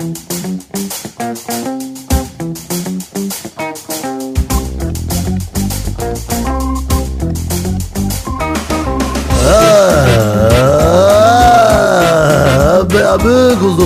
Ah, 0.00 0.29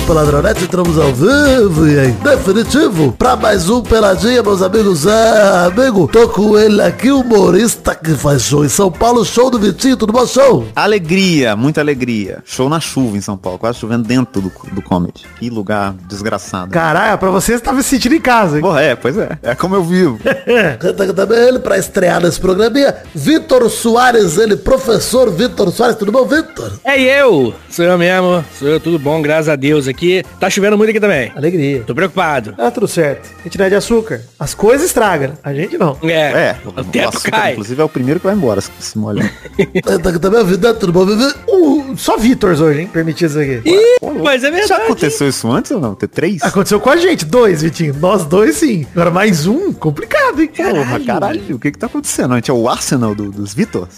Peladronete, 0.05 0.65
entramos 0.65 0.99
ao 0.99 1.11
vivo 1.11 1.87
e 1.87 2.09
em 2.09 2.11
definitivo 2.11 3.11
pra 3.17 3.35
mais 3.35 3.67
um 3.71 3.81
Peladinha, 3.81 4.43
meus 4.43 4.61
amigos. 4.61 5.07
É, 5.07 5.65
amigo, 5.65 6.07
tô 6.07 6.29
com 6.29 6.55
ele 6.59 6.79
aqui, 6.79 7.11
humorista 7.11 7.95
que 7.95 8.13
faz 8.13 8.43
show 8.43 8.63
em 8.63 8.69
São 8.69 8.91
Paulo, 8.91 9.25
show 9.25 9.49
do 9.49 9.57
Vitinho, 9.57 9.97
tudo 9.97 10.13
bom, 10.13 10.23
show? 10.27 10.63
Alegria, 10.75 11.55
muita 11.55 11.81
alegria. 11.81 12.43
Show 12.45 12.69
na 12.69 12.79
chuva 12.79 13.17
em 13.17 13.21
São 13.21 13.35
Paulo, 13.35 13.57
quase 13.57 13.79
chovendo 13.79 14.07
dentro 14.07 14.43
do, 14.43 14.51
do 14.71 14.81
comedy. 14.83 15.25
Que 15.39 15.49
lugar 15.49 15.95
desgraçado. 16.07 16.69
Caralho, 16.71 17.17
pra 17.17 17.31
você 17.31 17.53
você 17.53 17.63
tava 17.63 17.81
se 17.81 17.89
sentindo 17.89 18.13
em 18.13 18.21
casa, 18.21 18.57
hein? 18.57 18.61
Porra, 18.61 18.81
é, 18.81 18.95
pois 18.95 19.17
é. 19.17 19.39
É 19.41 19.55
como 19.55 19.73
eu 19.75 19.83
vivo. 19.83 20.19
Canta 20.79 21.03
aqui 21.03 21.13
também 21.13 21.39
ele 21.39 21.57
pra 21.57 21.79
estrear 21.79 22.21
nesse 22.21 22.39
programinha, 22.39 22.95
Vitor 23.15 23.67
Soares, 23.71 24.37
ele, 24.37 24.55
professor 24.55 25.31
Vitor 25.31 25.71
Soares, 25.71 25.95
tudo 25.95 26.11
bom, 26.11 26.25
Vitor? 26.25 26.73
É 26.83 27.01
eu, 27.01 27.55
sou 27.71 27.83
eu 27.83 27.97
mesmo, 27.97 28.45
sou 28.59 28.67
eu, 28.67 28.79
tudo 28.79 28.99
bom, 28.99 29.19
graças 29.19 29.49
a 29.49 29.55
Deus 29.55 29.87
aqui. 29.87 29.94
Tá 30.39 30.49
chovendo 30.49 30.77
muito 30.77 30.89
aqui 30.89 30.99
também. 30.99 31.31
Alegria. 31.35 31.83
Tô 31.85 31.95
preocupado. 31.95 32.53
Ah, 32.57 32.69
tudo 32.71 32.87
certo. 32.87 33.29
A 33.39 33.43
gente 33.43 33.57
não 33.57 33.65
é 33.65 33.69
de 33.69 33.75
açúcar. 33.75 34.21
As 34.39 34.53
coisas 34.53 34.87
estragam, 34.87 35.33
a 35.43 35.53
gente 35.53 35.77
não. 35.77 35.97
É, 36.03 36.15
É, 36.15 36.55
o 36.65 36.83
teto 36.83 37.09
açúcar, 37.09 37.31
cai. 37.31 37.51
Inclusive 37.53 37.81
é 37.81 37.83
o 37.85 37.89
primeiro 37.89 38.19
que 38.19 38.25
vai 38.25 38.35
embora 38.35 38.61
se 38.61 38.69
se 38.79 38.97
molhar. 38.97 39.31
Aqui 39.57 40.19
também, 40.19 40.43
Vitor, 40.45 40.75
tudo 40.75 40.91
bom? 40.91 41.05
Uh, 41.47 41.95
só 41.97 42.17
Vitors 42.17 42.59
hoje, 42.59 42.81
hein? 42.81 42.87
Permitido 42.91 43.29
isso 43.29 43.39
aqui. 43.39 43.61
Ih, 43.65 44.21
mas 44.23 44.43
é 44.43 44.47
Já 44.51 44.57
verdade. 44.57 44.81
aconteceu 44.83 45.27
isso 45.29 45.49
antes 45.51 45.71
ou 45.71 45.79
não? 45.79 45.95
Ter 45.95 46.07
três? 46.07 46.41
Aconteceu 46.43 46.79
com 46.79 46.89
a 46.89 46.97
gente, 46.97 47.25
dois, 47.25 47.61
Vitinho. 47.61 47.95
Nós 47.99 48.25
dois, 48.25 48.57
sim. 48.57 48.85
Agora 48.93 49.09
mais 49.11 49.47
um, 49.47 49.71
complicado, 49.73 50.41
hein? 50.41 50.49
Porra, 50.55 50.99
caralho, 50.99 51.41
o 51.55 51.59
que 51.59 51.71
que 51.71 51.77
tá 51.77 51.87
acontecendo? 51.87 52.33
A 52.33 52.35
gente 52.35 52.51
é 52.51 52.53
o 52.53 52.67
Arsenal 52.69 53.15
do- 53.15 53.31
dos 53.31 53.53
Vitor? 53.53 53.87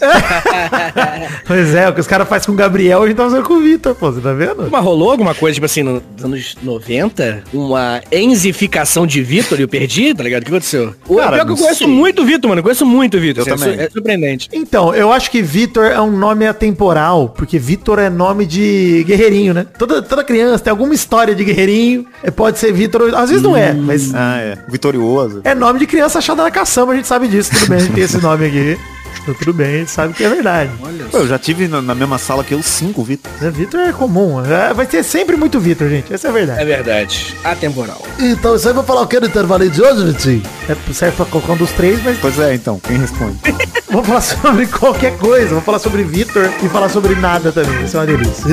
Pois 1.46 1.74
é, 1.74 1.88
o 1.88 1.94
que 1.94 2.00
os 2.00 2.06
caras 2.06 2.28
fazem 2.28 2.46
com 2.46 2.52
o 2.52 2.56
Gabriel, 2.56 3.02
a 3.02 3.06
gente 3.06 3.16
tá 3.16 3.24
fazendo 3.24 3.42
com 3.44 3.54
o 3.54 3.60
Vitor, 3.60 3.94
pô. 3.94 4.10
Você 4.12 4.20
tá 4.20 4.32
vendo? 4.32 4.68
Mas 4.70 4.82
rolou 4.84 5.10
alguma 5.10 5.34
coisa, 5.34 5.54
tipo 5.54 5.66
assim, 5.66 5.82
nos 5.88 6.24
anos 6.24 6.56
90? 6.62 7.44
Uma 7.52 8.00
enzificação 8.12 9.06
de 9.06 9.22
Vitor 9.22 9.58
e 9.58 9.62
eu 9.62 9.68
perdi, 9.68 10.14
tá 10.14 10.22
ligado? 10.22 10.42
O 10.42 10.44
que 10.44 10.50
aconteceu? 10.50 10.94
O 11.08 11.16
Cara, 11.16 11.36
pior 11.36 11.46
que 11.46 11.52
eu 11.52 11.56
conheço 11.56 11.78
sei. 11.78 11.86
muito 11.86 12.22
o 12.22 12.24
Vitor, 12.24 12.48
mano. 12.48 12.60
Eu 12.60 12.62
conheço 12.62 12.86
muito 12.86 13.16
o 13.16 13.20
Vitor. 13.20 13.46
Eu 13.46 13.54
assim, 13.54 13.64
também. 13.64 13.80
É 13.80 13.90
surpreendente. 13.90 14.48
Então, 14.52 14.94
eu 14.94 15.12
acho 15.12 15.30
que 15.30 15.42
Vitor 15.42 15.84
é 15.86 16.00
um 16.00 16.10
nome 16.16 16.46
atemporal, 16.46 17.28
porque 17.30 17.58
Vitor 17.58 17.98
é 17.98 18.08
nome 18.10 18.46
de 18.46 19.04
guerreirinho, 19.06 19.54
né? 19.54 19.66
Toda, 19.78 20.02
toda 20.02 20.22
criança 20.24 20.64
tem 20.64 20.70
alguma 20.70 20.94
história 20.94 21.34
de 21.34 21.44
guerreirinho, 21.44 22.06
é, 22.22 22.30
pode 22.30 22.58
ser 22.58 22.72
Vitor, 22.72 23.14
às 23.14 23.30
vezes 23.30 23.42
não 23.42 23.56
é, 23.56 23.72
mas 23.72 24.14
Ah, 24.14 24.38
é. 24.38 24.58
Vitorioso. 24.68 25.40
é 25.44 25.54
nome 25.54 25.78
de 25.78 25.86
criança 25.86 26.18
achada 26.18 26.42
na 26.42 26.50
caçamba, 26.50 26.92
a 26.92 26.96
gente 26.96 27.06
sabe 27.08 27.28
disso, 27.28 27.50
tudo 27.52 27.68
bem, 27.68 27.78
a 27.78 27.80
gente 27.80 27.94
tem 27.94 28.04
esse 28.04 28.18
nome 28.20 28.46
aqui. 28.46 28.78
Então, 29.22 29.34
tudo 29.34 29.52
bem, 29.52 29.86
sabe 29.86 30.14
que 30.14 30.24
é 30.24 30.28
verdade. 30.28 30.70
Pô, 31.10 31.18
eu 31.18 31.28
já 31.28 31.38
tive 31.38 31.68
na, 31.68 31.82
na 31.82 31.94
mesma 31.94 32.18
sala 32.18 32.44
que 32.44 32.54
eu 32.54 32.62
cinco 32.62 33.02
Vitor. 33.02 33.30
É, 33.42 33.50
Vitor 33.50 33.80
é 33.80 33.92
comum, 33.92 34.44
é, 34.44 34.72
vai 34.72 34.86
ter 34.86 35.02
sempre 35.02 35.36
muito 35.36 35.58
Vitor, 35.60 35.88
gente, 35.88 36.12
essa 36.12 36.28
é 36.28 36.30
a 36.30 36.32
verdade. 36.32 36.60
É 36.60 36.64
verdade. 36.64 37.36
Atemporal. 37.44 38.02
Então, 38.18 38.56
isso 38.56 38.68
aí 38.68 38.74
vai 38.74 38.84
falar 38.84 39.02
o 39.02 39.06
que 39.06 39.20
no 39.20 39.26
intervalo 39.26 39.68
de 39.68 39.82
hoje, 39.82 40.04
Vitinho? 40.04 40.42
É, 40.68 40.92
serve 40.92 41.16
pra 41.16 41.26
qualquer 41.26 41.52
um 41.52 41.56
dos 41.56 41.70
três, 41.72 42.02
mas 42.02 42.18
Pois 42.20 42.38
é, 42.38 42.54
então, 42.54 42.80
quem 42.80 42.98
responde? 42.98 43.36
vou 43.90 44.02
falar 44.02 44.20
sobre 44.20 44.66
qualquer 44.66 45.16
coisa, 45.18 45.50
vou 45.50 45.62
falar 45.62 45.78
sobre 45.78 46.02
Vitor 46.02 46.50
e 46.62 46.68
falar 46.68 46.88
sobre 46.88 47.14
nada 47.14 47.52
também, 47.52 47.84
isso 47.84 47.96
é 47.96 48.00
uma 48.00 48.06
delícia. 48.06 48.44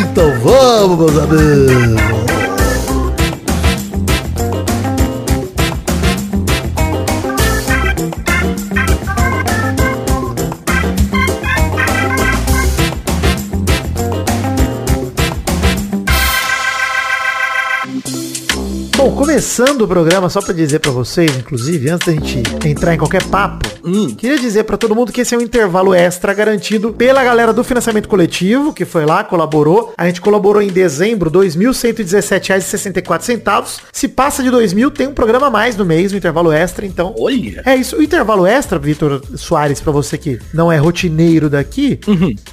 Então 0.00 0.38
vamos, 0.40 1.12
meus 1.12 1.18
amigos. 1.22 2.41
Começando 19.22 19.82
o 19.82 19.88
programa, 19.88 20.28
só 20.28 20.42
pra 20.42 20.52
dizer 20.52 20.80
pra 20.80 20.90
vocês, 20.90 21.36
inclusive, 21.36 21.88
antes 21.88 22.08
da 22.08 22.12
gente 22.12 22.42
entrar 22.66 22.92
em 22.92 22.98
qualquer 22.98 23.22
papo, 23.22 23.68
queria 24.18 24.36
dizer 24.36 24.64
pra 24.64 24.76
todo 24.76 24.96
mundo 24.96 25.12
que 25.12 25.20
esse 25.20 25.32
é 25.32 25.38
um 25.38 25.40
intervalo 25.40 25.94
extra 25.94 26.34
garantido 26.34 26.92
pela 26.92 27.22
galera 27.22 27.52
do 27.52 27.62
financiamento 27.62 28.08
coletivo, 28.08 28.72
que 28.72 28.84
foi 28.84 29.06
lá, 29.06 29.22
colaborou. 29.22 29.94
A 29.96 30.08
gente 30.08 30.20
colaborou 30.20 30.60
em 30.60 30.66
dezembro, 30.66 31.30
R$ 31.30 31.38
2.117,64. 31.46 33.82
Se 33.92 34.08
passa 34.08 34.42
de 34.42 34.50
2.000, 34.50 34.90
tem 34.90 35.06
um 35.06 35.14
programa 35.14 35.46
a 35.46 35.50
mais 35.50 35.76
no 35.76 35.84
mês, 35.84 36.12
um 36.12 36.16
intervalo 36.16 36.50
extra, 36.50 36.84
então... 36.84 37.14
Olha. 37.16 37.62
É 37.64 37.76
isso, 37.76 37.98
o 37.98 38.02
intervalo 38.02 38.44
extra, 38.44 38.76
Vitor 38.76 39.22
Soares, 39.36 39.80
pra 39.80 39.92
você 39.92 40.18
que 40.18 40.40
não 40.52 40.72
é 40.72 40.78
rotineiro 40.78 41.48
daqui, 41.48 42.00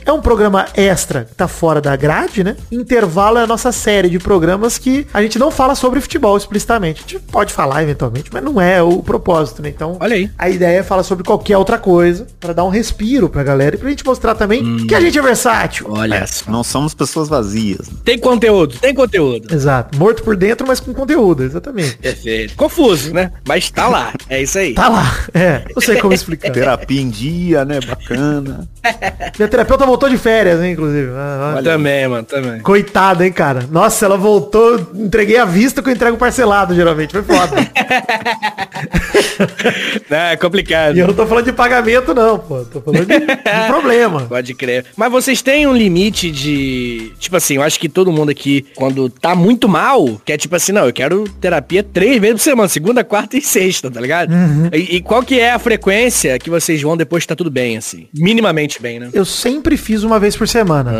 é 0.05 0.11
um 0.11 0.21
programa 0.21 0.67
extra 0.75 1.23
que 1.23 1.33
tá 1.33 1.47
fora 1.47 1.81
da 1.81 1.95
grade, 1.95 2.43
né? 2.43 2.55
Intervalo 2.71 3.39
é 3.39 3.43
a 3.43 3.47
nossa 3.47 3.71
série 3.71 4.07
de 4.07 4.19
programas 4.19 4.77
que 4.77 5.07
a 5.11 5.23
gente 5.23 5.39
não 5.39 5.49
fala 5.49 5.73
sobre 5.73 5.99
futebol 5.99 6.37
explicitamente. 6.37 6.58
A 6.69 6.85
gente 6.99 7.19
pode 7.19 7.53
falar 7.53 7.83
eventualmente, 7.83 8.29
mas 8.31 8.43
não 8.43 8.59
é 8.59 8.81
o 8.81 9.01
propósito, 9.01 9.61
né? 9.61 9.69
Então, 9.69 9.97
Olha 9.99 10.15
aí. 10.15 10.29
a 10.37 10.49
ideia 10.49 10.79
é 10.79 10.83
falar 10.83 11.03
sobre 11.03 11.23
qualquer 11.23 11.57
outra 11.57 11.77
coisa 11.77 12.27
pra 12.39 12.53
dar 12.53 12.63
um 12.63 12.69
respiro 12.69 13.29
pra 13.29 13.43
galera 13.43 13.75
e 13.75 13.79
pra 13.79 13.89
gente 13.89 14.05
mostrar 14.05 14.35
também 14.35 14.85
que 14.85 14.95
a 14.95 14.99
gente 15.01 15.17
é 15.17 15.21
versátil. 15.21 15.87
Olha 15.89 16.25
só. 16.27 16.49
Não 16.51 16.63
somos 16.63 16.93
pessoas 16.93 17.27
vazias. 17.29 17.89
Tem 18.03 18.17
conteúdo, 18.17 18.77
tem 18.79 18.93
conteúdo. 18.93 19.53
Exato. 19.53 19.97
Morto 19.97 20.23
por 20.23 20.35
dentro, 20.35 20.67
mas 20.67 20.79
com 20.79 20.93
conteúdo, 20.93 21.43
exatamente. 21.43 21.97
Perfeito. 21.97 22.55
Confuso, 22.55 23.13
né? 23.13 23.31
Mas 23.47 23.69
tá 23.71 23.87
lá. 23.87 24.13
É 24.29 24.41
isso 24.41 24.57
aí. 24.57 24.73
Tá 24.73 24.89
lá. 24.89 25.19
É, 25.33 25.63
não 25.73 25.81
sei 25.81 25.99
como 25.99 26.13
explicar. 26.13 26.51
Terapia 26.51 27.01
em 27.01 27.09
dia, 27.09 27.65
né? 27.65 27.79
Bacana. 27.79 28.67
Minha 29.37 29.47
terapeuta 29.47 29.85
voltou 29.85 30.09
de 30.09 30.17
férias, 30.17 30.61
hein, 30.61 30.73
inclusive. 30.73 31.09
Ah, 31.13 31.53
olha. 31.55 31.63
Também, 31.63 32.07
mano, 32.07 32.23
também. 32.23 32.59
Coitada, 32.61 33.25
hein, 33.25 33.31
cara. 33.31 33.65
Nossa, 33.71 34.05
ela 34.05 34.17
voltou, 34.17 34.79
entreguei 34.95 35.37
a 35.37 35.45
vista 35.45 35.81
que 35.81 35.89
eu 35.89 35.93
entrego 35.93 36.17
parcelado, 36.17 36.48
geralmente. 36.75 37.11
Foi 37.11 37.23
foda. 37.23 37.55
É 40.09 40.35
complicado. 40.35 40.95
e 40.95 40.99
eu 40.99 41.07
não 41.07 41.13
tô 41.13 41.25
falando 41.25 41.45
de 41.45 41.53
pagamento, 41.53 42.13
não, 42.13 42.37
pô. 42.39 42.61
Tô 42.65 42.81
falando 42.81 43.05
de, 43.05 43.19
de 43.19 43.67
problema. 43.67 44.21
Pode 44.29 44.53
crer. 44.53 44.85
Mas 44.97 45.11
vocês 45.11 45.41
têm 45.41 45.67
um 45.67 45.73
limite 45.75 46.31
de. 46.31 47.13
Tipo 47.19 47.37
assim, 47.37 47.55
eu 47.55 47.61
acho 47.63 47.79
que 47.79 47.87
todo 47.87 48.11
mundo 48.11 48.29
aqui, 48.29 48.65
quando 48.75 49.09
tá 49.09 49.35
muito 49.35 49.67
mal, 49.69 50.19
quer 50.25 50.37
tipo 50.37 50.55
assim, 50.55 50.71
não, 50.71 50.85
eu 50.85 50.93
quero 50.93 51.23
terapia 51.39 51.83
três 51.83 52.19
vezes 52.19 52.37
por 52.37 52.43
semana, 52.43 52.67
segunda, 52.69 53.03
quarta 53.03 53.37
e 53.37 53.41
sexta, 53.41 53.89
tá 53.89 54.01
ligado? 54.01 54.31
E, 54.73 54.97
e 54.97 55.01
qual 55.01 55.21
que 55.23 55.39
é 55.39 55.51
a 55.51 55.59
frequência 55.59 56.37
que 56.39 56.49
vocês 56.49 56.81
vão 56.81 56.97
depois 56.97 57.23
que 57.23 57.27
tá 57.27 57.35
tudo 57.35 57.51
bem, 57.51 57.77
assim? 57.77 58.07
Minimamente 58.13 58.81
bem, 58.81 58.99
né? 58.99 59.09
Eu 59.13 59.25
sempre 59.25 59.77
fiz 59.77 60.03
uma 60.03 60.19
vez 60.19 60.35
por 60.35 60.47
semana. 60.47 60.91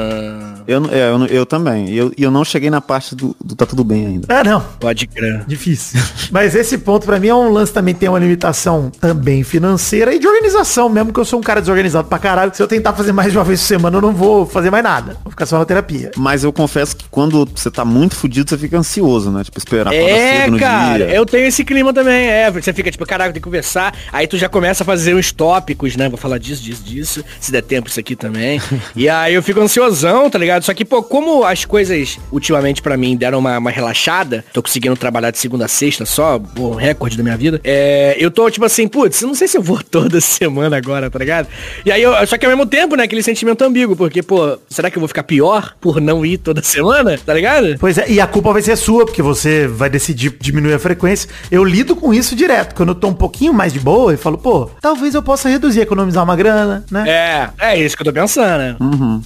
Eu, 0.68 0.80
não- 0.80 0.90
é, 0.94 1.10
eu, 1.10 1.18
não- 1.18 1.28
eu 1.28 1.46
também. 1.46 1.90
E 1.90 1.98
eu, 1.98 2.12
eu 2.18 2.32
não 2.32 2.46
cheguei 2.46 2.70
na 2.70 2.82
parte 2.82 3.16
do, 3.16 3.36
do 3.44 3.56
tá 3.56 3.66
tudo 3.66 3.84
bem 3.84 4.06
ainda. 4.06 4.28
Ah, 4.30 4.44
não. 4.44 4.62
Pode 4.80 5.08
crer. 5.08 5.39
Difícil. 5.48 6.00
Mas 6.32 6.56
esse 6.56 6.78
ponto 6.78 7.06
pra 7.06 7.20
mim 7.20 7.28
é 7.28 7.36
um 7.36 7.50
lance 7.52 7.72
também 7.74 7.94
tem 7.94 8.08
uma 8.10 8.20
limitação 8.20 8.92
também 9.00 9.44
financeira 9.44 10.14
e 10.14 10.20
de 10.20 10.28
organização 10.28 10.90
mesmo, 10.90 11.12
que 11.14 11.20
eu 11.20 11.26
sou 11.26 11.40
um 11.40 11.44
cara 11.44 11.60
desorganizado 11.60 12.08
pra 12.08 12.20
caralho. 12.20 12.52
Se 12.54 12.62
eu 12.62 12.68
tentar 12.68 12.94
fazer 12.94 13.12
mais 13.12 13.32
de 13.32 13.38
uma 13.38 13.44
vez 13.44 13.60
por 13.62 13.68
semana, 13.68 13.98
eu 13.98 14.02
não 14.02 14.14
vou 14.14 14.46
fazer 14.46 14.70
mais 14.70 14.84
nada. 14.84 15.18
Vou 15.24 15.32
ficar 15.32 15.46
só 15.46 15.58
na 15.58 15.66
terapia. 15.66 16.12
Mas 16.18 16.44
eu 16.44 16.52
confesso 16.54 16.96
que 16.96 17.06
quando 17.10 17.46
você 17.46 17.70
tá 17.72 17.84
muito 17.86 18.16
fudido, 18.16 18.50
você 18.50 18.58
fica 18.58 18.78
ansioso, 18.78 19.32
né? 19.32 19.44
Tipo, 19.44 19.58
esperar 19.58 19.94
É, 19.94 20.42
cedo 20.44 20.52
no 20.54 20.60
cara, 20.60 21.06
dia. 21.08 21.16
eu 21.16 21.26
tenho 21.26 21.48
esse 21.48 21.64
clima 21.64 21.94
também, 21.94 22.28
é. 22.30 22.50
Você 22.52 22.74
fica 22.74 22.92
tipo, 22.92 23.06
caraca, 23.06 23.32
tem 23.34 23.42
que 23.42 23.46
conversar. 23.46 23.94
Aí 24.12 24.28
tu 24.28 24.38
já 24.38 24.48
começa 24.50 24.84
a 24.84 24.86
fazer 24.86 25.16
uns 25.16 25.32
tópicos, 25.32 25.96
né? 25.96 26.08
Vou 26.10 26.18
falar 26.18 26.38
disso, 26.38 26.62
disso, 26.64 26.84
disso. 26.84 27.26
Se 27.40 27.52
der 27.52 27.62
tempo, 27.62 27.90
isso 27.90 28.00
aqui 28.00 28.16
também. 28.16 28.62
e 28.96 29.08
aí 29.10 29.34
eu 29.34 29.44
fico 29.44 29.60
ansiosão, 29.60 30.30
tá 30.30 30.38
ligado? 30.38 30.64
Só 30.64 30.74
que, 30.74 30.86
pô, 30.86 31.02
como 31.04 31.44
as 31.44 31.66
coisas 31.66 32.18
ultimamente 32.32 32.82
pra 32.82 32.98
mim 32.98 33.16
deram 33.16 33.40
uma, 33.40 33.58
uma 33.58 33.72
relaxada, 33.72 34.44
tô 34.54 34.62
conseguindo 34.62 34.96
trabalhar 34.96 35.29
de 35.32 35.38
segunda 35.38 35.66
a 35.66 35.68
sexta 35.68 36.06
só, 36.06 36.40
o 36.58 36.72
recorde 36.74 37.18
da 37.18 37.24
minha 37.24 37.38
vida. 37.38 37.60
É, 37.64 38.16
eu 38.20 38.32
tô 38.32 38.50
tipo 38.50 38.66
assim, 38.66 38.88
putz, 38.88 39.22
não 39.22 39.34
sei 39.34 39.48
se 39.48 39.58
eu 39.58 39.62
vou 39.62 39.82
toda 39.90 40.20
semana 40.22 40.78
agora, 40.78 41.10
tá 41.10 41.20
ligado? 41.20 41.48
E 41.86 41.92
aí, 41.92 42.02
eu, 42.02 42.14
só 42.28 42.38
que 42.38 42.46
ao 42.46 42.52
mesmo 42.52 42.66
tempo, 42.66 42.96
né, 42.96 43.04
aquele 43.04 43.24
sentimento 43.24 43.64
ambíguo, 43.64 43.96
porque, 43.96 44.22
pô, 44.22 44.58
será 44.70 44.90
que 44.90 44.98
eu 44.98 45.02
vou 45.02 45.08
ficar 45.08 45.24
pior 45.24 45.76
por 45.80 46.00
não 46.02 46.26
ir 46.26 46.38
toda 46.38 46.62
semana, 46.64 47.18
tá 47.24 47.34
ligado? 47.34 47.78
Pois 47.80 47.98
é, 47.98 48.10
e 48.10 48.20
a 48.20 48.28
culpa 48.28 48.54
vai 48.54 48.62
ser 48.62 48.76
sua, 48.76 49.06
porque 49.06 49.22
você 49.22 49.68
vai 49.68 49.90
decidir 49.90 50.36
diminuir 50.40 50.74
a 50.74 50.80
frequência. 50.80 51.30
Eu 51.52 51.64
lido 51.64 51.96
com 51.96 52.14
isso 52.14 52.36
direto. 52.36 52.76
Quando 52.76 52.90
eu 52.90 52.96
tô 52.96 53.08
um 53.08 53.14
pouquinho 53.14 53.54
mais 53.54 53.74
de 53.74 53.80
boa, 53.80 54.12
eu 54.12 54.18
falo, 54.18 54.38
pô, 54.38 54.70
talvez 54.82 55.16
eu 55.16 55.22
possa 55.22 55.50
reduzir, 55.50 55.82
economizar 55.82 56.24
uma 56.24 56.36
grana, 56.36 56.84
né? 56.92 57.04
É, 57.08 57.50
é 57.72 57.80
isso 57.80 57.96
que 57.96 58.02
eu 58.02 58.06
tô 58.06 58.14
pensando, 58.14 58.58
né? 58.58 58.76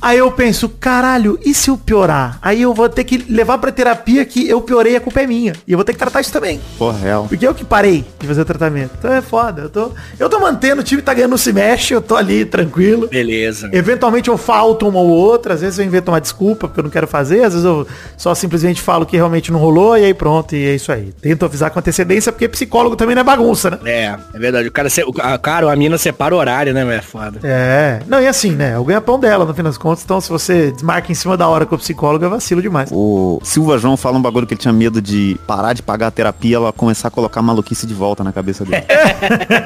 Aí 0.01 0.17
eu 0.17 0.31
penso, 0.31 0.67
caralho, 0.69 1.39
e 1.45 1.53
se 1.53 1.69
eu 1.69 1.77
piorar? 1.77 2.37
Aí 2.41 2.61
eu 2.61 2.73
vou 2.73 2.89
ter 2.89 3.03
que 3.03 3.17
levar 3.29 3.57
pra 3.57 3.71
terapia 3.71 4.25
que 4.25 4.47
eu 4.47 4.61
piorei, 4.61 4.95
a 4.95 5.01
culpa 5.01 5.21
é 5.21 5.27
minha. 5.27 5.53
E 5.67 5.71
eu 5.71 5.77
vou 5.77 5.82
ter 5.83 5.93
que 5.93 5.99
tratar 5.99 6.21
isso 6.21 6.31
também. 6.31 6.59
Porra, 6.77 6.97
real. 6.97 7.25
Porque 7.27 7.45
eu 7.45 7.53
que 7.53 7.63
parei 7.65 8.05
de 8.19 8.27
fazer 8.27 8.41
o 8.41 8.45
tratamento. 8.45 8.91
Então 8.97 9.13
é 9.13 9.21
foda. 9.21 9.63
Eu 9.63 9.69
tô, 9.69 9.91
eu 10.19 10.29
tô 10.29 10.39
mantendo, 10.39 10.81
o 10.81 10.83
time 10.83 11.01
tá 11.01 11.13
ganhando, 11.13 11.31
não 11.31 11.37
se 11.37 11.53
mexe, 11.53 11.93
eu 11.93 12.01
tô 12.01 12.15
ali 12.15 12.45
tranquilo. 12.45 13.07
Beleza. 13.07 13.69
Eventualmente 13.71 14.29
eu 14.29 14.37
falto 14.37 14.87
uma 14.87 14.99
ou 14.99 15.09
outra, 15.09 15.53
às 15.53 15.61
vezes 15.61 15.79
eu 15.79 15.85
invento 15.85 16.11
uma 16.11 16.21
desculpa 16.21 16.67
porque 16.67 16.79
eu 16.79 16.83
não 16.83 16.91
quero 16.91 17.07
fazer, 17.07 17.43
às 17.43 17.53
vezes 17.53 17.65
eu 17.65 17.87
só 18.17 18.33
simplesmente 18.33 18.81
falo 18.81 19.05
que 19.05 19.15
realmente 19.15 19.51
não 19.51 19.59
rolou 19.59 19.97
e 19.97 20.05
aí 20.05 20.13
pronto, 20.13 20.55
e 20.55 20.65
é 20.65 20.75
isso 20.75 20.91
aí. 20.91 21.13
Tento 21.21 21.45
avisar 21.45 21.71
com 21.71 21.79
antecedência 21.79 22.31
porque 22.31 22.47
psicólogo 22.47 22.95
também 22.95 23.15
não 23.15 23.21
é 23.21 23.23
bagunça, 23.23 23.69
né? 23.69 23.79
É, 23.85 24.15
é 24.33 24.39
verdade. 24.39 24.67
O 24.67 24.71
cara, 24.71 24.89
o, 25.07 25.21
a, 25.21 25.37
cara, 25.37 25.71
a 25.71 25.75
mina 25.75 25.97
separa 25.97 26.35
o 26.35 26.37
horário, 26.37 26.73
né? 26.73 26.83
É 26.95 27.01
foda. 27.01 27.39
É. 27.43 27.99
Não, 28.07 28.21
e 28.21 28.27
assim, 28.27 28.51
né? 28.51 28.77
O 28.77 28.83
ganha-pão 28.83 29.19
dela, 29.19 29.45
no 29.45 29.53
fim 29.53 29.63
das 29.63 29.77
contas. 29.77 30.03
Então, 30.03 30.19
se 30.21 30.29
você 30.29 30.71
desmarca 30.71 31.11
em 31.11 31.15
cima 31.15 31.35
da 31.35 31.47
hora 31.47 31.65
com 31.65 31.75
o 31.75 31.77
psicólogo, 31.77 32.25
é 32.25 32.29
vacilo 32.29 32.61
demais. 32.61 32.89
O 32.91 33.39
Silva 33.43 33.77
João 33.77 33.97
fala 33.97 34.17
um 34.17 34.21
bagulho 34.21 34.45
que 34.45 34.53
ele 34.53 34.61
tinha 34.61 34.73
medo 34.73 35.01
de 35.01 35.37
parar 35.47 35.72
de 35.73 35.81
pagar 35.83 36.07
a 36.07 36.11
terapia, 36.11 36.55
ela 36.57 36.71
começar 36.73 37.07
a 37.07 37.11
colocar 37.11 37.41
maluquice 37.41 37.85
de 37.87 37.93
volta 37.93 38.23
na 38.23 38.31
cabeça 38.31 38.63
dele. 38.65 38.83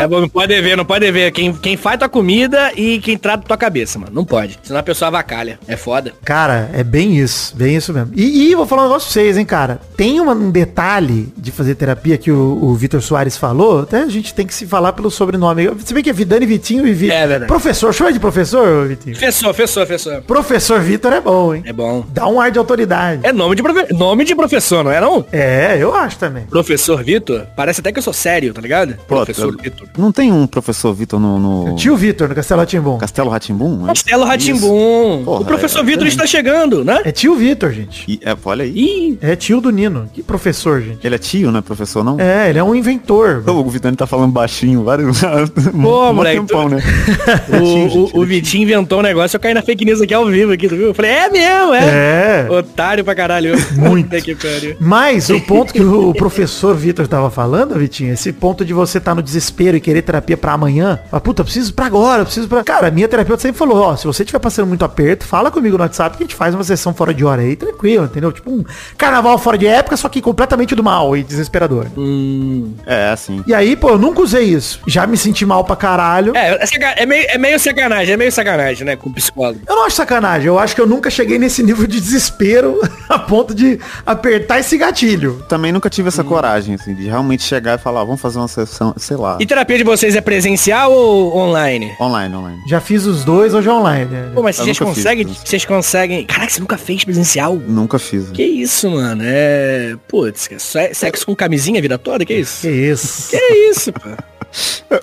É, 0.00 0.06
não 0.08 0.28
pode 0.28 0.60
ver, 0.60 0.76
não 0.76 0.84
pode 0.84 1.10
ver. 1.10 1.30
Quem, 1.32 1.52
quem 1.52 1.76
faz 1.76 1.98
tua 1.98 2.08
comida 2.08 2.72
e 2.76 2.98
quem 3.00 3.16
trata 3.18 3.44
tua 3.46 3.56
cabeça, 3.56 3.98
mano. 3.98 4.12
Não 4.14 4.24
pode. 4.24 4.58
Senão 4.62 4.80
a 4.80 4.82
pessoa 4.82 5.08
avacalha. 5.08 5.58
É 5.68 5.76
foda. 5.76 6.12
Cara, 6.24 6.70
é 6.72 6.82
bem 6.82 7.16
isso, 7.18 7.54
bem 7.56 7.76
isso 7.76 7.92
mesmo. 7.92 8.12
E, 8.14 8.50
e 8.50 8.54
vou 8.54 8.66
falar 8.66 8.82
um 8.82 8.86
negócio 8.86 9.08
pra 9.08 9.12
vocês, 9.22 9.36
hein, 9.36 9.44
cara. 9.44 9.80
Tem 9.96 10.20
uma- 10.20 10.32
um 10.32 10.50
detalhe 10.50 11.32
de 11.36 11.50
fazer 11.50 11.74
terapia 11.74 12.16
que 12.16 12.30
o, 12.30 12.58
o 12.62 12.74
Vitor 12.74 13.02
Soares 13.02 13.36
falou, 13.36 13.80
até 13.80 14.02
a 14.02 14.08
gente 14.08 14.32
tem 14.34 14.46
que 14.46 14.54
se 14.54 14.66
falar 14.66 14.92
pelo 14.92 15.10
sobrenome. 15.10 15.70
Se 15.84 15.92
bem 15.92 16.02
que 16.02 16.10
é 16.10 16.12
Vidani, 16.12 16.46
Vitinho 16.46 16.86
e 16.86 16.92
Vitor. 16.92 17.16
É 17.16 17.26
verdade. 17.26 17.48
Professor, 17.48 17.92
chama 17.92 18.12
de 18.12 18.20
professor, 18.20 18.88
Vitinho. 18.88 19.16
Fessor, 19.16 19.52
fessor, 19.54 19.86
fessor. 19.86 20.22
Professor 20.22 20.80
Vitor 20.80 21.12
é 21.12 21.20
bom, 21.20 21.54
hein? 21.54 21.62
É 21.66 21.72
bom. 21.72 22.04
Dá 22.10 22.26
um 22.26 22.40
ar 22.40 22.50
de 22.50 22.58
autoridade. 22.58 23.20
É 23.24 23.32
nome 23.32 23.56
de, 23.56 23.62
profe- 23.62 23.92
nome 23.92 24.24
de 24.24 24.34
professor, 24.34 24.82
não 24.84 24.90
é 24.92 24.99
não? 25.00 25.24
É, 25.32 25.76
eu 25.78 25.94
acho 25.94 26.18
também. 26.18 26.44
Professor 26.44 27.02
Vitor? 27.02 27.46
Parece 27.56 27.80
até 27.80 27.92
que 27.92 27.98
eu 27.98 28.02
sou 28.02 28.12
sério, 28.12 28.52
tá 28.52 28.60
ligado? 28.60 28.94
Pô, 29.08 29.16
Professor 29.16 29.56
Vitor. 29.56 29.88
Não 29.98 30.12
tem 30.12 30.32
um 30.32 30.46
professor 30.46 30.92
Vitor 30.94 31.18
no, 31.20 31.38
no 31.38 31.76
Tio 31.76 31.96
Vitor, 31.96 32.28
no 32.28 32.34
Castelo 32.34 32.60
Ratimbum. 32.60 32.98
Castelo 32.98 33.30
Ratimbum? 33.30 33.86
Castelo 33.86 34.24
Ratimbum. 34.24 35.22
O 35.26 35.44
professor 35.44 35.80
é, 35.80 35.84
Vitor 35.84 36.06
está 36.06 36.26
chegando, 36.26 36.84
né? 36.84 37.00
É 37.04 37.12
tio 37.12 37.34
Vitor, 37.34 37.72
gente. 37.72 38.04
E, 38.10 38.20
é, 38.24 38.36
olha 38.44 38.64
aí. 38.64 38.70
Ih, 38.70 39.18
É 39.20 39.36
tio 39.36 39.60
do 39.60 39.70
Nino. 39.70 40.08
Que 40.12 40.22
professor, 40.22 40.80
gente. 40.80 41.06
Ele 41.06 41.14
é 41.14 41.18
tio, 41.18 41.50
né, 41.52 41.60
professor, 41.60 42.02
não? 42.04 42.18
É, 42.20 42.48
ele 42.50 42.58
é 42.58 42.64
um 42.64 42.74
inventor. 42.74 43.42
O 43.48 43.64
Vitani 43.68 43.96
tá 43.96 44.06
falando 44.06 44.32
baixinho, 44.32 44.82
vários. 44.84 45.20
Pô, 45.82 46.10
um 46.10 46.14
moleque, 46.14 46.40
tempão, 46.40 46.68
tu- 46.68 46.74
né? 46.76 46.82
o, 47.60 48.18
o, 48.18 48.20
o 48.22 48.24
Vitinho 48.24 48.64
inventou 48.64 48.98
um 49.00 49.02
negócio, 49.02 49.36
eu 49.36 49.40
caí 49.40 49.54
na 49.54 49.62
fake 49.62 49.84
news 49.84 50.00
aqui 50.00 50.14
ao 50.14 50.26
vivo 50.26 50.52
aqui, 50.52 50.68
tu 50.68 50.76
viu? 50.76 50.88
Eu 50.88 50.94
falei, 50.94 51.10
é 51.10 51.28
mesmo, 51.30 51.74
é. 51.74 52.46
É. 52.46 52.50
Otário 52.50 53.04
pra 53.04 53.14
caralho. 53.14 53.54
Muito. 53.76 54.08
Puta 54.08 54.20
que 54.20 54.34
pariu. 54.34 54.76
Mas 54.90 55.30
o 55.30 55.40
ponto 55.46 55.72
que 55.72 55.80
o 55.80 56.12
professor 56.12 56.74
Vitor 56.74 57.06
tava 57.06 57.30
falando, 57.30 57.78
Vitinho, 57.78 58.12
esse 58.12 58.32
ponto 58.32 58.64
de 58.64 58.74
você 58.74 58.98
estar 58.98 59.14
no 59.14 59.22
desespero 59.22 59.76
e 59.76 59.80
querer 59.80 60.02
terapia 60.02 60.36
pra 60.36 60.54
amanhã, 60.54 60.98
fala, 61.08 61.20
puta, 61.20 61.42
eu 61.42 61.44
preciso 61.44 61.72
pra 61.72 61.86
agora, 61.86 62.22
eu 62.22 62.24
preciso 62.24 62.48
pra... 62.48 62.64
Cara, 62.64 62.88
a 62.88 62.90
minha 62.90 63.06
terapeuta 63.06 63.40
sempre 63.40 63.56
falou, 63.56 63.78
ó, 63.78 63.94
se 63.94 64.04
você 64.04 64.24
estiver 64.24 64.40
passando 64.40 64.66
muito 64.66 64.84
aperto, 64.84 65.24
fala 65.24 65.48
comigo 65.48 65.76
no 65.76 65.84
WhatsApp 65.84 66.16
que 66.16 66.24
a 66.24 66.26
gente 66.26 66.34
faz 66.34 66.56
uma 66.56 66.64
sessão 66.64 66.92
fora 66.92 67.14
de 67.14 67.24
hora 67.24 67.42
aí, 67.42 67.54
tranquilo, 67.54 68.06
entendeu? 68.06 68.32
Tipo 68.32 68.50
um 68.50 68.64
carnaval 68.98 69.38
fora 69.38 69.56
de 69.56 69.68
época, 69.68 69.96
só 69.96 70.08
que 70.08 70.20
completamente 70.20 70.74
do 70.74 70.82
mal 70.82 71.16
e 71.16 71.22
desesperador. 71.22 71.86
Hum. 71.96 72.74
É, 72.84 73.10
assim. 73.10 73.44
E 73.46 73.54
aí, 73.54 73.76
pô, 73.76 73.90
eu 73.90 73.98
nunca 73.98 74.20
usei 74.20 74.44
isso. 74.44 74.80
Já 74.88 75.06
me 75.06 75.16
senti 75.16 75.46
mal 75.46 75.64
pra 75.64 75.76
caralho. 75.76 76.36
É, 76.36 76.54
é, 76.54 77.02
é 77.02 77.06
meio, 77.06 77.26
é 77.28 77.38
meio 77.38 77.60
sacanagem, 77.60 78.14
é 78.14 78.16
meio 78.16 78.32
sacanagem, 78.32 78.84
né, 78.84 78.96
com 78.96 79.08
o 79.08 79.12
psicólogo. 79.12 79.60
Eu 79.68 79.76
não 79.76 79.86
acho 79.86 79.94
sacanagem, 79.94 80.48
eu 80.48 80.58
acho 80.58 80.74
que 80.74 80.80
eu 80.80 80.86
nunca 80.86 81.10
cheguei 81.10 81.38
nesse 81.38 81.62
nível 81.62 81.86
de 81.86 82.00
desespero 82.00 82.80
a 83.08 83.18
ponto 83.20 83.54
de 83.54 83.78
apertar 84.04 84.58
esse 84.58 84.79
gatilho. 84.80 85.42
Também 85.48 85.70
nunca 85.70 85.88
tive 85.88 86.08
essa 86.08 86.24
coragem, 86.24 86.74
assim, 86.74 86.94
de 86.94 87.04
realmente 87.04 87.42
chegar 87.44 87.78
e 87.78 87.82
falar, 87.82 88.02
vamos 88.04 88.20
fazer 88.20 88.38
uma 88.38 88.48
sessão, 88.48 88.92
sei 88.96 89.16
lá, 89.16 89.36
E 89.40 89.46
terapia 89.46 89.78
de 89.78 89.84
vocês 89.84 90.16
é 90.16 90.20
presencial 90.20 90.90
ou 90.92 91.36
online? 91.36 91.94
online, 92.00 92.34
online. 92.34 92.58
Já 92.68 92.80
fiz 92.80 93.06
os 93.06 93.24
dois 93.24 93.54
hoje 93.54 93.68
online. 93.68 94.06
né? 94.06 94.30
Pô, 94.34 94.42
mas 94.42 94.58
Eu 94.58 94.64
vocês 94.64 94.78
fiz 94.78 94.86
conseguem, 94.86 95.26
vocês 95.26 95.64
conseguem... 95.64 96.26
Caraca, 96.26 96.50
você 96.50 96.60
nunca 96.60 96.76
fez 96.78 97.04
presencial? 97.04 97.54
Nunca 97.54 97.98
fiz. 97.98 98.30
Que 98.30 98.42
isso, 98.42 98.90
mano? 98.90 99.22
É... 99.24 99.94
Putz, 100.08 100.48
é 100.50 100.58
só- 100.58 100.92
sexo 100.92 101.26
com 101.26 101.36
camisinha 101.36 101.78
a 101.78 101.82
vida 101.82 101.98
toda? 101.98 102.24
Que 102.24 102.34
isso? 102.34 102.62
Que 102.62 102.70
isso. 102.70 103.30
Que 103.30 103.36
isso, 103.70 103.92
pô? 103.92 104.08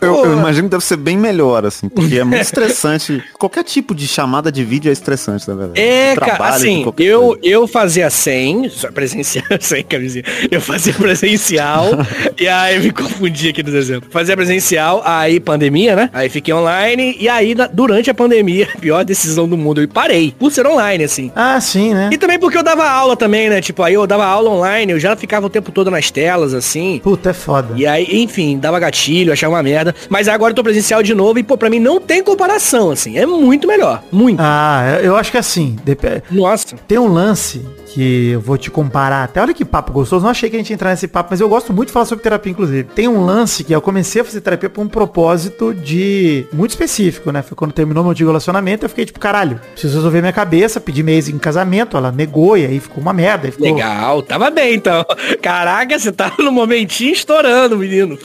Eu, 0.02 0.26
eu- 0.26 0.34
imagino 0.34 0.64
que 0.68 0.72
deve 0.72 0.84
ser 0.84 0.98
bem 0.98 1.18
melhor, 1.18 1.66
assim, 1.66 1.88
porque 1.88 2.20
é 2.20 2.24
muito 2.24 2.42
estressante. 2.42 3.24
Qualquer 3.40 3.64
tipo 3.64 3.96
de 3.96 4.06
chamada 4.08 4.52
de 4.52 4.64
vídeo 4.64 4.90
é 4.90 4.92
estressante, 4.92 5.48
na 5.48 5.56
verdade. 5.56 5.80
É, 5.80 6.16
cara, 6.16 6.44
assim, 6.50 6.84
eu, 7.00 7.28
coisa. 7.28 7.40
eu 7.44 7.68
fazia 7.68 8.10
100, 8.10 8.70
só 8.70 8.92
presencial, 8.92 9.46
100 9.60 9.84
camisinha. 9.86 10.26
Eu 10.52 10.60
fazia 10.60 10.94
presencial, 10.94 11.86
e 12.40 12.48
aí 12.48 12.76
eu 12.76 12.84
me 12.84 12.92
confundi 12.92 13.50
aqui 13.50 13.64
nos 13.64 13.74
exemplos. 13.74 14.12
Fazia 14.12 14.36
presencial, 14.36 15.02
aí 15.06 15.40
pandemia, 15.40 15.96
né? 15.96 16.10
Aí 16.14 16.28
fiquei 16.30 16.54
online, 16.54 17.16
e 17.20 17.30
aí 17.30 17.56
na- 17.56 17.68
durante 17.68 18.10
a 18.10 18.14
pandemia, 18.14 18.68
pior 18.82 19.06
decisão 19.06 19.48
do 19.48 19.56
mundo, 19.58 19.82
eu 19.82 19.88
parei, 19.88 20.34
por 20.38 20.52
ser 20.52 20.68
online, 20.68 21.06
assim. 21.06 21.32
Ah, 21.36 21.60
sim, 21.62 21.94
né? 21.94 22.10
E 22.12 22.18
também 22.18 22.38
porque 22.38 22.58
eu 22.58 22.64
dava 22.64 22.90
aula 22.90 23.16
também, 23.16 23.50
né? 23.50 23.62
Tipo, 23.62 23.84
aí 23.84 23.94
eu 23.94 24.06
dava 24.06 24.26
aula 24.26 24.50
online, 24.50 24.92
eu 24.92 25.00
já 25.00 25.16
ficava 25.16 25.46
o 25.46 25.50
tempo 25.50 25.72
todo 25.72 25.90
nas 25.90 26.12
telas, 26.12 26.54
assim. 26.54 27.00
Puta, 27.02 27.30
é 27.30 27.34
foda. 27.34 27.74
E 27.78 27.88
aí, 27.88 28.22
enfim, 28.22 28.58
dava 28.60 28.80
gatilho, 28.80 29.37
achava 29.38 29.56
uma 29.56 29.64
merda. 29.64 29.96
Mas 30.10 30.28
agora 30.28 30.52
eu 30.52 30.56
tô 30.56 30.64
presencial 30.64 31.02
de 31.02 31.14
novo 31.14 31.40
e, 31.40 31.44
pô, 31.44 31.58
pra 31.58 31.70
mim 31.70 31.80
não 31.80 32.00
tem 32.00 32.24
comparação, 32.24 32.92
assim. 32.92 33.18
É 33.18 33.26
muito 33.26 33.68
melhor. 33.68 34.04
Muito. 34.12 34.40
Ah, 34.42 35.00
eu 35.02 35.16
acho 35.16 35.32
que 35.32 35.38
assim, 35.38 35.76
dep- 35.84 36.24
Nossa. 36.32 36.76
tem 36.88 36.98
um 36.98 37.08
lance 37.08 37.62
que 37.88 38.32
eu 38.32 38.42
vou 38.42 38.58
te 38.58 38.70
comparar 38.70 39.24
até. 39.24 39.42
Olha 39.42 39.54
que 39.54 39.64
papo 39.66 39.92
gostoso. 39.92 40.24
Não 40.24 40.30
achei 40.32 40.50
que 40.50 40.56
a 40.56 40.60
gente 40.60 40.70
ia 40.70 40.74
entrar 40.76 40.90
nesse 40.92 41.08
papo, 41.08 41.30
mas 41.32 41.40
eu 41.40 41.48
gosto 41.50 41.72
muito 41.74 41.88
de 41.88 41.94
falar 41.94 42.06
sobre 42.06 42.24
terapia, 42.24 42.52
inclusive. 42.52 42.84
Tem 42.84 43.08
um 43.08 43.24
lance 43.26 43.64
que 43.64 43.74
eu 43.74 43.82
comecei 43.82 44.22
a 44.22 44.26
fazer 44.26 44.42
terapia 44.42 44.70
por 44.70 44.82
um 44.82 44.88
propósito 44.88 45.74
de. 45.74 46.46
muito 46.54 46.72
específico, 46.72 47.32
né? 47.32 47.42
Foi 47.42 47.56
quando 47.56 47.72
terminou 47.72 48.04
meu 48.04 48.12
antigo 48.12 48.30
relacionamento, 48.30 48.86
eu 48.86 48.90
fiquei 48.90 49.06
tipo, 49.06 49.20
caralho, 49.20 49.60
preciso 49.72 49.96
resolver 49.96 50.20
minha 50.22 50.34
cabeça, 50.34 50.80
pedi 50.80 51.02
mês 51.02 51.28
em 51.30 51.38
casamento, 51.38 51.96
ela 51.98 52.12
negou, 52.12 52.58
e 52.58 52.66
aí 52.66 52.80
ficou 52.80 53.02
uma 53.02 53.14
merda. 53.14 53.52
Ficou... 53.52 53.68
Legal, 53.74 54.22
tava 54.22 54.50
bem 54.52 54.76
então. 54.76 55.06
Caraca, 55.42 55.98
você 55.98 56.12
tava 56.12 56.36
no 56.44 56.52
momentinho 56.52 57.14
estourando, 57.14 57.78
menino. 57.78 58.18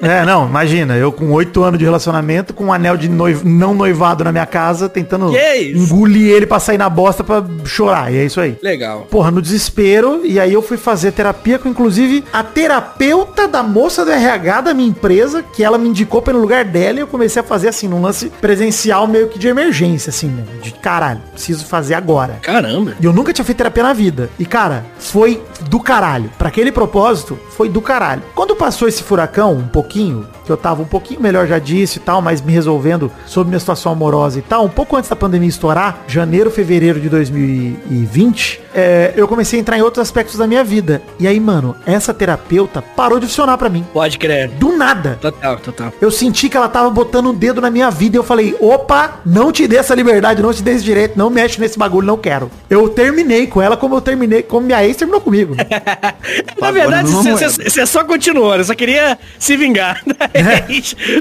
É, 0.00 0.24
não, 0.24 0.48
imagina, 0.60 0.96
eu 0.96 1.10
com 1.10 1.30
oito 1.32 1.62
anos 1.64 1.78
de 1.78 1.84
relacionamento, 1.84 2.52
com 2.52 2.66
um 2.66 2.72
anel 2.72 2.96
de 2.96 3.08
noiv... 3.08 3.42
não 3.44 3.72
noivado 3.72 4.22
na 4.22 4.30
minha 4.30 4.46
casa, 4.46 4.88
tentando 4.88 5.34
isso? 5.34 5.78
engolir 5.78 6.30
ele 6.30 6.46
pra 6.46 6.60
sair 6.60 6.76
na 6.76 6.88
bosta 6.88 7.24
pra 7.24 7.42
chorar. 7.64 8.12
E 8.12 8.18
é 8.18 8.24
isso 8.24 8.40
aí. 8.40 8.58
Legal. 8.62 9.06
Porra, 9.10 9.30
no 9.30 9.40
desespero, 9.40 10.20
e 10.24 10.38
aí 10.38 10.52
eu 10.52 10.60
fui 10.60 10.76
fazer 10.76 11.12
terapia 11.12 11.58
com, 11.58 11.68
inclusive, 11.68 12.24
a 12.32 12.42
terapeuta 12.42 13.48
da 13.48 13.62
moça 13.62 14.04
do 14.04 14.10
RH 14.10 14.60
da 14.60 14.74
minha 14.74 14.88
empresa, 14.88 15.42
que 15.42 15.64
ela 15.64 15.78
me 15.78 15.88
indicou 15.88 16.20
pelo 16.20 16.40
lugar 16.40 16.64
dela, 16.64 16.98
e 16.98 17.00
eu 17.00 17.06
comecei 17.06 17.40
a 17.40 17.44
fazer, 17.44 17.68
assim, 17.68 17.88
num 17.88 18.02
lance 18.02 18.30
presencial 18.40 19.06
meio 19.06 19.28
que 19.28 19.38
de 19.38 19.48
emergência, 19.48 20.10
assim, 20.10 20.28
né? 20.28 20.44
De 20.62 20.72
caralho, 20.72 21.20
preciso 21.32 21.64
fazer 21.64 21.94
agora. 21.94 22.38
Caramba. 22.42 22.94
E 23.00 23.04
eu 23.04 23.12
nunca 23.12 23.32
tinha 23.32 23.44
feito 23.44 23.58
terapia 23.58 23.82
na 23.82 23.92
vida. 23.92 24.28
E, 24.38 24.44
cara, 24.44 24.84
foi 24.98 25.42
do 25.68 25.80
caralho. 25.80 26.30
Pra 26.38 26.48
aquele 26.48 26.70
propósito, 26.70 27.38
foi 27.50 27.68
do 27.68 27.80
caralho. 27.80 28.22
Quando 28.34 28.54
passou 28.54 28.86
esse 28.88 29.02
furacão, 29.02 29.54
um 29.54 29.68
pouquinho, 29.68 30.26
que 30.50 30.52
eu 30.52 30.56
tava 30.56 30.82
um 30.82 30.86
pouquinho 30.86 31.20
melhor 31.20 31.46
já 31.46 31.60
disso 31.60 31.98
e 31.98 32.00
tal, 32.00 32.20
mas 32.20 32.42
me 32.42 32.52
resolvendo 32.52 33.10
sobre 33.24 33.50
minha 33.50 33.60
situação 33.60 33.92
amorosa 33.92 34.40
e 34.40 34.42
tal, 34.42 34.64
um 34.64 34.68
pouco 34.68 34.96
antes 34.96 35.08
da 35.08 35.14
pandemia 35.14 35.48
estourar, 35.48 36.02
janeiro, 36.08 36.50
fevereiro 36.50 37.00
de 37.00 37.08
2020, 37.08 38.60
é, 38.74 39.12
eu 39.16 39.28
comecei 39.28 39.58
a 39.58 39.60
entrar 39.60 39.78
em 39.78 39.82
outros 39.82 40.02
aspectos 40.02 40.36
da 40.36 40.46
minha 40.46 40.64
vida. 40.64 41.02
E 41.18 41.26
aí, 41.26 41.38
mano, 41.38 41.76
essa 41.86 42.12
terapeuta 42.12 42.82
parou 42.82 43.20
de 43.20 43.26
funcionar 43.26 43.56
pra 43.58 43.68
mim. 43.68 43.86
Pode 43.92 44.18
crer. 44.18 44.48
Do 44.48 44.76
nada. 44.76 45.18
Total, 45.20 45.56
total. 45.58 45.92
Eu 46.00 46.10
senti 46.10 46.48
que 46.48 46.56
ela 46.56 46.68
tava 46.68 46.90
botando 46.90 47.30
um 47.30 47.34
dedo 47.34 47.60
na 47.60 47.70
minha 47.70 47.90
vida 47.90 48.16
e 48.16 48.18
eu 48.18 48.24
falei, 48.24 48.56
opa, 48.60 49.20
não 49.24 49.52
te 49.52 49.66
dê 49.68 49.76
essa 49.76 49.94
liberdade, 49.94 50.42
não 50.42 50.52
te 50.52 50.62
dê 50.62 50.72
esse 50.72 50.84
direito, 50.84 51.16
não 51.16 51.30
mexe 51.30 51.60
nesse 51.60 51.78
bagulho, 51.78 52.06
não 52.06 52.16
quero. 52.16 52.50
Eu 52.68 52.88
terminei 52.88 53.46
com 53.46 53.62
ela 53.62 53.76
como 53.76 53.94
eu 53.96 54.00
terminei, 54.00 54.42
como 54.42 54.66
minha 54.66 54.84
ex 54.84 54.96
terminou 54.96 55.20
comigo. 55.20 55.54
Na 56.60 56.70
verdade, 56.70 57.10
numa 57.10 57.22
você, 57.22 57.86
só 57.86 58.04
continuou, 58.04 58.56
né? 58.56 58.64
Só 58.64 58.74
queria 58.74 59.18
se 59.38 59.56
vingar. 59.56 60.02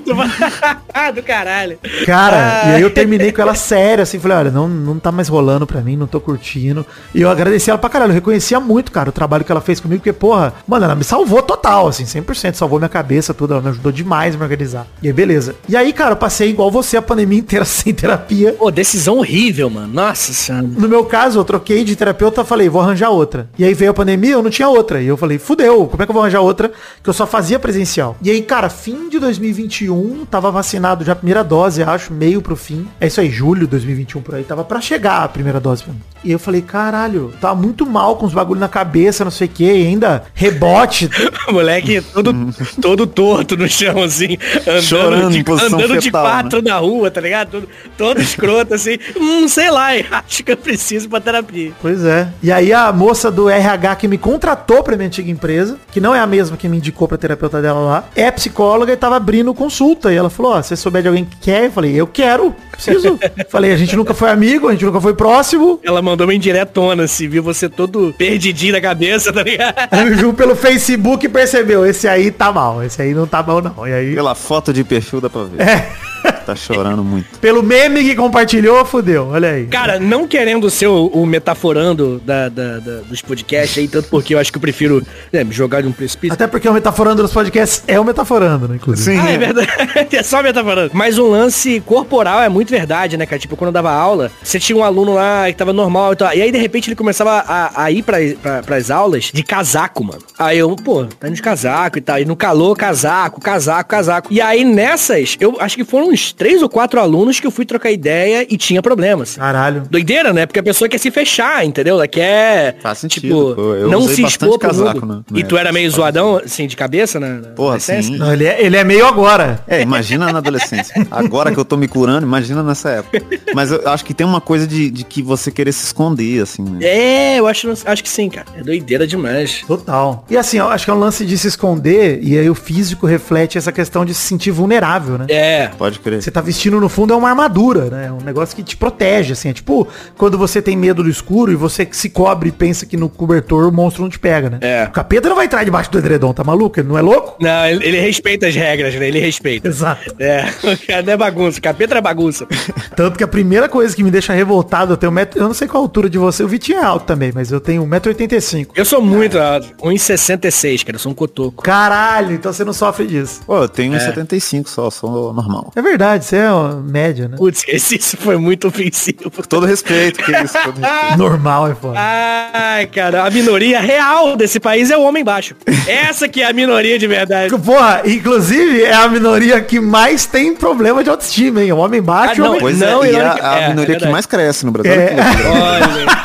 Tu 0.03 0.15
fala- 0.15 1.11
do 1.11 1.23
caralho. 1.23 1.77
Cara, 2.05 2.37
Ah. 2.65 2.69
e 2.71 2.75
aí 2.75 2.81
eu 2.81 2.89
terminei 2.91 3.31
com 3.31 3.41
ela 3.41 3.55
sério, 3.55 4.03
assim, 4.03 4.19
falei, 4.19 4.37
olha, 4.37 4.51
não, 4.51 4.67
não 4.67 4.99
tá 4.99 5.11
mais 5.11 5.27
rolando 5.27 5.65
pra 5.65 5.81
mim, 5.81 5.95
não 5.95 6.07
tô 6.07 6.19
curtindo. 6.19 6.85
E 7.13 7.21
eu 7.21 7.29
agradeci 7.29 7.69
ela 7.69 7.79
pra 7.79 7.89
caralho, 7.89 8.11
eu 8.11 8.15
reconhecia 8.15 8.59
muito, 8.59 8.91
cara, 8.91 9.09
o 9.09 9.11
trabalho 9.11 9.43
que 9.43 9.51
ela 9.51 9.61
fez 9.61 9.79
comigo, 9.79 9.99
porque, 10.01 10.13
porra, 10.13 10.53
mano, 10.67 10.85
ela 10.85 10.95
me 10.95 11.03
salvou 11.03 11.41
total, 11.41 11.87
assim, 11.87 12.05
100%, 12.05 12.55
salvou 12.55 12.79
minha 12.79 12.89
cabeça, 12.89 13.33
tudo, 13.33 13.53
ela 13.53 13.61
me 13.61 13.69
ajudou 13.69 13.91
demais 13.91 14.35
a 14.35 14.37
me 14.37 14.43
organizar. 14.43 14.85
E 15.01 15.07
aí, 15.07 15.13
beleza. 15.13 15.55
E 15.67 15.75
aí, 15.75 15.91
cara, 15.93 16.11
eu 16.11 16.15
passei 16.17 16.49
igual 16.49 16.69
você 16.71 16.97
a 16.97 17.01
pandemia 17.01 17.39
inteira 17.39 17.65
sem 17.65 17.93
terapia. 17.93 18.53
Pô, 18.53 18.69
decisão 18.71 19.17
horrível, 19.17 19.69
mano. 19.69 19.93
Nossa 19.93 20.31
senhora. 20.33 20.65
No 20.67 20.87
meu 20.87 21.03
caso, 21.05 21.39
eu 21.39 21.43
troquei 21.45 21.83
de 21.83 21.95
terapeuta, 21.95 22.43
falei, 22.45 22.69
vou 22.69 22.81
arranjar 22.81 23.09
outra. 23.09 23.49
E 23.57 23.63
aí 23.65 23.73
veio 23.73 23.91
a 23.91 23.93
pandemia, 23.93 24.33
eu 24.33 24.43
não 24.43 24.49
tinha 24.49 24.67
outra. 24.69 25.01
E 25.01 25.07
eu 25.07 25.17
falei, 25.17 25.37
fudeu, 25.39 25.87
como 25.87 26.01
é 26.03 26.05
que 26.05 26.11
eu 26.11 26.13
vou 26.13 26.21
arranjar 26.21 26.41
outra? 26.41 26.71
Que 27.03 27.09
eu 27.09 27.13
só 27.13 27.25
fazia 27.25 27.57
presencial. 27.59 28.15
E 28.21 28.29
aí, 28.29 28.41
cara, 28.41 28.69
fim 28.69 29.08
fim 29.09 29.13
de 29.13 29.19
2021, 29.19 30.25
tava 30.25 30.51
vacinado 30.51 31.03
já 31.03 31.13
a 31.13 31.15
primeira 31.15 31.43
dose, 31.43 31.81
acho, 31.81 32.13
meio 32.13 32.41
pro 32.41 32.55
fim. 32.55 32.87
É 33.01 33.07
isso 33.07 33.19
aí, 33.19 33.29
julho 33.29 33.61
de 33.61 33.67
2021 33.71 34.21
por 34.21 34.35
aí, 34.35 34.43
tava 34.43 34.63
pra 34.63 34.79
chegar 34.79 35.23
a 35.23 35.27
primeira 35.27 35.59
dose. 35.59 35.83
E 36.23 36.31
eu 36.31 36.37
falei, 36.37 36.61
caralho, 36.61 37.33
tá 37.39 37.55
muito 37.55 37.85
mal 37.85 38.17
com 38.17 38.25
os 38.25 38.33
bagulho 38.33 38.59
na 38.59 38.67
cabeça, 38.67 39.23
não 39.23 39.31
sei 39.31 39.47
o 39.47 39.49
que, 39.49 39.69
ainda 39.69 40.23
rebote. 40.33 41.09
Moleque 41.49 42.01
todo, 42.01 42.33
todo 42.81 43.07
torto 43.07 43.57
no 43.57 43.67
chão, 43.67 44.03
assim, 44.03 44.37
andando, 44.61 44.81
Chorando 44.81 45.31
de, 45.31 45.51
andando 45.51 45.93
de 45.99 46.01
fetal, 46.01 46.23
quatro 46.25 46.61
na 46.61 46.77
rua, 46.77 47.09
tá 47.09 47.21
ligado? 47.21 47.51
Todo, 47.51 47.69
todo 47.97 48.21
escroto, 48.21 48.73
assim. 48.73 48.97
Hum, 49.17 49.47
sei 49.47 49.71
lá, 49.71 49.89
acho 50.27 50.43
que 50.43 50.51
eu 50.51 50.57
preciso 50.57 51.09
pra 51.09 51.21
terapia. 51.21 51.71
Pois 51.81 52.03
é. 52.03 52.27
E 52.43 52.51
aí 52.51 52.73
a 52.73 52.91
moça 52.91 53.31
do 53.31 53.49
RH 53.49 53.95
que 53.95 54.07
me 54.07 54.17
contratou 54.17 54.83
pra 54.83 54.97
minha 54.97 55.07
antiga 55.07 55.31
empresa, 55.31 55.79
que 55.91 56.01
não 56.01 56.13
é 56.13 56.19
a 56.19 56.27
mesma 56.27 56.57
que 56.57 56.67
me 56.67 56.77
indicou 56.77 57.07
pra 57.07 57.17
terapeuta 57.17 57.61
dela 57.61 57.79
lá, 57.79 58.03
é 58.13 58.29
psicóloga 58.29 58.91
e 58.91 58.97
tava 58.99 59.15
abrindo 59.15 59.53
consulta. 59.53 60.11
E 60.13 60.15
ela 60.15 60.29
falou, 60.29 60.51
ó, 60.53 60.61
se 60.61 60.69
você 60.69 60.75
souber 60.75 61.01
de 61.01 61.07
alguém 61.07 61.25
que 61.25 61.37
quer, 61.37 61.65
eu 61.65 61.71
falei, 61.71 61.93
eu 61.95 62.05
quero, 62.07 62.53
preciso. 62.71 63.17
falei, 63.49 63.71
a 63.71 63.77
gente 63.77 63.95
nunca 63.95 64.13
foi 64.13 64.29
amigo, 64.29 64.67
a 64.67 64.71
gente 64.71 64.85
nunca 64.85 65.01
foi 65.01 65.13
próximo. 65.13 65.79
Ela 65.83 66.01
mandou 66.01 66.27
uma 66.27 66.33
indiretona, 66.33 67.03
assim, 67.03 67.27
viu 67.27 67.41
você 67.41 67.67
todo 67.69 68.13
perdidinho 68.17 68.73
na 68.73 68.81
cabeça, 68.81 69.31
tá 69.33 69.41
ligado? 69.43 69.75
Viu 70.19 70.33
pelo 70.33 70.55
Facebook 70.55 71.25
e 71.25 71.29
percebeu, 71.29 71.85
esse 71.85 72.07
aí 72.07 72.29
tá 72.31 72.51
mal, 72.51 72.83
esse 72.83 73.01
aí 73.01 73.13
não 73.13 73.25
tá 73.25 73.41
bom 73.41 73.61
não. 73.61 73.87
E 73.87 73.93
aí, 73.93 74.15
Pela 74.15 74.35
foto 74.35 74.73
de 74.73 74.83
perfil 74.83 75.21
dá 75.21 75.29
pra 75.29 75.43
ver. 75.43 75.61
É. 75.61 75.89
Tá 76.45 76.53
chorando 76.53 77.01
muito. 77.01 77.39
pelo 77.39 77.63
meme 77.63 78.03
que 78.03 78.13
compartilhou, 78.15 78.83
fudeu, 78.83 79.27
olha 79.27 79.51
aí. 79.51 79.67
Cara, 79.67 79.99
não 79.99 80.27
querendo 80.27 80.69
ser 80.69 80.87
o, 80.87 81.05
o 81.07 81.25
metaforando 81.25 82.19
da, 82.25 82.49
da- 82.49 82.79
da- 82.79 83.01
dos 83.07 83.21
podcasts 83.21 83.77
aí, 83.77 83.87
tanto 83.87 84.09
porque 84.09 84.33
eu 84.33 84.39
acho 84.39 84.51
que 84.51 84.57
eu 84.57 84.61
prefiro 84.61 85.01
né, 85.31 85.43
me 85.45 85.53
jogar 85.53 85.81
de 85.81 85.87
um 85.87 85.91
precipício. 85.93 86.33
Até 86.33 86.45
porque 86.47 86.67
o 86.67 86.73
Metaforando 86.73 87.21
dos 87.21 87.31
podcasts 87.31 87.83
é 87.87 87.97
o 87.99 88.03
Metaforando, 88.03 88.67
né, 88.67 88.77
inclusive. 88.91 89.17
Sim. 89.17 89.23
Ah, 89.25 89.31
é 89.31 89.37
verdade. 89.37 89.69
é 90.15 90.23
só 90.23 90.41
metaforando. 90.43 90.91
Mas 90.93 91.17
o 91.17 91.27
lance 91.27 91.79
corporal 91.81 92.41
é 92.41 92.49
muito 92.49 92.69
verdade, 92.69 93.17
né, 93.17 93.25
cara? 93.25 93.39
Tipo, 93.39 93.55
quando 93.55 93.69
eu 93.69 93.73
dava 93.73 93.91
aula, 93.91 94.31
você 94.43 94.59
tinha 94.59 94.77
um 94.77 94.83
aluno 94.83 95.13
lá 95.13 95.45
que 95.47 95.53
tava 95.55 95.73
normal 95.73 96.13
e 96.13 96.15
tal. 96.15 96.33
E 96.33 96.41
aí, 96.41 96.51
de 96.51 96.57
repente, 96.57 96.89
ele 96.89 96.95
começava 96.95 97.43
a, 97.47 97.83
a 97.83 97.91
ir 97.91 98.03
pra, 98.03 98.17
pra, 98.41 98.63
pras 98.63 98.91
aulas 98.91 99.31
de 99.33 99.43
casaco, 99.43 100.03
mano. 100.03 100.21
Aí 100.37 100.57
eu, 100.57 100.75
pô, 100.75 101.05
tá 101.05 101.27
indo 101.27 101.35
de 101.35 101.41
casaco 101.41 101.97
e 101.97 102.01
tal. 102.01 102.19
E 102.19 102.25
no 102.25 102.35
calor, 102.35 102.75
casaco, 102.75 103.41
casaco, 103.41 103.89
casaco. 103.89 104.27
E 104.31 104.41
aí, 104.41 104.63
nessas, 104.63 105.37
eu 105.39 105.57
acho 105.59 105.75
que 105.75 105.83
foram 105.83 106.09
uns 106.09 106.33
três 106.33 106.61
ou 106.61 106.69
quatro 106.69 106.99
alunos 106.99 107.39
que 107.39 107.47
eu 107.47 107.51
fui 107.51 107.65
trocar 107.65 107.91
ideia 107.91 108.45
e 108.49 108.57
tinha 108.57 108.81
problemas. 108.81 109.35
Caralho. 109.37 109.83
Doideira, 109.89 110.33
né? 110.33 110.45
Porque 110.45 110.59
a 110.59 110.63
pessoa 110.63 110.87
quer 110.87 110.97
se 110.97 111.11
fechar, 111.11 111.65
entendeu? 111.65 111.95
Ela 111.95 112.07
quer, 112.07 112.77
Faz 112.81 112.99
sentido, 112.99 113.21
tipo, 113.21 113.55
pô. 113.55 113.75
Eu 113.75 113.89
não 113.89 113.99
usei 113.99 114.15
se 114.15 114.21
bastante 114.23 114.45
expor 114.45 114.59
pro 114.59 114.67
casaco, 114.69 115.05
mundo. 115.05 115.25
né? 115.31 115.39
E 115.39 115.43
tu 115.43 115.55
era 115.55 115.69
época, 115.69 115.73
meio 115.73 115.91
zoadão, 115.91 116.37
assim, 116.37 116.67
de 116.67 116.75
cabeça, 116.75 117.19
na 117.19 117.39
Porra, 117.55 117.79
sim. 117.79 118.17
Não, 118.17 118.33
ele, 118.33 118.45
é, 118.45 118.63
ele 118.69 118.77
é 118.77 118.83
meio 118.83 119.05
agora. 119.05 119.59
É, 119.67 119.81
imagina 119.81 120.31
na 120.31 120.37
adolescência. 120.37 120.95
Agora 121.09 121.51
que 121.51 121.59
eu 121.59 121.65
tô 121.65 121.75
me 121.75 121.87
curando, 121.87 122.25
imagina 122.25 122.61
nessa 122.61 122.89
época. 122.91 123.21
Mas 123.53 123.71
eu 123.71 123.87
acho 123.89 124.05
que 124.05 124.13
tem 124.13 124.25
uma 124.25 124.39
coisa 124.39 124.67
de, 124.67 124.89
de 124.91 125.03
que 125.03 125.21
você 125.21 125.51
querer 125.51 125.71
se 125.71 125.85
esconder, 125.85 126.43
assim, 126.43 126.61
né? 126.61 126.79
É, 126.81 127.39
eu 127.39 127.47
acho, 127.47 127.73
acho 127.85 128.03
que 128.03 128.09
sim, 128.09 128.29
cara. 128.29 128.47
É 128.55 128.61
doideira 128.61 129.07
demais. 129.07 129.63
Total. 129.67 130.23
E 130.29 130.37
assim, 130.37 130.57
eu 130.57 130.69
acho 130.69 130.85
que 130.85 130.91
é 130.91 130.93
um 130.93 130.99
lance 130.99 131.25
de 131.25 131.37
se 131.37 131.47
esconder 131.47 132.19
e 132.21 132.37
aí 132.37 132.49
o 132.49 132.55
físico 132.55 133.07
reflete 133.07 133.57
essa 133.57 133.71
questão 133.71 134.05
de 134.05 134.13
se 134.13 134.21
sentir 134.21 134.51
vulnerável, 134.51 135.17
né? 135.17 135.25
É. 135.29 135.67
Pode 135.77 135.99
crer. 135.99 136.21
Você 136.21 136.29
tá 136.29 136.41
vestindo 136.41 136.79
no 136.79 136.87
fundo 136.87 137.13
é 137.13 137.15
uma 137.15 137.29
armadura, 137.29 137.85
né? 137.85 138.05
É 138.07 138.11
um 138.11 138.21
negócio 138.21 138.55
que 138.55 138.61
te 138.61 138.77
protege, 138.77 139.33
assim. 139.33 139.49
É 139.49 139.53
tipo 139.53 139.87
quando 140.17 140.37
você 140.37 140.61
tem 140.61 140.77
medo 140.77 141.03
do 141.03 141.09
escuro 141.09 141.51
e 141.51 141.55
você 141.55 141.87
se 141.91 142.09
cobre 142.09 142.49
e 142.49 142.51
pensa 142.51 142.85
que 142.85 142.95
no 142.95 143.09
cobertor 143.09 143.67
o 143.67 143.71
monstro 143.71 144.03
não 144.03 144.09
te 144.09 144.19
pega, 144.19 144.49
né? 144.49 144.59
É. 144.61 144.83
O 144.85 144.91
capeta 144.91 145.27
não 145.27 145.35
vai 145.35 145.45
entrar 145.45 145.63
debaixo 145.63 145.91
do 145.91 145.97
edredom, 145.97 146.33
tá 146.33 146.43
maluco? 146.43 146.79
Ele 146.79 146.87
não 146.87 146.97
é 146.97 147.01
louco? 147.01 147.35
Não, 147.39 147.65
ele, 147.65 147.85
ele 147.85 147.99
respeita 147.99 148.47
as 148.47 148.55
regras, 148.59 148.95
né? 148.95 149.07
Ele 149.07 149.19
respeita. 149.19 149.67
Exato. 149.67 150.15
É, 150.19 150.45
o 150.63 150.87
cara 150.87 151.01
não 151.01 151.13
é 151.13 151.17
bagunça. 151.17 151.61
Capeta 151.61 151.97
é 151.97 152.01
bagunça. 152.01 152.47
Tanto 152.95 153.17
que 153.17 153.23
a 153.23 153.27
primeira 153.27 153.69
coisa 153.69 153.95
que 153.95 154.03
me 154.03 154.11
deixa 154.11 154.33
revoltado, 154.33 154.93
eu 154.93 154.97
tenho 154.97 155.11
um 155.11 155.15
metro, 155.15 155.39
eu 155.39 155.47
não 155.47 155.53
sei 155.53 155.67
qual 155.67 155.83
a 155.83 155.85
altura 155.85 156.09
de 156.09 156.17
você, 156.17 156.43
o 156.43 156.47
Vitinho 156.47 156.79
é 156.79 156.83
alto 156.83 157.05
também, 157.05 157.31
mas 157.33 157.51
eu 157.51 157.59
tenho 157.59 157.85
1,85m. 157.85 158.69
Eu 158.75 158.85
sou 158.85 159.01
muito 159.01 159.37
alto. 159.39 159.67
1,66, 159.81 160.83
cara. 160.83 160.95
Eu 160.95 160.99
sou 160.99 161.11
um 161.11 161.15
cotoco. 161.15 161.63
Caralho, 161.63 162.35
então 162.35 162.51
você 162.51 162.63
não 162.63 162.73
sofre 162.73 163.07
disso. 163.07 163.41
Pô, 163.45 163.63
eu 163.63 163.69
tenho 163.69 163.93
uns 163.93 164.03
75 164.03 164.69
só, 164.69 164.89
sou 164.89 165.33
normal. 165.33 165.71
É 165.75 165.81
verdade, 165.81 166.25
você 166.25 166.37
é 166.37 166.49
média, 166.83 167.27
né? 167.27 167.37
Putz, 167.37 167.63
esse 167.67 167.99
isso 167.99 168.17
foi 168.17 168.37
muito 168.37 168.67
ofensivo. 168.67 169.29
Todo 169.47 169.65
respeito, 169.65 170.23
que 170.23 170.31
isso, 170.31 170.57
todo 170.63 170.79
respeito. 170.79 171.17
Normal 171.17 171.71
é 171.71 171.75
foda. 171.75 171.95
Ai, 171.97 172.87
cara, 172.87 173.25
a 173.25 173.29
minoria 173.29 173.79
real 173.79 174.35
desse 174.35 174.59
país 174.59 174.89
é 174.89 174.97
o 174.97 175.01
homem 175.03 175.23
baixo. 175.23 175.55
Essa 175.87 176.27
que 176.27 176.41
é 176.41 176.45
a 176.49 176.53
minoria 176.53 176.97
de 176.97 177.07
verdade. 177.07 177.55
Porra, 177.59 178.01
inclusive 178.05 178.48
é 178.51 178.93
a 178.93 179.07
minoria 179.07 179.59
que 179.61 179.79
mais 179.79 180.25
tem 180.25 180.55
problema 180.55 181.03
de 181.03 181.09
autoestima, 181.09 181.61
hein? 181.63 181.71
O 181.71 181.77
homem 181.77 182.01
baixo 182.01 182.33
Ah, 182.33 182.35
e 182.35 182.39
o 182.39 182.43
não, 182.43 182.49
homem... 182.51 182.61
Pois 182.61 182.79
Não, 182.79 183.03
é, 183.03 183.11
e 183.11 183.15
a, 183.15 183.33
a 183.33 183.59
é, 183.59 183.63
é 183.63 183.69
minoria 183.69 183.85
que 183.85 183.91
verdade. 183.91 184.11
mais 184.11 184.25
cresce 184.25 184.65
no 184.65 184.71
Brasil. 184.71 184.91
É. 184.91 185.15
Olha 185.49 186.19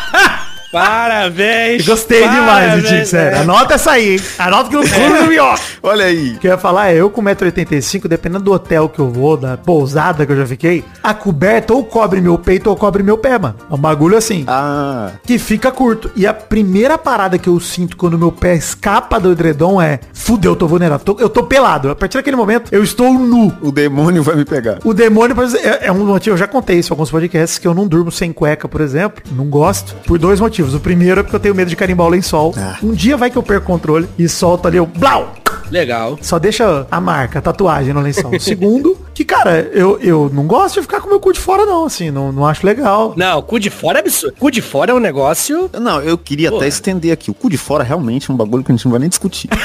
Parabéns. 0.74 1.86
Gostei 1.86 2.22
demais, 2.22 2.46
parabéns, 2.46 2.82
Vitinho, 2.82 3.06
sério. 3.06 3.36
é. 3.38 3.40
Anota 3.40 3.74
essa 3.74 3.92
aí, 3.92 4.14
hein? 4.14 4.20
Anota 4.38 4.68
que 4.70 4.76
no 4.76 4.86
fundo 4.86 5.22
do 5.22 5.28
minhoca. 5.28 5.60
Olha 5.82 6.04
aí. 6.06 6.32
O 6.34 6.38
que 6.38 6.46
eu 6.48 6.52
ia 6.52 6.58
falar 6.58 6.90
é, 6.90 6.96
eu 6.96 7.08
com 7.10 7.22
1,85m, 7.22 8.08
dependendo 8.08 8.44
do 8.44 8.52
hotel 8.52 8.88
que 8.88 8.98
eu 8.98 9.08
vou, 9.10 9.36
da 9.36 9.56
pousada 9.56 10.26
que 10.26 10.32
eu 10.32 10.36
já 10.36 10.46
fiquei, 10.46 10.84
a 11.02 11.14
coberta 11.14 11.72
ou 11.74 11.84
cobre 11.84 12.20
meu 12.20 12.36
peito 12.38 12.68
ou 12.70 12.76
cobre 12.76 13.02
meu 13.02 13.16
pé, 13.18 13.38
mano. 13.38 13.54
É 13.70 13.74
um 13.74 13.78
bagulho 13.78 14.16
assim. 14.16 14.44
Ah, 14.48 15.10
Que 15.24 15.38
fica 15.38 15.70
curto. 15.70 16.10
E 16.16 16.26
a 16.26 16.34
primeira 16.34 16.98
parada 16.98 17.38
que 17.38 17.48
eu 17.48 17.58
sinto 17.60 17.96
quando 17.96 18.18
meu 18.18 18.32
pé 18.32 18.54
escapa 18.56 19.20
do 19.20 19.32
edredom 19.32 19.80
é 19.80 20.00
Fudeu, 20.12 20.52
eu 20.52 20.56
tô 20.56 20.66
vulnerável. 20.66 21.04
Tô- 21.04 21.16
eu 21.20 21.28
tô 21.28 21.44
pelado. 21.44 21.90
A 21.90 21.94
partir 21.94 22.16
daquele 22.16 22.36
momento, 22.36 22.72
eu 22.72 22.82
estou 22.82 23.12
nu. 23.12 23.52
o 23.62 23.70
demônio 23.70 24.22
vai 24.22 24.34
me 24.36 24.44
pegar. 24.44 24.78
O 24.84 24.92
demônio, 24.94 25.34
por 25.34 25.44
exemplo, 25.44 25.68
é, 25.68 25.86
é 25.86 25.92
um 25.92 26.04
motivo, 26.06 26.34
eu 26.34 26.38
já 26.38 26.46
contei 26.46 26.78
isso 26.78 26.90
em 26.90 26.94
alguns 26.94 27.10
podcasts, 27.10 27.58
que 27.58 27.66
eu 27.68 27.74
não 27.74 27.86
durmo 27.86 28.10
sem 28.10 28.32
cueca, 28.32 28.66
por 28.66 28.80
exemplo. 28.80 29.22
Não 29.32 29.44
gosto. 29.46 29.94
Por 30.06 30.18
dois 30.18 30.40
motivos. 30.40 30.63
O 30.72 30.80
primeiro 30.80 31.20
é 31.20 31.22
porque 31.22 31.36
eu 31.36 31.40
tenho 31.40 31.54
medo 31.54 31.68
de 31.68 31.76
carimbar 31.76 32.06
o 32.06 32.10
lençol. 32.10 32.54
Ah. 32.56 32.78
Um 32.82 32.92
dia 32.92 33.16
vai 33.16 33.30
que 33.30 33.36
eu 33.36 33.42
perco 33.42 33.64
o 33.64 33.66
controle 33.66 34.08
e 34.18 34.28
solto 34.28 34.68
ali, 34.68 34.76
eu 34.76 34.86
blau! 34.86 35.34
Legal. 35.70 36.18
Só 36.20 36.38
deixa 36.38 36.86
a 36.90 37.00
marca, 37.00 37.38
a 37.38 37.42
tatuagem 37.42 37.92
no 37.92 38.00
lençol. 38.00 38.34
O 38.34 38.38
segundo, 38.40 38.98
que, 39.14 39.24
cara, 39.24 39.70
eu, 39.72 39.98
eu 40.00 40.30
não 40.32 40.46
gosto 40.46 40.76
de 40.76 40.82
ficar 40.82 41.00
com 41.00 41.08
meu 41.08 41.18
cu 41.18 41.32
de 41.32 41.40
fora, 41.40 41.64
não, 41.64 41.84
assim. 41.84 42.10
Não, 42.10 42.30
não 42.30 42.46
acho 42.46 42.66
legal. 42.66 43.14
Não, 43.16 43.42
cu 43.42 43.58
de 43.58 43.70
fora 43.70 43.98
é 43.98 44.00
absurdo. 44.00 44.36
Cu 44.38 44.50
de 44.50 44.62
fora 44.62 44.92
é 44.92 44.94
um 44.94 45.00
negócio. 45.00 45.70
Não, 45.80 46.00
eu 46.00 46.16
queria 46.18 46.50
Porra. 46.50 46.62
até 46.62 46.68
estender 46.68 47.12
aqui. 47.12 47.30
O 47.30 47.34
cu 47.34 47.48
de 47.48 47.56
fora 47.56 47.82
realmente 47.82 48.30
é 48.30 48.34
um 48.34 48.36
bagulho 48.36 48.62
que 48.62 48.70
a 48.70 48.74
gente 48.74 48.84
não 48.84 48.92
vai 48.92 49.00
nem 49.00 49.08
discutir. 49.08 49.48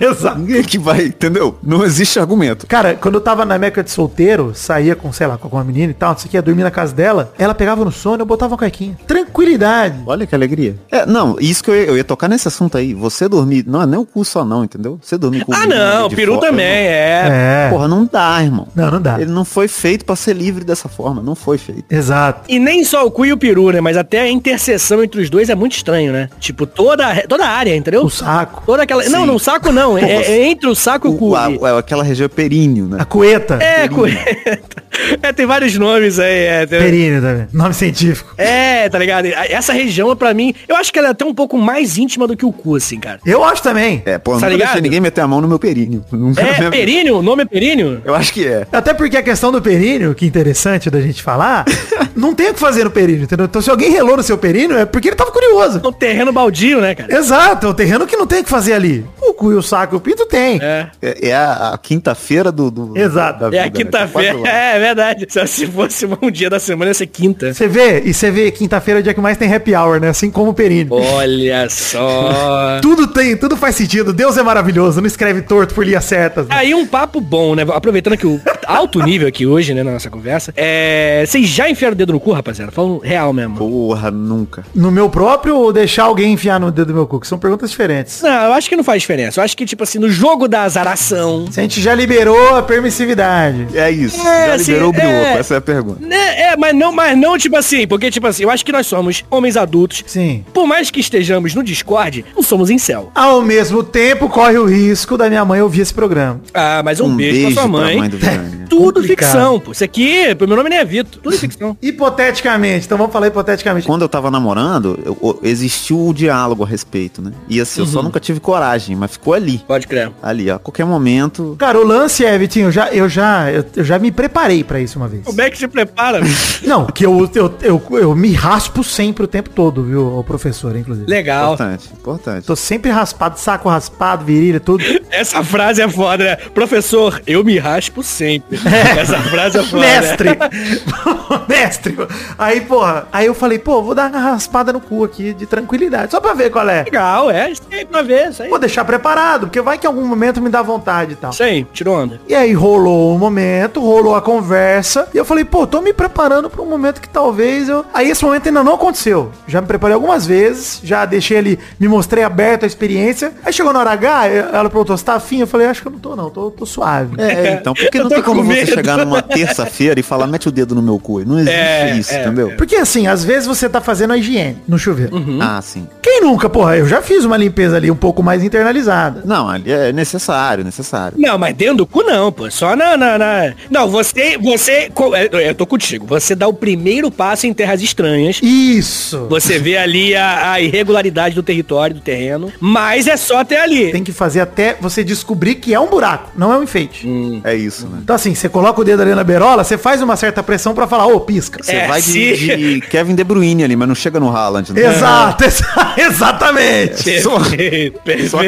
Exato. 0.10 0.38
Ninguém 0.38 0.62
que 0.62 0.78
vai, 0.78 1.06
entendeu? 1.06 1.56
Não 1.62 1.84
existe 1.84 2.18
argumento. 2.18 2.66
Cara, 2.66 2.94
quando 2.94 3.16
eu 3.16 3.20
tava 3.20 3.44
na 3.44 3.58
Meca 3.58 3.82
de 3.82 3.90
solteiro, 3.90 4.52
saía 4.54 4.96
com, 4.96 5.12
sei 5.12 5.26
lá, 5.26 5.36
com 5.36 5.46
alguma 5.46 5.62
menina 5.64 5.90
e 5.90 5.94
tal, 5.94 6.10
não 6.12 6.18
sei 6.18 6.28
o 6.28 6.30
que, 6.30 6.36
ia 6.36 6.42
dormir 6.42 6.62
na 6.62 6.70
casa 6.70 6.94
dela, 6.94 7.32
ela 7.38 7.54
pegava 7.54 7.84
no 7.84 7.92
sono, 7.92 8.22
eu 8.22 8.26
botava 8.26 8.52
uma 8.54 8.58
cuequinha. 8.58 8.96
Tranquilidade. 9.06 9.96
Olha 10.06 10.26
que 10.26 10.34
alegria. 10.34 10.76
É, 10.90 11.04
não, 11.06 11.36
isso 11.40 11.62
que 11.62 11.70
eu 11.70 11.74
ia, 11.74 11.82
eu 11.84 11.96
ia 11.96 12.04
tocar 12.04 12.28
nesse 12.28 12.48
assunto 12.48 12.76
aí. 12.78 12.94
Você 12.94 13.28
dormir, 13.28 13.64
não 13.66 13.82
é 13.82 13.86
nem 13.86 13.98
o 14.00 14.04
cu 14.06 14.24
só 14.24 14.44
não, 14.44 14.64
entendeu? 14.64 14.98
Você 15.02 15.16
dormir 15.18 15.44
com 15.44 15.52
Ah, 15.54 15.64
o 15.64 15.66
não, 15.68 16.06
o 16.06 16.10
peru 16.10 16.38
também, 16.38 16.64
é. 16.66 17.66
É. 17.66 17.70
Porra, 17.70 17.86
não 17.88 18.08
dá, 18.10 18.42
irmão. 18.42 18.68
Não, 18.74 18.90
não 18.90 19.00
dá. 19.02 19.20
Ele 19.20 19.30
não 19.30 19.44
foi 19.44 19.68
feito 19.68 20.04
pra 20.04 20.16
ser 20.16 20.34
livre 20.34 20.64
dessa 20.64 20.88
forma, 20.88 21.22
não 21.22 21.34
foi 21.34 21.58
feito. 21.58 21.84
Exato. 21.90 22.42
E 22.48 22.58
nem 22.58 22.84
só 22.84 23.06
o 23.06 23.10
cu 23.10 23.26
e 23.26 23.32
o 23.32 23.36
peru, 23.36 23.70
né? 23.70 23.80
Mas 23.80 23.96
até 23.96 24.20
a 24.20 24.30
interseção 24.30 25.02
entre 25.02 25.20
os 25.20 25.30
dois 25.30 25.48
é 25.50 25.54
muito 25.54 25.72
estranho, 25.76 26.12
né? 26.12 26.28
Tipo, 26.38 26.66
toda, 26.66 27.04
toda 27.28 27.44
a 27.44 27.48
área, 27.50 27.74
entendeu? 27.76 28.04
O 28.04 28.10
saco. 28.10 28.62
Toda 28.64 28.82
aquela. 28.82 29.02
Não, 29.08 29.20
Sim. 29.20 29.26
não, 29.26 29.38
saco 29.38 29.70
não. 29.72 29.89
É, 29.98 30.22
é 30.32 30.46
entre 30.50 30.68
o 30.68 30.74
saco 30.74 31.08
e 31.08 31.10
o 31.10 31.14
cu. 31.16 31.34
A- 31.34 31.46
a- 31.46 31.78
aquela 31.78 32.02
região 32.02 32.26
é 32.26 32.28
períneo, 32.28 32.86
né? 32.86 32.96
A 33.00 33.04
cueta. 33.04 33.58
É, 33.62 33.88
correto. 33.88 34.76
É, 35.22 35.32
tem 35.32 35.46
vários 35.46 35.76
nomes 35.78 36.18
aí. 36.18 36.44
É, 36.44 36.66
tem- 36.66 36.78
Períneo 36.80 37.22
também. 37.22 37.46
Nome 37.52 37.72
científico. 37.72 38.34
é, 38.36 38.88
tá 38.88 38.98
ligado? 38.98 39.26
Essa 39.26 39.72
região, 39.72 40.14
pra 40.16 40.34
mim, 40.34 40.52
eu 40.68 40.76
acho 40.76 40.92
que 40.92 40.98
ela 40.98 41.08
é 41.08 41.10
até 41.12 41.24
um 41.24 41.32
pouco 41.32 41.56
mais 41.56 41.96
íntima 41.96 42.26
do 42.26 42.36
que 42.36 42.44
o 42.44 42.52
cu, 42.52 42.74
assim, 42.76 42.98
cara. 42.98 43.18
Eu 43.24 43.42
acho 43.44 43.62
também. 43.62 44.02
É, 44.04 44.18
pô, 44.18 44.34
eu 44.34 44.40
Tá 44.40 44.48
ligado? 44.48 44.66
deixei 44.68 44.82
ninguém 44.82 45.00
meter 45.00 45.20
a 45.22 45.26
mão 45.28 45.40
no 45.40 45.48
meu 45.48 45.58
períneo. 45.58 46.04
É 46.36 46.68
períneo? 46.70 47.18
O 47.18 47.22
nome 47.22 47.42
é 47.44 47.46
períneo? 47.46 48.02
Eu 48.04 48.14
acho 48.14 48.32
que 48.32 48.46
é. 48.46 48.66
Até 48.72 48.92
porque 48.92 49.16
a 49.16 49.22
questão 49.22 49.50
do 49.52 49.62
períneo, 49.62 50.14
que 50.14 50.24
é 50.24 50.28
interessante 50.28 50.90
da 50.90 51.00
gente 51.00 51.22
falar, 51.22 51.64
não 52.14 52.34
tem 52.34 52.50
o 52.50 52.54
que 52.54 52.60
fazer 52.60 52.84
no 52.84 52.90
períneo, 52.90 53.22
entendeu? 53.22 53.46
Então 53.46 53.62
se 53.62 53.70
alguém 53.70 53.90
relou 53.92 54.16
no 54.16 54.22
seu 54.22 54.36
períneo, 54.36 54.76
é 54.76 54.84
porque 54.84 55.08
ele 55.08 55.16
tava 55.16 55.30
curioso. 55.30 55.80
É 55.82 55.86
um 55.88 55.92
terreno 55.92 56.32
baldio, 56.32 56.80
né, 56.80 56.94
cara? 56.94 57.16
Exato, 57.16 57.66
é 57.66 57.70
um 57.70 57.74
terreno 57.74 58.06
que 58.06 58.16
não 58.16 58.26
tem 58.26 58.40
o 58.40 58.44
que 58.44 58.50
fazer 58.50 58.72
ali. 58.74 59.06
O 59.22 59.32
cu 59.32 59.52
e 59.52 59.54
o 59.54 59.62
saco 59.62 59.79
e 59.92 59.96
o 59.96 60.00
pinto 60.00 60.26
tem. 60.26 60.58
É. 60.62 60.86
É, 61.02 61.28
é 61.28 61.34
a, 61.34 61.70
a 61.74 61.78
quinta-feira 61.78 62.50
do, 62.52 62.70
do- 62.70 62.96
Exato. 62.98 63.40
da 63.50 63.56
É 63.56 63.60
a 63.60 63.64
vida, 63.64 63.78
né? 63.78 63.84
quinta-feira. 63.84 64.32
Pode 64.34 64.44
lá. 64.44 64.50
É 64.50 64.78
verdade. 64.78 65.26
Só 65.28 65.46
se 65.46 65.66
fosse 65.66 66.06
um 66.20 66.30
dia 66.30 66.48
da 66.50 66.58
semana, 66.58 66.90
ia 66.90 66.94
ser 66.94 67.06
quinta. 67.06 67.52
Você 67.52 67.66
vê, 67.68 68.02
e 68.04 68.12
você 68.14 68.30
vê, 68.30 68.50
quinta-feira 68.50 68.98
é 68.98 69.00
o 69.00 69.02
dia 69.04 69.14
que 69.14 69.20
mais 69.20 69.36
tem 69.36 69.52
happy 69.52 69.74
hour, 69.74 70.00
né? 70.00 70.08
Assim 70.08 70.30
como 70.30 70.50
o 70.50 70.54
Perini. 70.54 70.88
Olha 70.90 71.68
só. 71.68 72.78
Tudo 72.82 73.06
tem, 73.06 73.36
tudo 73.36 73.56
faz 73.56 73.76
sentido. 73.76 74.12
Deus 74.12 74.36
é 74.36 74.42
maravilhoso, 74.42 75.00
não 75.00 75.06
escreve 75.06 75.42
torto 75.42 75.74
por 75.74 75.84
linhas 75.84 76.04
certas. 76.04 76.46
né? 76.48 76.54
Aí 76.54 76.74
um 76.74 76.86
papo 76.86 77.20
bom, 77.20 77.54
né? 77.54 77.64
Aproveitando 77.72 78.16
que 78.16 78.26
o 78.26 78.40
alto 78.66 79.00
nível 79.02 79.28
aqui 79.28 79.46
hoje, 79.46 79.74
né, 79.74 79.82
na 79.82 79.92
nossa 79.92 80.10
conversa. 80.10 80.52
É. 80.56 81.24
Vocês 81.26 81.46
já 81.48 81.68
enfiaram 81.68 81.94
o 81.94 81.96
dedo 81.96 82.12
no 82.12 82.20
cu, 82.20 82.32
rapaziada? 82.32 82.70
Falando 82.72 82.98
real 82.98 83.32
mesmo. 83.32 83.56
Porra, 83.56 84.10
nunca. 84.10 84.64
No 84.74 84.90
meu 84.90 85.08
próprio 85.08 85.56
ou 85.56 85.72
deixar 85.72 86.04
alguém 86.04 86.32
enfiar 86.32 86.58
no 86.60 86.70
dedo 86.70 86.88
do 86.88 86.94
meu 86.94 87.06
cu? 87.06 87.20
Que 87.20 87.26
são 87.26 87.38
perguntas 87.38 87.70
diferentes. 87.70 88.22
Não, 88.22 88.30
eu 88.46 88.52
acho 88.52 88.68
que 88.68 88.76
não 88.76 88.84
faz 88.84 89.02
diferença. 89.02 89.40
Eu 89.40 89.44
acho 89.44 89.56
que, 89.56 89.59
tipo 89.66 89.82
assim, 89.82 89.98
no 89.98 90.08
jogo 90.10 90.46
da 90.48 90.62
azaração. 90.62 91.46
Se 91.50 91.60
a 91.60 91.62
gente 91.62 91.80
já 91.80 91.94
liberou 91.94 92.56
a 92.56 92.62
permissividade. 92.62 93.66
É 93.74 93.90
isso. 93.90 94.20
É, 94.26 94.46
Já 94.48 94.54
assim, 94.54 94.64
liberou 94.72 94.88
o 94.90 94.92
brioco, 94.92 95.14
é. 95.14 95.38
essa 95.38 95.54
é 95.54 95.56
a 95.56 95.60
pergunta. 95.60 96.04
Né, 96.06 96.40
é, 96.40 96.56
mas 96.56 96.74
não, 96.74 96.92
mas 96.92 97.16
não, 97.18 97.36
tipo 97.38 97.56
assim, 97.56 97.86
porque, 97.86 98.10
tipo 98.10 98.26
assim, 98.26 98.42
eu 98.42 98.50
acho 98.50 98.64
que 98.64 98.72
nós 98.72 98.86
somos 98.86 99.24
homens 99.30 99.56
adultos. 99.56 100.02
Sim. 100.06 100.44
Por 100.52 100.66
mais 100.66 100.90
que 100.90 101.00
estejamos 101.00 101.54
no 101.54 101.62
Discord, 101.62 102.24
não 102.34 102.42
somos 102.42 102.70
em 102.70 102.78
céu. 102.78 103.10
Ao 103.14 103.42
mesmo 103.42 103.82
tempo, 103.82 104.28
corre 104.28 104.58
o 104.58 104.64
risco 104.66 105.16
da 105.16 105.28
minha 105.28 105.44
mãe 105.44 105.60
ouvir 105.60 105.80
esse 105.82 105.94
programa. 105.94 106.40
Ah, 106.54 106.82
mas 106.84 107.00
um, 107.00 107.14
beijo, 107.16 107.46
pra 107.46 107.62
sua 107.62 107.68
mãe. 107.68 108.08
do 108.08 108.16
Vidani. 108.18 108.60
Tudo 108.70 109.00
Complicado. 109.00 109.26
ficção, 109.32 109.58
pô. 109.60 109.72
Isso 109.72 109.82
aqui, 109.82 110.32
meu 110.38 110.46
nome 110.56 110.70
nem 110.70 110.78
é 110.78 110.84
Vitor. 110.84 111.20
Tudo 111.20 111.34
ficção. 111.38 111.76
Hipoteticamente, 111.82 112.86
então 112.86 112.96
vamos 112.96 113.12
falar 113.12 113.26
hipoteticamente. 113.26 113.86
Quando 113.86 114.02
eu 114.02 114.08
tava 114.08 114.30
namorando, 114.30 114.96
eu- 115.04 115.18
eu- 115.20 115.40
existiu 115.42 116.06
o 116.08 116.14
diálogo 116.14 116.62
a 116.62 116.66
respeito, 116.66 117.20
né? 117.20 117.32
E 117.48 117.60
assim, 117.60 117.80
eu 117.80 117.86
Uhum. 117.86 117.92
só 117.92 118.02
nunca 118.02 118.20
tive 118.20 118.38
coragem, 118.38 118.94
mas 118.94 119.12
ficou 119.12 119.34
ali. 119.34 119.49
Pode 119.58 119.86
crer. 119.86 120.10
Ali, 120.22 120.50
ó. 120.50 120.56
A 120.56 120.58
qualquer 120.58 120.84
momento. 120.84 121.56
Cara, 121.58 121.78
o 121.78 121.84
lance 121.84 122.24
é, 122.24 122.36
Vitinho, 122.36 122.66
eu 122.66 122.72
já, 122.72 122.88
eu 122.90 123.08
já, 123.08 123.50
eu, 123.50 123.64
eu 123.76 123.84
já 123.84 123.98
me 123.98 124.10
preparei 124.10 124.64
pra 124.64 124.80
isso 124.80 124.98
uma 124.98 125.08
vez. 125.08 125.24
Como 125.24 125.40
é 125.40 125.50
que 125.50 125.58
se 125.58 125.68
prepara? 125.68 126.20
Não, 126.66 126.86
que 126.86 127.04
eu, 127.04 127.30
eu, 127.34 127.54
eu, 127.62 127.82
eu 127.92 128.16
me 128.16 128.32
raspo 128.32 128.82
sempre 128.82 129.24
o 129.24 129.26
tempo 129.26 129.50
todo, 129.50 129.82
viu, 129.82 130.18
o 130.18 130.24
professor, 130.24 130.76
inclusive. 130.76 131.08
Legal. 131.08 131.54
Importante, 131.54 131.88
importante. 131.92 132.46
Tô 132.46 132.56
sempre 132.56 132.90
raspado, 132.90 133.38
saco 133.38 133.68
raspado, 133.68 134.24
virilha, 134.24 134.60
tudo. 134.60 134.84
Essa 135.10 135.42
frase 135.42 135.82
é 135.82 135.88
foda, 135.88 136.24
né? 136.24 136.36
Professor, 136.36 137.20
eu 137.26 137.44
me 137.44 137.58
raspo 137.58 138.02
sempre. 138.02 138.58
Essa 138.98 139.18
frase 139.22 139.58
é 139.58 139.62
foda. 139.62 139.82
Mestre! 139.82 140.30
Mestre! 141.48 141.96
Aí, 142.38 142.60
porra, 142.60 143.06
aí 143.12 143.26
eu 143.26 143.34
falei, 143.34 143.58
pô, 143.58 143.82
vou 143.82 143.94
dar 143.94 144.10
uma 144.10 144.18
raspada 144.18 144.72
no 144.72 144.80
cu 144.80 145.04
aqui 145.04 145.32
de 145.32 145.46
tranquilidade, 145.46 146.10
só 146.10 146.20
pra 146.20 146.34
ver 146.34 146.50
qual 146.50 146.68
é. 146.68 146.84
Legal, 146.84 147.30
é. 147.30 147.50
Isso 147.50 147.62
aí 147.70 147.84
pra 147.84 148.02
ver, 148.02 148.30
isso 148.30 148.42
aí. 148.42 148.48
Vou 148.48 148.58
deixar 148.58 148.84
preparado, 148.84 149.46
porque 149.46 149.60
vai 149.60 149.78
que 149.78 149.86
em 149.86 149.88
algum 149.88 150.04
momento 150.06 150.40
me 150.40 150.48
dá 150.48 150.62
vontade 150.62 151.12
e 151.12 151.16
tal. 151.16 151.30
Isso 151.30 151.42
aí, 151.42 151.64
tirou 151.72 151.96
onda. 151.96 152.20
E 152.28 152.34
aí 152.34 152.52
rolou 152.52 153.14
o 153.14 153.18
momento, 153.18 153.80
rolou 153.80 154.14
a 154.14 154.22
conversa, 154.22 155.08
e 155.12 155.16
eu 155.16 155.24
falei, 155.24 155.44
pô, 155.44 155.66
tô 155.66 155.80
me 155.80 155.92
preparando 155.92 156.48
pra 156.50 156.62
um 156.62 156.66
momento 156.66 157.00
que 157.00 157.08
talvez 157.08 157.68
eu... 157.68 157.84
Aí 157.92 158.10
esse 158.10 158.24
momento 158.24 158.46
ainda 158.46 158.62
não 158.62 158.74
aconteceu. 158.74 159.30
Já 159.46 159.60
me 159.60 159.66
preparei 159.66 159.94
algumas 159.94 160.26
vezes, 160.26 160.80
já 160.82 161.04
deixei 161.04 161.38
ali, 161.38 161.58
me 161.78 161.88
mostrei 161.88 162.24
aberto 162.24 162.64
a 162.64 162.66
experiência. 162.66 163.32
Aí 163.44 163.52
chegou 163.52 163.72
na 163.72 163.80
hora 163.80 163.90
H, 163.90 164.26
ela 164.28 164.70
perguntou, 164.70 164.96
você 164.96 165.04
tá 165.04 165.14
afim? 165.14 165.40
Eu 165.40 165.46
falei, 165.46 165.66
acho 165.66 165.82
que 165.82 165.88
eu 165.88 165.92
não 165.92 165.98
tô 165.98 166.16
não, 166.16 166.30
tô, 166.30 166.50
tô 166.50 166.66
suave. 166.66 167.20
É, 167.20 167.54
então, 167.54 167.74
porque 167.74 167.98
não 168.00 168.08
tem 168.08 168.22
como 168.22 168.40
com 168.42 168.46
você 168.46 168.60
medo. 168.60 168.72
chegar 168.72 168.98
numa 168.98 169.22
terça-feira 169.22 169.98
e 169.98 170.02
falar, 170.02 170.26
mete 170.26 170.48
o 170.48 170.52
dedo 170.52 170.74
no 170.74 170.82
meu 170.82 170.98
cu. 170.98 171.19
Não 171.24 171.38
existe 171.38 171.54
É, 171.56 171.96
isso, 171.96 172.12
é, 172.14 172.22
entendeu? 172.22 172.52
Porque 172.56 172.76
assim, 172.76 173.06
às 173.06 173.24
vezes 173.24 173.46
você 173.46 173.68
tá 173.68 173.80
fazendo 173.80 174.12
a 174.12 174.16
higiene 174.18 174.56
no 174.66 174.78
chuveiro. 174.78 175.12
Ah, 175.40 175.60
sim. 175.62 175.86
Quem 176.02 176.20
nunca, 176.22 176.48
porra? 176.48 176.76
Eu 176.76 176.86
já 176.86 177.00
fiz 177.02 177.24
uma 177.24 177.36
limpeza 177.36 177.76
ali 177.76 177.90
um 177.90 177.96
pouco 177.96 178.22
mais 178.22 178.42
internalizada. 178.42 179.22
Não, 179.24 179.48
ali 179.48 179.70
é 179.70 179.92
necessário, 179.92 180.64
necessário. 180.64 181.16
Não, 181.18 181.36
mas 181.38 181.54
dentro 181.54 181.76
do 181.76 181.86
cu 181.86 182.02
não, 182.02 182.30
pô. 182.32 182.50
Só 182.50 182.74
na. 182.76 182.96
na, 182.96 183.18
na- 183.18 183.52
Não, 183.70 183.88
você. 183.88 184.36
Você. 184.38 184.90
co- 184.94 185.14
é, 185.14 185.28
Eu 185.32 185.54
tô 185.54 185.66
contigo. 185.66 186.06
Você 186.06 186.34
dá 186.34 186.46
o 186.48 186.52
primeiro 186.54 187.10
passo 187.10 187.46
em 187.46 187.52
terras 187.54 187.82
estranhas. 187.82 188.40
Isso! 188.42 189.26
Você 189.28 189.58
vê 189.58 189.76
ali 189.76 190.14
a, 190.14 190.52
a 190.52 190.60
irregularidade 190.60 191.34
do 191.34 191.42
território, 191.42 191.94
do 191.96 192.00
terreno. 192.00 192.52
Mas 192.60 193.06
é 193.06 193.16
só 193.16 193.38
até 193.40 193.60
ali. 193.60 193.90
Tem 193.92 194.02
que 194.04 194.12
fazer 194.12 194.40
até 194.40 194.76
você 194.80 195.02
descobrir 195.04 195.56
que 195.56 195.74
é 195.74 195.80
um 195.80 195.88
buraco, 195.88 196.30
não 196.36 196.52
é 196.52 196.58
um 196.58 196.62
enfeite. 196.62 197.08
É 197.44 197.54
isso, 197.54 197.86
né? 197.86 197.98
Então 198.02 198.14
assim, 198.16 198.34
você 198.34 198.48
coloca 198.48 198.80
o 198.80 198.84
dedo 198.84 199.02
ali 199.02 199.14
na 199.14 199.24
berola, 199.24 199.64
você 199.64 199.76
faz 199.78 200.00
uma 200.02 200.16
certa 200.16 200.42
pressão 200.42 200.74
pra 200.74 200.86
falar, 200.86 201.06
ô, 201.14 201.20
pisca. 201.20 201.62
Você 201.62 201.72
É, 201.72 201.86
vai 201.88 202.00
de, 202.02 202.36
de 202.36 202.80
Kevin 202.82 203.14
De 203.14 203.24
Bruyne 203.24 203.64
ali, 203.64 203.76
mas 203.76 203.88
não 203.88 203.94
chega 203.94 204.18
no 204.20 204.28
Haaland. 204.34 204.72
Né? 204.72 204.84
Exato, 204.86 205.44
exa- 205.44 205.94
exatamente. 205.98 207.20
Só- 207.22 207.38
Perfeito, 207.40 208.28
Só. 208.30 208.38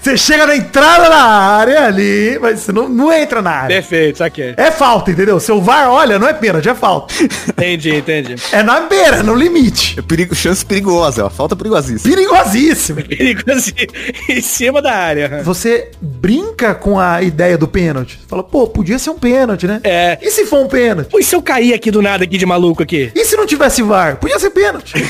Você 0.00 0.16
chega 0.16 0.46
na 0.46 0.56
entrada 0.56 1.08
da 1.08 1.22
área 1.24 1.86
ali, 1.86 2.38
mas 2.40 2.60
você 2.60 2.72
não, 2.72 2.88
não 2.88 3.12
entra 3.12 3.42
na 3.42 3.50
área. 3.50 3.76
Perfeito, 3.76 4.18
saquei. 4.18 4.54
É 4.56 4.70
falta, 4.70 5.10
entendeu? 5.10 5.38
Seu 5.40 5.60
VAR, 5.60 5.90
olha, 5.90 6.18
não 6.18 6.28
é 6.28 6.32
pênalti, 6.32 6.68
é 6.68 6.74
falta. 6.74 7.14
Entendi, 7.48 7.96
entendi. 7.96 8.36
É 8.52 8.62
na 8.62 8.80
beira, 8.82 9.22
no 9.22 9.34
limite. 9.34 9.98
É 9.98 10.02
perigo, 10.02 10.34
chance 10.34 10.64
perigosa, 10.64 11.24
ó. 11.26 11.30
Falta 11.30 11.56
perigosíssima. 11.56 12.14
Perigosíssimo. 12.14 13.02
Perigo 13.02 13.42
assim, 13.52 13.72
em 14.28 14.40
cima 14.40 14.80
da 14.82 14.92
área. 14.92 15.40
Você 15.44 15.90
brinca 16.00 16.74
com 16.74 16.98
a 16.98 17.22
ideia 17.22 17.56
do 17.58 17.68
pênalti. 17.68 18.18
Você 18.20 18.26
fala, 18.28 18.42
pô, 18.42 18.66
podia 18.66 18.98
ser 18.98 19.10
um 19.10 19.18
pênalti, 19.18 19.66
né? 19.66 19.80
É. 19.84 20.18
E 20.22 20.30
se 20.30 20.46
for 20.46 20.60
um 20.64 20.68
pênalti? 20.68 21.08
Pô, 21.10 21.18
e 21.18 21.24
se 21.24 21.34
eu 21.34 21.42
cair 21.42 21.65
aqui 21.74 21.90
do 21.90 22.02
nada 22.02 22.24
aqui 22.24 22.38
de 22.38 22.46
maluco 22.46 22.82
aqui? 22.82 23.10
E 23.14 23.24
se 23.24 23.36
não 23.36 23.46
tivesse 23.46 23.82
VAR? 23.82 24.16
Podia 24.16 24.38
ser 24.38 24.50
pênalti. 24.50 24.94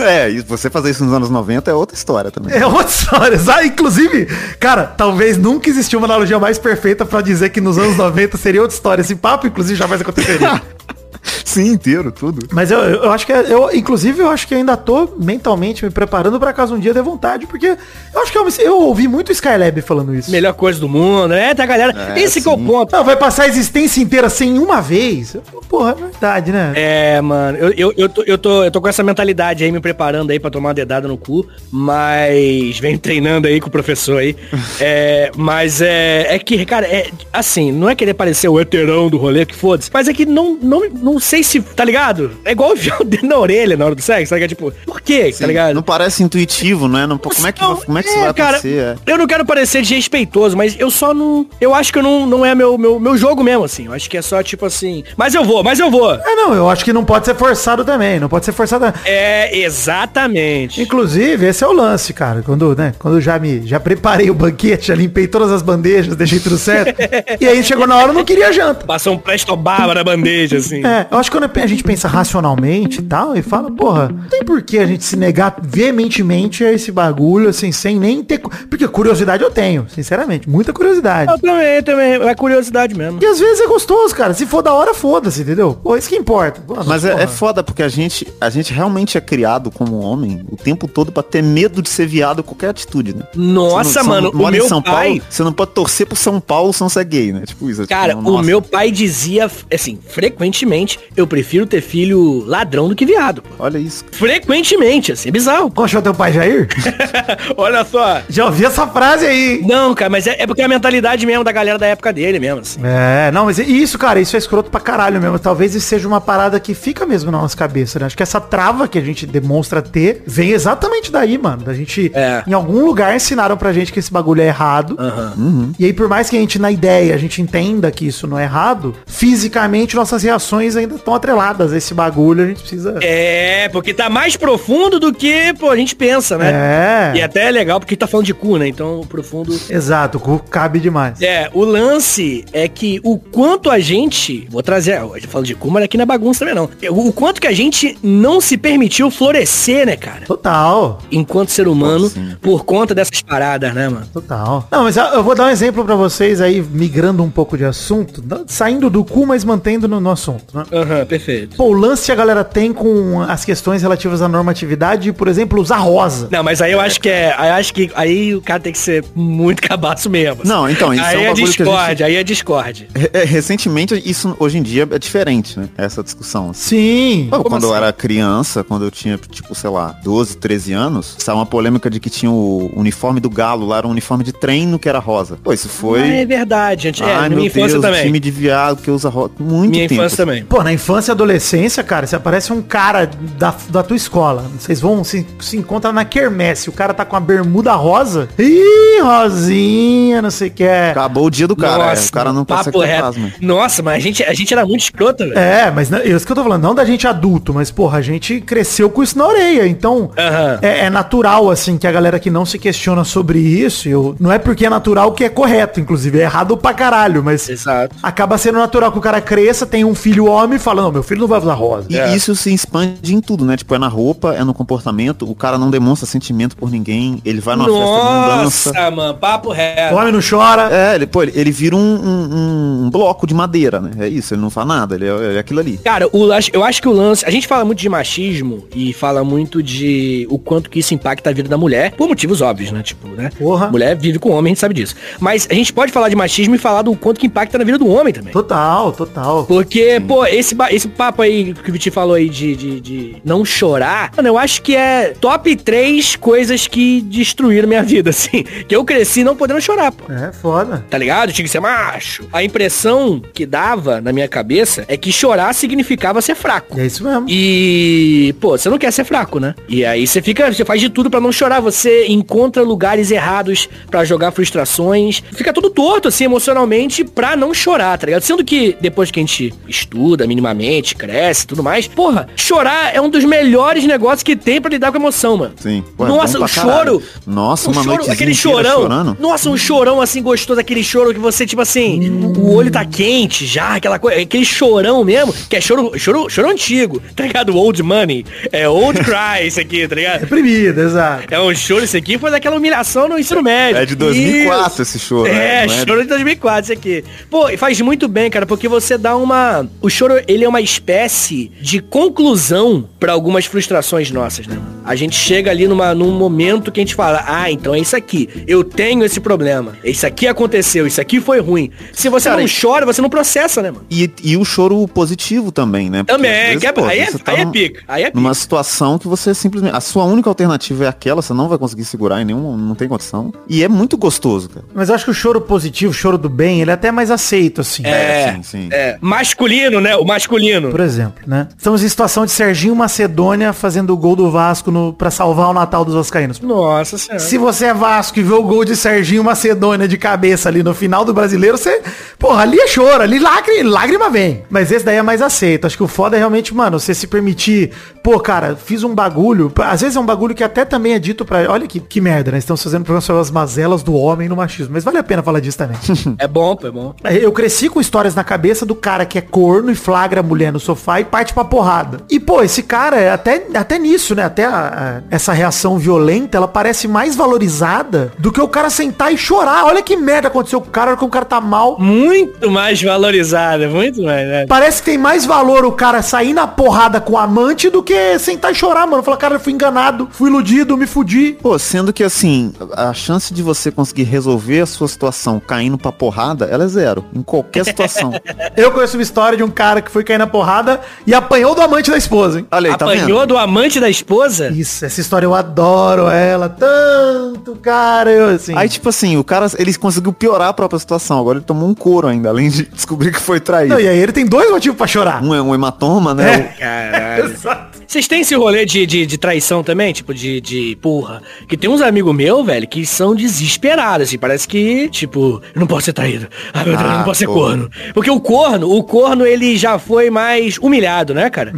É, 0.00 0.30
e 0.30 0.40
você 0.40 0.70
fazer 0.70 0.90
isso 0.90 1.04
nos 1.04 1.12
anos 1.12 1.28
90 1.30 1.70
é 1.70 1.74
outra 1.74 1.96
história 1.96 2.30
também. 2.30 2.56
É 2.56 2.66
outra 2.66 2.86
história. 2.88 3.40
Ah, 3.50 3.66
inclusive, 3.66 4.26
cara, 4.60 4.84
talvez 4.84 5.36
nunca 5.36 5.68
existiu 5.68 5.98
uma 5.98 6.06
analogia 6.06 6.38
mais 6.38 6.58
perfeita 6.58 7.04
pra 7.04 7.20
dizer 7.20 7.50
que 7.50 7.60
nos 7.60 7.76
anos 7.76 7.96
90 7.96 8.36
seria 8.36 8.62
outra 8.62 8.74
história. 8.76 9.02
Esse 9.02 9.16
papo, 9.16 9.46
inclusive, 9.46 9.76
jamais 9.76 10.00
aconteceria. 10.00 10.62
Sim, 11.44 11.72
inteiro, 11.72 12.12
tudo. 12.12 12.46
Mas 12.52 12.70
eu, 12.70 12.78
eu 12.78 13.10
acho 13.10 13.26
que 13.26 13.32
é- 13.32 13.46
eu, 13.52 13.70
inclusive, 13.74 14.20
eu 14.20 14.28
acho 14.30 14.46
que 14.46 14.54
ainda 14.54 14.76
tô 14.76 15.08
mentalmente 15.18 15.84
me 15.84 15.90
preparando 15.90 16.38
pra 16.38 16.52
caso 16.52 16.74
um 16.74 16.78
dia 16.78 16.94
dê 16.94 17.02
vontade, 17.02 17.46
porque 17.46 17.76
eu 18.14 18.22
acho 18.22 18.30
que 18.30 18.38
eu, 18.38 18.48
eu 18.60 18.80
ouvi 18.82 19.08
muito 19.08 19.32
Skylab 19.32 19.80
falando 19.82 20.14
isso. 20.14 20.30
Melhor 20.30 20.54
coisa 20.54 20.78
do 20.78 20.88
mundo, 20.88 21.28
né? 21.28 21.54
Tá, 21.54 21.66
galera? 21.66 22.14
É, 22.16 22.20
Esse 22.22 22.40
que 22.40 22.48
é 22.48 22.52
o 22.52 22.58
ponto. 22.58 22.92
Não, 22.92 23.04
vai 23.04 23.16
passar 23.16 23.44
a 23.44 23.48
existência 23.48 24.00
inteira 24.00 24.28
sem 24.28 24.58
uma 24.58 24.80
vez? 24.80 25.36
Porra, 25.68 25.92
é 25.92 25.94
verdade, 25.94 26.52
né? 26.52 26.72
É, 26.76 27.20
mano, 27.20 27.58
eu, 27.58 27.72
eu, 27.76 27.94
eu, 27.96 28.08
tô, 28.08 28.22
eu, 28.22 28.38
tô, 28.38 28.64
eu 28.64 28.70
tô 28.70 28.80
com 28.80 28.88
essa 28.88 29.02
mentalidade 29.02 29.64
aí, 29.64 29.72
me 29.72 29.80
preparando 29.80 30.30
aí 30.30 30.38
pra 30.38 30.50
tomar 30.50 30.68
uma 30.68 30.74
dedada 30.74 31.08
no 31.08 31.16
cu, 31.16 31.46
mas 31.70 32.78
venho 32.78 32.98
treinando 32.98 33.46
aí 33.48 33.60
com 33.60 33.68
o 33.68 33.70
professor 33.70 34.18
aí. 34.18 34.36
é, 34.80 35.30
mas 35.36 35.80
é, 35.80 36.34
é 36.34 36.38
que, 36.38 36.64
cara, 36.64 36.86
é 36.86 37.10
assim, 37.32 37.72
não 37.72 37.88
é 37.88 37.94
querer 37.94 38.14
parecer 38.14 38.48
o 38.48 38.60
heterão 38.60 39.08
do 39.08 39.16
rolê, 39.16 39.44
que 39.46 39.54
foda-se, 39.54 39.90
mas 39.92 40.08
é 40.08 40.12
que 40.12 40.26
não, 40.26 40.56
não, 40.60 40.88
não 40.90 41.09
sei 41.18 41.42
se, 41.42 41.60
tá 41.60 41.84
ligado? 41.84 42.32
É 42.44 42.52
igual 42.52 42.74
enfiar 42.74 43.00
o 43.00 43.04
dedo 43.04 43.26
na 43.26 43.38
orelha 43.38 43.76
na 43.76 43.86
hora 43.86 43.94
do 43.94 44.02
sexo, 44.02 44.30
sabe? 44.30 44.46
Tipo, 44.46 44.72
por 44.84 45.00
quê, 45.00 45.32
Sim, 45.32 45.40
tá 45.40 45.46
ligado? 45.46 45.74
Não 45.74 45.82
parece 45.82 46.22
intuitivo, 46.22 46.88
né? 46.88 47.06
Não, 47.06 47.18
como 47.18 47.46
é 47.46 47.52
que, 47.52 47.62
Não, 47.62 47.76
como 47.76 47.98
é 47.98 48.02
que 48.02 48.08
é, 48.08 48.12
isso 48.12 48.20
vai 48.20 48.34
cara, 48.34 48.50
acontecer? 48.50 48.98
É. 49.06 49.12
Eu 49.12 49.18
não 49.18 49.26
quero 49.26 49.44
parecer 49.44 49.82
desrespeitoso, 49.82 50.56
mas 50.56 50.78
eu 50.78 50.90
só 50.90 51.14
não. 51.14 51.46
Eu 51.60 51.74
acho 51.74 51.92
que 51.92 51.98
eu 51.98 52.02
não, 52.02 52.26
não 52.26 52.44
é 52.44 52.54
meu, 52.54 52.76
meu, 52.76 53.00
meu 53.00 53.16
jogo 53.16 53.42
mesmo, 53.42 53.64
assim. 53.64 53.86
Eu 53.86 53.92
acho 53.92 54.08
que 54.08 54.16
é 54.16 54.22
só 54.22 54.42
tipo 54.42 54.66
assim. 54.66 55.02
Mas 55.16 55.34
eu 55.34 55.44
vou, 55.44 55.62
mas 55.62 55.78
eu 55.78 55.90
vou. 55.90 56.14
É, 56.14 56.34
não, 56.34 56.54
eu 56.54 56.68
acho 56.68 56.84
que 56.84 56.92
não 56.92 57.04
pode 57.04 57.26
ser 57.26 57.34
forçado 57.34 57.84
também, 57.84 58.20
não 58.20 58.28
pode 58.28 58.44
ser 58.44 58.52
forçado. 58.52 58.92
É, 59.04 59.58
exatamente. 59.58 60.80
Inclusive, 60.80 61.46
esse 61.46 61.64
é 61.64 61.66
o 61.66 61.72
lance, 61.72 62.12
cara. 62.12 62.42
Quando, 62.42 62.76
né, 62.76 62.94
quando 62.98 63.14
eu 63.16 63.20
já 63.20 63.38
me 63.38 63.66
já 63.66 63.80
preparei 63.80 64.30
o 64.30 64.34
banquete, 64.34 64.88
já 64.88 64.94
limpei 64.94 65.26
todas 65.26 65.50
as 65.50 65.62
bandejas, 65.62 66.16
deixei 66.16 66.40
tudo 66.40 66.58
certo. 66.58 66.94
e 67.40 67.46
aí 67.46 67.62
chegou 67.62 67.86
na 67.86 67.96
hora, 67.96 68.08
eu 68.08 68.14
não 68.14 68.24
queria 68.24 68.52
janta. 68.52 68.84
Passou 68.84 69.14
um 69.14 69.18
presto 69.18 69.54
barba 69.56 69.94
na 69.94 70.04
bandeja, 70.04 70.56
assim. 70.56 70.84
É, 70.84 70.99
eu 71.10 71.18
acho 71.18 71.30
que 71.30 71.36
quando 71.38 71.50
a 71.56 71.66
gente 71.66 71.82
pensa 71.82 72.08
racionalmente 72.08 73.00
e 73.00 73.02
tal, 73.02 73.36
e 73.36 73.42
fala, 73.42 73.70
porra, 73.70 74.08
não 74.08 74.28
tem 74.28 74.44
por 74.44 74.62
que 74.62 74.78
a 74.78 74.86
gente 74.86 75.04
se 75.04 75.16
negar 75.16 75.56
veementemente 75.60 76.64
a 76.64 76.72
esse 76.72 76.90
bagulho, 76.92 77.48
assim, 77.48 77.72
sem 77.72 77.98
nem 77.98 78.22
ter. 78.22 78.38
Porque 78.38 78.86
curiosidade 78.88 79.42
eu 79.42 79.50
tenho, 79.50 79.86
sinceramente, 79.88 80.48
muita 80.48 80.72
curiosidade. 80.72 81.30
Eu 81.30 81.38
também, 81.38 81.82
também. 81.82 82.12
É 82.28 82.34
curiosidade 82.34 82.94
mesmo. 82.94 83.18
E 83.22 83.26
às 83.26 83.38
vezes 83.38 83.60
é 83.60 83.66
gostoso, 83.66 84.14
cara. 84.14 84.34
Se 84.34 84.46
for 84.46 84.62
da 84.62 84.72
hora, 84.72 84.94
foda-se, 84.94 85.42
entendeu? 85.42 85.78
Pô, 85.82 85.96
isso 85.96 86.08
que 86.08 86.16
importa. 86.16 86.60
Pô, 86.60 86.76
Mas 86.84 87.04
é, 87.04 87.22
é 87.22 87.26
foda 87.26 87.62
porque 87.62 87.82
a 87.82 87.88
gente, 87.88 88.26
a 88.40 88.50
gente 88.50 88.72
realmente 88.72 89.16
é 89.18 89.20
criado 89.20 89.70
como 89.70 89.98
homem 90.00 90.44
o 90.50 90.56
tempo 90.56 90.86
todo 90.88 91.12
pra 91.12 91.22
ter 91.22 91.42
medo 91.42 91.82
de 91.82 91.88
ser 91.88 92.06
viado 92.06 92.40
em 92.40 92.42
qualquer 92.42 92.70
atitude, 92.70 93.14
né? 93.14 93.22
Nossa, 93.34 94.02
não- 94.02 94.08
mano, 94.10 94.32
você 94.32 94.42
o 94.44 94.50
meu 94.50 94.68
São 94.68 94.82
pai. 94.82 95.08
Paulo, 95.08 95.22
você 95.28 95.42
não 95.42 95.52
pode 95.52 95.70
torcer 95.72 96.06
pro 96.06 96.16
São 96.16 96.40
Paulo 96.40 96.72
se 96.72 96.80
não 96.80 96.88
você 96.88 97.00
é 97.00 97.04
gay, 97.04 97.32
né? 97.32 97.42
Tipo 97.46 97.70
isso. 97.70 97.86
Cara, 97.86 98.14
tipo, 98.14 98.28
o 98.28 98.32
nossa. 98.32 98.44
meu 98.46 98.60
pai 98.62 98.90
dizia, 98.90 99.50
assim, 99.72 99.98
frequentemente 100.08 100.89
sinceramente, 100.90 100.98
eu 101.16 101.26
prefiro 101.26 101.66
ter 101.66 101.80
filho 101.80 102.44
ladrão 102.46 102.88
do 102.88 102.94
que 102.94 103.04
viado. 103.06 103.42
Pô. 103.42 103.48
Olha 103.58 103.78
isso. 103.78 104.04
Frequentemente, 104.12 105.12
assim, 105.12 105.28
é 105.28 105.32
bizarro. 105.32 105.70
Qual 105.70 105.86
o 105.86 106.02
teu 106.02 106.14
pai, 106.14 106.32
Jair? 106.32 106.68
Olha 107.56 107.84
só. 107.84 108.22
Já 108.28 108.46
ouvi 108.46 108.64
essa 108.64 108.86
frase 108.86 109.26
aí. 109.26 109.60
Não, 109.66 109.94
cara, 109.94 110.10
mas 110.10 110.26
é, 110.26 110.36
é 110.42 110.46
porque 110.46 110.62
é 110.62 110.64
a 110.64 110.68
mentalidade 110.68 111.26
mesmo 111.26 111.44
da 111.44 111.52
galera 111.52 111.78
da 111.78 111.86
época 111.86 112.12
dele 112.12 112.38
mesmo, 112.38 112.60
assim. 112.60 112.80
É, 112.82 113.30
não, 113.32 113.46
mas 113.46 113.58
isso, 113.58 113.98
cara, 113.98 114.20
isso 114.20 114.36
é 114.36 114.38
escroto 114.38 114.70
pra 114.70 114.80
caralho 114.80 115.20
mesmo. 115.20 115.38
Talvez 115.38 115.74
isso 115.74 115.86
seja 115.86 116.06
uma 116.08 116.20
parada 116.20 116.58
que 116.58 116.74
fica 116.74 117.04
mesmo 117.06 117.30
na 117.30 117.38
nossa 117.38 117.56
cabeça, 117.56 117.98
né? 117.98 118.06
Acho 118.06 118.16
que 118.16 118.22
essa 118.22 118.40
trava 118.40 118.88
que 118.88 118.98
a 118.98 119.02
gente 119.02 119.26
demonstra 119.26 119.82
ter 119.82 120.22
vem 120.26 120.50
exatamente 120.50 121.10
daí, 121.12 121.36
mano. 121.38 121.62
Da 121.64 121.74
gente, 121.74 122.10
É. 122.14 122.42
em 122.46 122.52
algum 122.52 122.84
lugar, 122.84 123.14
ensinaram 123.14 123.56
pra 123.56 123.72
gente 123.72 123.92
que 123.92 123.98
esse 123.98 124.12
bagulho 124.12 124.40
é 124.42 124.46
errado. 124.46 124.96
Aham. 124.98 125.72
E 125.78 125.84
aí, 125.84 125.92
por 125.92 126.08
mais 126.08 126.30
que 126.30 126.36
a 126.36 126.40
gente, 126.40 126.58
na 126.58 126.70
ideia, 126.70 127.14
a 127.14 127.18
gente 127.18 127.42
entenda 127.42 127.90
que 127.90 128.06
isso 128.06 128.26
não 128.26 128.38
é 128.38 128.44
errado, 128.44 128.94
fisicamente 129.06 129.94
nossas 129.96 130.22
reações 130.22 130.76
ainda 130.80 130.96
estão 130.96 131.14
atreladas 131.14 131.72
a 131.72 131.76
esse 131.76 131.94
bagulho, 131.94 132.44
a 132.44 132.46
gente 132.46 132.60
precisa... 132.60 132.98
É, 133.02 133.68
porque 133.70 133.92
tá 133.94 134.08
mais 134.08 134.36
profundo 134.36 134.98
do 134.98 135.12
que, 135.12 135.52
pô, 135.54 135.70
a 135.70 135.76
gente 135.76 135.94
pensa, 135.94 136.36
né? 136.38 137.12
É. 137.14 137.18
E 137.18 137.22
até 137.22 137.48
é 137.48 137.50
legal 137.50 137.78
porque 137.80 137.96
tá 137.96 138.06
falando 138.06 138.26
de 138.26 138.34
cu, 138.34 138.56
né? 138.56 138.68
Então, 138.68 139.00
profundo. 139.08 139.58
Exato, 139.68 140.18
o 140.18 140.20
cu 140.20 140.38
cabe 140.50 140.78
demais. 140.80 141.20
É, 141.22 141.50
o 141.52 141.64
lance 141.64 142.44
é 142.52 142.68
que 142.68 143.00
o 143.04 143.18
quanto 143.18 143.70
a 143.70 143.78
gente. 143.78 144.46
Vou 144.50 144.62
trazer. 144.62 144.98
Eu 145.00 145.14
falo 145.28 145.44
de 145.44 145.54
cu, 145.54 145.70
mas 145.70 145.84
aqui 145.84 145.96
na 145.96 146.06
bagunça 146.06 146.40
também 146.40 146.54
não. 146.54 146.68
O 146.90 147.12
quanto 147.12 147.40
que 147.40 147.46
a 147.46 147.52
gente 147.52 147.98
não 148.02 148.40
se 148.40 148.56
permitiu 148.56 149.10
florescer, 149.10 149.86
né, 149.86 149.96
cara? 149.96 150.26
Total. 150.26 150.98
Enquanto 151.10 151.50
ser 151.50 151.68
humano, 151.68 152.08
Sim. 152.08 152.36
por 152.40 152.64
conta 152.64 152.94
dessas 152.94 153.20
paradas, 153.22 153.72
né, 153.74 153.88
mano? 153.88 154.06
Total. 154.12 154.66
Não, 154.70 154.84
mas 154.84 154.96
eu 154.96 155.22
vou 155.22 155.34
dar 155.34 155.46
um 155.46 155.50
exemplo 155.50 155.84
pra 155.84 155.94
vocês 155.94 156.40
aí, 156.40 156.60
migrando 156.62 157.22
um 157.22 157.30
pouco 157.30 157.56
de 157.56 157.64
assunto, 157.64 158.22
não- 158.26 158.44
saindo 158.46 158.88
do 158.90 159.04
cu, 159.04 159.26
mas 159.26 159.44
mantendo 159.44 159.86
no, 159.88 160.00
no 160.00 160.10
assunto, 160.10 160.56
né? 160.56 160.64
Aham, 160.72 161.04
perfeito. 161.06 161.56
Pô, 161.56 161.64
o 161.64 161.72
lance 161.72 162.06
que 162.06 162.12
a 162.12 162.14
galera 162.14 162.44
tem 162.44 162.72
com 162.72 163.20
as 163.22 163.44
questões 163.44 163.82
relativas 163.82 164.22
à 164.22 164.28
normatividade, 164.28 165.02
de, 165.04 165.12
por 165.12 165.28
exemplo, 165.28 165.60
usar 165.60 165.78
rosa. 165.78 166.28
Não, 166.30 166.42
mas 166.42 166.60
aí 166.62 166.72
eu 166.72 166.80
acho 166.80 167.00
que 167.00 167.08
é. 167.08 167.34
Aí 167.36 167.48
eu 167.50 167.54
acho 167.54 167.74
que 167.74 167.90
aí 167.94 168.34
o 168.34 168.40
cara 168.42 168.60
tem 168.60 168.72
que 168.72 168.78
ser 168.78 169.04
muito 169.14 169.62
cabaço 169.66 170.08
mesmo. 170.10 170.42
Não, 170.44 170.68
então, 170.68 170.92
isso 170.92 171.02
é 171.02 171.06
aí 171.08 171.16
um 171.16 171.20
é 171.20 171.26
bagulho 171.28 171.52
que 171.52 171.62
a 171.62 171.88
gente- 171.90 172.04
aí 172.04 172.16
é 172.16 172.22
discorde. 172.22 172.88
Re- 172.94 173.10
é, 173.12 173.24
Recentemente, 173.24 174.00
isso 174.04 174.34
hoje 174.38 174.58
em 174.58 174.62
dia 174.62 174.86
é 174.90 174.98
diferente, 174.98 175.58
né? 175.58 175.68
Essa 175.76 176.02
discussão. 176.02 176.50
assim. 176.50 176.60
Sim. 176.80 177.28
Pô, 177.30 177.42
quando 177.44 177.64
eu 177.64 177.70
assim? 177.74 177.82
era 177.82 177.92
criança, 177.92 178.62
quando 178.64 178.84
eu 178.84 178.90
tinha, 178.90 179.16
tipo, 179.18 179.54
sei 179.54 179.70
lá, 179.70 179.94
12, 180.04 180.36
13 180.36 180.72
anos, 180.72 181.16
saiu 181.18 181.36
uma 181.38 181.46
polêmica 181.46 181.88
de 181.90 181.98
que 182.00 182.10
tinha 182.10 182.30
o 182.30 182.70
uniforme 182.76 183.20
do 183.20 183.28
Galo 183.30 183.66
lá, 183.66 183.78
era 183.78 183.86
um 183.86 183.90
uniforme 183.90 184.22
de 184.24 184.32
treino 184.32 184.78
que 184.78 184.88
era 184.88 184.98
rosa. 184.98 185.38
Pô, 185.42 185.52
isso 185.52 185.68
foi... 185.68 186.00
Ah, 186.00 186.06
é 186.06 186.24
verdade, 186.26 186.82
gente. 186.84 187.02
É, 187.02 187.14
Ai, 187.14 187.28
minha 187.28 187.46
infância 187.46 187.68
Deus, 187.70 187.82
também. 187.82 188.02
time 188.04 188.20
de 188.20 188.30
viado 188.30 188.82
que 188.82 188.90
usa 188.90 189.08
rosa. 189.08 189.30
Muito 189.38 189.70
Minha 189.72 189.88
tempo. 189.88 190.00
infância 190.00 190.16
também. 190.16 190.44
Pô, 190.44 190.59
na 190.64 190.72
infância 190.72 191.10
e 191.10 191.12
adolescência, 191.12 191.82
cara, 191.82 192.06
você 192.06 192.16
aparece 192.16 192.52
um 192.52 192.62
cara 192.62 193.08
da, 193.38 193.54
da 193.68 193.82
tua 193.82 193.96
escola. 193.96 194.44
Vocês 194.58 194.80
vão 194.80 195.02
se, 195.04 195.26
se 195.40 195.56
encontram 195.56 195.92
na 195.92 196.04
quermesse. 196.04 196.68
O 196.68 196.72
cara 196.72 196.92
tá 196.94 197.04
com 197.04 197.16
a 197.16 197.20
bermuda 197.20 197.72
rosa. 197.74 198.28
Ih, 198.38 199.00
rosinha, 199.02 200.22
não 200.22 200.30
sei 200.30 200.48
o 200.48 200.50
que. 200.50 200.64
É. 200.64 200.90
Acabou 200.90 201.26
o 201.26 201.30
dia 201.30 201.46
do 201.46 201.56
cara. 201.56 201.92
é, 201.92 201.98
o 201.98 202.12
cara 202.12 202.32
não 202.32 202.44
reto. 202.44 203.02
fantasma. 203.04 203.32
Nossa, 203.40 203.82
mas 203.82 203.96
a 203.96 203.98
gente, 204.00 204.22
a 204.22 204.32
gente 204.32 204.52
era 204.52 204.64
muito 204.66 204.82
escroto, 204.82 205.24
velho. 205.24 205.38
É, 205.38 205.70
mas 205.70 205.88
não- 205.90 206.00
isso 206.02 206.26
que 206.26 206.32
eu 206.32 206.36
tô 206.36 206.42
falando, 206.42 206.62
não 206.62 206.74
da 206.74 206.84
gente 206.84 207.06
adulto, 207.06 207.54
mas, 207.54 207.70
porra, 207.70 207.98
a 207.98 208.02
gente 208.02 208.40
cresceu 208.40 208.90
com 208.90 209.02
isso 209.02 209.16
na 209.16 209.26
orelha. 209.26 209.66
Então, 209.66 210.10
Aham. 210.18 210.58
é, 210.62 210.86
é 210.86 210.90
natural, 210.90 211.50
assim, 211.50 211.76
que 211.78 211.86
a 211.86 211.92
galera 211.92 212.18
que 212.18 212.30
não 212.30 212.44
se 212.44 212.58
questiona 212.58 213.04
sobre 213.04 213.38
isso, 213.38 213.88
eu, 213.88 214.14
não 214.18 214.30
é 214.32 214.38
porque 214.38 214.66
é 214.66 214.70
natural 214.70 215.12
que 215.12 215.24
é 215.24 215.28
correto, 215.28 215.80
inclusive, 215.80 216.18
é 216.18 216.22
errado 216.22 216.56
pra 216.56 216.74
caralho, 216.74 217.22
mas 217.22 217.48
Exato. 217.48 217.94
acaba 218.02 218.36
sendo 218.38 218.58
natural 218.58 218.92
que 218.92 218.98
o 218.98 219.02
cara 219.02 219.20
cresça, 219.20 219.66
tenha 219.66 219.86
um 219.86 219.94
filho 219.94 220.26
homem 220.26 220.39
e 220.44 220.58
fala, 220.58 220.82
não, 220.82 220.92
meu 220.92 221.02
filho 221.02 221.20
não 221.20 221.28
vai 221.28 221.38
usar 221.38 221.54
rosa. 221.54 221.86
E 221.90 221.98
É. 221.98 222.14
isso 222.14 222.34
se 222.36 222.52
expande 222.52 223.14
em 223.14 223.20
tudo, 223.20 223.44
né? 223.44 223.56
Tipo, 223.56 223.74
é 223.74 223.78
na 223.78 223.88
roupa, 223.88 224.34
é 224.34 224.44
no 224.44 224.54
comportamento, 224.54 225.28
o 225.30 225.34
cara 225.34 225.58
não 225.58 225.70
demonstra 225.70 226.06
sentimento 226.06 226.56
por 226.56 226.70
ninguém, 226.70 227.20
ele 227.24 227.40
vai 227.40 227.56
numa 227.56 227.68
festa 227.68 227.80
e 227.80 228.04
não 228.04 228.38
dança. 228.42 228.72
Nossa, 228.72 228.90
mano, 228.90 229.14
papo 229.14 229.48
O 229.50 229.52
reto. 229.52 229.94
homem 229.96 230.12
não 230.12 230.20
chora. 230.28 230.68
É, 230.74 230.94
ele, 230.94 231.06
pô, 231.06 231.22
ele, 231.22 231.32
ele 231.34 231.50
vira 231.50 231.76
um, 231.76 231.80
um- 231.80 232.84
um 232.86 232.90
bloco 232.90 233.26
de 233.26 233.34
madeira, 233.34 233.80
né? 233.80 233.90
É 234.00 234.08
isso, 234.08 234.34
ele 234.34 234.40
não 234.42 234.50
faz 234.50 234.66
nada, 234.66 234.94
ele 234.94 235.06
é, 235.06 235.36
é 235.36 235.38
aquilo 235.38 235.60
ali. 235.60 235.78
Cara, 235.78 236.08
o, 236.12 236.30
acho- 236.32 236.50
eu 236.52 236.64
acho 236.64 236.80
que 236.80 236.88
o 236.88 236.92
lance. 236.92 237.24
A 237.26 237.30
gente 237.30 237.46
fala 237.46 237.64
muito 237.64 237.78
de 237.78 237.88
machismo 237.88 238.64
e 238.74 238.92
fala 238.92 239.22
muito 239.24 239.62
de 239.62 240.26
o 240.30 240.38
quanto 240.38 240.70
que 240.70 240.78
isso 240.80 240.94
impacta 240.94 241.30
a 241.30 241.32
vida 241.32 241.48
da 241.48 241.56
mulher, 241.58 241.92
por 241.96 242.08
motivos 242.08 242.40
óbvios, 242.40 242.70
né? 242.72 242.82
Tipo, 242.82 243.08
né? 243.08 243.30
Porra. 243.38 243.68
Mulher 243.70 243.96
vive 243.96 244.18
com 244.18 244.30
homem, 244.30 244.50
a 244.50 244.54
gente 244.54 244.60
sabe 244.60 244.74
disso. 244.74 244.94
Mas 245.18 245.46
a 245.50 245.54
gente 245.54 245.72
pode 245.72 245.92
falar 245.92 246.08
de 246.08 246.16
machismo 246.16 246.54
e 246.54 246.58
falar 246.58 246.82
do 246.82 246.94
quanto 246.94 247.18
que 247.20 247.26
impacta 247.26 247.58
na 247.58 247.64
vida 247.64 247.78
do 247.78 247.88
homem 247.88 248.12
também. 248.12 248.32
Total, 248.32 248.92
total. 248.92 249.44
Porque, 249.44 250.00
pô, 250.06 250.24
esse, 250.36 250.56
esse 250.70 250.88
papo 250.88 251.22
aí 251.22 251.54
que 251.54 251.70
o 251.70 251.72
Viti 251.72 251.90
falou 251.90 252.14
aí 252.14 252.28
de, 252.28 252.56
de, 252.56 252.80
de 252.80 253.16
não 253.24 253.44
chorar, 253.44 254.12
mano, 254.16 254.28
eu 254.28 254.38
acho 254.38 254.62
que 254.62 254.74
é 254.74 255.14
top 255.20 255.56
3 255.56 256.16
coisas 256.16 256.66
que 256.66 257.00
destruíram 257.02 257.68
minha 257.68 257.82
vida, 257.82 258.10
assim. 258.10 258.44
Que 258.66 258.74
eu 258.74 258.84
cresci 258.84 259.24
não 259.24 259.36
podendo 259.36 259.60
chorar, 259.60 259.92
pô. 259.92 260.12
É 260.12 260.32
foda. 260.32 260.84
Tá 260.88 260.98
ligado? 260.98 261.32
Tinha 261.32 261.44
que 261.44 261.50
ser 261.50 261.60
macho. 261.60 262.28
A 262.32 262.42
impressão 262.42 263.20
que 263.32 263.44
dava 263.46 264.00
na 264.00 264.12
minha 264.12 264.28
cabeça 264.28 264.84
é 264.88 264.96
que 264.96 265.12
chorar 265.12 265.52
significava 265.54 266.20
ser 266.20 266.34
fraco. 266.34 266.78
É 266.78 266.86
isso 266.86 267.04
mesmo. 267.04 267.26
E, 267.28 268.34
pô, 268.40 268.56
você 268.56 268.68
não 268.68 268.78
quer 268.78 268.92
ser 268.92 269.04
fraco, 269.04 269.38
né? 269.38 269.54
E 269.68 269.84
aí 269.84 270.06
você 270.06 270.22
fica, 270.22 270.52
você 270.52 270.64
faz 270.64 270.80
de 270.80 270.88
tudo 270.88 271.10
pra 271.10 271.20
não 271.20 271.32
chorar, 271.32 271.60
você 271.60 272.06
encontra 272.06 272.62
lugares 272.62 273.10
errados 273.10 273.68
pra 273.90 274.04
jogar 274.04 274.30
frustrações, 274.30 275.22
fica 275.32 275.52
tudo 275.52 275.70
torto 275.70 276.08
assim 276.08 276.24
emocionalmente 276.24 277.04
pra 277.04 277.36
não 277.36 277.52
chorar, 277.54 277.98
tá 277.98 278.06
ligado? 278.06 278.22
Sendo 278.22 278.44
que 278.44 278.76
depois 278.80 279.10
que 279.10 279.20
a 279.20 279.22
gente 279.22 279.52
estuda 279.68 280.19
minimamente, 280.26 280.94
cresce, 280.94 281.46
tudo 281.46 281.62
mais, 281.62 281.86
porra, 281.86 282.28
chorar 282.36 282.94
é 282.94 283.00
um 283.00 283.08
dos 283.08 283.24
melhores 283.24 283.84
negócios 283.84 284.22
que 284.22 284.34
tem 284.36 284.60
pra 284.60 284.70
lidar 284.70 284.90
com 284.92 284.98
emoção, 284.98 285.36
mano. 285.36 285.54
Sim. 285.58 285.82
Pô, 285.96 286.04
é 286.04 286.08
Nossa, 286.08 286.38
pra 286.38 286.48
caralho. 286.48 286.76
choro. 287.00 287.02
Nossa, 287.26 287.68
Um 287.68 287.72
uma 287.72 287.82
choro, 287.82 288.10
aquele 288.10 288.34
chorão. 288.34 288.82
chorando. 288.82 289.16
Nossa, 289.20 289.48
um 289.50 289.56
chorão 289.56 290.00
assim 290.00 290.22
gostoso, 290.22 290.60
aquele 290.60 290.82
choro 290.82 291.12
que 291.14 291.20
você, 291.20 291.46
tipo 291.46 291.62
assim, 291.62 292.10
o 292.36 292.52
olho 292.54 292.70
tá 292.70 292.84
quente 292.84 293.46
já, 293.46 293.76
aquela 293.76 293.98
coisa, 293.98 294.20
aquele 294.20 294.44
chorão 294.44 295.04
mesmo, 295.04 295.32
que 295.48 295.56
é 295.56 295.60
choro, 295.60 295.92
choro, 295.98 296.28
choro 296.28 296.48
antigo, 296.50 297.00
tá 297.14 297.24
ligado? 297.24 297.56
Old 297.56 297.82
money, 297.82 298.24
é 298.52 298.68
old 298.68 298.98
cry 299.04 299.46
isso 299.46 299.60
aqui, 299.60 299.86
tá 299.86 299.94
ligado? 299.94 300.20
Reprimido, 300.20 300.80
exato. 300.80 301.24
É 301.32 301.40
um 301.40 301.54
choro 301.54 301.84
isso 301.84 301.96
aqui, 301.96 302.18
foi 302.18 302.30
daquela 302.30 302.56
humilhação 302.56 303.08
no 303.08 303.18
ensino 303.18 303.42
médio. 303.42 303.80
É 303.80 303.86
de 303.86 303.94
2004 303.94 304.82
esse 304.82 304.98
choro. 304.98 305.28
É, 305.28 305.66
né? 305.66 305.84
Choro 305.86 306.02
de 306.02 306.08
2004 306.08 306.62
isso 306.64 306.72
aqui. 306.72 307.04
Pô, 307.30 307.48
e 307.48 307.56
faz 307.56 307.80
muito 307.80 308.08
bem, 308.08 308.30
cara, 308.30 308.46
porque 308.46 308.68
você 308.68 308.96
dá 308.98 309.16
uma... 309.16 309.66
O 309.80 309.88
choro, 309.90 310.09
ele 310.26 310.44
é 310.44 310.48
uma 310.48 310.60
espécie 310.60 311.50
de 311.60 311.80
conclusão 311.80 312.88
pra 312.98 313.12
algumas 313.12 313.46
frustrações 313.46 314.10
nossas, 314.10 314.46
né? 314.46 314.56
mano? 314.56 314.80
A 314.84 314.94
gente 314.96 315.16
chega 315.16 315.50
ali 315.50 315.66
numa, 315.68 315.94
num 315.94 316.10
momento 316.12 316.72
que 316.72 316.80
a 316.80 316.82
gente 316.82 316.94
fala, 316.94 317.24
ah, 317.26 317.50
então 317.50 317.74
é 317.74 317.78
isso 317.78 317.94
aqui. 317.96 318.28
Eu 318.46 318.64
tenho 318.64 319.04
esse 319.04 319.20
problema. 319.20 319.76
Isso 319.84 320.06
aqui 320.06 320.26
aconteceu, 320.26 320.86
isso 320.86 321.00
aqui 321.00 321.20
foi 321.20 321.40
ruim. 321.40 321.70
Se 321.92 322.08
você 322.08 322.28
Cara, 322.28 322.40
não 322.40 322.48
chora, 322.48 322.86
você 322.86 323.00
não 323.00 323.10
processa, 323.10 323.62
né, 323.62 323.70
mano? 323.70 323.84
E, 323.90 324.10
e 324.22 324.36
o 324.36 324.44
choro 324.44 324.86
positivo 324.88 325.52
também, 325.52 325.88
né? 325.90 326.02
Porque 326.02 326.12
Também, 326.12 326.30
às 326.30 326.46
vezes, 326.46 326.60
que 326.60 326.66
é- 326.66 326.72
pô, 326.72 326.84
aí, 326.84 326.98
é, 327.00 327.06
tá 327.12 327.32
aí 327.32 327.40
é 327.40 327.46
pica. 327.46 327.82
Aí 327.86 328.02
é 328.02 328.06
pica. 328.06 328.18
Numa 328.20 328.34
situação 328.34 328.98
que 328.98 329.06
você 329.08 329.34
simplesmente. 329.34 329.74
A 329.74 329.80
sua 329.80 330.04
única 330.04 330.28
alternativa 330.28 330.84
é 330.84 330.88
aquela, 330.88 331.22
você 331.22 331.32
não 331.32 331.48
vai 331.48 331.58
conseguir 331.58 331.84
segurar 331.84 332.20
em 332.20 332.24
nenhum. 332.24 332.56
Não 332.56 332.74
tem 332.74 332.88
condição. 332.88 333.32
E 333.48 333.62
é 333.62 333.68
muito 333.68 333.96
gostoso, 333.96 334.48
cara. 334.48 334.64
Mas 334.74 334.88
eu 334.88 334.94
acho 334.94 335.04
que 335.04 335.10
o 335.10 335.14
choro 335.14 335.40
positivo, 335.40 335.90
o 335.90 335.94
choro 335.94 336.18
do 336.18 336.28
bem, 336.28 336.60
ele 336.60 336.70
é 336.70 336.74
até 336.74 336.90
mais 336.90 337.10
aceito, 337.10 337.60
assim. 337.60 337.84
É, 337.86 338.32
sim, 338.34 338.42
sim. 338.42 338.68
é. 338.72 338.98
Masculino, 339.00 339.80
né? 339.80 339.96
O 340.00 340.04
masculino. 340.04 340.70
Por 340.70 340.80
exemplo, 340.80 341.22
né? 341.26 341.48
Estamos 341.56 341.82
em 341.82 341.88
situação 341.88 342.24
de 342.24 342.32
Serginho 342.32 342.74
Macedônia 342.74 343.52
fazendo 343.52 343.92
o 343.92 343.96
gol 343.96 344.16
do 344.16 344.30
Vasco 344.30 344.70
no, 344.70 344.92
pra 344.92 345.10
salvar 345.10 345.50
o 345.50 345.52
Natal 345.52 345.84
dos 345.84 345.94
Vascaínos. 345.94 346.40
Nossa 346.40 346.96
senhora. 346.96 347.22
Se 347.22 347.36
você 347.36 347.66
é 347.66 347.74
Vasco 347.74 348.18
e 348.18 348.22
vê 348.22 348.32
o 348.32 348.42
gol 348.42 348.64
de 348.64 348.74
Serginho 348.76 349.22
Macedônia 349.22 349.86
de 349.86 349.98
cabeça 349.98 350.48
ali 350.48 350.62
no 350.62 350.74
final 350.74 351.04
do 351.04 351.12
brasileiro, 351.12 351.58
você. 351.58 351.82
Porra, 352.18 352.42
ali 352.42 352.58
é 352.58 352.66
choro, 352.66 353.02
ali 353.02 353.18
lágrima, 353.18 353.70
lágrima 353.70 354.10
vem. 354.10 354.42
Mas 354.48 354.72
esse 354.72 354.84
daí 354.84 354.96
é 354.96 355.02
mais 355.02 355.20
aceito. 355.20 355.66
Acho 355.66 355.76
que 355.76 355.82
o 355.82 355.88
foda 355.88 356.16
é 356.16 356.18
realmente, 356.18 356.54
mano, 356.54 356.80
você 356.80 356.94
se 356.94 357.06
permitir. 357.06 357.70
Pô, 358.02 358.18
cara, 358.18 358.56
fiz 358.56 358.82
um 358.82 358.94
bagulho. 358.94 359.52
Às 359.58 359.82
vezes 359.82 359.96
é 359.96 360.00
um 360.00 360.06
bagulho 360.06 360.34
que 360.34 360.42
até 360.42 360.64
também 360.64 360.94
é 360.94 360.98
dito 360.98 361.24
pra. 361.24 361.50
Olha 361.50 361.66
que, 361.66 361.78
que 361.78 362.00
merda, 362.00 362.32
né? 362.32 362.38
Estamos 362.38 362.62
fazendo 362.62 362.84
programa 362.84 363.02
sobre 363.02 363.20
as 363.20 363.30
mazelas 363.30 363.82
do 363.82 363.94
homem 363.94 364.28
no 364.28 364.36
machismo. 364.36 364.72
Mas 364.72 364.84
vale 364.84 364.98
a 364.98 365.02
pena 365.02 365.22
falar 365.22 365.40
disso 365.40 365.58
também. 365.58 365.76
É 366.18 366.26
bom, 366.26 366.54
pô, 366.56 366.66
é 366.66 366.70
bom. 366.70 366.94
Eu 367.04 367.32
cresci 367.32 367.68
com 367.68 367.80
histórias 367.80 368.14
na 368.14 368.22
cabeça 368.24 368.66
do 368.66 368.74
cara 368.74 369.06
que 369.06 369.18
é 369.18 369.20
corno 369.20 369.70
e 369.70 369.74
flagra 369.90 370.20
a 370.20 370.22
mulher 370.22 370.52
no 370.52 370.60
sofá 370.60 371.00
e 371.00 371.04
parte 371.04 371.34
pra 371.34 371.44
porrada. 371.44 371.98
E, 372.08 372.20
pô, 372.20 372.42
esse 372.42 372.62
cara, 372.62 373.12
até, 373.12 373.44
até 373.54 373.76
nisso, 373.76 374.14
né? 374.14 374.22
Até 374.24 374.44
a- 374.44 375.00
a- 375.00 375.02
essa 375.10 375.32
reação 375.32 375.78
violenta, 375.78 376.36
ela 376.36 376.46
parece 376.46 376.86
mais 376.86 377.16
valorizada 377.16 378.12
do 378.18 378.30
que 378.30 378.40
o 378.40 378.46
cara 378.46 378.70
sentar 378.70 379.12
e 379.12 379.16
chorar. 379.18 379.64
Olha 379.64 379.82
que 379.82 379.96
merda 379.96 380.28
aconteceu 380.28 380.60
com 380.60 380.68
o 380.68 380.70
cara, 380.70 380.96
que 380.96 381.04
o 381.04 381.08
cara 381.08 381.24
tá 381.24 381.40
mal. 381.40 381.76
Muito 381.80 382.48
mais 382.50 382.80
valorizada, 382.80 383.68
muito 383.68 384.00
mais, 384.02 384.28
né? 384.28 384.46
Parece 384.46 384.80
que 384.80 384.90
tem 384.90 384.98
mais 384.98 385.24
valor 385.26 385.64
o 385.64 385.72
cara 385.72 386.02
sair 386.02 386.32
na 386.32 386.46
porrada 386.46 387.00
com 387.00 387.14
o 387.14 387.18
amante 387.18 387.68
do 387.68 387.82
que 387.82 388.16
sentar 388.20 388.52
e 388.52 388.54
chorar, 388.54 388.86
mano. 388.86 389.02
Falar, 389.02 389.16
cara, 389.16 389.34
eu 389.34 389.40
fui 389.40 389.52
enganado, 389.52 390.08
fui 390.12 390.30
iludido, 390.30 390.76
me 390.76 390.86
fudi. 390.86 391.36
Pô, 391.42 391.58
sendo 391.58 391.92
que 391.92 392.04
assim, 392.04 392.52
a 392.76 392.92
chance 392.94 393.34
de 393.34 393.42
você 393.42 393.72
conseguir 393.72 394.04
resolver 394.04 394.60
a 394.60 394.66
sua 394.66 394.86
situação 394.86 395.40
caindo 395.44 395.76
pra 395.76 395.90
porrada, 395.90 396.44
ela 396.44 396.62
é 396.64 396.68
zero. 396.68 397.04
Em 397.12 397.22
qualquer 397.22 397.64
situação. 397.64 398.12
Eu 398.56 398.70
conheço 398.70 398.96
uma 398.96 399.02
história 399.02 399.36
de 399.36 399.42
um 399.42 399.50
cara 399.50 399.79
que 399.82 399.90
foi 399.90 400.04
cair 400.04 400.18
na 400.18 400.26
porrada 400.26 400.80
e 401.06 401.14
apanhou 401.14 401.54
do 401.54 401.60
amante 401.62 401.90
da 401.90 401.96
esposa, 401.96 402.38
hein? 402.40 402.46
Olha 402.50 402.70
aí, 402.70 402.76
tá 402.76 402.84
Apanhou 402.84 403.20
vendo? 403.20 403.28
do 403.28 403.38
amante 403.38 403.80
da 403.80 403.88
esposa? 403.88 404.48
Isso, 404.48 404.84
essa 404.84 405.00
história 405.00 405.26
eu 405.26 405.34
adoro 405.34 406.08
ela 406.08 406.48
tanto, 406.48 407.56
cara. 407.56 408.10
Eu 408.10 408.28
assim. 408.28 408.52
Aí, 408.56 408.68
tipo 408.68 408.88
assim, 408.88 409.16
o 409.16 409.24
cara, 409.24 409.46
ele 409.58 409.74
conseguiu 409.74 410.12
piorar 410.12 410.48
a 410.48 410.52
própria 410.52 410.78
situação. 410.78 411.18
Agora 411.18 411.38
ele 411.38 411.44
tomou 411.44 411.68
um 411.68 411.74
couro 411.74 412.08
ainda, 412.08 412.28
além 412.28 412.48
de 412.48 412.64
descobrir 412.66 413.12
que 413.12 413.20
foi 413.20 413.40
traído. 413.40 413.74
Não, 413.74 413.80
e 413.80 413.88
aí 413.88 413.98
ele 413.98 414.12
tem 414.12 414.26
dois 414.26 414.50
motivos 414.50 414.76
pra 414.76 414.86
chorar. 414.86 415.22
Um 415.22 415.34
é 415.34 415.40
um 415.42 415.54
hematoma, 415.54 416.14
né? 416.14 416.54
Caralho. 416.58 417.24
Exato. 417.32 417.80
Vocês 417.86 418.06
têm 418.06 418.20
esse 418.20 418.36
rolê 418.36 418.64
de, 418.64 418.86
de, 418.86 419.04
de 419.04 419.18
traição 419.18 419.64
também? 419.64 419.92
Tipo, 419.92 420.14
de, 420.14 420.40
de 420.40 420.78
porra. 420.80 421.20
Que 421.48 421.56
tem 421.56 421.68
uns 421.68 421.80
amigos 421.80 422.14
meus, 422.14 422.46
velho, 422.46 422.68
que 422.68 422.86
são 422.86 423.14
desesperados, 423.16 424.08
assim. 424.08 424.18
Parece 424.18 424.46
que, 424.46 424.88
tipo, 424.88 425.42
eu 425.54 425.58
não 425.60 425.66
posso 425.66 425.86
ser 425.86 425.92
traído. 425.92 426.28
Ah, 426.54 426.62
meu 426.64 426.76
Deus, 426.76 426.80
eu 426.84 426.88
Ah, 426.90 426.98
não 426.98 427.04
posso 427.04 427.18
ser 427.18 427.26
corno. 427.26 427.68
Porque 427.92 428.10
o 428.10 428.20
corno, 428.20 428.70
o 428.70 428.84
corno, 428.84 429.26
ele 429.26 429.56
já 429.56 429.69
foi 429.78 430.10
mais 430.10 430.58
humilhado, 430.58 431.14
né, 431.14 431.28
cara? 431.30 431.52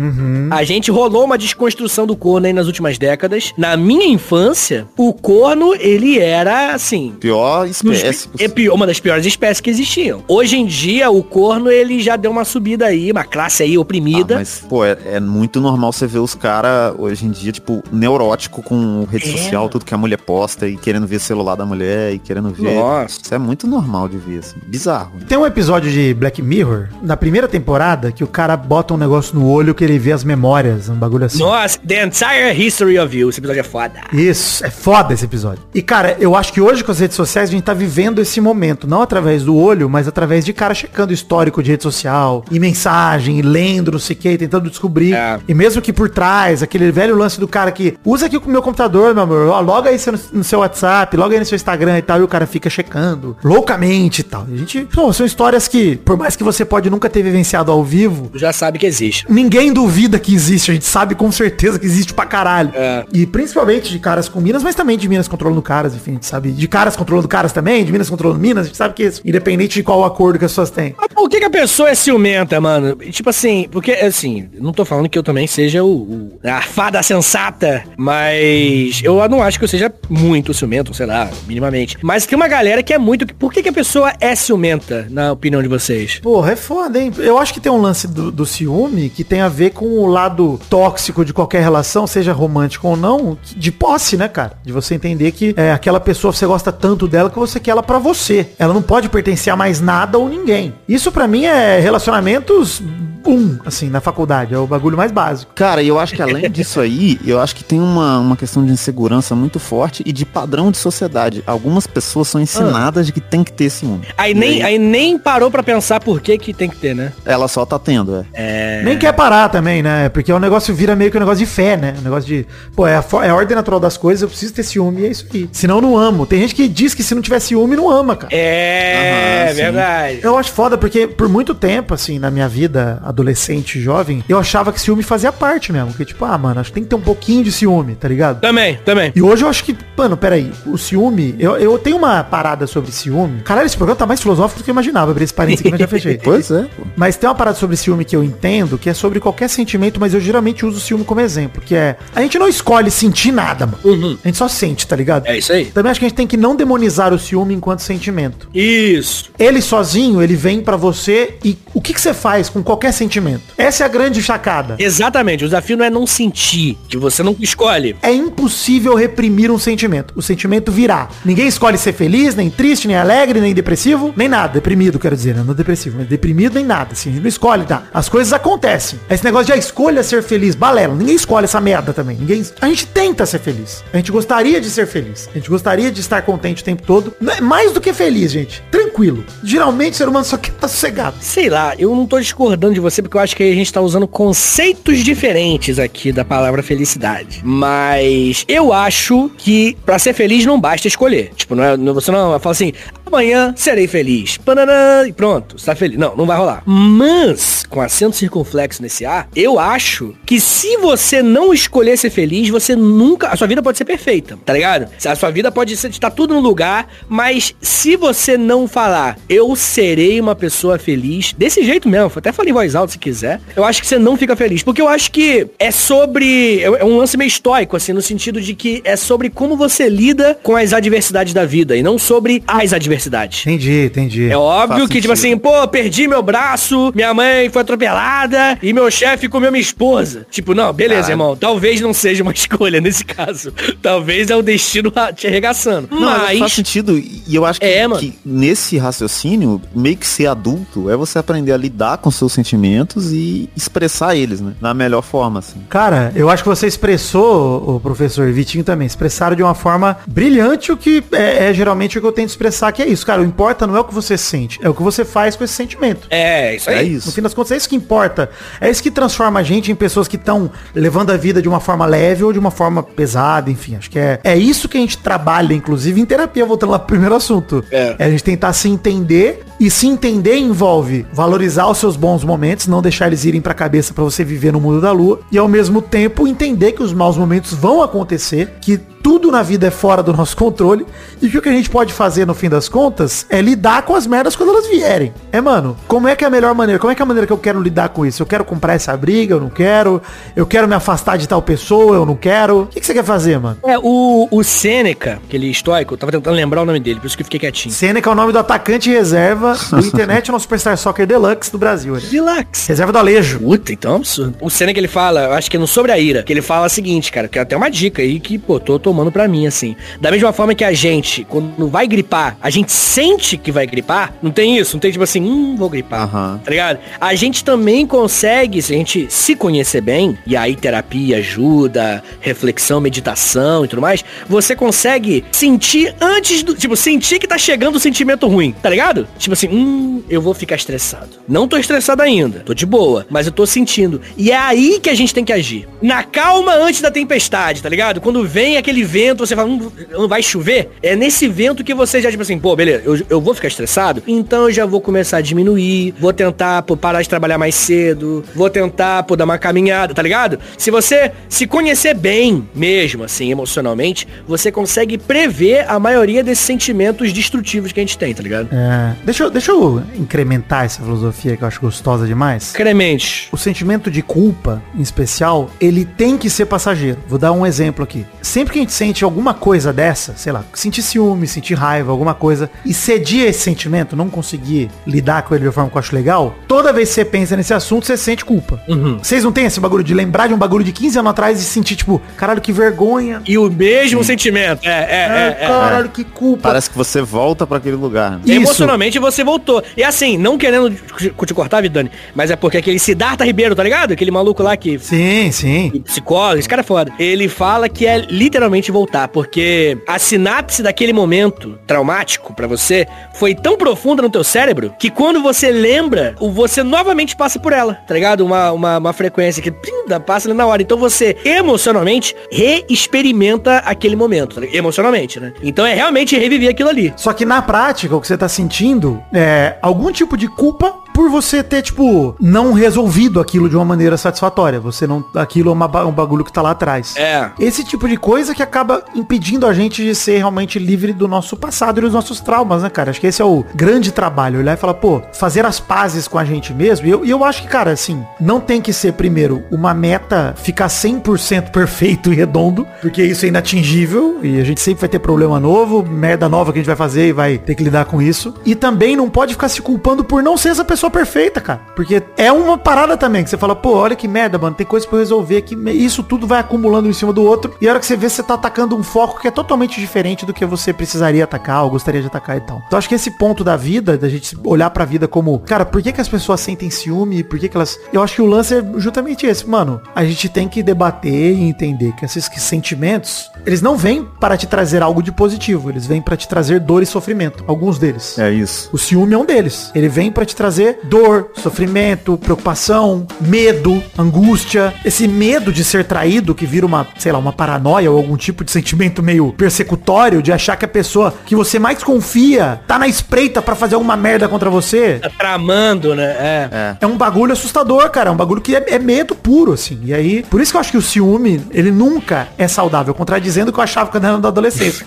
A 0.51 0.63
gente 0.65 0.91
rolou 0.91 1.25
uma 1.25 1.39
desconstrução 1.39 2.07
do 2.07 2.17
corno 2.17 2.47
aí 2.47 2.53
nas 2.53 2.67
últimas 2.67 2.99
décadas. 2.99 3.53
Na 3.57 3.77
minha 3.77 4.07
infância, 4.07 4.87
o 4.97 5.13
corno, 5.13 5.75
ele 5.79 6.19
era, 6.19 6.75
assim, 6.75 7.15
Pior 7.19 7.67
espécie. 7.67 8.29
é 8.39 8.49
pior- 8.49 8.75
uma 8.75 8.87
das 8.87 9.01
piores 9.01 9.25
espécies 9.27 9.61
que 9.61 9.71
existiam. 9.71 10.23
Hoje 10.29 10.57
em 10.57 10.67
dia, 10.67 11.11
o 11.11 11.23
corno, 11.23 11.71
ele 11.71 12.01
já 12.01 12.17
deu 12.17 12.31
uma 12.31 12.45
subida 12.45 12.87
aí, 12.87 13.11
uma 13.11 13.25
classe 13.25 13.63
aí 13.63 13.75
Ah, 13.77 13.81
oprimida. 13.81 14.37
mas, 14.37 14.65
pô, 14.69 14.85
é, 14.85 14.97
é 15.13 15.21
muito 15.21 15.61
normal 15.61 15.93
você 15.93 16.07
ver 16.07 16.19
os 16.19 16.35
caras 16.35 16.95
hoje 16.99 17.27
em 17.27 17.31
dia, 17.31 17.53
tipo, 17.53 17.83
neurótico 17.93 18.63
com 18.63 19.07
rede 19.11 19.29
É. 19.29 19.37
social, 19.37 19.69
tudo 19.69 19.85
que 19.85 19.95
a 19.95 19.99
mulher 19.99 20.19
posta 20.19 20.67
e 20.69 20.77
querendo 20.77 21.07
ver 21.07 21.19
celular 21.21 21.55
da 21.55 21.65
mulher 21.67 22.13
e 22.15 22.19
querendo 22.19 22.51
ver. 22.51 22.75
Nossa. 22.75 23.21
Isso 23.23 23.35
é 23.35 23.39
muito 23.39 23.67
normal 23.67 24.09
de 24.09 24.17
ver, 24.19 24.39
assim. 24.41 24.57
Bizarro. 24.67 25.13
Tem 25.29 25.37
um 25.39 25.47
episódio 25.47 25.91
de 25.91 26.15
Black 26.15 26.41
Mirror, 26.43 26.89
na 27.03 27.17
primeira 27.17 27.47
temporada, 27.49 28.02
que 28.11 28.25
o 28.25 28.27
cara 28.27 28.57
bota 28.57 28.95
um 28.95 28.97
negócio 28.97 29.39
no 29.39 29.47
olho 29.47 29.75
que 29.75 29.85
ele 29.85 29.99
vê 29.99 30.13
as 30.13 30.25
memórias, 30.25 30.89
um 30.89 30.95
bagulho 30.95 31.27
assim. 31.27 31.39
Nossa, 31.39 31.79
The 31.79 32.05
Entire 32.05 32.67
History 32.67 32.99
of 32.99 33.17
You. 33.17 33.29
Esse 33.29 33.41
episódio 33.41 33.61
é 33.61 33.65
foda. 33.65 34.01
Isso, 34.13 34.65
é 34.65 34.71
foda 34.71 35.15
esse 35.15 35.25
episódio. 35.25 35.63
E, 35.75 35.83
cara, 35.83 36.17
eu 36.19 36.35
acho 36.35 36.53
que 36.53 36.61
hoje 36.61 36.83
com 36.83 36.91
as 36.91 36.99
redes 36.99 37.17
sociais 37.17 37.49
a 37.49 37.53
gente 37.53 37.65
tá 37.65 37.75
vivendo 37.75 38.21
esse 38.21 38.41
momento, 38.41 38.87
não 38.87 39.03
através 39.03 39.45
do 39.45 39.57
olho, 39.57 39.89
mas 39.89 40.09
através 40.09 40.45
de 40.45 40.53
cara 40.53 40.75
checando 40.75 41.11
o 41.11 41.15
histórico 41.15 41.63
de 41.63 41.71
rede 41.71 41.83
social, 41.83 42.45
e 42.51 42.59
mensagem, 42.59 43.39
e 43.39 43.43
lendo, 43.43 43.93
não 43.93 43.99
sei 43.99 44.17
o 44.17 44.19
que, 44.19 44.39
tentando 44.39 44.69
descobrir. 44.69 45.15
É. 45.15 45.39
E 45.47 45.55
mesmo 45.55 45.83
que 45.83 45.93
por 45.93 46.09
trás, 46.09 46.63
aquele 46.63 46.91
velho 46.91 47.17
lance 47.17 47.39
do 47.39 47.49
cara 47.49 47.71
que 47.71 47.97
usa 48.05 48.27
aqui 48.27 48.39
com 48.39 48.49
o 48.49 48.53
meu 48.53 48.63
computador, 48.63 49.15
meu 49.15 49.23
amor, 49.23 49.49
ó, 49.49 49.61
loga 49.61 49.91
aí 49.91 49.99
no, 50.33 50.45
seu 50.45 50.61
WhatsApp, 50.61 51.17
loga 51.17 51.35
aí 51.35 51.41
no 51.41 51.47
seu 51.47 51.57
Instagram 51.57 51.99
e 51.99 52.03
tal, 52.03 52.21
e 52.21 52.23
o 52.23 52.29
cara 52.29 52.47
fica 52.47 52.71
checando 52.71 53.37
loucamente 53.43 54.21
e 54.21 54.25
tal. 54.25 54.47
A 54.51 54.57
gente, 54.57 54.87
pô, 54.93 55.13
são 55.13 55.27
histórias 55.27 55.69
que, 55.69 55.97
por 55.97 56.17
mais 56.17 56.37
que 56.37 56.45
você 56.45 56.65
pode 56.65 56.89
nunca 56.91 57.09
ter 57.09 57.23
vivenciado 57.23 57.71
ao 57.71 57.82
vivo, 57.85 58.29
Tu 58.33 58.39
já 58.39 58.53
sabe 58.53 58.79
que 58.79 58.87
existe. 58.87 59.25
Ninguém 59.29 59.73
duvida 59.73 60.19
que 60.19 60.35
existe, 60.35 60.71
a 60.71 60.75
gente 60.75 60.85
sabe 60.87 61.15
com 61.15 61.31
certeza 61.33 61.79
que 61.79 61.87
existe 61.87 62.13
pra 62.15 62.25
caralho. 62.27 62.71
É. 62.75 63.05
E 63.13 63.27
principalmente 63.27 63.91
de 63.91 63.99
caras 63.99 64.29
com 64.29 64.41
minas, 64.41 64.63
mas 64.63 64.75
também 64.75 64.97
de 64.99 65.09
minas 65.09 65.29
controlando 65.29 65.61
caras, 65.63 65.95
enfim, 65.95 66.13
a 66.13 66.15
gente 66.15 66.27
sabe. 66.27 66.51
De 66.53 66.69
caras 66.69 66.97
controlando 66.97 67.29
caras 67.29 67.53
também, 67.53 67.85
de 67.85 67.93
minas 67.93 68.09
controlando 68.11 68.41
minas, 68.41 68.65
a 68.65 68.67
gente 68.69 68.77
sabe 68.77 68.95
que 68.95 69.03
isso, 69.05 69.21
independente 69.25 69.75
de 69.75 69.83
qual 69.83 70.05
acordo 70.05 70.39
que 70.39 70.45
as 70.45 70.51
pessoas 70.53 70.71
têm. 70.71 70.95
Mas 70.99 71.09
por 71.15 71.29
que, 71.29 71.39
que 71.39 71.45
a 71.45 71.51
pessoa 71.51 71.91
é 71.91 71.95
ciumenta, 71.95 72.61
mano? 72.61 72.97
Tipo 72.97 73.31
assim, 73.31 73.67
porque, 73.71 73.93
assim, 73.93 74.49
não 74.59 74.73
tô 74.73 74.85
falando 74.85 75.09
que 75.09 75.19
eu 75.19 75.23
também 75.23 75.47
seja 75.47 75.83
o, 75.83 75.89
o- 75.91 76.39
a 76.45 76.61
fada 76.63 77.03
sensata, 77.03 77.85
mas 77.97 79.01
eu 79.03 79.27
não 79.29 79.43
acho 79.43 79.59
que 79.59 79.65
eu 79.65 79.69
seja 79.69 79.93
muito 80.09 80.53
ciumento, 80.55 80.93
sei 80.95 81.07
lá, 81.07 81.29
minimamente. 81.47 81.97
Mas 82.03 82.27
tem 82.27 82.37
uma 82.37 82.49
galera 82.49 82.83
que 82.83 82.93
é 82.93 82.99
muito... 82.99 83.27
Por 83.35 83.53
que, 83.53 83.63
que 83.63 83.69
a 83.69 83.73
pessoa 83.73 84.13
é 84.21 84.35
ciumenta, 84.35 85.07
na 85.11 85.33
opinião 85.33 85.63
de 85.63 85.69
vocês? 85.69 86.19
Porra, 86.21 86.53
é 86.53 86.57
foda, 86.57 86.99
hein? 87.01 87.13
Eu 87.19 87.39
acho 87.39 87.53
que 87.55 87.61
tem 87.61 87.72
um 87.73 87.81
lance 87.81 88.07
do, 88.07 88.31
do 88.31 88.47
ciúme 88.47 89.09
que 89.09 89.25
tem 89.25 89.41
a 89.41 89.49
ver 89.49 89.71
com 89.71 89.87
o 89.87 90.07
lado 90.07 90.61
tóxico 90.69 91.25
de 91.25 91.33
qualquer 91.33 91.63
relação, 91.63 92.07
seja 92.07 92.33
romântico 92.33 92.89
ou 92.89 92.97
não, 92.97 93.37
de 93.57 93.73
posse, 93.73 94.17
né, 94.17 94.29
cara? 94.29 94.53
De 94.65 94.73
você 94.73 94.95
entender 94.95 95.33
que 95.33 95.55
é, 95.57 95.73
aquela 95.73 96.01
pessoa, 96.01 96.33
você 96.33 96.47
gosta 96.47 96.73
tanto 96.73 97.09
dela 97.09 97.31
que 97.31 97.39
você 97.39 97.59
quer 97.59 97.73
ela 97.73 97.83
pra 97.83 97.99
você. 97.99 98.51
Ela 98.59 98.75
não 98.75 98.83
pode 98.83 99.09
pertencer 99.09 99.53
a 99.53 99.57
mais 99.57 99.81
nada 99.81 100.19
ou 100.19 100.29
ninguém. 100.29 100.75
Isso 100.89 101.11
pra 101.11 101.27
mim 101.27 101.45
é 101.45 101.81
relacionamentos 101.81 102.83
um, 103.27 103.59
assim, 103.65 103.89
na 103.89 104.01
faculdade. 104.01 104.55
É 104.55 104.59
o 104.59 104.67
bagulho 104.67 104.97
mais 104.97 105.13
básico. 105.13 105.53
Cara, 105.55 105.83
e 105.83 105.89
eu 105.89 105.99
acho 105.99 106.15
que 106.15 106.23
além 106.23 106.51
disso 106.51 106.81
aí, 106.81 107.19
eu 107.25 107.41
acho 107.41 107.55
que 107.55 107.65
tem 107.65 107.81
uma, 107.81 108.19
uma 108.19 108.37
questão 108.37 108.65
de 108.65 108.73
insegurança 108.73 109.35
muito 109.35 109.59
forte 109.59 110.03
e 110.05 110.13
de 110.13 110.25
padrão 110.25 110.71
de 110.71 110.79
sociedade. 110.79 111.43
Algumas 111.47 111.87
pessoas 111.87 112.29
são 112.29 112.41
ensinadas 112.41 113.07
de 113.07 113.13
que 113.13 113.21
tem 113.21 113.45
que 113.45 113.53
ter 113.53 113.71
ciúme. 113.71 114.07
Aí 114.17 114.33
E 114.33 114.35
nem, 114.35 114.63
aí 114.63 114.79
nem 114.79 115.19
parou 115.19 115.51
pra 115.51 115.63
pensar 115.63 116.01
por 116.01 116.21
que 116.21 116.37
que 116.39 116.53
tem 116.53 116.69
que 116.69 116.77
ter, 116.77 116.95
né? 116.95 117.13
Ela 117.25 117.49
só 117.49 117.62
tá 117.67 117.79
tendo, 117.79 118.25
é. 118.33 118.83
Nem 118.85 118.99
quer 118.99 119.13
parar 119.13 119.49
também, 119.49 119.83
né? 119.83 120.09
Porque 120.09 120.33
o 120.33 120.39
negócio 120.39 120.75
vira 120.75 120.95
meio 120.97 121.11
que 121.11 121.17
um 121.17 121.21
negócio 121.21 121.45
de 121.45 121.51
fé, 121.51 121.77
né? 121.77 121.95
Um 121.99 122.03
negócio 122.03 122.27
de, 122.27 122.47
pô, 122.75 122.87
é 122.87 122.97
a, 122.97 123.05
é 123.25 123.29
a 123.29 123.35
ordem 123.35 123.57
natural 123.57 123.81
das 123.81 123.97
coisas, 123.97 124.23
eu 124.23 124.29
preciso 124.29 124.53
ter 124.55 124.63
ciúme 124.63 125.03
e 125.03 125.07
é 125.07 125.09
isso 125.09 125.27
aí. 125.33 125.49
Senão 125.53 125.77
eu 125.77 125.83
não 125.83 125.97
amo. 125.97 126.27
Tem 126.27 126.41
gente 126.41 126.55
que 126.55 126.69
diz 126.69 126.95
que 126.95 127.03
se 127.03 127.15
não 127.15 127.23
tiver 127.23 127.41
ciúme, 127.41 127.77
não 127.77 127.91
ama, 127.91 128.17
cara. 128.17 128.35
É, 128.35 129.47
Aham, 129.49 129.55
verdade. 129.55 130.21
Eu 130.23 130.37
acho 130.37 130.53
foda 130.53 130.77
porque 130.77 131.07
por 131.07 131.29
muito 131.29 131.55
tempo, 131.55 131.95
assim, 131.95 132.19
na 132.19 132.31
minha 132.31 132.49
vida 132.49 133.01
adolescente, 133.05 133.81
jovem, 133.81 134.25
eu 134.29 134.39
achava 134.39 134.73
que 134.73 134.81
ciúme 134.81 135.03
fazia 135.03 135.33
parte 135.33 135.73
mesmo. 135.73 135.93
Que 135.95 136.05
tipo, 136.05 136.25
ah, 136.25 136.37
mano, 136.37 136.61
acho 136.61 136.71
que 136.71 136.75
tem 136.75 136.83
que 136.83 136.89
ter 136.89 136.97
um 136.97 137.01
pouquinho 137.01 137.45
de 137.45 137.53
ciúme, 137.53 137.95
tá 137.95 138.09
ligado? 138.09 138.41
Também, 138.41 138.79
também. 138.85 139.13
E 139.15 139.23
hoje 139.23 139.45
eu 139.45 139.49
acho 139.49 139.65
que, 139.65 139.77
mano, 139.97 140.17
peraí, 140.17 140.51
o 140.67 140.77
ciúme, 140.77 141.35
eu, 141.39 141.57
eu 141.57 141.79
tenho 141.79 141.97
uma 141.97 142.23
parada 142.25 142.67
sobre 142.67 142.91
ciúme. 142.91 143.41
Caralho, 143.43 143.67
esse 143.67 143.77
programa 143.77 143.99
tá 143.99 144.07
mais 144.07 144.21
filosófico 144.21 144.61
do 144.61 144.65
que 144.65 144.71
eu 144.71 144.73
imaginava. 144.73 145.11
Abrir 145.11 145.25
esse 145.25 145.35
parênteses 145.35 145.61
aqui, 145.61 145.71
mas 145.71 145.81
já 145.81 145.89
fechei. 145.89 146.21
Pois 146.23 146.51
é, 146.51 146.63
pô. 146.77 146.85
Mas 146.97 147.17
tem 147.17 147.29
uma 147.29 147.35
parada 147.35 147.52
sobre 147.59 147.77
ciúme 147.77 148.05
que 148.05 148.15
eu 148.15 148.23
entendo, 148.23 148.79
que 148.79 148.89
é 148.89 148.95
sobre 148.95 149.21
qualquer 149.21 149.49
sentimento, 149.49 150.01
mas 150.01 150.15
eu 150.15 150.21
geralmente 150.21 150.65
uso 150.65 150.79
o 150.79 150.81
ciúme 150.81 151.05
como 151.05 151.21
exemplo, 151.21 151.63
que 151.65 151.75
é, 151.75 151.97
a 152.15 152.21
gente 152.21 152.39
não 152.39 152.49
escolhe 152.49 152.91
sentir 152.91 153.33
nada, 153.33 153.67
mano. 153.67 154.19
A 154.23 154.29
gente 154.29 154.39
só 154.39 154.49
sente, 154.49 154.87
tá 154.87 154.97
ligado? 154.97 155.27
É 155.27 155.39
isso 155.39 155.53
aí. 155.53 155.67
Também 155.67 155.91
acho 155.91 156.01
que 156.01 156.07
a 156.07 156.09
gente 156.09 156.17
tem 156.17 156.27
que 156.27 156.37
não 156.37 156.55
demonizar 156.57 157.13
o 157.13 157.19
ciúme 157.19 157.55
enquanto 157.55 157.81
sentimento. 157.81 158.49
Isso. 158.55 159.31
Ele 159.39 159.61
sozinho, 159.61 160.23
ele 160.23 160.37
vem 160.37 160.61
pra 160.61 160.77
você 160.77 161.35
e 161.45 161.57
o 161.75 161.81
que, 161.81 161.95
que 161.95 162.01
você 162.01 162.15
faz 162.15 162.49
com 162.49 162.63
qualquer 162.63 162.93
sentimento? 162.93 163.43
Essa 163.57 163.85
é 163.85 163.87
a 163.87 163.89
grande 163.89 164.23
sacada. 164.23 164.77
Exatamente. 164.79 165.45
O 165.45 165.49
desafio 165.49 165.77
não 165.77 165.85
é 165.85 165.91
não 165.91 166.07
sentir, 166.07 166.79
que 166.89 166.97
você 166.97 167.23
não 167.23 167.37
escolhe. 167.41 167.97
É 168.03 168.13
impossível 168.13 168.95
reprimir 168.95 169.51
um 169.51 169.59
sentimento. 169.59 170.13
O 170.17 170.23
sentimento 170.23 170.71
virá. 170.71 171.09
Ninguém 171.25 171.47
escolhe 171.47 171.79
ser 171.79 171.93
feliz, 171.93 172.35
nem 172.35 172.51
triste, 172.51 172.87
nem 172.87 172.97
alegre, 172.97 173.41
nem 173.41 173.55
depressivo, 173.55 174.13
nem 174.17 174.29
nada. 174.29 174.55
Deprimido, 174.55 174.99
quero 174.99 175.17
dizer, 175.17 175.35
né? 175.35 175.43
não 175.47 175.55
depressivo, 175.55 175.99
mas 175.99 176.09
deprimido 176.09 176.55
nem 176.55 176.65
nada. 176.65 176.93
Assim, 176.93 177.11
a 177.11 177.13
gente 177.13 177.23
não 177.23 177.29
escolhe, 177.29 177.42
tá? 177.67 177.83
As 177.93 178.09
coisas 178.09 178.33
acontecem. 178.33 178.99
Esse 179.11 179.25
negócio 179.25 179.47
de 179.47 179.53
a 179.53 179.57
escolha 179.57 180.03
ser 180.03 180.23
feliz, 180.23 180.55
balela. 180.55 180.95
Ninguém 180.95 181.17
escolhe 181.17 181.45
essa 181.45 181.61
merda 181.61 181.93
também. 181.93 182.17
Ninguém. 182.17 182.45
A 182.61 182.67
gente 182.69 182.87
tenta 182.87 183.27
ser 183.27 183.41
feliz. 183.41 183.83
A 183.93 183.97
gente 183.97 184.13
gostaria 184.13 184.61
de 184.61 184.71
ser 184.71 184.87
feliz. 184.87 185.29
A 185.33 185.39
gente 185.39 185.51
gostaria 185.51 185.91
de 185.91 186.01
estar 186.01 186.23
contente 186.23 186.63
o 186.63 186.65
tempo 186.65 186.83
todo. 186.83 187.13
É 187.37 187.41
mais 187.41 187.73
do 187.73 187.81
que 187.81 187.93
feliz, 187.93 188.31
gente. 188.31 188.63
Tranquilo. 188.71 189.25
Geralmente 189.43 189.95
o 189.95 189.97
ser 189.97 190.09
humano 190.09 190.25
só 190.25 190.37
quer 190.37 190.51
estar 190.53 190.69
sossegado. 190.69 191.17
Sei 191.21 191.51
lá, 191.51 191.75
eu 191.79 191.95
não 191.95 192.07
tô 192.07 192.21
discordando 192.21 192.75
de 192.75 192.81
você 192.81 193.03
porque 193.03 193.17
eu 193.17 193.21
acho 193.21 193.35
que 193.37 193.43
a 193.43 193.55
gente 193.55 193.73
tá 193.73 193.81
usando 193.81 194.07
conceitos 194.07 194.99
diferentes 194.99 195.79
aqui 195.79 196.13
da 196.13 196.25
palavra 196.25 196.63
felicidade. 196.63 197.41
Mas 197.45 198.45
eu 198.47 198.73
acho 198.73 199.31
que 199.37 199.77
pra 199.85 199.99
ser 199.99 200.13
feliz 200.13 200.47
não 200.47 200.61
basta 200.61 200.87
escolher. 200.87 201.33
Tipo, 201.35 201.55
não 201.57 201.65
é, 201.65 201.77
não- 201.77 201.95
você 201.95 202.11
não 202.13 202.39
fala 202.39 202.53
assim, 202.53 202.73
amanhã 203.13 203.55
serei 203.57 203.87
feliz. 203.87 204.37
Pananã, 204.37 205.07
e 205.07 205.13
pronto, 205.13 205.59
você 205.59 205.67
tá 205.67 205.75
feliz. 205.75 205.99
Não, 205.99 206.17
não 206.17 206.27
vai 206.27 206.37
rolar. 206.37 206.63
Mas, 206.67 207.65
com 207.69 207.81
acento 207.81 208.17
circunflexo 208.17 208.83
nesse 208.83 209.05
ar, 209.05 209.29
eu 209.35 209.59
acho 209.59 210.15
que 210.27 210.41
se 210.41 210.77
você 210.77 211.23
não 211.23 211.55
escolher 211.55 211.97
ser 211.97 212.11
feliz, 212.11 212.49
você 212.49 212.77
nunca. 212.77 213.29
A 213.29 213.37
sua 213.37 213.47
vida 213.47 213.63
pode 213.63 213.79
ser 213.79 213.85
perfeita, 213.85 214.39
tá 214.45 214.53
ligado? 214.53 214.89
A 215.05 215.17
sua 215.17 215.31
vida 215.31 215.51
pode 215.51 215.73
estar 215.75 216.11
tudo 216.11 216.35
no 216.35 216.41
lugar, 216.41 216.89
mas 217.09 217.55
se 217.61 217.97
você 217.97 218.37
não 218.37 218.69
falar, 218.69 219.19
eu 219.29 219.55
serei 219.57 220.21
uma 220.21 220.35
pessoa 220.35 220.79
feliz, 220.79 221.33
desse 221.33 221.63
jeito 221.65 221.89
mesmo, 221.89 222.13
até 222.15 222.33
falei 222.33 222.51
em 222.51 222.55
voz 222.55 222.75
alta 222.75 222.93
se 222.93 222.99
quiser, 222.99 223.41
eu 223.57 223.65
acho 223.65 223.81
que 223.81 223.87
você 223.87 223.99
não 223.99 224.17
fica 224.17 224.37
feliz. 224.37 224.63
Porque 224.63 224.83
eu 224.83 224.89
acho 224.89 225.11
que 225.11 225.47
é 225.59 225.71
sobre. 225.71 226.61
É 226.61 226.83
é 226.83 226.85
um 226.85 226.97
lance 226.97 227.17
meio 227.17 227.29
estoico, 227.29 227.77
assim, 227.77 227.93
no 227.93 228.03
sentido 228.03 228.41
de 228.41 228.55
que 228.55 228.83
é 228.85 228.97
sobre 228.97 229.31
como 229.31 229.57
você 229.57 229.89
lida 229.89 230.37
com 230.43 230.57
as 230.57 230.73
adversidades 230.73 231.33
da 231.33 231.45
vida 231.45 231.77
e 231.77 231.83
não 231.83 231.97
sobre 231.97 232.43
as 232.47 232.73
adversidades 232.73 233.02
adversidade. 233.09 233.43
Entendi, 233.47 233.85
entendi. 233.87 234.31
É 234.31 234.37
óbvio 234.37 234.79
Faz 234.81 234.91
que, 234.91 235.01
tipo 235.01 235.13
assim, 235.13 235.31
sentido. 235.31 235.41
pô, 235.41 235.69
perdi 235.69 236.07
meu 236.09 236.23
braço, 236.23 236.93
minha 236.95 237.13
mãe 237.13 237.49
foi 237.51 237.63
atropelada 237.63 238.59
e 238.63 238.73
meu 238.73 238.91
chefe 238.91 239.29
comeu 239.29 239.51
minha 239.51 239.61
esposa. 239.63 240.27
Tipo, 240.31 240.55
não, 240.55 240.73
beleza, 240.73 241.03
Caralho. 241.03 241.13
irmão. 241.13 241.37
Talvez 241.37 241.81
não 241.81 241.93
seja 241.93 242.23
uma 242.23 242.33
escolha 242.35 242.81
nesse 242.81 243.05
caso. 243.05 243.53
Talvez 243.81 244.31
é 244.31 244.37
o 244.37 244.43
destino 244.43 244.93
te 245.15 245.27
arregaçando. 245.27 245.89
Não, 245.91 246.01
mas 246.01 246.39
faz 246.39 246.53
sentido. 246.53 246.99
E 246.99 247.23
eu 247.35 247.45
acho 247.45 247.61
que, 247.61 247.67
É, 247.67 247.87
mano. 247.87 248.01
que 248.01 248.15
nesse 248.25 248.79
raciocínio, 248.79 249.61
meio 249.75 249.97
que 249.97 250.07
ser 250.07 250.27
adulto 250.27 250.91
é 250.91 250.97
você 250.97 251.19
aprender 251.19 251.53
a 251.53 251.57
lidar 251.57 251.99
com 251.99 252.11
seus 252.11 252.33
sentimentos 252.33 253.13
e 253.13 253.49
expressar 253.57 254.15
eles, 254.17 254.41
né? 254.41 254.53
Da 254.61 254.75
melhor 254.75 255.03
forma, 255.03 255.39
assim. 255.41 255.61
Cara, 255.69 256.13
eu 256.15 256.29
acho 256.31 256.43
que 256.43 256.49
você 256.49 256.67
expressou, 256.67 257.77
o 257.77 257.81
professor 257.81 258.29
e 258.29 258.33
Vitinho 258.33 258.65
também, 258.65 258.87
expressaram 258.87 259.37
de 259.37 259.43
uma 259.43 259.55
forma 259.55 259.99
brilhante 260.07 260.73
o 260.73 260.77
que 260.77 261.03
é, 261.13 261.49
é 261.51 261.55
geralmente 261.55 261.99
o 261.99 262.01
que 262.01 262.07
eu 262.07 262.13
tento 262.13 262.29
expressar, 262.31 262.73
que 262.73 262.83
é 262.83 262.89
isso, 262.93 263.05
cara. 263.07 263.21
O 263.21 263.25
importa 263.25 263.67
não 263.67 263.77
é 263.77 263.81
o 263.81 263.85
que 263.85 263.95
você 263.95 264.17
sente, 264.17 264.59
é 264.63 264.69
o 264.69 264.75
que 264.75 264.83
você 264.83 265.05
faz 265.05 265.37
com 265.37 265.45
esse 265.45 265.55
sentimento. 265.55 266.07
É, 266.11 266.55
isso 266.57 266.71
É 266.71 266.79
aí. 266.79 266.91
No 266.91 266.99
isso. 266.99 267.13
fim 267.13 267.23
das 267.23 267.35
contas, 267.35 267.53
é 267.53 267.57
isso 267.57 267.69
que 267.69 267.77
importa. 267.77 268.31
É 268.61 268.71
isso 268.71 268.83
que 268.83 268.91
transforma 268.91 269.41
a 269.41 269.43
gente 269.43 269.71
em 269.71 269.75
pessoas 269.75 270.07
que 270.07 270.17
estão 270.17 270.51
levando 270.75 271.11
a 271.11 271.17
vida 271.17 271.41
de 271.43 271.49
uma 271.49 271.61
forma 271.61 271.87
leve 271.87 272.25
ou 272.25 272.33
de 272.33 272.39
uma 272.39 272.51
forma 272.51 272.83
pesada, 272.83 273.51
enfim. 273.51 273.77
Acho 273.77 273.91
que 273.91 273.99
é, 273.99 274.21
é 274.23 274.37
isso 274.37 274.69
que 274.69 274.77
a 274.77 274.81
gente 274.81 274.99
trabalha, 274.99 275.55
inclusive, 275.55 276.01
em 276.01 276.05
terapia, 276.05 276.45
voltando 276.45 276.71
lá 276.71 276.79
pro 276.79 276.89
primeiro 276.89 277.15
assunto. 277.15 277.65
É. 277.71 277.97
a 277.99 278.11
gente 278.11 278.25
tentar 278.25 278.53
se 278.53 278.69
entender. 278.69 279.43
E 279.63 279.71
se 279.71 279.87
entender 279.87 280.39
envolve 280.39 281.07
valorizar 281.13 281.69
os 281.69 281.79
seus 281.79 281.95
bons 281.97 282.25
momentos, 282.25 282.67
não 282.67 282.83
deixar 282.83 283.07
eles 283.07 283.25
irem 283.25 283.41
pra 283.41 283.55
cabeça 283.55 283.95
pra 283.95 284.03
você 284.03 284.25
viver 284.25 284.53
no 284.53 284.61
mundo 284.61 284.81
da 284.81 284.91
lua. 284.91 285.21
E 285.31 285.39
ao 285.39 285.47
mesmo 285.47 285.81
tempo 285.81 286.27
entender 286.27 286.73
que 286.73 286.83
os 286.83 286.93
maus 286.93 287.17
momentos 287.17 287.55
vão 287.55 287.81
acontecer, 287.81 288.55
que 288.61 288.77
tudo 288.77 289.33
na 289.33 289.43
vida 289.43 289.67
é 289.67 289.71
fora 289.71 290.03
do 290.03 290.13
nosso 290.13 290.37
controle 290.37 290.87
e 291.21 291.29
que 291.29 291.37
o 291.37 291.43
que 291.43 291.49
a 291.49 291.53
gente 291.53 291.69
pode 291.69 291.93
fazer 291.93 292.25
no 292.25 292.35
fim 292.35 292.49
das 292.49 292.69
contas 292.69 293.27
é 293.29 293.41
lidar 293.41 293.83
com 293.83 293.97
as 293.97 294.07
merdas 294.07 294.37
quando 294.37 294.51
elas 294.51 294.69
vierem. 294.69 295.13
É, 295.33 295.41
mano, 295.41 295.77
como 295.89 296.07
é 296.07 296.15
que 296.15 296.25
é 296.25 296.27
a 296.27 296.31
melhor 296.31 296.55
maneira? 296.55 296.79
Como 296.79 296.93
é 296.93 296.95
que 296.95 297.03
é 297.03 297.05
a 297.05 297.07
maneira 297.07 297.27
que 297.27 297.33
eu 297.33 297.39
quero 297.39 297.61
lidar 297.61 297.89
com 297.89 298.07
isso? 298.07 298.23
Eu 298.23 298.27
quero 298.27 298.45
comprar 298.45 298.75
essa 298.75 298.97
briga, 298.97 299.35
eu 299.35 299.41
não 299.41 299.51
quero. 299.51 300.01
Eu 300.37 300.47
quero 300.47 300.69
me 300.69 300.75
afastar 300.75 301.19
de 301.19 301.27
tal 301.27 301.43
pessoa, 301.43 301.97
eu 301.97 302.07
não 302.07 302.15
quero. 302.15 302.63
O 302.63 302.67
que, 302.67 302.81
que 302.81 302.87
você 302.87 302.95
quer 302.95 303.05
fazer, 303.05 303.39
mano? 303.41 303.59
É, 303.65 303.77
o, 303.77 304.29
o 304.31 304.45
Sêneca, 304.45 305.21
aquele 305.27 305.51
estoico, 305.51 305.95
eu 305.95 305.99
tava 305.99 306.13
tentando 306.13 306.35
lembrar 306.35 306.63
o 306.63 306.65
nome 306.65 306.79
dele, 306.79 307.01
por 307.01 307.07
isso 307.07 307.17
que 307.17 307.23
eu 307.23 307.27
fiquei 307.27 307.41
quietinho. 307.41 307.75
Seneca 307.75 308.09
é 308.09 308.13
o 308.13 308.17
nome 308.17 308.33
do 308.33 308.39
atacante 308.39 308.89
reserva 308.89 309.52
do 309.71 309.87
International 309.87 310.39
Superstar 310.41 310.77
Soccer 310.77 311.07
Deluxe 311.07 311.51
do 311.51 311.59
Brasil. 311.59 311.95
né? 311.95 312.01
Relax. 312.11 312.67
Reserva 312.67 312.93
do 312.93 312.99
Alejo. 312.99 313.39
Puta, 313.41 313.73
então 313.73 313.93
é 313.93 313.95
um 313.95 313.97
absurdo. 313.99 314.37
O 314.41 314.51
Senna 314.51 314.73
que 314.73 314.81
ele 314.81 314.89
fala, 314.89 315.25
eu 315.25 315.33
acho 315.33 315.51
que 315.51 315.57
é 315.57 315.61
no 315.61 315.67
Sobre 315.67 315.93
a 315.93 315.99
Ira, 315.99 316.23
que 316.23 316.33
ele 316.33 316.43
fala 316.43 316.67
o 316.67 316.71
seguinte, 316.71 317.11
cara, 317.13 317.29
que 317.29 317.39
é 317.39 317.43
até 317.43 317.57
uma 317.57 317.71
dica 317.71 318.03
aí 318.03 318.21
que, 318.21 318.39
pô, 318.39 318.59
tô 318.61 318.79
tomando 318.79 319.11
pra 319.11 319.27
mim, 319.29 319.47
assim. 319.47 319.77
Da 320.01 320.11
mesma 320.11 320.33
forma 320.33 320.55
que 320.55 320.65
a 320.65 320.73
gente, 320.73 321.25
quando 321.25 321.69
vai 321.69 321.87
gripar, 321.87 322.37
a 322.41 322.51
gente 322.51 322.73
sente 322.73 323.37
que 323.37 323.51
vai 323.53 323.67
gripar, 323.67 324.15
não 324.23 324.31
tem 324.31 324.59
isso? 324.59 324.77
Não 324.77 324.81
tem 324.81 324.91
tipo 324.91 325.05
assim, 325.05 325.21
hum, 325.21 325.57
vou 325.57 325.69
gripar. 325.69 326.03
Aham. 326.03 326.41
Tá 326.45 326.51
ligado? 326.51 326.79
A 327.01 327.15
gente 327.15 327.45
também 327.45 327.87
consegue, 327.87 328.61
se 328.63 328.73
a 328.73 328.77
gente 328.77 329.07
se 329.09 329.35
conhecer 329.35 329.81
bem, 329.81 330.19
e 330.27 330.37
aí 330.37 330.57
terapia 330.57 331.19
ajuda, 331.19 332.03
reflexão, 332.21 332.81
meditação 332.81 333.65
e 333.65 333.69
tudo 333.69 333.83
mais, 333.83 334.05
você 334.29 334.55
consegue 334.55 335.25
sentir 335.33 335.95
antes 336.01 336.43
do. 336.43 336.55
Tipo, 336.55 336.77
sentir 336.77 337.19
que 337.19 337.27
tá 337.27 337.39
chegando 337.39 337.77
o 337.77 337.81
sentimento 337.81 338.27
ruim, 338.29 338.53
tá 338.63 338.69
ligado? 338.69 339.07
Tipo 339.19 339.32
assim, 339.35 339.49
hum, 339.49 340.03
eu 340.09 340.21
vou 340.21 340.35
ficar 340.35 340.57
estressado. 340.57 341.11
Não 341.29 341.49
tô 341.49 341.57
estressado 341.57 342.03
ainda, 342.03 342.41
tô 342.41 342.55
de 342.55 342.67
boa, 342.67 343.07
mas 343.11 343.27
eu 343.27 343.33
tô 343.33 343.47
sentindo. 343.47 344.01
E 344.17 344.31
é 344.31 344.37
aí 344.37 344.79
que 344.81 344.91
a 344.91 344.95
gente 344.95 345.15
tem 345.15 345.25
que 345.25 345.33
agir. 345.33 345.69
Na 345.81 346.03
calma 346.03 346.55
antes 346.55 346.81
da 346.81 346.91
tempestade, 346.91 347.63
tá 347.63 347.69
ligado? 347.69 348.01
Quando 348.01 348.27
vem 348.27 348.57
aquele 348.57 348.85
vento, 348.85 349.27
você 349.27 349.35
fala, 349.35 349.49
hum, 349.49 349.71
não 349.91 350.09
vai 350.09 350.23
chover. 350.23 350.71
É 350.83 350.97
nesse 350.97 351.29
vento 351.29 351.65
que 351.65 351.75
você 351.75 352.01
já, 352.01 352.11
tipo 352.11 352.23
assim, 352.23 352.39
pô, 352.39 352.55
beleza, 352.57 352.83
eu, 352.85 353.01
eu 353.09 353.21
vou 353.21 353.35
ficar 353.35 353.49
estressado, 353.49 354.03
então 354.07 354.45
eu 354.45 354.53
já 354.53 354.67
vou 354.67 354.81
começar 354.81 355.19
a 355.19 355.21
diminuir, 355.21 355.95
vou 355.99 356.13
tentar, 356.13 356.63
pô, 356.63 356.77
parar 356.77 357.03
de 357.03 357.09
trabalhar 357.09 357.39
mais 357.39 357.55
cedo, 357.55 358.25
vou 358.35 358.51
tentar, 358.51 359.03
pô, 359.05 359.17
dar 359.17 359.25
uma 359.25 359.39
caminhada, 359.39 359.95
tá 359.95 360.03
ligado? 360.03 360.39
Se 360.59 360.71
você 360.71 361.13
se 361.29 361.47
conhecer 361.47 361.95
bem, 361.95 362.49
mesmo 362.55 363.05
assim, 363.05 363.31
emocionalmente, 363.31 364.07
você 364.27 364.51
consegue 364.51 364.99
prever 364.99 365.65
a 365.69 365.79
maioria 365.79 366.23
desses 366.23 366.45
sentimentos 366.45 367.13
destrutivos 367.13 367.73
que 367.73 367.81
a 367.81 367.83
gente 367.83 367.99
tem, 367.99 368.15
tá 368.15 368.23
ligado? 368.23 368.49
É, 368.53 368.95
deixa, 369.05 369.22
eu, 369.22 369.22
deixa 369.31 369.53
eu 369.53 369.83
incrementar 369.95 370.65
essa 370.65 370.83
filosofia 370.83 371.37
que 371.37 371.43
eu 371.45 371.49
acho 371.49 371.61
gostosa 371.61 372.07
demais. 372.07 372.53
Cremente. 372.53 373.29
O 373.33 373.37
sentimento 373.37 373.91
de 373.91 374.03
culpa, 374.03 374.63
em 374.75 374.81
especial, 374.83 375.51
ele 375.61 375.85
tem 375.85 376.17
que 376.17 376.29
ser 376.31 376.47
passageiro. 376.47 376.99
Vou 377.09 377.19
dar 377.19 377.33
um 377.33 377.45
exemplo 377.47 377.83
aqui. 377.85 378.07
Sempre 378.21 378.53
que 378.55 378.59
a 378.59 378.63
gente 378.63 378.73
sente 378.73 379.05
alguma 379.05 379.35
coisa 379.35 379.73
dessa, 379.73 380.15
sei 380.17 380.33
lá, 380.33 380.45
sentir 380.55 380.83
ciúme, 380.83 381.27
sentir 381.27 381.55
raiva, 381.55 381.91
alguma 381.91 382.15
coisa, 382.15 382.51
e 382.65 382.73
cedir 382.73 383.27
esse 383.27 383.41
sentimento, 383.41 383.97
não 383.97 384.09
conseguir 384.09 384.71
lidar 384.87 385.23
com 385.23 385.35
ele 385.35 385.43
de 385.43 385.49
uma 385.49 385.53
forma 385.53 385.71
que 385.71 385.77
eu 385.77 385.81
acho 385.81 385.95
legal, 385.95 386.35
toda 386.49 386.73
vez 386.73 386.89
que 386.89 386.95
você 386.95 387.05
pensa 387.05 387.37
nesse 387.37 387.53
assunto, 387.53 387.87
você 387.87 387.97
sente 387.97 388.25
culpa. 388.25 388.61
Vocês 389.03 389.25
não 389.25 389.33
têm 389.33 389.45
esse 389.47 389.61
bagulho 389.61 389.85
de 389.85 389.93
lembrar 389.95 390.27
de 390.29 390.35
um 390.35 390.39
bagulho 390.39 390.65
de 390.65 390.73
15 390.73 390.99
anos 390.99 391.11
atrás 391.11 391.41
e 391.41 391.45
sentir, 391.45 391.77
tipo, 391.77 392.01
caralho, 392.17 392.41
que 392.41 392.53
vergonha. 392.53 393.21
E 393.27 393.37
o 393.39 393.51
mesmo 393.51 394.03
sentimento. 394.05 394.61
É, 394.65 394.71
é, 394.71 395.07
Ah, 395.07 395.19
é, 395.19 395.45
é. 395.45 395.49
caralho, 395.49 395.89
que 395.89 396.05
culpa. 396.05 396.49
Parece 396.49 396.71
que 396.71 396.77
você 396.77 397.03
volta 397.03 397.47
pra 397.47 397.59
aquele 397.59 397.77
lugar. 397.77 398.13
né? 398.13 398.21
Emocionalmente 398.27 398.99
você 398.99 399.12
voltou. 399.25 399.63
E 399.77 399.83
assim, 399.83 400.17
não 400.17 400.39
querendo 400.39 400.71
te 400.71 401.35
cortar, 401.35 401.61
Vidani, 401.61 401.91
mas 402.15 402.31
é 402.31 402.37
porque 402.37 402.59
aquele 402.59 402.79
Siddhartha 402.79 403.25
Ribeiro, 403.25 403.55
tá 403.55 403.63
ligado? 403.63 403.93
Aquele 403.93 404.11
maluco 404.11 404.43
lá 404.43 404.57
que 404.57 404.79
Sim, 404.79 405.33
sim. 405.33 405.83
psicólogo, 405.85 406.39
esse 406.39 406.49
cara 406.49 406.61
é 406.61 406.65
foda. 406.65 406.93
Ele 406.99 407.29
fala 407.29 407.69
que 407.69 407.87
é 407.87 407.99
literalmente 407.99 408.71
voltar, 408.71 409.09
porque 409.09 409.77
a 409.89 409.99
sinapse 409.99 410.63
daquele 410.63 410.93
momento 410.93 411.59
traumático 411.67 412.35
pra 412.35 412.47
você 412.47 412.87
foi 413.15 413.35
tão 413.35 413.57
profunda 413.57 414.03
no 414.03 414.11
teu 414.11 414.23
cérebro 414.23 414.73
que 414.79 414.91
quando 414.91 415.23
você 415.23 415.51
lembra, 415.51 416.15
você 416.21 416.63
novamente 416.63 417.17
passa 417.17 417.39
por 417.39 417.53
ela, 417.53 417.75
tá 417.75 417.95
ligado? 417.95 418.25
Uma, 418.25 418.53
uma, 418.53 418.79
uma 418.79 418.93
frequência 418.93 419.43
que 419.43 419.51
pim, 419.51 419.73
passa 420.07 420.29
ali 420.29 420.37
na 420.37 420.47
hora. 420.47 420.63
Então 420.63 420.79
você 420.79 421.17
emocionalmente 421.25 422.15
reexperimenta 422.31 423.59
aquele 423.59 423.97
momento, 423.97 424.41
tá 424.41 424.47
emocionalmente, 424.53 425.19
né? 425.19 425.33
Então 425.43 425.67
é 425.67 425.75
realmente 425.75 426.17
reviver 426.17 426.51
aquilo 426.51 426.69
ali. 426.69 426.93
Só 426.97 427.13
que 427.13 427.25
na 427.25 427.43
prática, 427.43 427.97
o 427.97 428.01
que 428.01 428.07
você 428.07 428.17
tá 428.17 428.29
sentindo 428.29 429.02
é 429.13 429.57
algum 429.63 429.91
tipo 429.93 430.17
de 430.17 430.29
culpa 430.29 430.82
por 430.93 431.11
você 431.11 431.43
ter, 431.43 431.63
tipo, 431.63 432.15
não 432.21 432.53
resolvido 432.53 433.21
aquilo 433.21 433.49
de 433.49 433.57
uma 433.57 433.65
maneira 433.65 433.97
satisfatória. 433.97 434.61
Você 434.61 434.87
não. 434.87 435.05
Aquilo 435.15 435.51
é 435.51 435.53
uma 435.53 435.73
um 435.85 435.93
bagulho 435.93 436.25
que 436.25 436.33
tá 436.33 436.43
lá 436.43 436.51
atrás. 436.51 436.95
É. 436.97 437.31
Esse 437.39 437.65
tipo 437.65 437.89
de 437.89 437.97
coisa 437.97 438.35
que 438.35 438.43
acaba 438.43 438.85
impedindo 438.95 439.47
a 439.47 439.53
gente 439.53 439.83
de 439.83 439.95
ser 439.95 440.19
realmente 440.19 440.59
livre 440.59 440.93
do 440.93 441.09
nosso 441.09 441.37
passado 441.37 441.79
e 441.79 441.81
dos 441.81 441.93
nossos 441.93 442.21
traumas, 442.21 442.63
né, 442.63 442.71
cara? 442.71 442.91
Acho 442.91 443.01
que 443.01 443.07
esse 443.07 443.23
é 443.23 443.25
o 443.25 443.45
grande 443.55 443.93
trabalho. 443.93 444.39
Olhar 444.39 444.55
e 444.55 444.57
falar, 444.57 444.75
pô, 444.75 445.03
fazer 445.13 445.45
as 445.45 445.59
pazes 445.59 446.07
com 446.07 446.19
a 446.19 446.25
gente 446.25 446.53
mesmo. 446.53 446.87
E 446.87 446.91
eu, 446.91 447.05
e 447.05 447.11
eu 447.11 447.25
acho 447.25 447.43
que, 447.43 447.49
cara, 447.49 447.71
assim, 447.71 448.05
não 448.21 448.41
tem 448.41 448.61
que 448.61 448.73
ser, 448.73 448.93
primeiro, 448.93 449.43
uma 449.51 449.75
meta 449.75 450.35
ficar 450.37 450.69
100% 450.69 451.51
perfeito 451.51 452.13
e 452.13 452.17
redondo, 452.17 452.67
porque 452.81 453.03
isso 453.03 453.25
é 453.25 453.29
inatingível 453.29 454.19
e 454.23 454.41
a 454.41 454.45
gente 454.45 454.61
sempre 454.61 454.81
vai 454.81 454.89
ter 454.89 454.99
problema 454.99 455.41
novo, 455.41 455.85
merda 455.85 456.29
nova 456.29 456.53
que 456.53 456.59
a 456.59 456.61
gente 456.61 456.67
vai 456.67 456.77
fazer 456.77 457.09
e 457.09 457.13
vai 457.13 457.39
ter 457.39 457.55
que 457.55 457.65
lidar 457.65 457.85
com 457.85 458.01
isso. 458.01 458.35
E 458.45 458.55
também 458.55 458.97
não 458.97 459.09
pode 459.09 459.35
ficar 459.35 459.49
se 459.49 459.63
culpando 459.63 460.05
por 460.05 460.23
não 460.23 460.37
ser 460.37 460.51
essa 460.51 460.65
pessoa 460.65 460.82
perfeita, 460.91 461.41
cara. 461.41 461.61
Porque 461.75 462.03
é 462.17 462.31
uma 462.33 462.59
parada 462.59 462.97
também 462.97 463.25
que 463.25 463.31
você 463.31 463.39
fala, 463.39 463.55
pô, 463.55 463.75
olha 463.75 463.97
que 463.97 464.09
merda, 464.09 464.39
mano, 464.39 464.55
tem 464.55 464.67
coisa 464.67 464.87
pra 464.87 464.97
eu 464.97 465.01
resolver 465.01 465.37
aqui. 465.37 465.57
Isso 465.71 466.03
tudo 466.03 466.27
vai 466.27 466.41
acumulando 466.41 466.89
em 466.89 466.93
cima 466.93 467.13
do 467.13 467.23
outro. 467.23 467.55
E 467.61 467.69
a 467.69 467.71
hora 467.71 467.81
que 467.81 467.87
você 467.87 467.97
vê, 467.97 468.09
você 468.09 468.23
tá 468.23 468.35
atacando 468.35 468.77
um 468.77 468.83
foco 468.83 469.21
que 469.21 469.29
é 469.29 469.31
totalmente 469.31 469.81
diferente 469.81 470.27
do 470.27 470.33
que 470.33 470.45
você 470.45 470.73
precisaria 470.73 471.25
atacar 471.25 471.65
ou 471.65 471.71
gostaria 471.71 472.01
de 472.01 472.07
atacar 472.07 472.37
e 472.37 472.41
tal. 472.41 472.63
Então 472.67 472.79
acho 472.79 472.89
que 472.89 472.95
esse 472.95 473.11
ponto 473.13 473.45
da 473.45 473.57
vida, 473.57 473.97
da 473.97 474.09
gente 474.09 474.37
olhar 474.45 474.71
pra 474.71 474.85
vida 474.85 475.07
como, 475.09 475.39
cara, 475.41 475.65
por 475.65 475.83
que, 475.83 475.93
que 475.93 476.01
as 476.01 476.09
pessoas 476.09 476.41
sentem 476.41 476.71
ciúme? 476.71 477.23
Por 477.23 477.39
que, 477.39 477.49
que 477.49 477.57
elas. 477.57 477.79
Eu 477.93 478.03
acho 478.03 478.17
que 478.17 478.23
o 478.23 478.27
lance 478.27 478.55
é 478.55 478.65
justamente 478.77 479.27
esse, 479.27 479.49
mano. 479.49 479.81
A 479.95 480.05
gente 480.05 480.29
tem 480.29 480.49
que 480.49 480.63
debater 480.63 481.35
e 481.35 481.43
entender 481.43 481.93
que 481.93 482.05
esses 482.05 482.29
que 482.29 482.41
sentimentos, 482.41 483.31
eles 483.47 483.63
não 483.63 483.77
vêm 483.77 484.07
para 484.21 484.37
te 484.37 484.47
trazer 484.47 484.83
algo 484.83 485.03
de 485.03 485.13
positivo, 485.13 485.71
eles 485.71 485.87
vêm 485.87 486.01
para 486.01 486.17
te 486.17 486.29
trazer 486.29 486.61
dor 486.61 486.83
e 486.83 486.87
sofrimento. 486.87 487.45
Alguns 487.47 487.79
deles. 487.79 488.19
É 488.19 488.31
isso. 488.31 488.69
O 488.73 488.79
ciúme 488.79 489.15
é 489.15 489.19
um 489.19 489.25
deles. 489.25 489.71
Ele 489.75 489.89
vem 489.89 490.11
pra 490.11 490.25
te 490.25 490.35
trazer 490.35 490.72
dor, 490.85 491.31
sofrimento, 491.35 492.17
preocupação, 492.19 493.07
medo, 493.21 493.83
angústia. 493.99 494.75
Esse 494.85 495.07
medo 495.09 495.53
de 495.53 495.65
ser 495.65 495.85
traído 495.85 496.35
que 496.35 496.47
vira 496.47 496.67
uma, 496.67 496.87
sei 496.99 497.13
lá, 497.13 497.19
uma 497.19 497.33
paranoia 497.33 497.91
ou 497.91 497.97
algum 497.97 498.17
tipo 498.17 498.45
de 498.45 498.51
sentimento 498.51 499.03
meio 499.03 499.33
persecutório 499.33 500.23
de 500.23 500.33
achar 500.33 500.57
que 500.57 500.65
a 500.65 500.69
pessoa 500.69 501.15
que 501.27 501.35
você 501.35 501.59
mais 501.59 501.83
confia 501.83 502.61
tá 502.67 502.79
na 502.79 502.87
espreita 502.87 503.41
pra 503.43 503.55
fazer 503.55 503.75
alguma 503.75 503.97
merda 503.97 504.29
contra 504.29 504.51
você. 504.51 504.99
Tá 505.01 505.11
tramando, 505.11 505.95
né? 505.95 506.05
É. 506.05 506.49
É. 506.53 506.77
É 506.81 506.87
um 506.87 506.97
bagulho 506.97 507.33
assustador, 507.33 507.91
cara. 507.91 508.11
É 508.11 508.13
um 508.13 508.17
bagulho 508.17 508.41
que 508.41 508.55
é, 508.55 508.65
é 508.69 508.79
medo 508.79 509.15
puro, 509.15 509.53
assim. 509.53 509.81
E 509.85 509.95
aí, 509.95 510.23
por 510.25 510.41
isso 510.41 510.53
que 510.53 510.57
eu 510.57 510.61
acho 510.61 510.71
que 510.71 510.77
o 510.77 510.83
ciúme, 510.83 511.41
ele 511.51 511.71
nunca 511.71 512.29
é 512.39 512.49
saudável. 512.49 512.95
Contradizendo 512.95 513.51
o 513.51 513.53
que 513.53 513.59
eu 513.59 513.65
achava 513.65 513.91
quando 513.91 514.05
era 514.05 514.19
da 514.19 514.29
adolescência. 514.29 514.87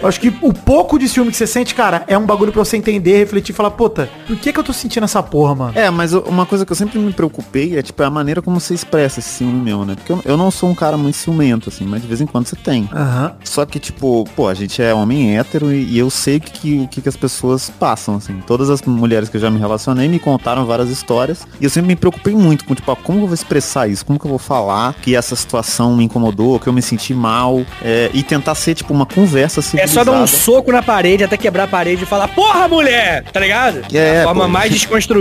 eu 0.00 0.08
acho 0.08 0.20
que 0.20 0.34
o 0.40 0.52
pouco 0.52 0.98
de 0.98 1.08
ciúme 1.08 1.30
que 1.30 1.36
você 1.36 1.46
sente, 1.46 1.74
cara, 1.74 2.04
é 2.06 2.16
um 2.16 2.26
bagulho 2.26 2.52
pra 2.52 2.64
você 2.64 2.76
entender, 2.76 3.18
refletir 3.18 3.52
e 3.52 3.56
falar, 3.56 3.70
puta, 3.70 4.08
por 4.26 4.36
que 4.36 4.52
que 4.52 4.58
eu 4.58 4.64
tô 4.64 4.72
sentindo 4.72 5.04
essa 5.04 5.21
essa 5.22 5.30
porra, 5.30 5.54
mano. 5.54 5.72
É, 5.74 5.90
mas 5.90 6.12
uma 6.12 6.44
coisa 6.46 6.64
que 6.66 6.72
eu 6.72 6.76
sempre 6.76 6.98
me 6.98 7.12
preocupei 7.12 7.78
é, 7.78 7.82
tipo, 7.82 8.02
a 8.02 8.10
maneira 8.10 8.42
como 8.42 8.58
você 8.60 8.74
expressa 8.74 9.20
esse 9.20 9.28
ciúme 9.28 9.60
meu, 9.62 9.84
né? 9.84 9.94
Porque 9.94 10.12
eu, 10.12 10.20
eu 10.24 10.36
não 10.36 10.50
sou 10.50 10.68
um 10.70 10.74
cara 10.74 10.96
muito 10.96 11.16
ciumento, 11.16 11.68
assim, 11.68 11.84
mas 11.84 12.02
de 12.02 12.08
vez 12.08 12.20
em 12.20 12.26
quando 12.26 12.46
você 12.46 12.56
tem. 12.56 12.88
Aham. 12.92 13.32
Só 13.44 13.64
que, 13.64 13.78
tipo, 13.78 14.24
pô, 14.36 14.48
a 14.48 14.54
gente 14.54 14.82
é 14.82 14.92
homem 14.94 15.36
hétero 15.36 15.72
e, 15.72 15.84
e 15.84 15.98
eu 15.98 16.10
sei 16.10 16.36
o 16.36 16.40
que, 16.40 16.50
que, 16.52 16.80
o 16.80 16.88
que, 16.88 17.00
que 17.00 17.08
as 17.08 17.16
pessoas 17.16 17.70
passam, 17.70 18.16
assim. 18.16 18.40
Todas 18.46 18.70
as 18.70 18.82
mulheres 18.82 19.28
que 19.28 19.36
eu 19.36 19.40
já 19.40 19.50
me 19.50 19.58
relacionei 19.58 20.08
me 20.08 20.18
contaram 20.18 20.64
várias 20.66 20.88
histórias. 20.90 21.46
E 21.60 21.64
eu 21.64 21.70
sempre 21.70 21.88
me 21.88 21.96
preocupei 21.96 22.34
muito 22.34 22.64
com, 22.64 22.74
tipo, 22.74 22.90
ah, 22.90 22.96
como 22.96 23.20
eu 23.20 23.26
vou 23.26 23.34
expressar 23.34 23.88
isso? 23.88 24.04
Como 24.04 24.18
que 24.18 24.24
eu 24.26 24.30
vou 24.30 24.38
falar 24.38 24.94
que 24.94 25.14
essa 25.14 25.36
situação 25.36 25.94
me 25.96 26.04
incomodou, 26.04 26.58
que 26.58 26.66
eu 26.68 26.72
me 26.72 26.82
senti 26.82 27.14
mal? 27.14 27.62
é, 27.82 28.10
e 28.14 28.22
tentar 28.22 28.54
ser, 28.54 28.74
tipo, 28.74 28.92
uma 28.92 29.06
conversa 29.06 29.60
É 29.60 29.62
civilizada. 29.62 30.04
só 30.04 30.12
dar 30.16 30.22
um 30.22 30.26
soco 30.26 30.72
na 30.72 30.82
parede 30.82 31.24
até 31.24 31.36
quebrar 31.36 31.64
a 31.64 31.66
parede 31.66 32.04
e 32.04 32.06
falar, 32.06 32.28
porra, 32.28 32.68
mulher! 32.68 33.24
Tá 33.32 33.40
ligado? 33.40 33.82
É, 33.92 34.20
a 34.20 34.24
forma 34.24 34.44
pô. 34.44 34.48
mais 34.48 34.72
desconstruída. 34.72 35.11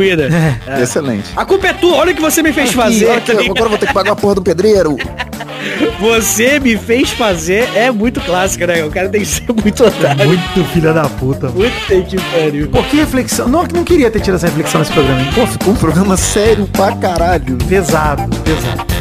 É. 0.67 0.81
Excelente. 0.81 1.29
A 1.35 1.45
culpa 1.45 1.67
é 1.67 1.73
tua, 1.73 1.97
olha 1.97 2.11
o 2.11 2.15
que 2.15 2.21
você 2.21 2.41
me 2.41 2.51
fez 2.53 2.71
fazer. 2.71 3.07
tá 3.21 3.33
ligado? 3.33 3.51
agora 3.51 3.65
eu 3.65 3.69
vou 3.69 3.77
ter 3.77 3.87
que 3.87 3.93
pagar 3.93 4.11
a 4.13 4.15
porra 4.15 4.35
do 4.35 4.41
pedreiro. 4.41 4.97
Você 5.99 6.59
me 6.59 6.75
fez 6.75 7.11
fazer 7.11 7.69
é 7.75 7.91
muito 7.91 8.19
clássico, 8.21 8.65
né? 8.65 8.83
O 8.83 8.89
cara 8.89 9.09
tem 9.09 9.21
que 9.21 9.27
ser 9.27 9.45
muito 9.53 9.85
otário. 9.85 10.25
Muito 10.25 10.63
filha 10.73 10.91
da 10.91 11.07
puta. 11.07 11.49
mano. 11.49 11.69
Puta 11.69 12.01
que 12.01 12.17
pariu. 12.17 12.67
Pô, 12.69 12.81
que 12.83 12.97
reflexão. 12.97 13.47
Não, 13.47 13.63
não 13.71 13.83
queria 13.83 14.09
ter 14.09 14.21
tido 14.21 14.35
essa 14.35 14.47
reflexão 14.47 14.79
nesse 14.79 14.91
programa, 14.91 15.21
hein? 15.21 15.29
Pô, 15.35 15.45
ficou 15.45 15.73
um 15.73 15.77
programa 15.77 16.17
sério 16.17 16.67
pra 16.67 16.95
caralho. 16.95 17.57
Pesado, 17.69 18.35
pesado. 18.37 19.00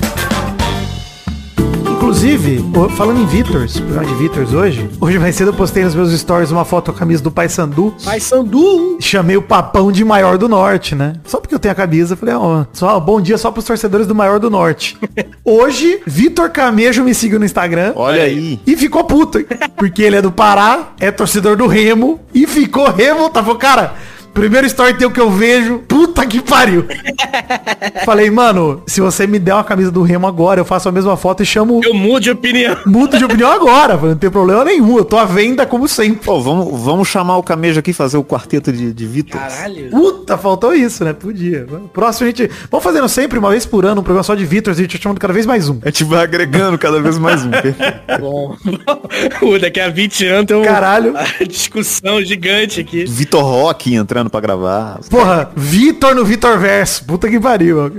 Inclusive, 2.01 2.65
falando 2.97 3.21
em 3.21 3.27
Vitors, 3.27 3.79
programa 3.79 4.07
de 4.07 4.15
Vitors 4.15 4.55
hoje, 4.55 4.89
hoje 4.99 5.19
mais 5.19 5.37
cedo 5.37 5.49
eu 5.51 5.55
postei 5.55 5.85
nos 5.85 5.95
meus 5.95 6.11
stories 6.19 6.51
uma 6.51 6.65
foto 6.65 6.91
com 6.91 6.97
a 6.97 6.99
camisa 6.99 7.23
do 7.23 7.31
Pai 7.31 7.47
Sandu. 7.47 7.95
Pai 8.03 8.19
Sandu. 8.19 8.97
Chamei 8.99 9.37
o 9.37 9.43
papão 9.43 9.93
de 9.93 10.03
maior 10.03 10.39
do 10.39 10.49
norte, 10.49 10.95
né? 10.95 11.13
Só 11.27 11.39
porque 11.39 11.55
eu 11.55 11.59
tenho 11.59 11.73
a 11.73 11.75
camisa, 11.75 12.17
falei, 12.17 12.35
ó, 12.35 12.65
só 12.73 12.99
bom 12.99 13.21
dia 13.21 13.37
só 13.37 13.51
pros 13.51 13.67
torcedores 13.67 14.07
do 14.07 14.15
maior 14.15 14.41
do 14.41 14.49
norte. 14.49 14.97
Hoje, 15.45 16.01
Vitor 16.07 16.49
Camejo 16.49 17.05
me 17.05 17.15
seguiu 17.15 17.39
no 17.39 17.45
Instagram. 17.45 17.93
Olha 17.95 18.23
aí. 18.23 18.59
E 18.67 18.75
ficou 18.79 19.05
puto, 19.05 19.39
hein? 19.39 19.47
Porque 19.77 20.03
ele 20.03 20.17
é 20.17 20.23
do 20.23 20.33
Pará, 20.33 20.95
é 20.99 21.11
torcedor 21.11 21.55
do 21.55 21.67
Remo 21.67 22.19
e 22.35 22.47
ficou 22.47 22.91
revoltado. 22.91 23.45
Falou, 23.45 23.61
cara, 23.61 23.95
primeiro 24.33 24.67
story 24.67 24.95
teu 24.95 25.11
que 25.11 25.21
eu 25.21 25.31
vejo, 25.31 25.79
puta 25.89 26.27
que 26.27 26.41
pariu. 26.41 26.87
Falei, 28.05 28.31
mano, 28.31 28.83
se 28.87 29.01
você 29.01 29.27
me 29.27 29.39
der 29.39 29.55
uma 29.55 29.65
camisa 29.65 29.91
do 29.91 30.03
Remo 30.03 30.27
agora, 30.27 30.61
eu 30.61 30.65
faço 30.65 30.89
a 30.89 30.93
mesma 30.93 31.17
foto 31.17 31.43
e 31.43 31.47
chamo. 31.47 31.81
Eu 31.85 31.95
mudo 31.95 32.21
de 32.21 32.31
opinião. 32.31 32.77
Mudo 32.87 33.17
de 33.19 33.25
opinião 33.25 33.51
agora, 33.51 33.97
não 33.97 34.17
tem 34.17 34.31
problema 34.31 34.65
nenhum. 34.65 34.97
Eu 34.99 35.05
tô 35.05 35.17
à 35.17 35.25
venda 35.25 35.65
como 35.67 35.87
sempre. 35.89 36.25
Pô, 36.25 36.41
vamos, 36.41 36.81
vamos 36.83 37.09
chamar 37.09 37.37
o 37.39 37.43
Camejo 37.43 37.79
aqui 37.81 37.91
e 37.91 37.95
fazer 37.95 38.17
o 38.17 38.25
quarteto 38.25 38.73
de, 38.73 38.93
de 38.93 39.07
Vitor. 39.07 39.41
Caralho. 39.41 39.91
Puta, 39.91 40.37
faltou 40.39 40.75
isso, 40.75 41.05
né? 41.05 41.13
Podia. 41.13 41.67
Próximo 41.93 42.27
a 42.27 42.31
gente. 42.31 42.51
Vamos 42.71 42.85
fazendo 42.85 43.09
sempre, 43.09 43.39
uma 43.39 43.51
vez 43.51 43.65
por 43.67 43.85
ano, 43.85 44.01
um 44.01 44.05
programa 44.05 44.23
só 44.23 44.35
de 44.35 44.45
Vitors 44.45 44.79
e 44.79 44.81
a 44.81 44.85
gente 44.85 45.01
chamando 45.03 45.19
cada 45.19 45.33
vez 45.33 45.47
mais 45.47 45.69
um. 45.69 45.79
A 45.83 45.87
gente 45.89 46.05
vai 46.05 46.23
agregando 46.23 46.79
cada 46.79 47.01
vez 47.01 47.19
mais 47.19 47.45
um. 47.45 47.51
Bom. 48.21 48.57
Daqui 49.61 49.81
a 49.81 49.89
20 49.89 50.27
anos 50.27 50.47
tem 50.47 50.57
um- 50.57 50.63
Caralho. 50.63 51.11
uma 51.13 51.47
discussão 51.47 52.23
gigante 52.23 52.81
aqui. 52.81 53.05
Vitor 53.05 53.43
Rock 53.45 53.95
entrando 53.95 54.20
pra 54.29 54.41
gravar. 54.41 55.01
Porra, 55.09 55.51
Vitor 55.57 56.15
no 56.15 56.25
Vitor 56.25 56.59
Verso. 56.59 57.05
Puta 57.05 57.29
que 57.31 57.41
pariu. 57.41 57.91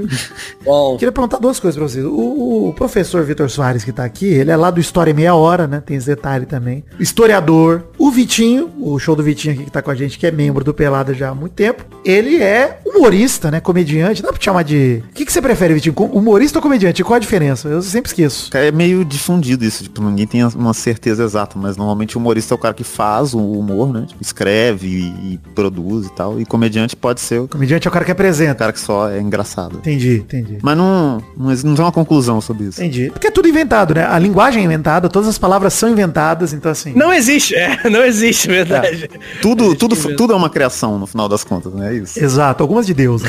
Bom. 0.64 0.98
Queria 0.98 1.12
perguntar 1.12 1.38
duas 1.38 1.60
coisas 1.60 1.78
pra 1.78 1.88
vocês. 1.88 2.06
O, 2.06 2.68
o 2.70 2.74
professor 2.74 3.24
Vitor 3.24 3.50
Soares 3.50 3.84
que 3.84 3.92
tá 3.92 4.04
aqui, 4.04 4.28
ele 4.28 4.52
é 4.52 4.56
lá 4.56 4.70
do 4.70 4.80
História 4.80 5.14
Meia 5.14 5.34
Hora, 5.34 5.66
né? 5.66 5.82
Tem 5.84 5.98
esse 5.98 6.08
detalhe 6.08 6.46
também. 6.46 6.84
Historiador. 7.00 7.84
O 8.02 8.10
Vitinho, 8.10 8.72
o 8.80 8.98
show 8.98 9.16
do 9.16 9.22
Vitinho 9.22 9.54
aqui 9.54 9.66
que 9.66 9.70
tá 9.72 9.80
com 9.80 9.92
a 9.92 9.96
gente, 9.96 10.18
que 10.18 10.26
é 10.26 10.32
membro 10.32 10.64
do 10.64 10.74
Pelada 10.74 11.14
já 11.14 11.30
há 11.30 11.36
muito 11.36 11.54
tempo. 11.54 11.86
Ele 12.04 12.42
é 12.42 12.80
humorista, 12.84 13.52
né? 13.52 13.60
Comediante. 13.60 14.24
Dá 14.24 14.30
pra 14.30 14.40
te 14.40 14.46
chamar 14.46 14.64
de... 14.64 15.04
O 15.12 15.14
que, 15.14 15.24
que 15.24 15.32
você 15.32 15.40
prefere, 15.40 15.76
Vitinho? 15.76 15.94
Humorista 15.96 16.58
ou 16.58 16.64
comediante? 16.64 17.04
Qual 17.04 17.16
a 17.16 17.20
diferença? 17.20 17.68
Eu 17.70 17.80
sempre 17.84 18.10
esqueço. 18.10 18.50
É 18.58 18.72
meio 18.72 19.06
difundido 19.06 19.64
isso, 19.64 19.84
tipo, 19.84 20.02
ninguém 20.02 20.26
tem 20.26 20.44
uma 20.44 20.74
certeza 20.74 21.24
exata, 21.24 21.60
mas 21.60 21.78
normalmente 21.78 22.18
o 22.18 22.20
humorista 22.20 22.54
é 22.54 22.56
o 22.56 22.58
cara 22.58 22.74
que 22.74 22.84
faz 22.84 23.36
o 23.36 23.40
humor, 23.52 23.94
né? 23.94 24.06
Tipo, 24.08 24.22
escreve 24.22 24.88
e, 24.88 25.34
e 25.34 25.40
produz 25.54 26.08
e 26.08 26.12
tal. 26.14 26.42
E 26.42 26.46
comediante 26.46 26.96
pode 26.96 27.22
ser 27.22 27.40
o 27.42 27.48
Comediante 27.48 27.88
é 27.88 27.90
o 27.90 27.94
cara 27.94 28.04
que 28.04 28.12
apresenta. 28.12 28.56
cara 28.56 28.74
que 28.74 28.80
só 28.80 29.10
é 29.12 29.20
engraçado. 29.22 29.78
Entendi, 29.78 30.16
entendi. 30.18 30.58
Mas 30.64 30.76
não, 30.76 31.22
não, 31.38 31.52
exi- 31.52 31.66
não 31.68 31.76
tem 31.76 31.86
uma 31.86 31.92
conclusão 31.92 32.42
sobre 32.42 32.66
isso. 32.66 32.82
Entendi. 32.82 33.12
Porque 33.12 33.28
é 33.28 33.32
tudo 33.32 33.48
inventado, 33.48 33.94
né? 33.94 34.06
A 34.08 34.18
linguagem 34.18 34.64
é 34.64 34.66
inventada, 34.66 35.08
todas 35.08 35.30
as 35.30 35.38
palavras 35.38 35.74
são 35.76 35.88
inventadas, 35.88 36.52
então 36.52 36.72
assim... 36.72 36.94
Não 36.96 37.14
existe, 37.14 37.54
é, 37.56 37.91
não 37.92 38.04
existe, 38.04 38.48
verdade. 38.48 39.10
Tudo, 39.42 39.76
tudo, 39.76 39.96
mesmo. 39.96 40.16
tudo 40.16 40.34
é 40.34 40.36
uma 40.36 40.50
criação 40.50 40.98
no 40.98 41.06
final 41.06 41.28
das 41.28 41.44
contas, 41.44 41.74
né? 41.74 41.94
É 41.94 41.98
isso. 41.98 42.24
Exato, 42.24 42.64
algumas 42.64 42.86
de 42.86 42.94
Deus. 42.94 43.22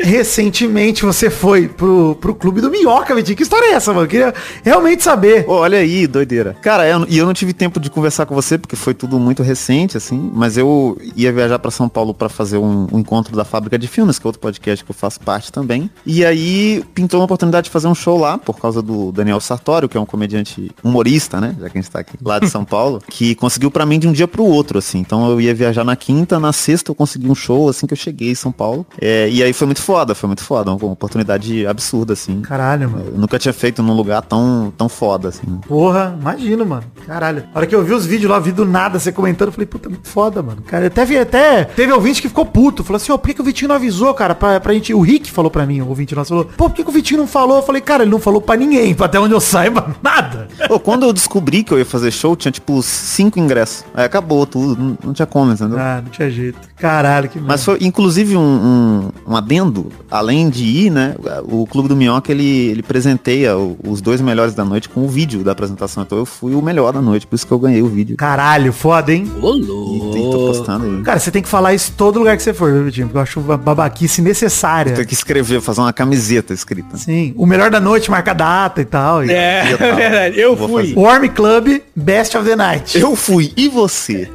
Recentemente 0.00 1.04
você 1.04 1.30
foi 1.30 1.68
pro, 1.68 2.16
pro 2.20 2.34
clube 2.34 2.60
do 2.60 2.70
Minhoca, 2.70 3.14
Vitinho. 3.14 3.36
Que 3.36 3.42
história 3.42 3.66
é 3.66 3.72
essa, 3.72 3.92
mano? 3.92 4.06
Eu 4.06 4.10
queria 4.10 4.34
realmente 4.62 5.02
saber. 5.02 5.44
Olha 5.48 5.78
aí, 5.78 6.06
doideira. 6.06 6.56
Cara, 6.62 6.88
eu, 6.88 7.06
e 7.08 7.18
eu 7.18 7.26
não 7.26 7.34
tive 7.34 7.52
tempo 7.52 7.80
de 7.80 7.90
conversar 7.90 8.26
com 8.26 8.34
você, 8.34 8.58
porque 8.58 8.76
foi 8.76 8.94
tudo 8.94 9.18
muito 9.18 9.42
recente, 9.42 9.96
assim, 9.96 10.30
mas 10.34 10.56
eu 10.56 10.96
ia 11.16 11.32
viajar 11.32 11.58
pra 11.58 11.70
São 11.70 11.88
Paulo 11.88 12.14
pra 12.14 12.28
fazer 12.28 12.58
um, 12.58 12.86
um 12.92 12.98
encontro 12.98 13.36
da 13.36 13.44
Fábrica 13.44 13.78
de 13.78 13.86
Filmes, 13.86 14.18
que 14.18 14.26
é 14.26 14.28
outro 14.28 14.40
podcast 14.40 14.84
que 14.84 14.90
eu 14.90 14.94
faço 14.94 15.20
parte 15.20 15.52
também. 15.52 15.90
E 16.06 16.24
aí 16.24 16.84
pintou 16.94 17.20
uma 17.20 17.24
oportunidade 17.24 17.64
de 17.64 17.70
fazer 17.70 17.88
um 17.88 17.94
show 17.94 18.18
lá, 18.18 18.38
por 18.38 18.58
causa 18.58 18.82
do 18.82 19.12
Daniel 19.12 19.40
Sartório, 19.40 19.88
que 19.88 19.96
é 19.96 20.00
um 20.00 20.06
comediante 20.06 20.70
humorista, 20.82 21.40
né? 21.40 21.56
Já 21.60 21.68
que 21.68 21.78
a 21.78 21.80
gente 21.80 21.90
tá 21.90 22.00
aqui, 22.00 22.16
lá 22.22 22.38
de 22.38 22.48
São 22.48 22.64
Paulo, 22.64 23.02
que 23.08 23.34
conseguiu 23.34 23.70
pra 23.70 23.86
mim 23.86 23.98
de 23.98 24.08
um 24.08 24.12
dia 24.12 24.28
pro 24.28 24.44
outro, 24.44 24.78
assim. 24.78 24.98
Então 24.98 25.30
eu 25.30 25.40
ia 25.40 25.54
viajar 25.54 25.84
na 25.84 25.96
quinta, 25.96 26.38
na 26.38 26.52
sexta 26.52 26.90
eu 26.90 26.94
consegui 26.94 27.30
um 27.30 27.34
show, 27.34 27.68
assim, 27.68 27.86
que 27.86 27.92
eu 27.92 27.98
cheguei 27.98 28.30
em 28.30 28.34
São 28.34 28.52
Paulo. 28.52 28.86
É, 29.00 29.28
e 29.28 29.41
aí 29.42 29.52
foi 29.52 29.66
muito 29.66 29.82
foda, 29.82 30.14
foi 30.14 30.26
muito 30.26 30.42
foda, 30.42 30.72
uma 30.72 30.92
oportunidade 30.92 31.66
absurda, 31.66 32.12
assim. 32.12 32.40
Caralho, 32.42 32.90
mano. 32.90 33.04
Eu 33.12 33.18
nunca 33.18 33.38
tinha 33.38 33.52
feito 33.52 33.82
num 33.82 33.94
lugar 33.94 34.22
tão, 34.22 34.72
tão 34.76 34.88
foda, 34.88 35.28
assim. 35.28 35.60
Porra, 35.66 36.16
imagino, 36.20 36.66
mano. 36.66 36.84
Caralho. 37.06 37.44
A 37.54 37.58
hora 37.58 37.66
que 37.66 37.74
eu 37.74 37.84
vi 37.84 37.92
os 37.92 38.06
vídeos 38.06 38.30
lá, 38.30 38.38
vi 38.38 38.52
do 38.52 38.64
nada 38.64 38.98
você 38.98 39.12
comentando, 39.12 39.48
eu 39.48 39.52
falei, 39.52 39.66
puta, 39.66 39.88
muito 39.88 40.08
foda, 40.08 40.42
mano. 40.42 40.62
Cara, 40.62 40.86
até, 40.86 41.04
vi, 41.04 41.18
até 41.18 41.64
teve 41.64 41.92
ouvinte 41.92 42.20
que 42.20 42.28
ficou 42.28 42.44
puto. 42.46 42.84
Falou 42.84 42.96
assim, 42.96 43.12
ó, 43.12 43.18
por 43.18 43.28
que, 43.28 43.34
que 43.34 43.40
o 43.40 43.44
Vitinho 43.44 43.68
não 43.68 43.76
avisou, 43.76 44.12
cara, 44.14 44.34
pra, 44.34 44.60
pra 44.60 44.72
gente... 44.74 44.92
O 44.92 45.00
Rick 45.00 45.30
falou 45.30 45.50
pra 45.50 45.66
mim, 45.66 45.80
o 45.80 45.88
ouvinte 45.88 46.14
nosso, 46.14 46.30
falou, 46.30 46.44
pô, 46.44 46.68
por 46.68 46.74
que, 46.74 46.84
que 46.84 46.90
o 46.90 46.92
Vitinho 46.92 47.20
não 47.20 47.26
falou? 47.26 47.58
Eu 47.58 47.62
falei, 47.62 47.80
cara, 47.80 48.02
ele 48.02 48.10
não 48.10 48.18
falou 48.18 48.40
pra 48.40 48.56
ninguém, 48.56 48.94
pra 48.94 49.06
até 49.12 49.20
onde 49.20 49.34
eu 49.34 49.40
saiba, 49.40 49.94
nada. 50.02 50.48
Pô, 50.68 50.80
quando 50.80 51.04
eu 51.04 51.12
descobri 51.12 51.62
que 51.62 51.72
eu 51.72 51.78
ia 51.78 51.84
fazer 51.84 52.10
show, 52.10 52.34
tinha 52.34 52.52
tipo 52.52 52.82
cinco 52.82 53.38
ingressos. 53.38 53.84
Aí 53.94 54.04
acabou 54.04 54.46
tudo, 54.46 54.80
não, 54.80 54.98
não 55.04 55.12
tinha 55.12 55.26
como, 55.26 55.52
entendeu? 55.52 55.78
Ah, 55.78 56.00
não 56.02 56.10
tinha 56.10 56.30
jeito. 56.30 56.58
Caralho, 56.76 57.28
que 57.28 57.38
Mas 57.38 57.64
foi, 57.64 57.78
inclusive, 57.80 58.36
um, 58.36 59.10
um, 59.26 59.31
um 59.32 59.36
adendo, 59.36 59.90
além 60.10 60.48
de 60.50 60.64
ir, 60.64 60.90
né, 60.90 61.14
o 61.44 61.66
Clube 61.66 61.88
do 61.88 61.96
Minhoca, 61.96 62.30
ele, 62.30 62.68
ele 62.68 62.82
presenteia 62.82 63.56
os 63.56 64.00
dois 64.00 64.20
melhores 64.20 64.54
da 64.54 64.64
noite 64.64 64.88
com 64.88 65.00
o 65.04 65.08
vídeo 65.08 65.42
da 65.42 65.52
apresentação. 65.52 66.02
Então 66.02 66.18
eu 66.18 66.26
fui 66.26 66.54
o 66.54 66.62
melhor 66.62 66.92
da 66.92 67.00
noite, 67.00 67.26
por 67.26 67.34
isso 67.36 67.46
que 67.46 67.52
eu 67.52 67.58
ganhei 67.58 67.82
o 67.82 67.88
vídeo. 67.88 68.16
Caralho, 68.16 68.72
foda, 68.72 69.12
hein? 69.12 69.30
Ô, 69.40 69.54
E 69.56 69.66
tô 69.66 69.72
louco. 70.16 70.46
postando 70.58 70.84
aí. 70.86 71.02
Cara, 71.02 71.18
você 71.18 71.30
tem 71.30 71.42
que 71.42 71.48
falar 71.48 71.74
isso 71.74 71.92
todo 71.96 72.18
lugar 72.18 72.36
que 72.36 72.42
você 72.42 72.52
for, 72.54 72.72
viu, 72.72 72.84
Vitinho? 72.84 73.06
Porque 73.06 73.18
eu 73.18 73.22
acho 73.22 73.40
uma 73.40 73.56
babaquice 73.56 74.20
necessária. 74.22 74.92
Tem 74.92 75.04
que 75.04 75.14
escrever, 75.14 75.60
fazer 75.60 75.80
uma 75.80 75.92
camiseta 75.92 76.52
escrita. 76.52 76.96
Sim, 76.96 77.32
o 77.36 77.46
melhor 77.46 77.70
da 77.70 77.80
noite, 77.80 78.10
marca 78.10 78.30
a 78.32 78.34
data 78.34 78.80
e 78.80 78.84
tal. 78.84 79.24
E- 79.24 79.30
É, 79.32 79.72
Eu 79.72 79.76
é 79.86 79.94
verdade. 79.94 80.40
Eu 80.40 80.56
Vou 80.56 80.68
fui. 80.68 80.92
Warm 80.94 81.26
Club, 81.28 81.80
Best 81.96 82.36
of 82.36 82.48
the 82.48 82.56
Night. 82.56 82.98
Eu 82.98 83.16
fui, 83.16 83.52
e 83.56 83.68
você? 83.68 84.28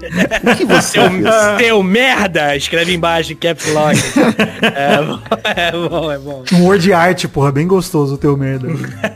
O 0.44 0.56
que 0.56 0.66
você 0.66 0.88
Seu, 1.00 1.10
fez? 1.12 1.26
seu 1.60 1.84
merda, 1.84 2.56
escreve 2.56 2.94
embaixo, 2.94 3.36
caps 3.36 3.72
lock. 3.74 3.98
é, 4.62 4.87
bom, 5.02 5.20
é 5.46 5.72
bom, 5.90 6.12
é 6.12 6.18
bom. 6.18 6.44
Um 6.54 6.66
word 6.66 6.94
art, 6.94 7.26
porra, 7.28 7.52
bem 7.52 7.68
gostoso 7.68 8.16
o 8.16 8.18
teu 8.18 8.36
merda. 8.36 8.68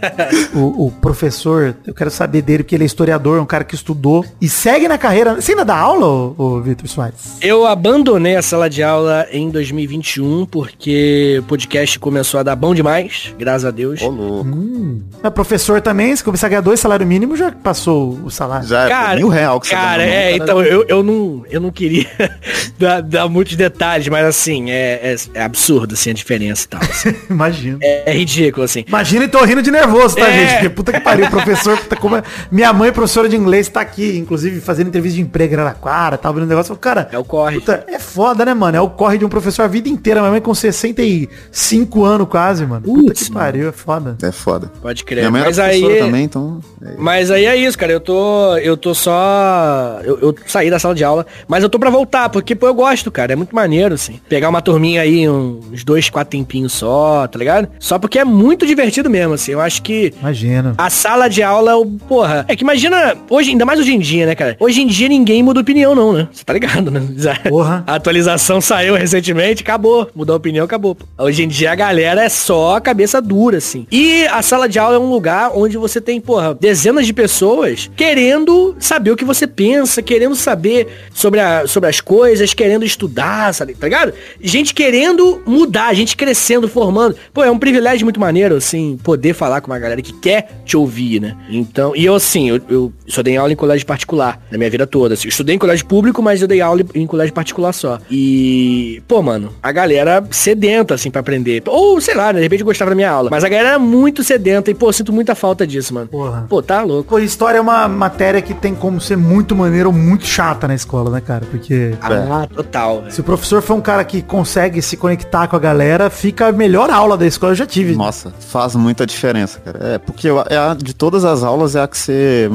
o, 0.54 0.88
o 0.88 0.92
professor, 0.92 1.76
eu 1.86 1.94
quero 1.94 2.12
saber 2.12 2.42
dele, 2.42 2.64
porque 2.64 2.76
ele 2.76 2.84
é 2.84 2.86
historiador, 2.86 3.38
é 3.38 3.42
um 3.42 3.46
cara 3.46 3.64
que 3.64 3.76
estudou 3.76 4.26
e 4.40 4.48
segue 4.48 4.88
na 4.88 4.98
carreira. 4.98 5.36
Você 5.36 5.52
ainda 5.52 5.66
dá 5.66 5.76
aula, 5.76 6.06
ô, 6.06 6.36
ô 6.38 6.62
Vitor 6.62 6.88
Soares? 6.88 7.38
Eu 7.42 7.66
abandonei 7.66 8.36
a 8.36 8.42
sala 8.42 8.70
de 8.70 8.84
aula 8.84 9.28
em 9.32 9.50
2021 9.50 10.46
porque 10.46 11.38
o 11.40 11.44
podcast 11.44 11.98
começou 12.00 12.40
a 12.40 12.44
dar 12.44 12.56
bom 12.56 12.74
demais, 12.74 13.34
graças 13.38 13.66
a 13.66 13.72
Deus. 13.72 14.02
Ô, 14.02 14.10
louco. 14.10 15.02
É 15.24 15.30
professor 15.30 15.82
também, 15.82 16.16
se 16.16 16.24
começar 16.24 16.48
a 16.48 16.50
ganhar 16.50 16.62
dois 16.62 16.80
salário 16.80 17.06
mínimo, 17.06 17.36
já 17.36 17.52
passou 17.52 18.20
o 18.24 18.30
salário. 18.30 18.68
Já 18.68 18.86
é 18.86 18.90
Cara, 18.90 19.16
mil 19.16 19.28
real 19.28 19.60
que 19.60 19.68
você 19.68 19.76
cara, 19.76 20.04
ganhou, 20.04 20.14
é, 20.14 20.24
cara. 20.24 20.44
então, 20.44 20.62
eu, 20.64 20.86
eu, 20.88 21.04
não, 21.04 21.46
eu 21.50 21.62
não 21.62 21.72
queria 21.72 22.08
dar, 22.78 23.02
dar 23.02 23.28
muitos 23.28 23.56
detalhes, 23.56 24.08
mas 24.08 24.26
assim, 24.26 24.70
é, 24.70 25.00
é, 25.04 25.16
é 25.34 25.44
absurdo, 25.44 25.61
assim, 25.94 26.10
a 26.10 26.14
diferença 26.14 26.66
e 26.66 26.68
tal. 26.70 26.82
assim. 26.82 27.16
Imagina. 27.30 27.78
É, 27.82 28.12
é 28.12 28.14
ridículo, 28.14 28.64
assim. 28.64 28.84
Imagina 28.88 29.26
e 29.26 29.28
tô 29.28 29.44
rindo 29.44 29.62
de 29.62 29.72
nervoso, 29.72 30.16
tá, 30.16 30.28
É. 30.30 30.34
gente? 30.34 30.54
Porque 30.54 30.70
puta 30.70 30.94
que 30.94 31.00
pariu, 31.00 31.28
professor, 31.30 31.78
puta, 31.78 31.96
como 31.96 32.16
é... 32.18 32.24
Minha 32.52 32.72
mãe, 32.74 32.92
professora 32.92 33.28
de 33.30 33.36
inglês, 33.36 33.68
tá 33.68 33.82
aqui, 33.82 34.18
inclusive, 34.18 34.60
fazendo 34.62 34.88
entrevista 34.88 35.16
de 35.18 35.22
emprego 35.22 35.54
em 35.54 35.58
Araraquara, 35.58 36.18
tá 36.18 36.32
vendo 36.32 36.44
um 36.44 36.48
negócio. 36.48 36.76
Cara, 36.76 37.10
É 37.12 37.18
o 37.18 37.24
corre. 37.24 37.60
puta, 37.60 37.86
é 37.88 38.00
foda, 38.00 38.44
né, 38.46 38.54
mano? 38.54 38.78
É 38.78 38.82
o 38.82 38.90
corre 38.90 39.18
de 39.18 39.26
um 39.26 39.30
professor 39.30 39.64
a 39.64 39.68
vida 39.68 39.88
inteira. 39.90 40.20
Minha 40.22 40.32
mãe 40.32 40.42
com 40.42 40.54
65 40.54 42.04
anos 42.04 42.28
quase, 42.28 42.66
mano. 42.66 42.82
Puta 42.82 43.08
Putz, 43.08 43.24
que 43.28 43.32
pariu, 43.34 43.70
é 43.70 43.72
foda. 43.72 44.18
É 44.22 44.32
foda. 44.32 44.72
Pode 44.82 45.04
crer. 45.04 45.22
Minha 45.22 45.32
mãe 45.32 45.42
Mas 45.44 45.58
era 45.60 45.68
aí, 45.72 46.00
também, 46.00 46.24
então... 46.26 46.60
é- 46.84 46.96
mas 46.98 47.32
aí 47.32 47.46
é 47.46 47.56
isso, 47.56 47.78
cara. 47.78 47.92
Eu 47.92 48.00
tô, 48.00 48.56
eu 48.58 48.76
tô 48.78 48.94
só 48.94 50.00
eu, 50.04 50.20
eu 50.20 50.36
saí 50.48 50.70
da 50.70 50.80
sala 50.80 50.96
de 50.96 51.04
aula, 51.04 51.26
mas 51.48 51.64
eu 51.64 51.70
tô 51.70 51.78
pra 51.80 51.90
voltar, 51.90 52.30
porque, 52.30 52.56
pô, 52.56 52.68
eu 52.68 52.74
gosto, 52.74 53.12
cara, 53.12 53.34
é 53.34 53.36
muito 53.36 53.56
maneiro, 53.56 53.94
assim. 53.96 54.20
Pegar 54.30 54.50
uma 54.50 54.62
turminha 54.62 55.02
aí, 55.02 55.28
uns 55.72 55.84
dois, 55.84 56.10
quatro 56.10 56.32
tempinhos 56.32 56.74
só, 56.74 57.28
tá 57.28 57.38
ligado? 57.38 57.68
Só 57.80 57.98
porque 58.00 58.20
é 58.20 58.26
muito 58.26 58.66
divertido 58.66 59.10
mesmo, 59.10 59.34
assim. 59.34 59.52
Eu 59.52 59.62
acho 59.62 59.82
que 59.82 60.14
Imagina. 60.20 60.74
a 60.78 60.90
sala 60.90 61.28
de 61.28 61.42
aula, 61.44 61.78
o- 61.78 61.86
porra, 61.86 62.46
é 62.48 62.56
que 62.56 62.64
imagina, 62.64 63.16
hoje, 63.30 63.52
ainda 63.52 63.66
mais 63.66 63.80
hoje 63.80 63.94
em 63.94 64.00
dia, 64.00 64.26
né, 64.26 64.36
cara? 64.36 64.56
Hoje 64.60 64.82
em 64.82 64.88
dia 64.88 65.08
ninguém 65.08 65.42
muda 65.44 65.60
opinião, 65.60 65.94
não, 65.96 66.14
né? 66.14 66.28
Você 66.32 66.44
tá 66.44 66.54
ligado, 66.54 66.90
né? 66.92 67.02
Porra. 67.50 67.84
A 67.88 67.96
atualização 67.96 68.60
saiu 68.62 68.96
recentemente, 68.96 69.64
acabou. 69.64 70.10
Mudou 70.16 70.34
a 70.34 70.38
opinião, 70.38 70.66
acabou. 70.66 70.96
pô. 70.96 71.06
Hoje 71.18 71.44
em 71.44 71.48
dia 71.48 71.72
a 71.72 71.76
galera 71.76 72.24
é 72.24 72.30
só 72.30 72.80
cabeça 72.80 73.22
dura, 73.22 73.58
assim. 73.58 73.86
E 73.92 74.26
a 74.28 74.42
sala 74.42 74.68
de 74.70 74.80
aula 74.80 74.96
é 74.96 75.00
um 75.00 75.10
lugar 75.10 75.52
onde 75.56 75.78
você 75.78 76.00
tem, 76.02 76.20
porra, 76.22 76.54
dezenas 76.60 77.06
de 77.06 77.14
pessoas 77.14 77.90
querendo 77.96 78.76
saber 78.80 79.12
o 79.12 79.16
que 79.16 79.26
você 79.26 79.48
pensa, 79.48 80.02
querendo 80.02 80.36
saber 80.36 80.88
sobre, 81.14 81.40
a, 81.40 81.68
sobre 81.68 81.90
as 81.90 82.00
coisas, 82.02 82.54
querendo 82.54 82.84
estudar, 82.86 83.54
sabe? 83.54 83.74
Tá 83.74 83.88
ligado? 83.88 84.14
Gente 84.42 84.74
querendo 84.74 85.31
mudar, 85.46 85.94
gente 85.94 86.16
crescendo, 86.18 86.68
formando. 86.68 87.16
Pô, 87.34 87.44
é 87.44 87.52
um 87.52 87.60
privilégio 87.60 88.06
muito 88.06 88.20
maneiro, 88.20 88.56
assim, 88.56 88.98
poder 89.04 89.34
falar 89.34 89.62
com 89.62 89.72
uma 89.72 89.80
galera 89.80 90.02
que 90.02 90.14
quer 90.14 90.62
te 90.66 90.76
ouvir, 90.76 91.20
né? 91.22 91.36
Então, 91.50 91.94
e 91.96 92.06
eu, 92.06 92.16
assim, 92.16 92.50
eu, 92.50 92.62
eu 92.70 92.94
só 93.08 93.22
dei 93.22 93.38
aula 93.38 93.52
em 93.54 93.56
colégio 93.56 93.86
particular 93.86 94.42
na 94.52 94.58
minha 94.58 94.70
vida 94.70 94.86
toda. 94.88 95.14
Assim, 95.14 95.28
eu 95.28 95.30
estudei 95.30 95.56
em 95.56 95.60
colégio 95.60 95.86
público, 95.86 96.22
mas 96.22 96.42
eu 96.42 96.48
dei 96.48 96.62
aula 96.62 96.82
em 96.96 97.06
colégio 97.08 97.34
particular 97.34 97.74
só. 97.74 98.00
E, 98.10 99.02
pô, 99.08 99.22
mano, 99.22 99.54
a 99.62 99.72
galera 99.72 100.24
sedenta, 100.32 100.94
assim, 100.96 101.12
pra 101.12 101.22
aprender. 101.22 101.64
Ou, 101.68 102.00
sei 102.02 102.16
lá, 102.16 102.28
né, 102.34 102.40
de 102.40 102.44
repente 102.44 102.64
gostava 102.64 102.92
da 102.92 102.96
minha 102.96 103.10
aula. 103.10 103.30
Mas 103.30 103.44
a 103.44 103.50
galera 103.50 103.70
era 103.70 103.80
muito 103.80 104.24
sedenta 104.24 104.72
e, 104.72 104.74
pô, 104.74 104.90
eu 104.90 104.94
sinto 104.94 105.14
muita 105.14 105.36
falta 105.36 105.66
disso, 105.66 105.94
mano. 105.94 106.08
Porra. 106.08 106.46
Pô, 106.50 106.62
tá 106.62 106.82
louco. 106.84 107.10
Pô, 107.10 107.20
história 107.20 107.58
é 107.58 107.62
uma 107.62 107.88
matéria 107.88 108.42
que 108.42 108.54
tem 108.54 108.74
como 108.74 109.00
ser 109.02 109.18
muito 109.18 109.56
maneira 109.56 109.88
ou 109.88 109.94
muito 109.94 110.26
chata 110.26 110.68
na 110.68 110.76
escola, 110.76 111.10
né, 111.10 111.22
cara? 111.22 111.46
Porque 111.50 111.94
Ah, 112.02 112.48
total. 112.54 113.02
velho. 113.02 113.12
se 113.12 113.22
o 113.22 113.24
professor 113.24 113.62
for 113.62 113.76
um 113.76 113.82
cara 113.82 114.04
que 114.04 114.22
consegue 114.22 114.82
se 114.82 114.96
conectar 114.98 115.21
com 115.48 115.56
a 115.56 115.60
galera, 115.60 116.10
fica 116.10 116.48
a 116.48 116.52
melhor 116.52 116.90
aula 116.90 117.18
da 117.18 117.26
escola. 117.26 117.52
Eu 117.52 117.56
já 117.56 117.66
tive. 117.66 117.96
Nossa, 117.96 118.32
faz 118.40 118.76
muita 118.76 119.06
diferença, 119.06 119.60
cara. 119.60 119.80
É, 119.94 119.98
porque 119.98 120.28
eu- 120.30 120.44
é 120.50 120.58
a, 120.58 120.74
de 120.74 120.94
todas 120.94 121.24
as 121.26 121.44
aulas 121.44 121.76
é 121.76 121.82
a 121.82 121.88
que 121.88 121.98
você. 121.98 122.50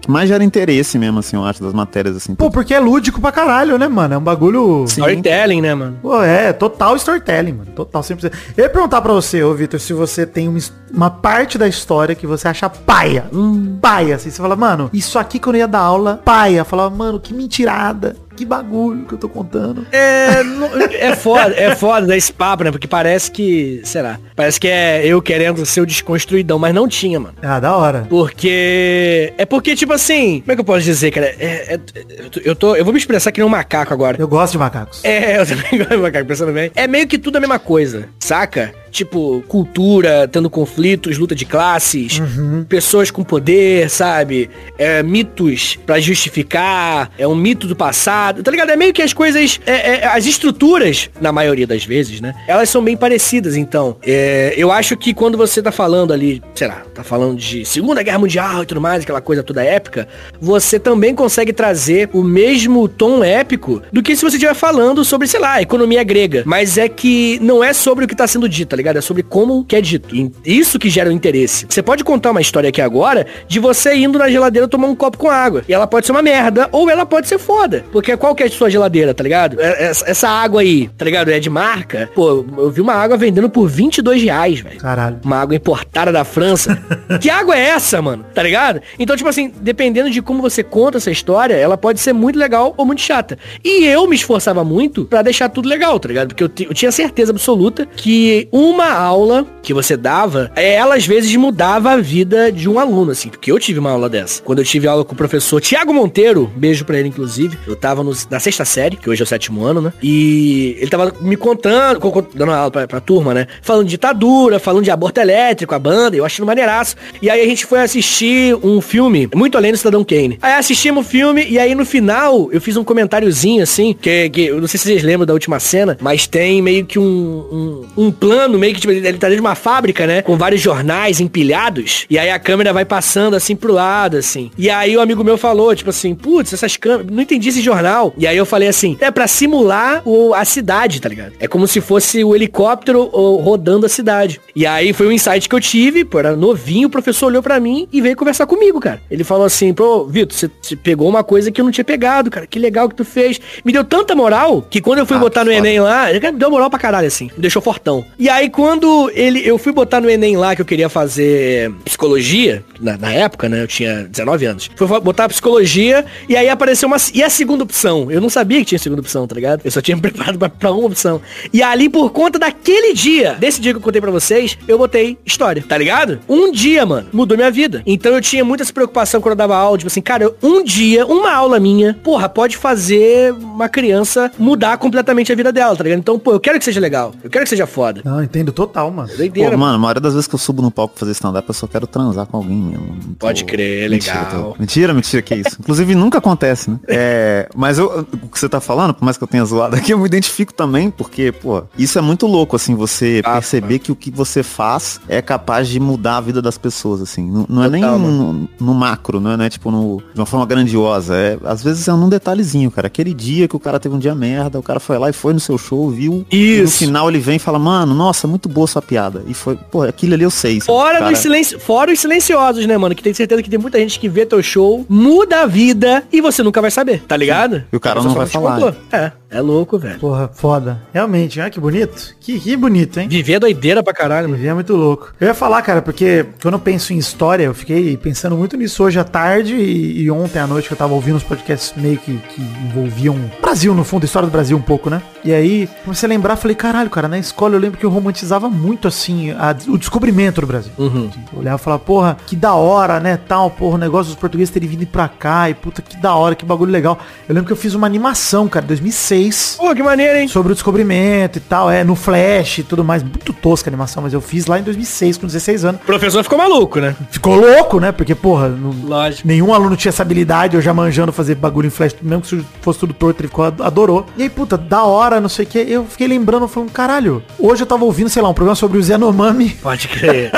que 0.00 0.10
mais 0.10 0.28
gera 0.28 0.42
interesse 0.44 0.98
mesmo, 0.98 1.18
assim, 1.18 1.36
eu 1.36 1.44
acho, 1.44 1.62
das 1.62 1.72
matérias, 1.72 2.16
assim. 2.16 2.34
Pô, 2.34 2.50
porque 2.50 2.74
é 2.74 2.80
lúdico 2.80 3.20
pra 3.20 3.32
caralho, 3.32 3.78
né, 3.78 3.88
mano? 3.88 4.14
É 4.14 4.18
um 4.18 4.22
bagulho... 4.22 4.84
Storytelling, 4.86 5.60
né, 5.60 5.74
mano? 5.74 5.98
Pô, 6.02 6.22
é, 6.22 6.52
total 6.52 6.96
storytelling, 6.96 7.52
mano. 7.52 7.70
Total, 7.74 8.02
100%. 8.02 8.32
Eu 8.56 8.64
ia 8.64 8.70
perguntar 8.70 9.00
pra 9.00 9.12
você, 9.12 9.42
ô 9.42 9.54
Vitor, 9.54 9.78
se 9.80 9.92
você 9.92 10.26
tem 10.26 10.48
uma, 10.48 10.58
uma 10.92 11.10
parte 11.10 11.56
da 11.58 11.68
história 11.68 12.14
que 12.14 12.26
você 12.26 12.48
acha 12.48 12.68
paia. 12.68 13.26
Hum, 13.32 13.78
paia, 13.80 14.16
assim. 14.16 14.30
Você 14.30 14.40
fala, 14.40 14.56
mano, 14.56 14.90
isso 14.92 15.18
aqui 15.18 15.38
quando 15.38 15.56
eu 15.56 15.60
ia 15.60 15.68
dar 15.68 15.80
aula, 15.80 16.20
paia. 16.24 16.64
Falava, 16.64 16.94
mano, 16.94 17.18
que 17.20 17.32
mentirada. 17.34 18.16
Que 18.42 18.46
bagulho 18.46 19.04
que 19.06 19.14
eu 19.14 19.18
tô 19.18 19.28
contando. 19.28 19.86
É, 19.92 20.42
não- 20.42 20.68
é 20.90 21.14
foda, 21.14 21.54
é 21.56 21.76
foda 21.76 22.08
dar 22.08 22.16
esse 22.16 22.32
papo, 22.32 22.64
né? 22.64 22.72
Porque 22.72 22.88
parece 22.88 23.30
que, 23.30 23.80
sei 23.84 24.02
lá, 24.02 24.18
parece 24.34 24.58
que 24.58 24.66
é 24.66 25.06
eu 25.06 25.22
querendo 25.22 25.64
ser 25.64 25.80
o 25.80 25.86
desconstruidão, 25.86 26.58
mas 26.58 26.74
não 26.74 26.88
tinha, 26.88 27.20
mano. 27.20 27.36
Ah, 27.40 27.60
da 27.60 27.76
hora. 27.76 28.04
Porque. 28.10 29.32
É 29.38 29.46
porque, 29.46 29.76
tipo 29.76 29.92
assim. 29.92 30.40
Como 30.40 30.50
é 30.52 30.54
que 30.56 30.60
eu 30.60 30.64
posso 30.64 30.82
dizer, 30.82 31.12
cara? 31.12 31.26
É- 31.38 31.74
é- 31.74 31.80
eu 32.24 32.30
tô- 32.30 32.40
eu 32.40 32.56
tô. 32.56 32.74
Eu 32.74 32.84
vou 32.84 32.92
me 32.92 32.98
expressar 32.98 33.30
que 33.30 33.38
nem 33.40 33.46
um 33.46 33.50
macaco 33.50 33.92
agora. 33.94 34.16
Eu 34.18 34.26
gosto 34.26 34.52
de 34.52 34.58
macacos. 34.58 35.04
É, 35.04 35.38
eu 35.38 35.46
também 35.46 35.78
gosto 35.78 35.90
de 35.90 35.96
macaco, 35.98 36.26
pensando 36.26 36.52
bem. 36.52 36.72
É 36.74 36.88
meio 36.88 37.06
que 37.06 37.18
tudo 37.18 37.36
a 37.36 37.40
mesma 37.40 37.60
coisa, 37.60 38.08
saca? 38.18 38.74
Tipo, 38.92 39.42
cultura, 39.48 40.28
tendo 40.30 40.50
conflitos, 40.50 41.16
luta 41.16 41.34
de 41.34 41.46
classes, 41.46 42.20
pessoas 42.68 43.10
com 43.10 43.24
poder, 43.24 43.88
sabe? 43.88 44.50
É, 44.76 45.02
mitos 45.02 45.78
pra 45.86 45.98
justificar, 45.98 47.10
é 47.16 47.26
um 47.26 47.34
mito 47.34 47.66
do 47.66 47.74
passado, 47.74 48.42
tá 48.42 48.50
ligado? 48.50 48.68
É 48.70 48.76
meio 48.76 48.92
que 48.92 49.00
as 49.00 49.14
coisas, 49.14 49.58
é- 49.66 50.02
é- 50.02 50.06
as 50.06 50.26
estruturas, 50.26 51.08
na 51.22 51.32
maioria 51.32 51.66
das 51.66 51.86
vezes, 51.86 52.20
né? 52.20 52.34
Elas 52.46 52.68
são 52.68 52.84
bem 52.84 52.94
parecidas, 52.94 53.56
então. 53.56 53.96
É, 54.02 54.52
eu 54.58 54.70
acho 54.70 54.94
que 54.94 55.14
quando 55.14 55.38
você 55.38 55.62
tá 55.62 55.72
falando 55.72 56.12
ali, 56.12 56.42
sei 56.54 56.68
lá, 56.68 56.82
tá 56.94 57.02
falando 57.02 57.36
de 57.38 57.64
Segunda 57.64 58.02
Guerra 58.02 58.18
Mundial 58.18 58.62
e 58.62 58.66
tudo 58.66 58.80
mais, 58.80 59.02
aquela 59.04 59.22
coisa 59.22 59.42
toda 59.42 59.64
épica, 59.64 60.06
você 60.38 60.78
também 60.78 61.14
consegue 61.14 61.52
trazer 61.54 62.10
o 62.12 62.22
mesmo 62.22 62.86
tom 62.88 63.24
épico 63.24 63.80
do 63.90 64.02
que 64.02 64.14
se 64.14 64.22
você 64.22 64.36
estiver 64.36 64.54
falando 64.54 65.02
sobre, 65.02 65.26
sei 65.26 65.40
lá, 65.40 65.62
economia 65.62 66.02
grega. 66.04 66.42
Mas 66.44 66.76
é 66.76 66.90
que 66.90 67.38
não 67.40 67.64
é 67.64 67.72
sobre 67.72 68.04
o 68.04 68.08
que 68.08 68.14
tá 68.14 68.26
sendo 68.26 68.46
dito, 68.46 68.68
tá 68.68 68.76
ligado? 68.76 68.81
É 68.82 69.00
sobre 69.00 69.22
como 69.22 69.64
que 69.64 69.76
é 69.76 69.80
dito. 69.80 70.14
E 70.14 70.30
Isso 70.44 70.78
que 70.78 70.90
gera 70.90 71.08
o 71.08 71.12
interesse. 71.12 71.66
Você 71.68 71.82
pode 71.82 72.04
contar 72.04 72.30
uma 72.30 72.40
história 72.40 72.68
aqui 72.68 72.80
agora 72.80 73.26
de 73.48 73.58
você 73.58 73.94
indo 73.94 74.18
na 74.18 74.28
geladeira 74.28 74.68
tomar 74.68 74.88
um 74.88 74.94
copo 74.94 75.16
com 75.18 75.30
água. 75.30 75.64
E 75.68 75.72
ela 75.72 75.86
pode 75.86 76.06
ser 76.06 76.12
uma 76.12 76.22
merda, 76.22 76.68
ou 76.72 76.90
ela 76.90 77.06
pode 77.06 77.28
ser 77.28 77.38
foda. 77.38 77.84
Porque 77.92 78.16
qual 78.16 78.34
que 78.34 78.42
é 78.42 78.46
a 78.46 78.50
sua 78.50 78.68
geladeira, 78.70 79.14
tá 79.14 79.22
ligado? 79.22 79.60
É- 79.60 79.84
Essa, 79.92 80.10
essa 80.10 80.28
água 80.28 80.60
aí, 80.60 80.88
tá 80.96 81.04
ligado? 81.04 81.30
É 81.30 81.38
de 81.40 81.50
marca. 81.50 82.10
Pô, 82.14 82.44
eu 82.58 82.70
vi 82.70 82.80
uma 82.80 82.94
água 82.94 83.16
vendendo 83.16 83.48
por 83.48 83.68
22 83.68 84.22
reais, 84.22 84.60
velho. 84.60 84.78
Caralho. 84.78 85.18
Uma 85.24 85.36
água 85.38 85.54
importada 85.56 86.12
da 86.12 86.24
França. 86.24 86.76
que 87.20 87.28
água 87.30 87.56
é 87.56 87.68
essa, 87.68 88.00
mano? 88.02 88.24
Tá 88.34 88.42
ligado? 88.42 88.80
Então, 88.98 89.16
tipo 89.16 89.28
assim, 89.28 89.52
dependendo 89.60 90.10
de 90.10 90.20
como 90.22 90.40
você 90.42 90.62
conta 90.62 90.98
essa 90.98 91.10
história, 91.10 91.54
ela 91.54 91.76
pode 91.76 92.00
ser 92.00 92.12
muito 92.12 92.38
legal 92.38 92.74
ou 92.76 92.84
muito 92.86 93.00
chata. 93.00 93.38
E 93.64 93.84
eu 93.84 94.06
me 94.06 94.14
esforçava 94.16 94.64
muito 94.64 95.04
pra 95.04 95.22
deixar 95.22 95.48
tudo 95.48 95.68
legal, 95.68 95.98
tá 95.98 96.08
ligado? 96.08 96.28
Porque 96.28 96.44
eu, 96.44 96.50
eu 96.68 96.74
tinha 96.74 96.92
certeza 96.92 97.32
absoluta 97.32 97.86
que 97.86 98.48
uma 98.72 98.90
aula 98.92 99.46
que 99.62 99.72
você 99.72 99.96
dava, 99.96 100.50
é, 100.56 100.74
ela 100.74 100.96
às 100.96 101.06
vezes 101.06 101.34
mudava 101.36 101.90
a 101.92 101.96
vida 101.96 102.50
de 102.50 102.68
um 102.68 102.78
aluno, 102.78 103.12
assim. 103.12 103.28
Porque 103.28 103.50
eu 103.52 103.58
tive 103.58 103.78
uma 103.78 103.90
aula 103.90 104.08
dessa. 104.08 104.42
Quando 104.42 104.58
eu 104.58 104.64
tive 104.64 104.86
aula 104.88 105.04
com 105.04 105.12
o 105.14 105.16
professor 105.16 105.60
Tiago 105.60 105.92
Monteiro, 105.94 106.50
beijo 106.56 106.84
pra 106.84 106.98
ele, 106.98 107.08
inclusive. 107.08 107.56
Eu 107.66 107.76
tava 107.76 108.02
no- 108.02 108.12
na 108.30 108.40
sexta 108.40 108.64
série, 108.64 108.96
que 108.96 109.08
hoje 109.08 109.22
é 109.22 109.24
o 109.24 109.26
sétimo 109.26 109.64
ano, 109.64 109.80
né? 109.80 109.92
E 110.02 110.76
ele 110.80 110.90
tava 110.90 111.12
me 111.20 111.36
contando, 111.36 112.00
co- 112.00 112.10
co- 112.10 112.26
dando 112.34 112.52
aula 112.52 112.70
pra, 112.70 112.88
pra 112.88 113.00
turma, 113.00 113.32
né? 113.34 113.46
Falando 113.62 113.84
de 113.84 113.90
ditadura, 113.92 114.58
falando 114.58 114.84
de 114.84 114.90
aborto 114.90 115.20
elétrico, 115.20 115.74
a 115.74 115.78
banda, 115.78 116.16
eu 116.16 116.24
achando 116.24 116.46
maneiraço. 116.46 116.96
E 117.20 117.28
aí 117.30 117.40
a 117.40 117.46
gente 117.46 117.66
foi 117.66 117.80
assistir 117.80 118.56
um 118.64 118.80
filme, 118.80 119.28
muito 119.34 119.56
além 119.56 119.70
do 119.72 119.78
Cidadão 119.78 120.02
Kane. 120.04 120.38
Aí 120.42 120.54
assistimos 120.54 121.06
o 121.06 121.08
filme, 121.08 121.46
e 121.48 121.58
aí 121.58 121.74
no 121.74 121.84
final 121.84 122.48
eu 122.52 122.60
fiz 122.60 122.76
um 122.76 122.82
comentáriozinho, 122.84 123.62
assim, 123.62 123.92
que, 123.98 124.28
que 124.30 124.46
eu 124.46 124.60
não 124.60 124.66
sei 124.66 124.78
se 124.78 124.86
vocês 124.88 125.02
lembram 125.02 125.26
da 125.26 125.32
última 125.32 125.60
cena, 125.60 125.96
mas 126.00 126.26
tem 126.26 126.60
meio 126.62 126.84
que 126.84 126.98
um, 126.98 127.84
um, 127.96 128.04
um 128.06 128.10
plano, 128.10 128.58
meio 128.62 128.74
que 128.74 128.80
tipo, 128.80 128.92
ele 128.92 129.06
ele 129.06 129.18
tá 129.18 129.26
dentro 129.26 129.42
de 129.42 129.46
uma 129.46 129.56
fábrica, 129.56 130.06
né? 130.06 130.22
Com 130.22 130.36
vários 130.36 130.60
jornais 130.60 131.20
empilhados. 131.20 132.06
E 132.08 132.18
aí 132.18 132.30
a 132.30 132.38
câmera 132.38 132.72
vai 132.72 132.84
passando 132.84 133.34
assim 133.34 133.56
pro 133.56 133.72
lado, 133.72 134.16
assim. 134.16 134.50
E 134.56 134.70
aí 134.70 134.96
o 134.96 135.00
amigo 135.00 135.24
meu 135.24 135.36
falou, 135.36 135.74
tipo 135.74 135.90
assim, 135.90 136.14
putz, 136.14 136.52
essas 136.52 136.76
câmeras, 136.76 137.06
não 137.10 137.22
entendi 137.22 137.48
esse 137.48 137.60
jornal. 137.60 138.14
E 138.16 138.26
aí 138.26 138.36
eu 138.36 138.46
falei 138.46 138.68
assim, 138.68 138.96
é 139.00 139.10
pra 139.10 139.26
simular 139.26 140.02
o, 140.06 140.32
a 140.34 140.44
cidade, 140.44 141.00
tá 141.00 141.08
ligado? 141.08 141.32
É 141.40 141.48
como 141.48 141.66
se 141.66 141.80
fosse 141.80 142.22
o 142.22 142.34
helicóptero 142.34 143.10
ó, 143.12 143.36
rodando 143.36 143.86
a 143.86 143.88
cidade. 143.88 144.40
E 144.54 144.64
aí 144.66 144.92
foi 144.92 145.08
um 145.08 145.12
insight 145.12 145.48
que 145.48 145.54
eu 145.54 145.60
tive, 145.60 146.04
pô, 146.04 146.18
era 146.18 146.36
novinho, 146.36 146.88
o 146.88 146.90
professor 146.90 147.26
olhou 147.26 147.42
pra 147.42 147.58
mim 147.58 147.88
e 147.92 148.00
veio 148.00 148.16
conversar 148.16 148.46
comigo, 148.46 148.78
cara. 148.80 149.00
Ele 149.10 149.24
falou 149.24 149.44
assim, 149.44 149.74
pô, 149.74 150.04
Vitor, 150.04 150.36
você, 150.36 150.50
você 150.60 150.76
pegou 150.76 151.08
uma 151.08 151.24
coisa 151.24 151.50
que 151.50 151.60
eu 151.60 151.64
não 151.64 151.72
tinha 151.72 151.84
pegado, 151.84 152.30
cara. 152.30 152.46
Que 152.46 152.58
legal 152.58 152.88
que 152.88 152.94
tu 152.94 153.04
fez. 153.04 153.40
Me 153.64 153.72
deu 153.72 153.84
tanta 153.84 154.14
moral 154.14 154.62
que 154.70 154.80
quando 154.80 155.00
eu 155.00 155.06
fui 155.06 155.16
Ah, 155.16 155.20
botar 155.20 155.44
no 155.44 155.50
foda. 155.50 155.58
Enem 155.58 155.80
lá, 155.80 156.10
ele 156.10 156.20
me 156.30 156.38
deu 156.38 156.50
moral 156.50 156.70
pra 156.70 156.78
caralho, 156.78 157.06
assim. 157.06 157.26
Me 157.34 157.40
deixou 157.40 157.60
fortão. 157.60 158.04
E 158.18 158.28
aí 158.28 158.48
quando 158.52 159.10
ele, 159.14 159.40
eu 159.44 159.58
fui 159.58 159.72
botar 159.72 160.00
no 160.00 160.08
Enem 160.08 160.36
lá 160.36 160.54
que 160.54 160.62
eu 160.62 160.66
queria 160.66 160.88
fazer 160.88 161.72
psicologia, 161.84 162.64
na, 162.80 162.98
na 162.98 163.12
época, 163.12 163.48
né? 163.48 163.62
Eu 163.62 163.66
tinha 163.66 164.04
19 164.04 164.44
anos. 164.46 164.70
Fui 164.76 164.86
botar 165.00 165.28
psicologia 165.28 166.04
e 166.28 166.36
aí 166.36 166.48
apareceu 166.48 166.86
uma. 166.86 166.96
E 167.14 167.22
a 167.22 167.30
segunda 167.30 167.64
opção? 167.64 168.10
Eu 168.10 168.20
não 168.20 168.28
sabia 168.28 168.58
que 168.58 168.66
tinha 168.66 168.78
segunda 168.78 169.00
opção, 169.00 169.26
tá 169.26 169.34
ligado? 169.34 169.62
Eu 169.64 169.70
só 169.70 169.80
tinha 169.80 169.96
me 169.96 170.02
preparado 170.02 170.38
pra, 170.38 170.48
pra 170.48 170.72
uma 170.72 170.86
opção. 170.86 171.20
E 171.52 171.62
ali, 171.62 171.88
por 171.88 172.10
conta 172.10 172.38
daquele 172.38 172.92
dia, 172.92 173.34
desse 173.38 173.60
dia 173.60 173.72
que 173.72 173.78
eu 173.78 173.82
contei 173.82 174.00
pra 174.00 174.10
vocês, 174.10 174.58
eu 174.68 174.76
botei 174.76 175.16
história, 175.24 175.64
tá 175.66 175.78
ligado? 175.78 176.20
Um 176.28 176.52
dia, 176.52 176.84
mano, 176.84 177.08
mudou 177.12 177.36
minha 177.36 177.50
vida. 177.50 177.82
Então 177.86 178.12
eu 178.12 178.20
tinha 178.20 178.44
muita 178.44 178.62
essa 178.62 178.72
preocupação 178.72 179.20
quando 179.20 179.32
eu 179.32 179.36
dava 179.36 179.56
aula, 179.56 179.78
tipo 179.78 179.88
assim, 179.88 180.00
cara, 180.00 180.32
um 180.42 180.62
dia, 180.62 181.06
uma 181.06 181.32
aula 181.32 181.58
minha, 181.58 181.98
porra, 182.02 182.28
pode 182.28 182.56
fazer 182.56 183.32
uma 183.32 183.68
criança 183.68 184.30
mudar 184.38 184.76
completamente 184.78 185.32
a 185.32 185.34
vida 185.34 185.52
dela, 185.52 185.76
tá 185.76 185.84
ligado? 185.84 185.98
Então, 185.98 186.18
pô, 186.18 186.32
eu 186.32 186.40
quero 186.40 186.58
que 186.58 186.64
seja 186.64 186.80
legal. 186.80 187.14
Eu 187.22 187.30
quero 187.30 187.44
que 187.44 187.48
seja 187.48 187.66
foda. 187.66 188.02
Não, 188.04 188.22
entendo 188.42 188.52
total, 188.52 188.90
mano. 188.90 189.08
Doideira, 189.16 189.52
Pô, 189.52 189.56
mano, 189.58 189.74
a 189.76 189.78
maioria 189.78 190.00
das 190.00 190.12
vezes 190.14 190.26
que 190.26 190.34
eu 190.34 190.38
subo 190.38 190.60
no 190.62 190.70
palco 190.70 190.94
pra 190.94 191.00
fazer 191.00 191.12
stand-up, 191.12 191.48
eu 191.48 191.54
só 191.54 191.66
quero 191.66 191.86
transar 191.86 192.26
com 192.26 192.36
alguém 192.36 192.56
mesmo. 192.56 192.96
Tô- 193.18 193.26
Pode 193.26 193.44
crer, 193.44 193.88
Mentira, 193.90 194.20
legal. 194.24 194.52
tô- 194.52 194.56
Mentira, 194.60 194.94
mentira, 194.94 195.22
que 195.22 195.34
isso. 195.34 195.56
Inclusive, 195.60 195.94
nunca 195.94 196.18
acontece, 196.18 196.70
né? 196.70 196.78
É, 196.88 197.48
mas 197.54 197.78
eu, 197.78 198.06
o 198.22 198.28
que 198.28 198.38
você 198.38 198.48
tá 198.48 198.60
falando, 198.60 198.94
por 198.94 199.04
mais 199.04 199.16
que 199.16 199.24
eu 199.24 199.28
tenha 199.28 199.44
zoado 199.44 199.76
aqui, 199.76 199.92
eu 199.92 199.98
me 199.98 200.06
identifico 200.06 200.52
também, 200.52 200.90
porque, 200.90 201.32
pô, 201.32 201.62
isso 201.76 201.98
é 201.98 202.02
muito 202.02 202.26
louco, 202.26 202.54
assim, 202.56 202.74
você 202.74 203.22
Ah, 203.24 203.32
perceber 203.34 203.78
que 203.78 203.90
o 203.90 203.96
que 203.96 204.10
você 204.10 204.42
faz 204.42 205.00
é 205.08 205.20
capaz 205.22 205.68
de 205.68 205.80
mudar 205.80 206.18
a 206.18 206.20
vida 206.20 206.40
das 206.42 206.58
pessoas, 206.58 207.00
assim. 207.00 207.30
Não, 207.30 207.46
não 207.48 207.64
é 207.64 207.68
nem 207.70 207.82
no, 207.82 208.48
no 208.60 208.74
macro, 208.74 209.20
não 209.20 209.32
é, 209.32 209.36
não 209.36 209.44
é, 209.44 209.48
tipo 209.50 209.70
no, 209.70 210.02
de 210.14 210.20
uma 210.20 210.26
forma 210.26 210.44
grandiosa. 210.46 211.14
É, 211.16 211.38
às 211.44 211.62
vezes 211.62 211.86
é 211.88 211.92
num 211.92 212.08
detalhezinho, 212.08 212.70
cara. 212.70 212.86
Aquele 212.86 213.12
dia 213.14 213.46
que 213.48 213.56
o 213.56 213.60
cara 213.60 213.78
teve 213.80 213.94
um 213.94 213.98
dia 213.98 214.14
merda, 214.14 214.58
o 214.58 214.62
cara 214.62 214.78
foi 214.80 214.98
lá 214.98 215.08
e 215.10 215.12
foi 215.12 215.32
no 215.32 215.40
seu 215.40 215.56
show, 215.58 215.90
viu? 215.90 216.24
E 216.30 216.58
no 216.58 216.64
Isso. 216.64 216.78
final 216.78 217.08
ele 217.08 217.18
vem 217.18 217.36
e 217.36 217.38
fala, 217.38 217.58
mano, 217.58 217.94
nossa, 217.94 218.21
nossa, 218.22 218.26
muito 218.28 218.48
boa 218.48 218.66
sua 218.66 218.82
piada. 218.82 219.22
E 219.26 219.34
foi, 219.34 219.56
pô, 219.56 219.82
aquilo 219.82 220.14
ali 220.14 220.22
eu 220.22 220.30
sei. 220.30 220.54
sabe? 220.60 220.66
Fora, 220.66 220.98
Cara, 220.98 221.10
dos 221.10 221.18
silenci... 221.18 221.58
Fora 221.58 221.92
os 221.92 222.00
silenciosos, 222.00 222.66
né, 222.66 222.76
mano? 222.78 222.94
Que 222.94 223.02
tem 223.02 223.12
certeza 223.14 223.42
que 223.42 223.50
tem 223.50 223.58
muita 223.58 223.78
gente 223.78 223.98
que 223.98 224.08
vê 224.08 224.24
teu 224.24 224.42
show, 224.42 224.84
muda 224.88 225.42
a 225.42 225.46
vida 225.46 226.04
e 226.12 226.20
você 226.20 226.42
nunca 226.42 226.60
vai 226.60 226.70
saber, 226.70 227.02
tá 227.02 227.16
ligado? 227.16 227.64
E 227.72 227.76
o 227.76 227.80
cara 227.80 228.02
não 228.02 228.10
só 228.10 228.18
vai 228.18 228.26
falar. 228.26 228.54
contou. 228.60 228.74
É, 228.92 229.12
é 229.30 229.40
louco, 229.40 229.78
velho. 229.78 229.98
Porra, 229.98 230.30
foda. 230.32 230.80
Realmente, 230.92 231.40
olha 231.40 231.50
que 231.50 231.60
bonito. 231.60 232.14
Que, 232.20 232.38
que 232.38 232.56
bonito, 232.56 233.00
hein? 233.00 233.08
Viver 233.08 233.34
é 233.34 233.40
doideira 233.40 233.82
pra 233.82 233.92
caralho, 233.92 234.28
mano. 234.28 234.36
Viver 234.36 234.50
é 234.50 234.54
muito 234.54 234.74
louco. 234.74 235.12
Eu 235.20 235.28
ia 235.28 235.34
falar, 235.34 235.62
cara, 235.62 235.82
porque 235.82 236.26
quando 236.40 236.54
eu 236.54 236.60
penso 236.60 236.92
em 236.92 236.98
história, 236.98 237.44
eu 237.44 237.54
fiquei 237.54 237.96
pensando 237.96 238.36
muito 238.36 238.56
nisso 238.56 238.82
hoje 238.84 238.98
à 238.98 239.04
tarde 239.04 239.54
e, 239.54 240.02
e 240.02 240.10
ontem 240.10 240.38
à 240.38 240.46
noite 240.46 240.68
que 240.68 240.74
eu 240.74 240.78
tava 240.78 240.94
ouvindo 240.94 241.16
uns 241.16 241.22
podcasts 241.24 241.72
meio 241.76 241.98
que, 241.98 242.16
que 242.16 242.40
envolviam 242.40 243.16
Brasil, 243.40 243.74
no 243.74 243.84
fundo, 243.84 244.04
história 244.04 244.28
do 244.28 244.32
Brasil 244.32 244.56
um 244.56 244.62
pouco, 244.62 244.88
né? 244.90 245.02
E 245.24 245.32
aí, 245.32 245.68
comecei 245.84 246.06
a 246.06 246.10
lembrar, 246.10 246.34
falei, 246.36 246.54
caralho, 246.56 246.90
cara, 246.90 247.06
na 247.06 247.18
escola 247.18 247.54
eu 247.54 247.60
lembro 247.60 247.78
que 247.78 247.86
eu 247.86 247.90
romantizava 247.90 248.50
muito, 248.50 248.88
assim, 248.88 249.30
a- 249.30 249.54
o 249.68 249.78
descobrimento 249.78 250.40
do 250.40 250.46
Brasil. 250.46 250.72
Uhum. 250.76 251.10
Eu 251.32 251.38
olhava 251.38 251.56
e 251.60 251.64
falava, 251.64 251.82
porra, 251.82 252.16
que 252.26 252.34
da 252.34 252.54
hora, 252.54 252.98
né, 252.98 253.16
tal, 253.28 253.48
porra, 253.50 253.76
o 253.76 253.78
negócio 253.78 254.06
dos 254.12 254.18
portugueses 254.20 254.52
terem 254.52 254.68
vindo 254.68 254.84
pra 254.86 255.08
cá 255.08 255.48
e 255.48 255.54
puta, 255.54 255.80
que 255.80 255.96
da 255.96 256.14
hora, 256.14 256.34
que 256.34 256.44
bagulho 256.44 256.72
legal. 256.72 256.98
Eu 257.28 257.34
lembro 257.34 257.46
que 257.46 257.52
eu 257.52 257.56
fiz 257.56 257.74
uma 257.74 257.86
animação, 257.86 258.48
cara, 258.48 258.64
em 258.64 258.68
2006, 258.68 259.56
Pô, 259.58 259.72
que 259.74 259.82
maneiro, 259.82 260.18
hein? 260.18 260.26
sobre 260.28 260.52
o 260.52 260.54
descobrimento 260.54 261.38
e 261.38 261.40
tal, 261.40 261.70
é, 261.70 261.84
no 261.84 261.94
Flash 261.94 262.58
e 262.58 262.62
tudo 262.64 262.82
mais. 262.82 263.02
Muito 263.02 263.32
tosca 263.32 263.68
a 263.68 263.70
animação, 263.70 264.02
mas 264.02 264.12
eu 264.12 264.20
fiz 264.20 264.46
lá 264.46 264.58
em 264.58 264.62
2006, 264.62 265.18
com 265.18 265.26
16 265.26 265.64
anos. 265.64 265.80
O 265.82 265.84
professor 265.84 266.22
ficou 266.24 266.36
maluco, 266.38 266.80
né? 266.80 266.96
Ficou 267.10 267.36
louco, 267.36 267.78
né? 267.78 267.92
Porque, 267.92 268.14
porra, 268.14 268.48
não- 268.48 268.72
Lógico. 268.88 269.26
nenhum 269.28 269.54
aluno 269.54 269.76
tinha 269.76 269.90
essa 269.90 270.02
habilidade, 270.02 270.56
eu 270.56 270.60
já 270.62 270.74
manjando 270.74 271.12
fazer 271.12 271.36
bagulho 271.36 271.66
em 271.66 271.70
Flash, 271.70 271.94
mesmo 272.02 272.22
que 272.22 272.44
fosse 272.60 272.78
tudo 272.80 272.92
torto, 272.92 273.20
ele 273.20 273.28
ficou, 273.28 273.44
adorou. 273.44 274.04
E 274.16 274.22
aí, 274.24 274.28
puta, 274.30 274.58
da 274.58 274.82
hora, 274.82 275.11
não 275.20 275.28
sei 275.28 275.44
o 275.44 275.48
que, 275.48 275.58
eu 275.58 275.84
fiquei 275.84 276.06
lembrando, 276.06 276.48
falando, 276.48 276.70
caralho, 276.70 277.22
hoje 277.38 277.62
eu 277.62 277.66
tava 277.66 277.84
ouvindo, 277.84 278.08
sei 278.08 278.22
lá, 278.22 278.28
um 278.28 278.34
programa 278.34 278.56
sobre 278.56 278.78
o 278.78 278.84
Yanomami 278.84 279.50
Pode 279.62 279.88
crer. 279.88 280.32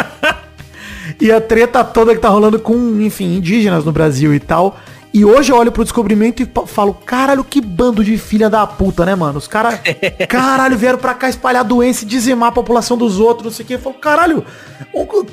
e 1.21 1.31
a 1.31 1.41
treta 1.41 1.85
toda 1.85 2.15
que 2.15 2.21
tá 2.21 2.29
rolando 2.29 2.59
com, 2.59 3.01
enfim, 3.01 3.37
indígenas 3.37 3.85
no 3.85 3.93
Brasil 3.93 4.35
e 4.35 4.41
tal. 4.41 4.79
E 5.15 5.25
hoje 5.25 5.53
eu 5.53 5.57
olho 5.57 5.71
pro 5.71 5.85
descobrimento 5.85 6.43
e 6.43 6.51
falo, 6.67 6.93
caralho, 6.93 7.45
que 7.45 7.61
bando 7.61 8.03
de 8.03 8.19
filha 8.19 8.51
da 8.51 8.67
puta, 8.67 9.07
né, 9.07 9.15
mano? 9.15 9.39
Os 9.39 9.47
caras, 9.47 9.79
caralho, 10.29 10.77
vieram 10.77 10.99
pra 10.99 11.15
cá 11.15 11.29
espalhar 11.29 11.63
doença 11.63 12.03
e 12.03 12.09
dizimar 12.09 12.49
a 12.49 12.53
população 12.53 12.97
dos 12.97 13.21
outros, 13.21 13.45
não 13.45 13.53
sei 13.53 13.65
o 13.65 13.69
que. 13.69 13.75
Eu 13.75 13.79
falo, 13.79 13.95
caralho, 13.95 14.45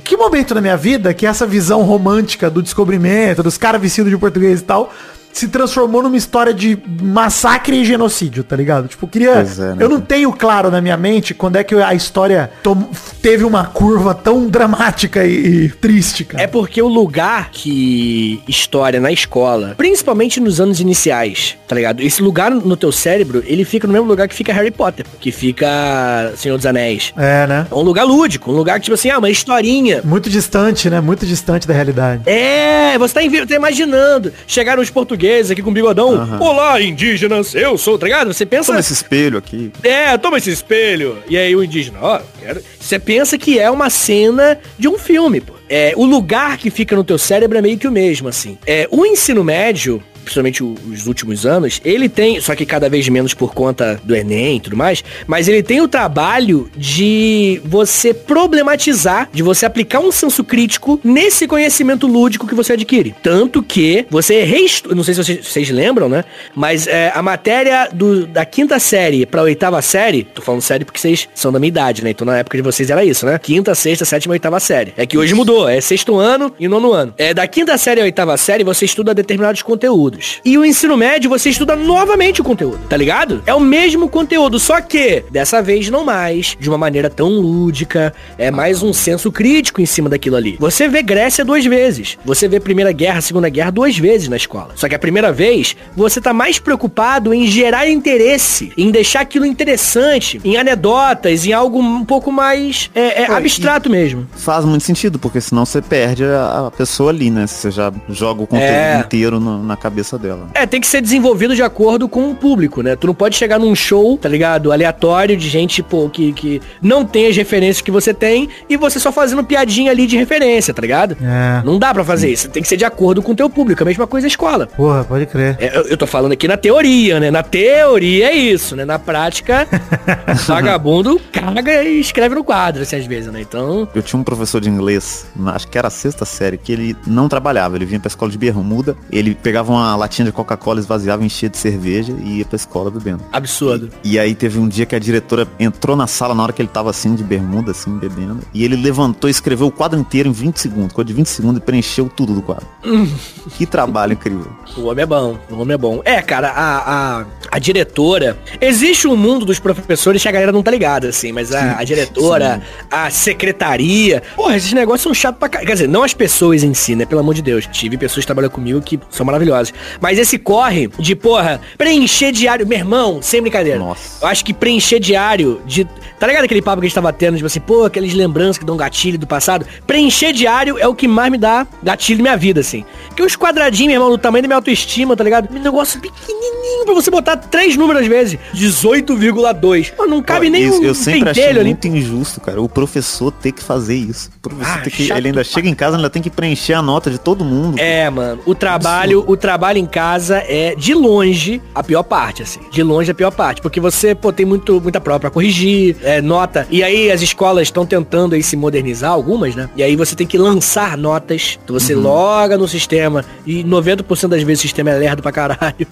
que 0.03 0.15
momento 0.15 0.53
na 0.53 0.61
minha 0.61 0.77
vida 0.77 1.15
que 1.15 1.25
essa 1.25 1.47
visão 1.47 1.81
romântica 1.81 2.47
do 2.47 2.61
descobrimento, 2.61 3.41
dos 3.41 3.57
caras 3.57 3.81
vestidos 3.81 4.11
de 4.11 4.17
português 4.19 4.59
e 4.59 4.63
tal, 4.63 4.93
se 5.33 5.47
transformou 5.47 6.03
numa 6.03 6.17
história 6.17 6.53
de 6.53 6.77
massacre 7.01 7.75
e 7.81 7.85
genocídio, 7.85 8.43
tá 8.43 8.55
ligado? 8.55 8.87
Tipo, 8.87 9.07
queria. 9.07 9.31
É, 9.31 9.43
né, 9.43 9.77
eu 9.79 9.89
não 9.89 10.01
tenho 10.01 10.31
claro 10.33 10.69
na 10.69 10.81
minha 10.81 10.97
mente 10.97 11.33
quando 11.33 11.55
é 11.55 11.63
que 11.63 11.75
a 11.75 11.93
história 11.93 12.51
tom- 12.61 12.89
teve 13.21 13.43
uma 13.43 13.65
curva 13.65 14.13
tão 14.13 14.47
dramática 14.47 15.23
e, 15.25 15.65
e 15.65 15.69
triste, 15.69 16.25
cara. 16.25 16.43
É 16.43 16.47
porque 16.47 16.81
o 16.81 16.87
lugar 16.87 17.49
que 17.51 18.41
história 18.47 18.99
na 18.99 19.11
escola, 19.11 19.73
principalmente 19.77 20.39
nos 20.39 20.59
anos 20.59 20.79
iniciais, 20.79 21.55
tá 21.67 21.75
ligado? 21.75 22.01
Esse 22.01 22.21
lugar 22.21 22.51
no 22.51 22.75
teu 22.75 22.91
cérebro, 22.91 23.43
ele 23.45 23.63
fica 23.63 23.87
no 23.87 23.93
mesmo 23.93 24.07
lugar 24.07 24.27
que 24.27 24.35
fica 24.35 24.51
Harry 24.53 24.71
Potter, 24.71 25.05
que 25.19 25.31
fica 25.31 26.33
Senhor 26.35 26.57
dos 26.57 26.65
Anéis. 26.65 27.13
É, 27.17 27.47
né? 27.47 27.67
É 27.71 27.75
um 27.75 27.81
lugar 27.81 28.03
lúdico, 28.03 28.51
um 28.51 28.55
lugar 28.55 28.79
que, 28.79 28.85
tipo 28.85 28.95
assim, 28.95 29.09
ah, 29.09 29.17
uma 29.17 29.29
historinha. 29.29 30.01
Muito 30.03 30.29
distante, 30.29 30.89
né? 30.89 30.99
Muito 30.99 31.25
distante 31.25 31.67
da 31.67 31.73
realidade. 31.73 32.23
É, 32.25 32.97
você 32.97 33.13
tá, 33.13 33.23
invi- 33.23 33.45
tá 33.45 33.55
imaginando. 33.55 34.33
Chegaram 34.45 34.81
os 34.81 34.89
portugueses 34.89 35.20
aqui 35.29 35.61
com 35.61 35.71
bigodão. 35.71 36.39
Olá, 36.39 36.81
indígenas, 36.81 37.53
eu 37.53 37.77
sou, 37.77 37.97
tá 37.97 38.05
ligado? 38.05 38.33
Você 38.33 38.45
pensa... 38.45 38.67
Toma 38.67 38.79
esse 38.79 38.93
espelho 38.93 39.37
aqui. 39.37 39.71
É, 39.83 40.17
toma 40.17 40.37
esse 40.37 40.49
espelho. 40.49 41.17
E 41.29 41.37
aí 41.37 41.55
o 41.55 41.63
indígena, 41.63 41.99
ó, 42.01 42.21
quero. 42.39 42.61
Você 42.79 42.97
pensa 42.97 43.37
que 43.37 43.59
é 43.59 43.69
uma 43.69 43.89
cena 43.89 44.59
de 44.79 44.87
um 44.87 44.97
filme, 44.97 45.41
pô. 45.41 45.53
É, 45.69 45.93
o 45.95 46.05
lugar 46.05 46.57
que 46.57 46.69
fica 46.69 46.95
no 46.95 47.03
teu 47.03 47.17
cérebro 47.17 47.57
é 47.57 47.61
meio 47.61 47.77
que 47.77 47.87
o 47.87 47.91
mesmo, 47.91 48.27
assim. 48.27 48.57
É, 48.65 48.87
o 48.91 49.05
ensino 49.05 49.43
médio, 49.43 50.03
principalmente 50.23 50.63
os 50.63 51.07
últimos 51.07 51.45
anos, 51.45 51.81
ele 51.83 52.07
tem, 52.09 52.39
só 52.41 52.55
que 52.55 52.65
cada 52.65 52.89
vez 52.89 53.07
menos 53.09 53.33
por 53.33 53.53
conta 53.53 53.99
do 54.03 54.15
Enem 54.15 54.57
e 54.57 54.59
tudo 54.59 54.77
mais, 54.77 55.03
mas 55.27 55.47
ele 55.47 55.63
tem 55.63 55.81
o 55.81 55.87
trabalho 55.87 56.69
de 56.77 57.61
você 57.65 58.13
problematizar, 58.13 59.29
de 59.33 59.41
você 59.43 59.65
aplicar 59.65 59.99
um 59.99 60.11
senso 60.11 60.43
crítico 60.43 60.99
nesse 61.03 61.47
conhecimento 61.47 62.07
lúdico 62.07 62.47
que 62.47 62.55
você 62.55 62.73
adquire. 62.73 63.15
Tanto 63.23 63.61
que 63.63 64.05
você 64.09 64.43
reestu... 64.43 64.93
não 64.95 65.03
sei 65.03 65.13
se 65.13 65.23
vocês, 65.23 65.47
vocês 65.47 65.69
lembram, 65.69 66.07
né? 66.09 66.23
Mas 66.55 66.87
é, 66.87 67.11
a 67.15 67.21
matéria 67.21 67.89
do- 67.91 68.25
da 68.27 68.45
quinta 68.45 68.79
série 68.79 69.25
pra 69.25 69.41
oitava 69.41 69.81
série, 69.81 70.23
tô 70.23 70.41
falando 70.41 70.61
série 70.61 70.85
porque 70.85 70.99
vocês 70.99 71.27
são 71.33 71.51
da 71.51 71.59
minha 71.59 71.69
idade, 71.69 72.03
né? 72.03 72.11
Então 72.11 72.25
na 72.25 72.37
época 72.37 72.57
de 72.57 72.61
vocês 72.61 72.89
era 72.89 73.03
isso, 73.03 73.25
né? 73.25 73.37
Quinta, 73.39 73.73
sexta, 73.73 74.05
sétima, 74.05 74.33
oitava 74.33 74.59
série. 74.59 74.93
É 74.97 75.05
que 75.05 75.17
hoje 75.17 75.33
mudou, 75.33 75.67
é 75.67 75.79
sexto 75.81 76.17
ano 76.17 76.53
e 76.59 76.67
nono 76.67 76.91
ano. 76.91 77.13
É 77.17 77.33
da 77.33 77.47
quinta 77.47 77.77
série 77.77 78.01
à 78.01 78.03
oitava 78.03 78.35
série 78.37 78.63
você 78.63 78.85
estuda 78.85 79.13
determinados 79.13 79.61
conteúdos. 79.61 80.10
E 80.43 80.57
o 80.57 80.65
ensino 80.65 80.97
médio 80.97 81.29
você 81.29 81.49
estuda 81.49 81.75
novamente 81.75 82.41
o 82.41 82.43
conteúdo, 82.43 82.79
tá 82.89 82.97
ligado? 82.97 83.41
É 83.45 83.53
o 83.53 83.59
mesmo 83.59 84.09
conteúdo, 84.09 84.59
só 84.59 84.79
que 84.81 85.23
dessa 85.31 85.61
vez 85.61 85.89
não 85.89 86.03
mais 86.03 86.55
de 86.59 86.69
uma 86.69 86.77
maneira 86.77 87.09
tão 87.09 87.29
lúdica, 87.29 88.13
é 88.37 88.49
mais 88.51 88.81
um 88.83 88.91
senso 88.93 89.31
crítico 89.31 89.81
em 89.81 89.85
cima 89.85 90.09
daquilo 90.09 90.35
ali. 90.35 90.57
Você 90.59 90.87
vê 90.87 91.01
Grécia 91.01 91.45
duas 91.45 91.65
vezes. 91.65 92.17
Você 92.25 92.47
vê 92.47 92.59
Primeira 92.59 92.91
Guerra, 92.91 93.21
Segunda 93.21 93.49
Guerra 93.49 93.71
duas 93.71 93.97
vezes 93.97 94.27
na 94.27 94.35
escola. 94.37 94.69
Só 94.75 94.87
que 94.89 94.95
a 94.95 94.99
primeira 94.99 95.31
vez, 95.31 95.75
você 95.95 96.19
tá 96.19 96.33
mais 96.33 96.59
preocupado 96.59 97.33
em 97.33 97.45
gerar 97.47 97.87
interesse, 97.87 98.71
em 98.77 98.91
deixar 98.91 99.21
aquilo 99.21 99.45
interessante, 99.45 100.41
em 100.43 100.57
anedotas, 100.57 101.45
em 101.45 101.53
algo 101.53 101.79
um 101.79 102.03
pouco 102.03 102.31
mais 102.31 102.89
é, 102.95 103.23
é, 103.23 103.25
Pô, 103.27 103.33
abstrato 103.33 103.89
mesmo. 103.89 104.27
Faz 104.35 104.65
muito 104.65 104.83
sentido, 104.83 105.19
porque 105.19 105.39
senão 105.39 105.65
você 105.65 105.81
perde 105.81 106.23
a, 106.25 106.67
a 106.67 106.71
pessoa 106.71 107.11
ali, 107.11 107.29
né? 107.29 107.45
Você 107.47 107.69
já 107.71 107.91
joga 108.09 108.41
o 108.43 108.47
conteúdo 108.47 108.71
É. 108.71 108.99
inteiro 108.99 109.39
no- 109.39 109.61
na 109.63 109.77
cabeça 109.77 110.00
dela. 110.17 110.47
É, 110.53 110.65
tem 110.65 110.79
que 110.81 110.87
ser 110.87 111.01
desenvolvido 111.01 111.55
de 111.55 111.63
acordo 111.63 112.07
com 112.07 112.31
o 112.31 112.35
público, 112.35 112.81
né? 112.81 112.95
Tu 112.95 113.07
não 113.07 113.13
pode 113.13 113.35
chegar 113.35 113.59
num 113.59 113.75
show, 113.75 114.17
tá 114.17 114.27
ligado? 114.29 114.71
Aleatório 114.71 115.35
de 115.37 115.49
gente, 115.49 115.81
pô, 115.83 116.09
que, 116.09 116.33
que 116.33 116.61
não 116.81 117.05
tem 117.05 117.27
as 117.27 117.35
referências 117.35 117.81
que 117.81 117.91
você 117.91 118.13
tem 118.13 118.49
e 118.69 118.77
você 118.77 118.99
só 118.99 119.11
fazendo 119.11 119.43
piadinha 119.43 119.91
ali 119.91 120.07
de 120.07 120.17
referência, 120.17 120.73
tá 120.73 120.81
ligado? 120.81 121.17
É. 121.21 121.61
Não 121.63 121.79
dá 121.79 121.93
pra 121.93 122.03
fazer 122.03 122.29
isso. 122.29 122.49
Tem 122.49 122.61
que 122.61 122.69
ser 122.69 122.77
de 122.77 122.85
acordo 122.85 123.21
com 123.21 123.31
o 123.31 123.35
teu 123.35 123.49
público. 123.49 123.83
A 123.83 123.85
mesma 123.85 124.07
coisa 124.07 124.27
a 124.27 124.29
escola. 124.29 124.67
Porra, 124.67 125.03
pode 125.03 125.25
crer. 125.25 125.57
É, 125.59 125.77
eu, 125.77 125.81
eu 125.83 125.97
tô 125.97 126.07
falando 126.07 126.31
aqui 126.31 126.47
na 126.47 126.57
teoria, 126.57 127.19
né? 127.19 127.31
Na 127.31 127.43
teoria 127.43 128.27
é 128.27 128.35
isso, 128.35 128.75
né? 128.75 128.85
Na 128.85 128.99
prática, 128.99 129.67
vagabundo 130.47 131.19
caga 131.31 131.83
e 131.83 131.99
escreve 131.99 132.35
no 132.35 132.43
quadro, 132.43 132.81
assim, 132.81 132.95
às 132.95 133.05
vezes, 133.05 133.31
né? 133.31 133.41
Então, 133.41 133.87
Eu 133.93 134.01
tinha 134.01 134.19
um 134.19 134.23
professor 134.23 134.59
de 134.61 134.69
inglês, 134.69 135.25
acho 135.47 135.67
que 135.67 135.77
era 135.77 135.87
a 135.87 135.91
sexta 135.91 136.25
série, 136.25 136.57
que 136.57 136.71
ele 136.71 136.95
não 137.05 137.27
trabalhava. 137.27 137.75
Ele 137.75 137.85
vinha 137.85 137.99
pra 137.99 138.07
escola 138.07 138.31
de 138.31 138.37
bermuda, 138.37 138.95
ele 139.11 139.35
pegava 139.35 139.71
uma 139.71 139.90
latinha 139.95 140.25
de 140.25 140.31
Coca-Cola, 140.31 140.79
esvaziava, 140.79 141.23
enchia 141.23 141.49
de 141.49 141.57
cerveja 141.57 142.13
e 142.23 142.39
ia 142.39 142.45
pra 142.45 142.55
escola 142.55 142.89
bebendo. 142.91 143.23
absurdo. 143.31 143.89
E 144.03 144.19
aí 144.19 144.35
teve 144.35 144.59
um 144.59 144.67
dia 144.67 144.85
que 144.85 144.95
a 144.95 144.99
diretora 144.99 145.47
entrou 145.59 145.95
na 145.95 146.07
sala 146.07 146.33
na 146.33 146.43
hora 146.43 146.53
que 146.53 146.61
ele 146.61 146.69
tava 146.69 146.89
assim, 146.89 147.15
de 147.15 147.23
bermuda, 147.23 147.71
assim, 147.71 147.97
bebendo. 147.97 148.39
E 148.53 148.63
ele 148.63 148.75
levantou 148.75 149.29
e 149.29 149.31
escreveu 149.31 149.67
o 149.67 149.71
quadro 149.71 149.99
inteiro 149.99 150.29
em 150.29 150.31
20 150.31 150.57
segundos. 150.57 150.93
Coisa 150.93 151.07
de 151.07 151.13
20 151.13 151.27
segundos 151.27 151.57
e 151.57 151.61
preencheu 151.61 152.09
tudo 152.09 152.33
do 152.33 152.41
quadro. 152.41 152.65
que 153.57 153.65
trabalho 153.65 154.13
incrível. 154.13 154.47
O 154.77 154.85
homem 154.85 155.03
é 155.03 155.05
bom, 155.05 155.37
o 155.49 155.59
homem 155.59 155.75
é 155.75 155.77
bom. 155.77 156.01
É, 156.05 156.21
cara, 156.21 156.49
a, 156.49 157.19
a, 157.21 157.25
a 157.51 157.59
diretora. 157.59 158.37
Existe 158.61 159.07
um 159.07 159.17
mundo 159.17 159.45
dos 159.45 159.59
professores 159.59 160.21
que 160.21 160.27
a 160.27 160.31
galera 160.31 160.51
não 160.51 160.63
tá 160.63 160.71
ligada, 160.71 161.09
assim, 161.09 161.33
mas 161.33 161.53
a, 161.53 161.77
a 161.79 161.83
diretora, 161.83 162.61
a 162.89 163.09
secretaria. 163.09 164.23
Porra, 164.35 164.55
esses 164.55 164.71
negócios 164.71 165.01
são 165.01 165.13
chatos 165.13 165.37
pra 165.37 165.49
caralho. 165.49 165.67
Quer 165.67 165.73
dizer, 165.73 165.87
não 165.89 166.03
as 166.03 166.13
pessoas 166.13 166.63
em 166.63 166.73
si, 166.73 166.95
né? 166.95 167.05
Pelo 167.05 167.19
amor 167.19 167.35
de 167.35 167.41
Deus. 167.41 167.67
Tive 167.67 167.97
pessoas 167.97 168.23
que 168.23 168.27
trabalham 168.27 168.49
comigo 168.49 168.81
que 168.81 168.97
são 169.09 169.25
maravilhosas. 169.25 169.73
Mas 169.99 170.17
esse 170.17 170.39
corre 170.39 170.89
de, 170.97 171.15
porra, 171.15 171.59
preencher 171.77 172.31
diário. 172.31 172.65
Meu 172.65 172.77
irmão, 172.77 173.21
sem 173.21 173.41
brincadeira. 173.41 173.77
Nossa. 173.77 174.23
Eu 174.23 174.29
acho 174.29 174.45
que 174.45 174.53
preencher 174.53 174.99
diário 174.99 175.61
de. 175.65 175.85
Tá 176.19 176.27
ligado 176.27 176.45
aquele 176.45 176.61
papo 176.61 176.79
que 176.79 176.85
a 176.85 176.87
gente 176.87 176.95
tava 176.95 177.11
tendo, 177.11 177.35
tipo 177.35 177.47
assim, 177.47 177.59
pô, 177.59 177.83
aquelas 177.83 178.13
lembranças 178.13 178.57
que 178.57 178.65
dão 178.65 178.77
gatilho 178.77 179.17
do 179.17 179.27
passado? 179.27 179.65
Preencher 179.85 180.31
diário 180.31 180.77
é 180.77 180.87
o 180.87 180.93
que 180.93 181.07
mais 181.07 181.31
me 181.31 181.37
dá 181.37 181.67
gatilho 181.81 182.19
na 182.19 182.23
minha 182.23 182.37
vida, 182.37 182.61
assim. 182.61 182.85
Porque 183.07 183.23
os 183.23 183.35
quadradinhos, 183.35 183.87
meu 183.87 183.95
irmão, 183.95 184.09
do 184.09 184.17
tamanho 184.17 184.43
da 184.43 184.47
minha 184.47 184.57
autoestima, 184.57 185.17
tá 185.17 185.23
ligado? 185.23 185.49
Um 185.51 185.59
negócio 185.59 185.99
pequenininho 185.99 186.85
pra 186.85 186.93
você 186.93 187.09
botar 187.09 187.40
três 187.49 187.75
números 187.75 188.01
às 188.03 188.07
vezes. 188.07 188.39
18,2. 188.53 189.91
Pô, 189.95 190.05
não 190.05 190.21
cabe 190.21 190.49
nem 190.49 190.63
isso 190.63 190.81
um 190.81 190.83
eu 190.83 190.95
sempre 190.95 191.29
achei 191.29 191.45
ali. 191.49 191.63
muito 191.63 191.87
injusto, 191.87 192.39
cara. 192.41 192.61
O 192.61 192.69
professor 192.69 193.31
ter 193.31 193.51
que 193.51 193.63
fazer 193.63 193.95
isso. 193.95 194.29
O 194.37 194.49
professor 194.49 194.77
Ah, 194.85 194.89
que, 194.89 195.11
ele 195.11 195.27
ainda 195.29 195.43
chega 195.43 195.67
em 195.67 195.75
casa, 195.75 195.95
ainda 195.97 196.09
tem 196.09 196.21
que 196.21 196.29
preencher 196.29 196.73
a 196.73 196.81
nota 196.81 197.09
de 197.09 197.17
todo 197.17 197.43
mundo. 197.43 197.79
É, 197.79 198.09
mano, 198.09 198.41
o 198.45 198.53
trabalho, 198.55 199.23
o 199.27 199.35
trabalho 199.37 199.77
em 199.77 199.85
casa 199.85 200.43
é 200.47 200.75
de 200.75 200.93
longe 200.93 201.61
a 201.73 201.83
pior 201.83 202.03
parte, 202.03 202.43
assim. 202.43 202.59
De 202.71 202.83
longe 202.83 203.11
a 203.11 203.13
pior 203.13 203.31
parte, 203.31 203.61
porque 203.61 203.79
você, 203.79 204.13
pô, 204.15 204.31
tem 204.31 204.45
muito, 204.45 204.79
muita 204.81 204.99
prova 204.99 205.19
pra 205.19 205.29
corrigir, 205.29 205.95
é, 206.03 206.21
nota. 206.21 206.67
E 206.69 206.83
aí 206.83 207.11
as 207.11 207.21
escolas 207.21 207.63
estão 207.67 207.85
tentando 207.85 208.35
aí 208.35 208.43
se 208.43 208.55
modernizar, 208.55 209.11
algumas, 209.11 209.55
né? 209.55 209.69
E 209.75 209.83
aí 209.83 209.95
você 209.95 210.15
tem 210.15 210.27
que 210.27 210.37
lançar 210.37 210.97
notas. 210.97 211.59
Então 211.63 211.77
você 211.77 211.93
loga 211.95 212.57
no 212.57 212.67
sistema 212.67 213.23
e 213.45 213.63
90% 213.63 214.27
das 214.29 214.43
vezes 214.43 214.59
o 214.59 214.61
sistema 214.63 214.89
é 214.91 214.97
lerdo 214.97 215.21
pra 215.21 215.31
caralho. 215.31 215.87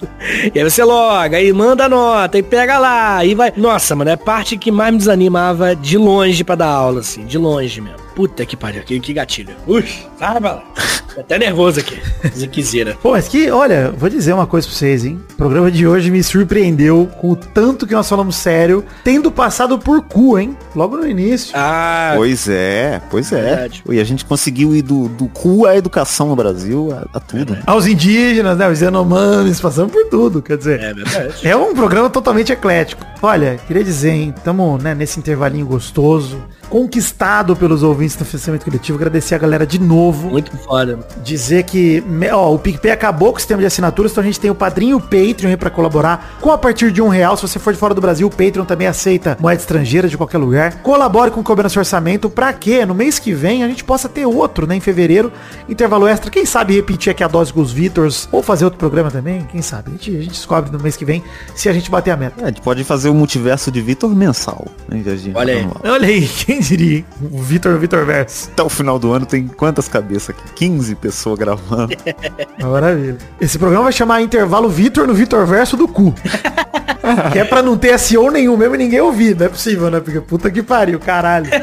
E 0.54 0.58
aí 0.58 0.64
você 0.68 0.82
loga, 0.82 1.39
aí 1.40 1.52
manda 1.52 1.88
nota, 1.88 2.38
e 2.38 2.42
pega 2.42 2.78
lá, 2.78 3.24
e 3.24 3.34
vai. 3.34 3.52
Nossa, 3.56 3.96
mano, 3.96 4.10
é 4.10 4.14
a 4.14 4.18
parte 4.18 4.56
que 4.56 4.70
mais 4.70 4.92
me 4.92 4.98
desanimava 4.98 5.74
de 5.74 5.96
longe 5.96 6.44
pra 6.44 6.54
dar 6.54 6.68
aula, 6.68 7.00
assim, 7.00 7.24
de 7.24 7.38
longe 7.38 7.80
mesmo. 7.80 8.09
Puta 8.20 8.44
que 8.44 8.54
pariu, 8.54 8.82
que, 8.82 9.00
que 9.00 9.14
gatilho. 9.14 9.54
Ui, 9.66 9.82
sai 10.18 10.38
pra 10.38 10.52
lá. 10.52 10.64
Tô 11.14 11.22
até 11.22 11.38
nervoso 11.38 11.80
aqui. 11.80 11.98
Ziquezira. 12.36 12.94
Pô, 13.02 13.12
mas 13.12 13.26
que, 13.28 13.50
olha, 13.50 13.90
vou 13.96 14.10
dizer 14.10 14.34
uma 14.34 14.46
coisa 14.46 14.66
pra 14.68 14.76
vocês, 14.76 15.06
hein? 15.06 15.18
O 15.32 15.36
programa 15.36 15.70
de 15.70 15.86
hoje 15.86 16.10
me 16.10 16.22
surpreendeu 16.22 17.08
com 17.18 17.30
o 17.30 17.36
tanto 17.36 17.86
que 17.86 17.94
nós 17.94 18.06
falamos 18.06 18.36
sério, 18.36 18.84
tendo 19.02 19.32
passado 19.32 19.78
por 19.78 20.02
cu, 20.02 20.38
hein? 20.38 20.54
Logo 20.76 20.98
no 20.98 21.08
início. 21.08 21.52
Ah, 21.54 22.12
Pois 22.14 22.46
é, 22.46 23.00
pois 23.10 23.32
é. 23.32 23.40
Verdade. 23.42 23.82
E 23.88 23.98
a 23.98 24.04
gente 24.04 24.22
conseguiu 24.26 24.74
ir 24.76 24.82
do, 24.82 25.08
do 25.08 25.26
cu 25.28 25.64
à 25.64 25.74
educação 25.74 26.28
no 26.28 26.36
Brasil, 26.36 26.90
a, 26.92 27.16
a 27.16 27.20
tudo. 27.20 27.54
né? 27.54 27.62
Aos 27.66 27.86
indígenas, 27.86 28.58
né? 28.58 28.68
Os 28.68 28.80
Yanomamis, 28.82 29.60
passamos 29.62 29.90
por 29.90 30.04
tudo, 30.10 30.42
quer 30.42 30.58
dizer. 30.58 30.78
é 30.78 30.92
verdade. 30.92 31.48
É 31.48 31.56
um 31.56 31.72
programa 31.74 32.10
totalmente 32.10 32.52
eclético. 32.52 33.02
Olha, 33.22 33.58
queria 33.66 33.82
dizer, 33.82 34.10
hein, 34.10 34.34
tamo 34.44 34.76
né, 34.76 34.94
nesse 34.94 35.18
intervalinho 35.18 35.64
gostoso, 35.66 36.38
conquistado 36.70 37.56
pelos 37.56 37.82
ouvintes 37.82 38.16
do 38.16 38.24
financiamento 38.24 38.64
coletivo. 38.64 38.96
Agradecer 38.96 39.34
a 39.34 39.38
galera 39.38 39.66
de 39.66 39.78
novo. 39.78 40.30
Muito 40.30 40.56
foda. 40.58 41.00
Dizer 41.22 41.64
que, 41.64 42.02
ó, 42.32 42.54
o 42.54 42.58
PicPay 42.58 42.92
acabou 42.92 43.32
com 43.32 43.36
o 43.36 43.40
sistema 43.40 43.60
de 43.60 43.66
assinaturas, 43.66 44.12
então 44.12 44.22
a 44.22 44.24
gente 44.24 44.38
tem 44.38 44.50
o 44.50 44.54
padrinho 44.54 44.92
e 44.92 44.94
o 44.94 45.00
Patreon 45.00 45.50
aí 45.50 45.56
pra 45.56 45.68
colaborar 45.68 46.38
com 46.40 46.50
a 46.50 46.56
partir 46.56 46.92
de 46.92 47.02
um 47.02 47.08
real. 47.08 47.36
Se 47.36 47.42
você 47.42 47.58
for 47.58 47.72
de 47.72 47.78
fora 47.78 47.92
do 47.92 48.00
Brasil, 48.00 48.26
o 48.26 48.30
Patreon 48.30 48.64
também 48.64 48.86
aceita 48.86 49.36
moeda 49.40 49.60
estrangeira 49.60 50.08
de 50.08 50.16
qualquer 50.16 50.38
lugar. 50.38 50.80
Colabore 50.82 51.30
com 51.30 51.40
o 51.40 51.44
Cobrança 51.44 51.78
Orçamento 51.78 52.30
pra 52.30 52.52
que 52.52 52.84
no 52.86 52.94
mês 52.94 53.18
que 53.18 53.32
vem 53.32 53.62
a 53.64 53.68
gente 53.68 53.82
possa 53.82 54.08
ter 54.08 54.24
outro, 54.24 54.66
né, 54.66 54.76
em 54.76 54.80
fevereiro, 54.80 55.32
intervalo 55.68 56.06
extra. 56.06 56.30
Quem 56.30 56.46
sabe 56.46 56.74
repetir 56.74 57.10
aqui 57.10 57.24
a 57.24 57.28
dose 57.28 57.52
com 57.52 57.60
os 57.60 57.72
Vitors 57.72 58.28
ou 58.30 58.42
fazer 58.42 58.64
outro 58.64 58.78
programa 58.78 59.10
também, 59.10 59.44
quem 59.50 59.60
sabe. 59.60 59.88
A 59.88 59.92
gente, 59.92 60.16
a 60.16 60.20
gente 60.20 60.30
descobre 60.30 60.70
no 60.70 60.78
mês 60.78 60.96
que 60.96 61.04
vem 61.04 61.22
se 61.54 61.68
a 61.68 61.72
gente 61.72 61.90
bater 61.90 62.12
a 62.12 62.16
meta. 62.16 62.40
É, 62.40 62.44
a 62.44 62.48
gente 62.48 62.60
pode 62.60 62.84
fazer 62.84 63.08
o 63.08 63.14
multiverso 63.14 63.70
de 63.70 63.80
Vitor 63.80 64.14
mensal. 64.14 64.66
Né, 64.88 65.02
Olha 65.34 65.54
aí. 65.54 65.68
Olha 65.84 66.08
aí, 66.08 66.28
quem 66.28 66.59
diria? 66.60 66.98
hein? 66.98 67.06
O 67.32 67.42
Vitor, 67.42 67.78
Vitor 67.78 68.04
Verso. 68.04 68.48
Até 68.52 68.62
o 68.62 68.68
final 68.68 68.98
do 68.98 69.12
ano 69.12 69.26
tem 69.26 69.46
quantas 69.46 69.88
cabeças 69.88 70.30
aqui? 70.30 70.42
15 70.54 70.94
pessoas 70.96 71.38
gravando. 71.38 71.94
Maravilha. 72.60 73.18
Esse 73.40 73.58
programa 73.58 73.84
vai 73.84 73.92
chamar 73.92 74.20
Intervalo 74.22 74.68
Vitor 74.68 75.06
no 75.06 75.14
Vitor 75.14 75.46
Verso 75.46 75.76
do 75.76 75.88
cu. 75.88 76.14
que 77.32 77.38
é 77.38 77.44
pra 77.44 77.62
não 77.62 77.76
ter 77.76 77.98
SEO 77.98 78.30
nenhum 78.30 78.56
mesmo 78.56 78.74
e 78.74 78.78
ninguém 78.78 79.00
ouvir. 79.00 79.36
Não 79.36 79.46
é 79.46 79.48
possível, 79.48 79.90
né? 79.90 80.00
Porque 80.00 80.20
puta 80.20 80.50
que 80.50 80.62
pariu, 80.62 80.98
caralho. 81.00 81.50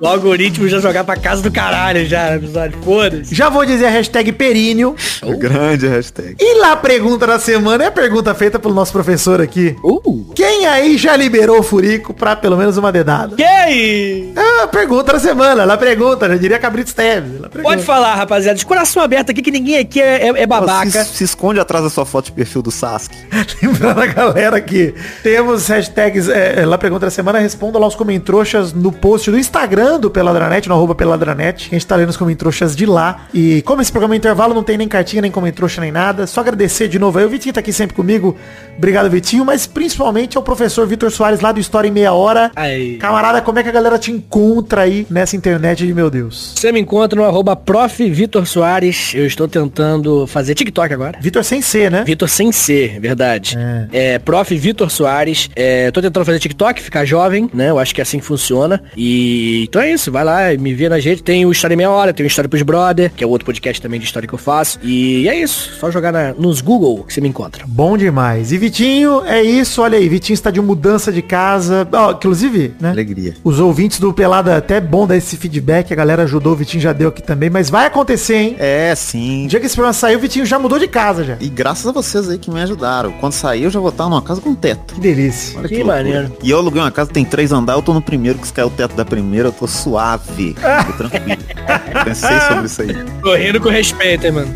O 0.00 0.06
algoritmo 0.06 0.68
já 0.68 0.80
jogar 0.80 1.04
pra 1.04 1.16
casa 1.16 1.42
do 1.42 1.50
caralho 1.50 2.06
já 2.06 2.36
episódio. 2.36 2.78
Foda-se. 2.82 3.34
Já 3.34 3.48
vou 3.48 3.64
dizer 3.66 3.86
a 3.86 3.90
hashtag 3.90 4.32
períneo. 4.32 4.94
Grande 5.38 5.86
hashtag. 5.86 6.36
E 6.38 6.60
lá 6.60 6.72
a 6.72 6.76
pergunta 6.76 7.26
da 7.26 7.38
semana 7.38 7.84
é 7.84 7.86
a 7.88 7.92
pergunta 7.92 8.34
feita 8.34 8.58
pelo 8.58 8.74
nosso 8.74 8.92
professor 8.92 9.40
aqui. 9.40 9.76
Uh! 9.82 10.32
Quem 10.34 10.66
aí 10.66 10.96
já 10.96 11.16
liberou 11.16 11.58
o 11.58 11.62
furico 11.62 12.14
pra 12.14 12.36
pelo 12.36 12.56
menos 12.56 12.76
uma 12.76 12.92
dedada? 12.92 13.34
Aí? 13.38 14.32
É 14.36 14.62
a 14.62 14.66
pergunta 14.68 15.14
da 15.14 15.18
semana. 15.18 15.62
Ela 15.62 15.76
pergunta, 15.76 16.28
já 16.28 16.36
diria 16.36 16.58
Cabrito 16.58 16.94
pergunta. 16.94 17.62
Pode 17.62 17.82
falar, 17.82 18.14
rapaziada. 18.14 18.58
De 18.58 18.64
coração 18.66 19.02
aberto 19.02 19.30
aqui 19.30 19.42
que 19.42 19.50
ninguém 19.50 19.78
aqui 19.78 20.00
é, 20.00 20.28
é- 20.28 20.42
é 20.42 20.46
babaca. 20.46 21.04
Se, 21.04 21.16
se 21.16 21.24
esconde 21.24 21.58
atrás 21.58 21.84
da 21.84 21.90
sua 21.90 22.06
foto 22.06 22.26
de 22.26 22.32
perfil 22.32 22.62
do 22.62 22.70
Sasuke. 22.70 23.16
Lembrando 23.62 24.00
a 24.00 24.06
galera 24.06 24.60
que 24.60 24.94
temos 25.22 25.66
hashtags 25.68 26.28
é, 26.28 26.60
é, 26.60 26.66
lá 26.66 26.78
pergunta 26.78 27.06
da 27.06 27.10
semana, 27.10 27.38
responda 27.38 27.78
lá 27.78 27.86
os 27.86 27.94
comentroxas 27.94 28.72
no 28.72 28.92
post 28.92 29.30
do 29.30 29.38
Instagram 29.38 29.55
do 29.98 30.10
Peladranet, 30.10 30.68
no 30.68 30.74
arroba 30.74 30.94
Peladranet. 30.94 31.68
A 31.70 31.74
gente 31.74 31.86
tá 31.86 31.96
lendo 31.96 32.10
os 32.10 32.16
comentroxas 32.16 32.76
de 32.76 32.84
lá. 32.84 33.26
E 33.32 33.62
como 33.62 33.80
esse 33.80 33.90
programa 33.90 34.14
é 34.14 34.18
intervalo, 34.18 34.52
não 34.52 34.62
tem 34.62 34.76
nem 34.76 34.86
cartinha, 34.86 35.22
nem 35.22 35.30
comentroxa, 35.30 35.80
nem 35.80 35.90
nada. 35.90 36.26
Só 36.26 36.42
agradecer 36.42 36.88
de 36.88 36.98
novo 36.98 37.18
aí. 37.18 37.24
O 37.24 37.28
Vitinho 37.28 37.54
tá 37.54 37.60
aqui 37.60 37.72
sempre 37.72 37.96
comigo. 37.96 38.36
Obrigado, 38.76 39.08
Vitinho. 39.08 39.46
Mas 39.46 39.66
principalmente 39.66 40.36
ao 40.36 40.42
professor 40.42 40.86
Vitor 40.86 41.10
Soares 41.10 41.40
lá 41.40 41.52
do 41.52 41.58
História 41.58 41.88
em 41.88 41.90
Meia 41.90 42.12
Hora. 42.12 42.52
Aí. 42.54 42.98
Camarada, 42.98 43.40
como 43.40 43.58
é 43.58 43.62
que 43.62 43.70
a 43.70 43.72
galera 43.72 43.98
te 43.98 44.12
encontra 44.12 44.82
aí 44.82 45.06
nessa 45.08 45.34
internet 45.34 45.86
de 45.86 45.94
meu 45.94 46.10
Deus? 46.10 46.52
Você 46.54 46.70
me 46.70 46.78
encontra 46.78 47.18
no 47.18 47.26
arroba 47.26 47.56
prof. 47.56 48.10
Vitor 48.10 48.46
Soares. 48.46 49.14
Eu 49.14 49.26
estou 49.26 49.48
tentando 49.48 50.26
fazer 50.26 50.54
TikTok 50.54 50.92
agora. 50.92 51.18
Vitor 51.18 51.42
sem 51.42 51.62
C, 51.62 51.88
né? 51.88 52.04
Vitor 52.04 52.28
sem 52.28 52.52
ser, 52.52 53.00
verdade. 53.00 53.56
É, 53.90 54.18
prof. 54.18 54.54
Vitor 54.54 54.90
Soares. 54.90 55.48
É, 55.56 55.90
tô 55.90 56.02
tentando 56.02 56.26
fazer 56.26 56.38
TikTok, 56.38 56.82
ficar 56.82 57.06
jovem, 57.06 57.48
né? 57.54 57.70
Eu 57.70 57.78
acho 57.78 57.94
que 57.94 58.02
é 58.02 58.02
assim 58.02 58.18
que 58.18 58.26
funciona. 58.26 58.82
E 58.94 59.45
então 59.64 59.80
é 59.82 59.92
isso, 59.92 60.10
vai 60.12 60.24
lá, 60.24 60.38
me 60.58 60.74
vê 60.74 60.88
na 60.88 60.98
gente. 61.00 61.22
Tem 61.22 61.44
o 61.46 61.52
História 61.52 61.74
em 61.74 61.76
Meia 61.76 61.90
Hora, 61.90 62.12
tem 62.12 62.24
o 62.24 62.26
História 62.26 62.48
pros 62.48 62.62
Brother, 62.62 63.10
que 63.16 63.22
é 63.22 63.26
outro 63.26 63.44
podcast 63.46 63.80
também 63.80 63.98
de 64.00 64.06
história 64.06 64.26
que 64.28 64.34
eu 64.34 64.38
faço. 64.38 64.78
E 64.82 65.28
é 65.28 65.38
isso, 65.40 65.72
só 65.78 65.90
jogar 65.90 66.12
na- 66.12 66.32
nos 66.34 66.60
Google 66.60 67.04
que 67.06 67.12
você 67.12 67.20
me 67.20 67.28
encontra. 67.28 67.64
Bom 67.66 67.96
demais. 67.96 68.52
E 68.52 68.58
Vitinho, 68.58 69.22
é 69.24 69.42
isso, 69.42 69.82
olha 69.82 69.98
aí, 69.98 70.08
Vitinho 70.08 70.34
está 70.34 70.50
de 70.50 70.60
mudança 70.60 71.12
de 71.12 71.22
casa. 71.22 71.86
Ó, 71.92 72.12
inclusive, 72.12 72.74
né? 72.80 72.90
Alegria. 72.90 73.34
Os 73.44 73.60
ouvintes 73.60 73.98
do 74.00 74.12
Pelada, 74.12 74.56
até 74.56 74.80
bom 74.80 75.06
dar 75.06 75.16
esse 75.16 75.36
feedback, 75.36 75.92
a 75.92 75.96
galera 75.96 76.22
ajudou, 76.24 76.52
o 76.52 76.56
Vitinho 76.56 76.82
já 76.82 76.92
deu 76.92 77.08
aqui 77.08 77.22
também, 77.22 77.50
mas 77.50 77.70
vai 77.70 77.86
acontecer, 77.86 78.36
hein? 78.36 78.56
É, 78.58 78.90
No 78.90 78.96
sim. 78.96 79.46
dia 79.48 79.60
que 79.60 79.66
esse 79.66 79.74
programa 79.74 79.92
saiu, 79.92 80.18
o 80.18 80.20
Vitinho 80.22 80.46
já 80.46 80.58
mudou 80.58 80.78
de 80.78 80.88
casa 80.88 81.24
já. 81.24 81.36
E 81.40 81.48
graças 81.48 81.86
a 81.86 81.92
vocês 81.92 82.28
aí 82.28 82.38
que 82.38 82.50
me 82.50 82.60
ajudaram. 82.60 83.12
Quando 83.12 83.32
sair, 83.32 83.64
eu 83.64 83.70
já 83.70 83.80
vou 83.80 83.90
estar 83.90 84.04
numa 84.04 84.22
casa 84.22 84.40
com 84.40 84.54
teto. 84.54 84.94
Que 84.94 85.00
delícia. 85.00 85.58
Olha 85.58 85.68
Que 85.68 85.74
loucura. 85.76 85.96
maneiro. 85.96 86.32
E 86.42 86.50
eu 86.50 86.58
aluguei 86.58 86.80
uma 86.80 86.90
casa, 86.90 87.10
tem 87.10 87.24
três 87.24 87.52
andares, 87.52 87.80
eu 87.80 87.84
tô 87.84 87.92
no 87.94 88.02
primeiro, 88.02 88.38
que 88.38 88.46
se 88.46 88.52
cair 88.52 88.64
o 88.66 88.70
teto 88.70 88.94
da 88.96 89.04
primeira, 89.04 89.35
eu 89.44 89.52
tô 89.52 89.66
suave. 89.66 90.54
Tô 90.86 90.92
tranquilo. 91.08 91.42
Pensei 92.04 92.40
sobre 92.40 92.66
isso 92.66 92.82
aí. 92.82 93.04
Correndo 93.22 93.60
com 93.60 93.68
respeito, 93.68 94.26
hein, 94.26 94.32
mano. 94.32 94.54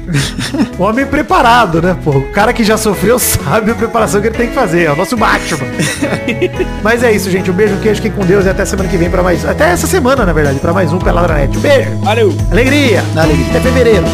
Homem 0.78 1.06
preparado, 1.06 1.82
né, 1.82 1.96
pô? 2.02 2.10
O 2.10 2.32
cara 2.32 2.52
que 2.52 2.64
já 2.64 2.76
sofreu 2.76 3.18
sabe 3.18 3.70
a 3.70 3.74
preparação 3.74 4.20
que 4.20 4.28
ele 4.28 4.36
tem 4.36 4.48
que 4.48 4.54
fazer. 4.54 4.84
É 4.84 4.92
o 4.92 4.96
nosso 4.96 5.16
Batman. 5.16 5.66
mas 6.82 7.02
é 7.02 7.12
isso, 7.12 7.30
gente. 7.30 7.50
Um 7.50 7.54
beijo, 7.54 7.74
um 7.74 7.80
queijo, 7.80 8.00
fiquem 8.00 8.16
com 8.16 8.24
Deus 8.24 8.46
e 8.46 8.48
até 8.48 8.64
semana 8.64 8.88
que 8.88 8.96
vem 8.96 9.10
pra 9.10 9.22
mais... 9.22 9.44
Até 9.44 9.70
essa 9.70 9.86
semana, 9.86 10.24
na 10.24 10.32
verdade, 10.32 10.58
pra 10.58 10.72
mais 10.72 10.92
um 10.92 10.98
Peladranet. 10.98 11.56
Um 11.56 11.60
beijo. 11.60 11.90
Valeu! 11.98 12.34
Alegria. 12.50 13.02
Alegria. 13.16 13.46
Até 13.50 13.60
fevereiro. 13.60 14.04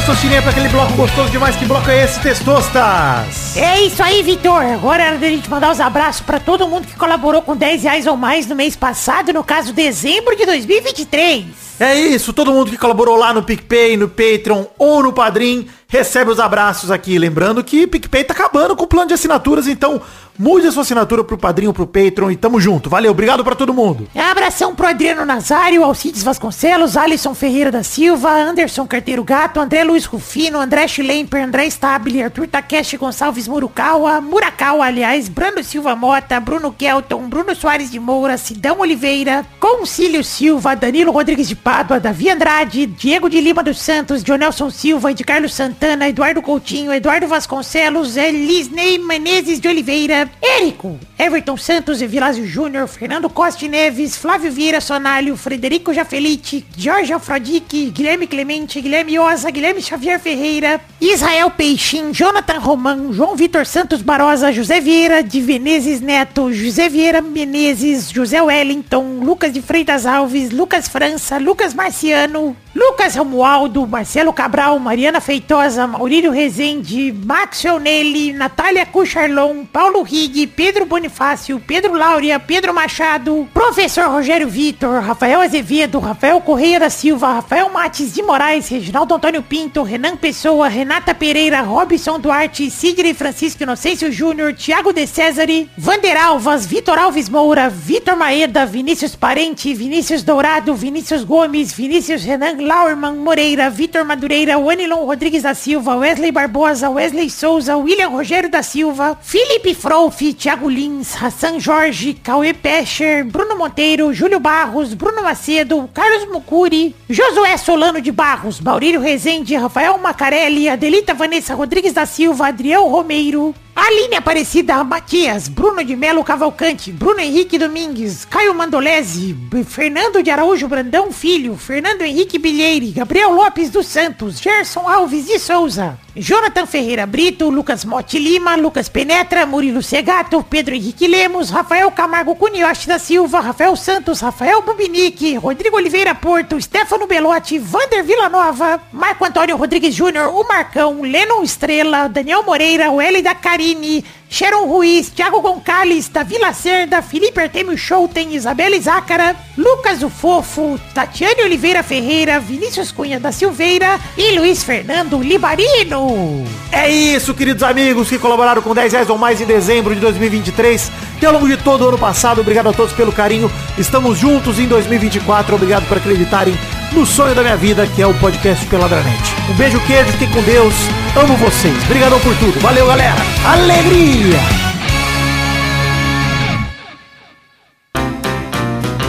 Testosterinha, 0.00 0.40
para 0.40 0.50
aquele 0.50 0.68
bloco 0.70 0.94
gostoso 0.94 1.30
demais. 1.30 1.54
Que 1.56 1.66
bloco 1.66 1.90
é 1.90 2.04
esse, 2.04 2.18
Testostas? 2.20 3.54
É 3.54 3.82
isso 3.82 4.02
aí, 4.02 4.22
Vitor. 4.22 4.62
Agora 4.62 5.02
é 5.02 5.06
hora 5.08 5.18
da 5.18 5.28
gente 5.28 5.48
mandar 5.50 5.70
os 5.70 5.78
abraços 5.78 6.22
pra 6.22 6.40
todo 6.40 6.66
mundo 6.66 6.86
que 6.86 6.96
colaborou 6.96 7.42
com 7.42 7.54
10 7.54 7.82
reais 7.82 8.06
ou 8.06 8.16
mais 8.16 8.46
no 8.46 8.56
mês 8.56 8.74
passado, 8.74 9.30
no 9.30 9.44
caso, 9.44 9.74
dezembro 9.74 10.34
de 10.34 10.46
2023. 10.46 11.69
É 11.80 11.98
isso, 11.98 12.34
todo 12.34 12.52
mundo 12.52 12.70
que 12.70 12.76
colaborou 12.76 13.16
lá 13.16 13.32
no 13.32 13.42
PicPay, 13.42 13.96
no 13.96 14.06
Patreon 14.06 14.66
ou 14.78 15.02
no 15.02 15.14
Padrim, 15.14 15.66
recebe 15.88 16.30
os 16.30 16.38
abraços 16.38 16.90
aqui. 16.90 17.18
Lembrando 17.18 17.64
que 17.64 17.86
PicPay 17.86 18.22
tá 18.22 18.34
acabando 18.34 18.76
com 18.76 18.84
o 18.84 18.86
plano 18.86 19.08
de 19.08 19.14
assinaturas, 19.14 19.66
então 19.66 19.98
mude 20.38 20.66
a 20.66 20.72
sua 20.72 20.82
assinatura 20.82 21.24
pro 21.24 21.36
Padrim 21.36 21.66
ou 21.66 21.72
pro 21.72 21.86
Patreon 21.86 22.30
e 22.30 22.36
tamo 22.36 22.60
junto. 22.60 22.88
Valeu, 22.88 23.10
obrigado 23.10 23.42
pra 23.42 23.54
todo 23.54 23.74
mundo. 23.74 24.08
Abração 24.14 24.74
pro 24.74 24.86
Adriano 24.86 25.24
Nazário, 25.26 25.82
Alcides 25.82 26.22
Vasconcelos, 26.22 26.96
Alisson 26.96 27.34
Ferreira 27.34 27.70
da 27.70 27.82
Silva, 27.82 28.30
Anderson 28.30 28.86
Carteiro 28.86 29.24
Gato, 29.24 29.60
André 29.60 29.82
Luiz 29.82 30.04
Rufino, 30.04 30.58
André 30.58 30.86
Schlemper, 30.86 31.44
André 31.44 31.66
Stabile, 31.66 32.22
Arthur 32.22 32.46
Takeshi 32.46 32.96
Gonçalves 32.96 33.48
Murukawa, 33.48 34.20
Murakawa, 34.20 34.86
aliás, 34.86 35.28
Bruno 35.28 35.62
Silva 35.64 35.96
Mota, 35.96 36.38
Bruno 36.40 36.72
Kelton, 36.72 37.28
Bruno 37.28 37.54
Soares 37.54 37.90
de 37.90 37.98
Moura, 37.98 38.38
Sidão 38.38 38.80
Oliveira, 38.80 39.44
Concílio 39.58 40.22
Silva, 40.22 40.76
Danilo 40.76 41.10
Rodrigues 41.12 41.48
de 41.48 41.56
Pádua, 41.70 42.00
Davi 42.00 42.28
Andrade, 42.28 42.84
Diego 42.84 43.30
de 43.30 43.40
Lima 43.40 43.62
dos 43.62 43.78
Santos, 43.78 44.24
Dionelson 44.24 44.70
Silva, 44.70 45.14
de 45.14 45.22
Carlos 45.22 45.54
Santana, 45.54 46.08
Eduardo 46.08 46.42
Coutinho, 46.42 46.92
Eduardo 46.92 47.28
Vasconcelos, 47.28 48.16
Elisnei 48.16 48.98
Menezes 48.98 49.60
de 49.60 49.68
Oliveira, 49.68 50.28
Érico, 50.42 50.98
Everton 51.16 51.56
Santos 51.56 52.02
e 52.02 52.08
Júnior, 52.44 52.88
Fernando 52.88 53.30
Costa 53.30 53.68
Neves, 53.68 54.16
Flávio 54.16 54.50
Vieira 54.50 54.80
Sonalho, 54.80 55.36
Frederico 55.36 55.94
Jafelite, 55.94 56.66
Jorge 56.76 57.12
Afrodique, 57.12 57.90
Guilherme 57.90 58.26
Clemente, 58.26 58.80
Guilherme 58.80 59.16
Oza, 59.20 59.48
Guilherme 59.50 59.80
Xavier 59.80 60.18
Ferreira, 60.18 60.80
Israel 61.00 61.50
Peixin, 61.50 62.10
Jonathan 62.12 62.58
Roman, 62.58 63.12
João 63.12 63.36
Vitor 63.36 63.64
Santos 63.64 64.02
Barosa, 64.02 64.52
José 64.52 64.80
Vieira 64.80 65.22
de 65.22 65.40
Venezes 65.40 66.00
Neto, 66.00 66.50
José 66.52 66.88
Vieira 66.88 67.20
Menezes, 67.20 68.10
José 68.10 68.40
Wellington, 68.40 69.20
Lucas 69.22 69.52
de 69.52 69.62
Freitas 69.62 70.06
Alves, 70.06 70.50
Lucas 70.50 70.88
França, 70.88 71.38
Marciano, 71.74 72.56
Lucas 72.72 73.16
Romualdo, 73.16 73.84
Marcelo 73.84 74.32
Cabral, 74.32 74.78
Mariana 74.78 75.20
Feitosa, 75.20 75.88
Maurílio 75.88 76.30
Rezende, 76.30 77.12
Maxwell 77.12 77.80
Nelly, 77.80 78.32
Natália 78.32 78.86
Cucharlon, 78.86 79.66
Paulo 79.66 80.04
Rig, 80.04 80.46
Pedro 80.46 80.86
Bonifácio, 80.86 81.60
Pedro 81.66 81.94
Láurea, 81.94 82.38
Pedro 82.38 82.72
Machado, 82.72 83.48
Professor 83.52 84.04
Rogério 84.04 84.48
Vitor, 84.48 85.02
Rafael 85.02 85.40
Azevedo, 85.40 85.98
Rafael 85.98 86.40
Correia 86.40 86.78
da 86.78 86.88
Silva, 86.88 87.34
Rafael 87.34 87.68
Mates 87.70 88.14
de 88.14 88.22
Moraes, 88.22 88.68
Reginaldo 88.68 89.14
Antônio 89.16 89.42
Pinto, 89.42 89.82
Renan 89.82 90.16
Pessoa, 90.16 90.68
Renata 90.68 91.12
Pereira, 91.12 91.62
Robson 91.62 92.20
Duarte, 92.20 92.70
Sidney 92.70 93.14
Francisco 93.14 93.64
Inocêncio 93.64 94.12
Júnior, 94.12 94.54
Thiago 94.54 94.92
de 94.92 95.08
Cesare, 95.08 95.68
Vander 95.76 96.16
Alvas, 96.16 96.64
Vitor 96.66 96.98
Alves 96.98 97.28
Moura, 97.28 97.68
Vitor 97.68 98.14
Maeda, 98.14 98.64
Vinícius 98.64 99.16
Parente, 99.16 99.74
Vinícius 99.74 100.22
Dourado, 100.22 100.72
Vinícius 100.74 101.24
Gomes, 101.24 101.39
Vinícius 101.48 102.22
Renan 102.22 102.58
Lauerman 102.60 103.16
Moreira, 103.16 103.70
Vitor 103.70 104.04
Madureira, 104.04 104.58
Wanilon 104.58 105.06
Rodrigues 105.06 105.42
da 105.42 105.54
Silva, 105.54 105.96
Wesley 105.96 106.30
Barbosa, 106.30 106.90
Wesley 106.90 107.30
Souza, 107.30 107.76
William 107.76 108.12
Rogério 108.12 108.50
da 108.50 108.62
Silva, 108.62 109.18
Felipe 109.22 109.74
Frouf, 109.74 110.18
Thiago 110.34 110.68
Lins, 110.68 111.14
Hassan 111.14 111.58
Jorge, 111.58 112.14
Cauê 112.14 112.52
Pescher, 112.52 113.24
Bruno 113.24 113.56
Monteiro, 113.56 114.12
Júlio 114.12 114.38
Barros, 114.38 114.94
Bruno 114.94 115.22
Macedo, 115.22 115.88
Carlos 115.94 116.28
Mucuri, 116.30 116.94
Josué 117.08 117.56
Solano 117.56 118.00
de 118.00 118.12
Barros, 118.12 118.60
Maurílio 118.60 119.00
Rezende, 119.00 119.56
Rafael 119.56 119.98
Macarelli, 119.98 120.68
Adelita 120.68 121.14
Vanessa 121.14 121.54
Rodrigues 121.54 121.92
da 121.92 122.06
Silva, 122.06 122.48
Adriel 122.48 122.82
Romeiro, 122.82 123.54
Aline 123.82 124.16
Aparecida 124.16 124.84
Matias, 124.84 125.48
Bruno 125.48 125.82
de 125.82 125.96
Melo 125.96 126.22
Cavalcante, 126.22 126.92
Bruno 126.92 127.18
Henrique 127.18 127.58
Domingues, 127.58 128.26
Caio 128.26 128.52
Mandolese, 128.52 129.34
Fernando 129.66 130.22
de 130.22 130.30
Araújo 130.30 130.68
Brandão 130.68 131.10
Filho, 131.10 131.56
Fernando 131.56 132.02
Henrique 132.02 132.38
Bilheire, 132.38 132.90
Gabriel 132.90 133.32
Lopes 133.32 133.70
dos 133.70 133.86
Santos, 133.86 134.38
Gerson 134.38 134.86
Alves 134.86 135.24
de 135.24 135.38
Souza, 135.38 135.98
Jonathan 136.16 136.66
Ferreira 136.66 137.06
Brito, 137.06 137.48
Lucas 137.50 137.84
Motti 137.84 138.18
Lima, 138.18 138.56
Lucas 138.56 138.88
Penetra, 138.88 139.46
Murilo 139.46 139.80
Segato, 139.80 140.42
Pedro 140.42 140.74
Henrique 140.74 141.06
Lemos, 141.06 141.50
Rafael 141.50 141.88
Camargo 141.92 142.34
Cunioche 142.34 142.88
da 142.88 142.98
Silva, 142.98 143.38
Rafael 143.38 143.76
Santos, 143.76 144.20
Rafael 144.20 144.60
Bubinique, 144.62 145.36
Rodrigo 145.36 145.76
Oliveira 145.76 146.12
Porto, 146.12 146.60
Stefano 146.60 147.06
Belotti, 147.06 147.60
Vander 147.60 148.02
Villanova, 148.02 148.80
Marco 148.92 149.24
Antônio 149.24 149.56
Rodrigues 149.56 149.94
Júnior, 149.94 150.34
o 150.34 150.46
Marcão, 150.48 151.00
Lennon 151.02 151.44
Estrela, 151.44 152.08
Daniel 152.08 152.42
Moreira, 152.42 152.90
o 152.90 153.00
L 153.00 153.22
da 153.22 153.36
Carine, 153.36 154.04
Sharon 154.30 154.66
Ruiz, 154.66 155.10
Thiago 155.10 155.40
Goncalves, 155.40 156.08
Davi 156.08 156.38
Lacerda, 156.38 157.02
Felipe 157.02 157.40
Artemio 157.40 157.76
Schouten, 157.76 158.32
Isabela 158.32 158.80
Zácara, 158.80 159.34
Lucas 159.58 160.04
o 160.04 160.08
Fofo, 160.08 160.78
Tatiane 160.94 161.42
Oliveira 161.42 161.82
Ferreira, 161.82 162.38
Vinícius 162.38 162.92
Cunha 162.92 163.18
da 163.18 163.32
Silveira 163.32 163.98
e 164.16 164.38
Luiz 164.38 164.62
Fernando 164.62 165.20
Libarino. 165.20 166.46
É 166.70 166.88
isso, 166.88 167.34
queridos 167.34 167.64
amigos 167.64 168.08
que 168.08 168.20
colaboraram 168.20 168.62
com 168.62 168.72
10 168.72 168.92
reais 168.92 169.10
ou 169.10 169.18
mais 169.18 169.40
em 169.40 169.46
dezembro 169.46 169.92
de 169.94 170.00
2023 170.00 170.92
e 171.20 171.26
ao 171.26 171.32
longo 171.32 171.48
de 171.48 171.56
todo 171.56 171.84
o 171.84 171.88
ano 171.88 171.98
passado. 171.98 172.40
Obrigado 172.40 172.68
a 172.68 172.72
todos 172.72 172.92
pelo 172.92 173.10
carinho. 173.12 173.50
Estamos 173.76 174.16
juntos 174.16 174.60
em 174.60 174.68
2024. 174.68 175.56
Obrigado 175.56 175.88
por 175.88 175.98
acreditarem 175.98 176.56
no 176.92 177.06
sonho 177.06 177.34
da 177.34 177.42
minha 177.42 177.56
vida, 177.56 177.86
que 177.86 178.02
é 178.02 178.06
o 178.06 178.14
podcast 178.14 178.64
Peladranet. 178.66 179.18
Um 179.48 179.54
beijo, 179.54 179.80
queijo, 179.86 180.10
fiquem 180.12 180.30
com 180.30 180.42
Deus. 180.42 180.74
Amo 181.16 181.36
vocês. 181.36 181.76
Obrigadão 181.84 182.18
por 182.20 182.34
tudo. 182.36 182.58
Valeu, 182.60 182.86
galera. 182.86 183.16
Alegria! 183.44 184.38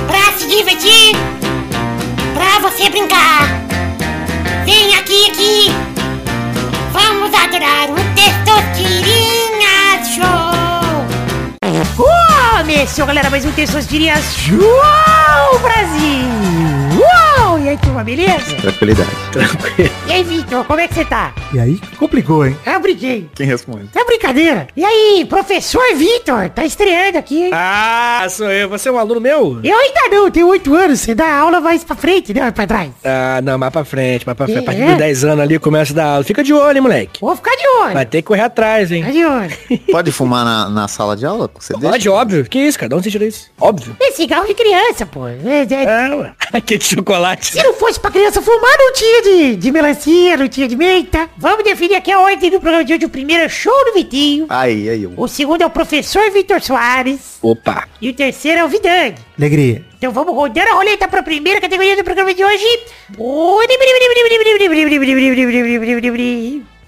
Pra 0.08 0.34
se 0.38 0.48
divertir, 0.48 1.16
pra 2.34 2.60
você 2.70 2.90
brincar. 2.90 3.48
Vem 4.66 4.96
aqui, 4.96 5.30
aqui. 5.32 5.72
Vamos 6.92 7.34
adorar 7.34 7.90
o 7.90 7.96
Testosterinha 8.16 10.04
Show. 10.16 10.52
Começou, 12.58 13.06
galera, 13.06 13.30
mais 13.30 13.46
um 13.46 13.52
Testosterinha 13.52 14.16
Show 14.22 15.60
Brasil! 15.60 16.28
Uou! 16.96 17.31
E 17.62 17.70
aí, 17.70 17.78
turma, 17.78 18.04
beleza? 18.04 18.56
Tranquilidade. 18.56 19.10
E 20.08 20.12
aí, 20.12 20.24
Victor, 20.24 20.66
como 20.66 20.80
é 20.80 20.88
que 20.88 20.96
você 20.96 21.06
tá? 21.06 21.32
E 21.54 21.60
aí, 21.60 21.80
complicou, 21.98 22.44
hein? 22.44 22.58
Eu 22.66 22.80
briguei. 22.80 23.30
Quem 23.36 23.46
responde? 23.46 23.88
É 23.94 24.04
brincadeira. 24.26 24.68
E 24.78 24.86
aí, 24.86 25.26
professor 25.26 25.82
Vitor, 25.96 26.50
tá 26.50 26.64
estreando 26.64 27.18
aqui, 27.18 27.44
hein? 27.46 27.50
Ah, 27.54 28.26
sou 28.30 28.50
eu. 28.52 28.70
Você 28.70 28.88
é 28.88 28.92
um 28.92 29.00
aluno 29.00 29.20
meu? 29.20 29.60
Eu 29.64 29.78
ainda 29.78 30.16
não, 30.16 30.30
tenho 30.30 30.48
oito 30.48 30.74
anos, 30.76 31.00
você 31.00 31.16
dá 31.16 31.34
aula 31.40 31.60
mais 31.60 31.84
pra 31.84 31.96
frente, 31.96 32.34
né? 32.34 32.52
Pra 32.52 32.68
trás. 32.68 32.92
Ah, 33.04 33.42
não, 33.44 33.58
mais 33.58 33.74
pra 33.74 33.84
frente, 33.84 34.26
mais 34.26 34.38
pra 34.38 34.46
frente. 34.46 34.60
A 34.60 34.64
partir 34.64 34.82
É? 34.82 34.86
dos 34.90 34.98
10 34.98 35.24
anos 35.26 35.40
ali 35.40 35.58
começa 35.60 35.92
a 35.94 35.96
dar 35.96 36.06
aula. 36.06 36.24
Fica 36.24 36.44
de 36.44 36.54
olho, 36.54 36.78
hein, 36.78 36.82
moleque. 36.82 37.20
Vou 37.20 37.36
ficar 37.36 37.56
de 37.56 37.68
olho. 37.84 37.94
Vai 37.94 38.06
ter 38.06 38.22
que 38.22 38.28
correr 38.28 38.42
atrás, 38.42 38.92
hein? 38.92 39.02
Ficar 39.04 39.14
de 39.14 39.26
olho. 39.26 39.82
Pode 39.92 40.12
fumar 40.12 40.46
na, 40.46 40.70
na 40.70 40.88
sala 40.88 41.16
de 41.18 41.26
aula? 41.26 41.50
Você 41.60 41.74
deixa? 41.74 41.90
Pode, 41.90 42.10
óbvio. 42.10 42.46
Que 42.46 42.60
isso, 42.60 42.78
cara? 42.78 42.90
De 42.90 42.96
onde 42.96 43.04
você 43.06 43.12
tirou 43.12 43.28
isso? 43.28 43.50
Óbvio. 43.60 43.96
É 44.00 44.12
cigarro 44.12 44.46
de 44.48 44.54
criança, 44.54 45.06
pô. 45.06 45.28
É, 45.28 45.34
é- 45.70 45.84
É, 45.84 46.16
ué. 46.16 46.32
Aquele 46.54 46.84
chocolate. 46.84 47.46
Se 47.48 47.64
não 47.64 47.74
fosse 47.74 48.00
pra 48.00 48.12
criança 48.12 48.42
fumar, 48.42 48.78
não 48.78 48.94
tinha 48.94 49.22
de, 49.24 49.56
de 49.56 49.72
melancia, 49.72 50.38
não 50.38 50.48
tinha 50.48 50.68
de 50.68 50.76
menta. 50.76 51.30
Vamos 51.38 51.64
definir 51.64 51.96
aqui 51.96 52.12
a 52.12 52.20
ordem 52.20 52.52
do 52.52 52.60
programa 52.60 52.84
de 52.84 52.94
hoje. 52.94 53.06
O 53.06 53.10
primeiro 53.10 53.44
é 53.44 53.50
show 53.50 53.74
do 53.86 53.94
Aí, 54.50 54.90
aí. 54.90 55.04
eu- 55.04 55.14
O 55.16 55.28
segundo 55.28 55.62
é 55.62 55.66
o 55.66 55.70
professor 55.70 56.30
Vitor 56.32 56.62
Soares. 56.62 57.38
Opa. 57.42 57.88
E 58.02 58.10
o 58.10 58.14
terceiro 58.14 58.60
é 58.60 58.66
o 58.66 58.68
Vidang. 58.68 59.16
Alegria. 59.38 59.84
Então 59.98 60.12
vamos 60.12 60.34
rodando 60.36 60.70
a 60.70 60.74
roleta 60.74 61.08
para 61.08 61.20
a 61.20 61.24
primeira 61.24 61.62
categoria 61.62 61.96
do 61.96 62.04
programa 62.04 62.34
de 62.34 62.44
hoje. 62.44 62.66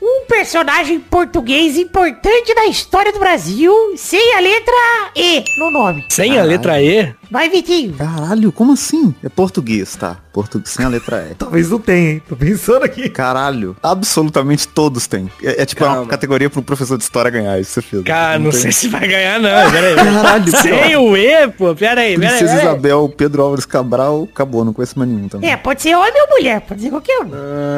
Um 0.05 0.25
personagem 0.27 0.99
português 0.99 1.77
importante 1.77 2.53
da 2.53 2.65
história 2.65 3.13
do 3.13 3.19
Brasil, 3.19 3.73
sem 3.95 4.35
a 4.35 4.39
letra 4.41 4.73
E 5.15 5.45
no 5.57 5.71
nome. 5.71 6.05
Sem 6.09 6.37
a 6.37 6.43
letra 6.43 6.81
E. 6.81 7.13
Vai, 7.31 7.49
Vitinho. 7.49 7.93
Caralho, 7.93 8.51
como 8.51 8.73
assim? 8.73 9.15
É 9.23 9.29
português, 9.29 9.95
tá? 9.95 10.17
Português 10.33 10.71
sem 10.71 10.85
a 10.85 10.89
letra 10.89 11.29
E. 11.31 11.35
Talvez 11.39 11.69
não 11.69 11.79
tenha, 11.79 12.11
hein? 12.15 12.23
Tô 12.27 12.35
pensando 12.35 12.83
aqui. 12.83 13.07
Caralho, 13.07 13.77
absolutamente 13.81 14.67
todos 14.67 15.07
têm. 15.07 15.31
É, 15.41 15.61
é 15.61 15.65
tipo 15.65 15.85
uma 15.85 15.93
Calma. 15.95 16.09
categoria 16.09 16.49
pro 16.49 16.61
professor 16.61 16.97
de 16.97 17.03
história 17.05 17.31
ganhar, 17.31 17.57
isso 17.61 17.71
você 17.71 17.81
fez. 17.81 18.03
Cara, 18.03 18.37
não 18.37 18.51
tem- 18.51 18.59
sei 18.59 18.71
se 18.73 18.89
vai 18.89 19.07
ganhar, 19.07 19.39
não. 19.39 19.49
Pera 19.71 19.87
aí. 19.87 19.95
Caralho, 19.95 20.57
Sem 20.57 20.95
o 20.97 21.15
E, 21.15 21.47
pô. 21.47 21.73
Pera 21.73 22.01
aí, 22.01 22.19
pera. 22.19 22.29
Princesa 22.29 22.55
pera 22.57 22.69
aí. 22.71 22.73
Isabel, 22.75 23.13
Pedro 23.15 23.41
Álvares 23.43 23.65
Cabral, 23.65 24.27
acabou, 24.29 24.65
não 24.65 24.73
conheço 24.73 24.99
mais 24.99 25.09
nenhum 25.09 25.29
também. 25.29 25.49
É, 25.49 25.55
pode 25.55 25.81
ser 25.81 25.95
homem 25.95 26.21
ou 26.23 26.35
mulher, 26.37 26.59
pode 26.59 26.81
ser 26.81 26.89
qualquer 26.89 27.19
um. 27.21 27.31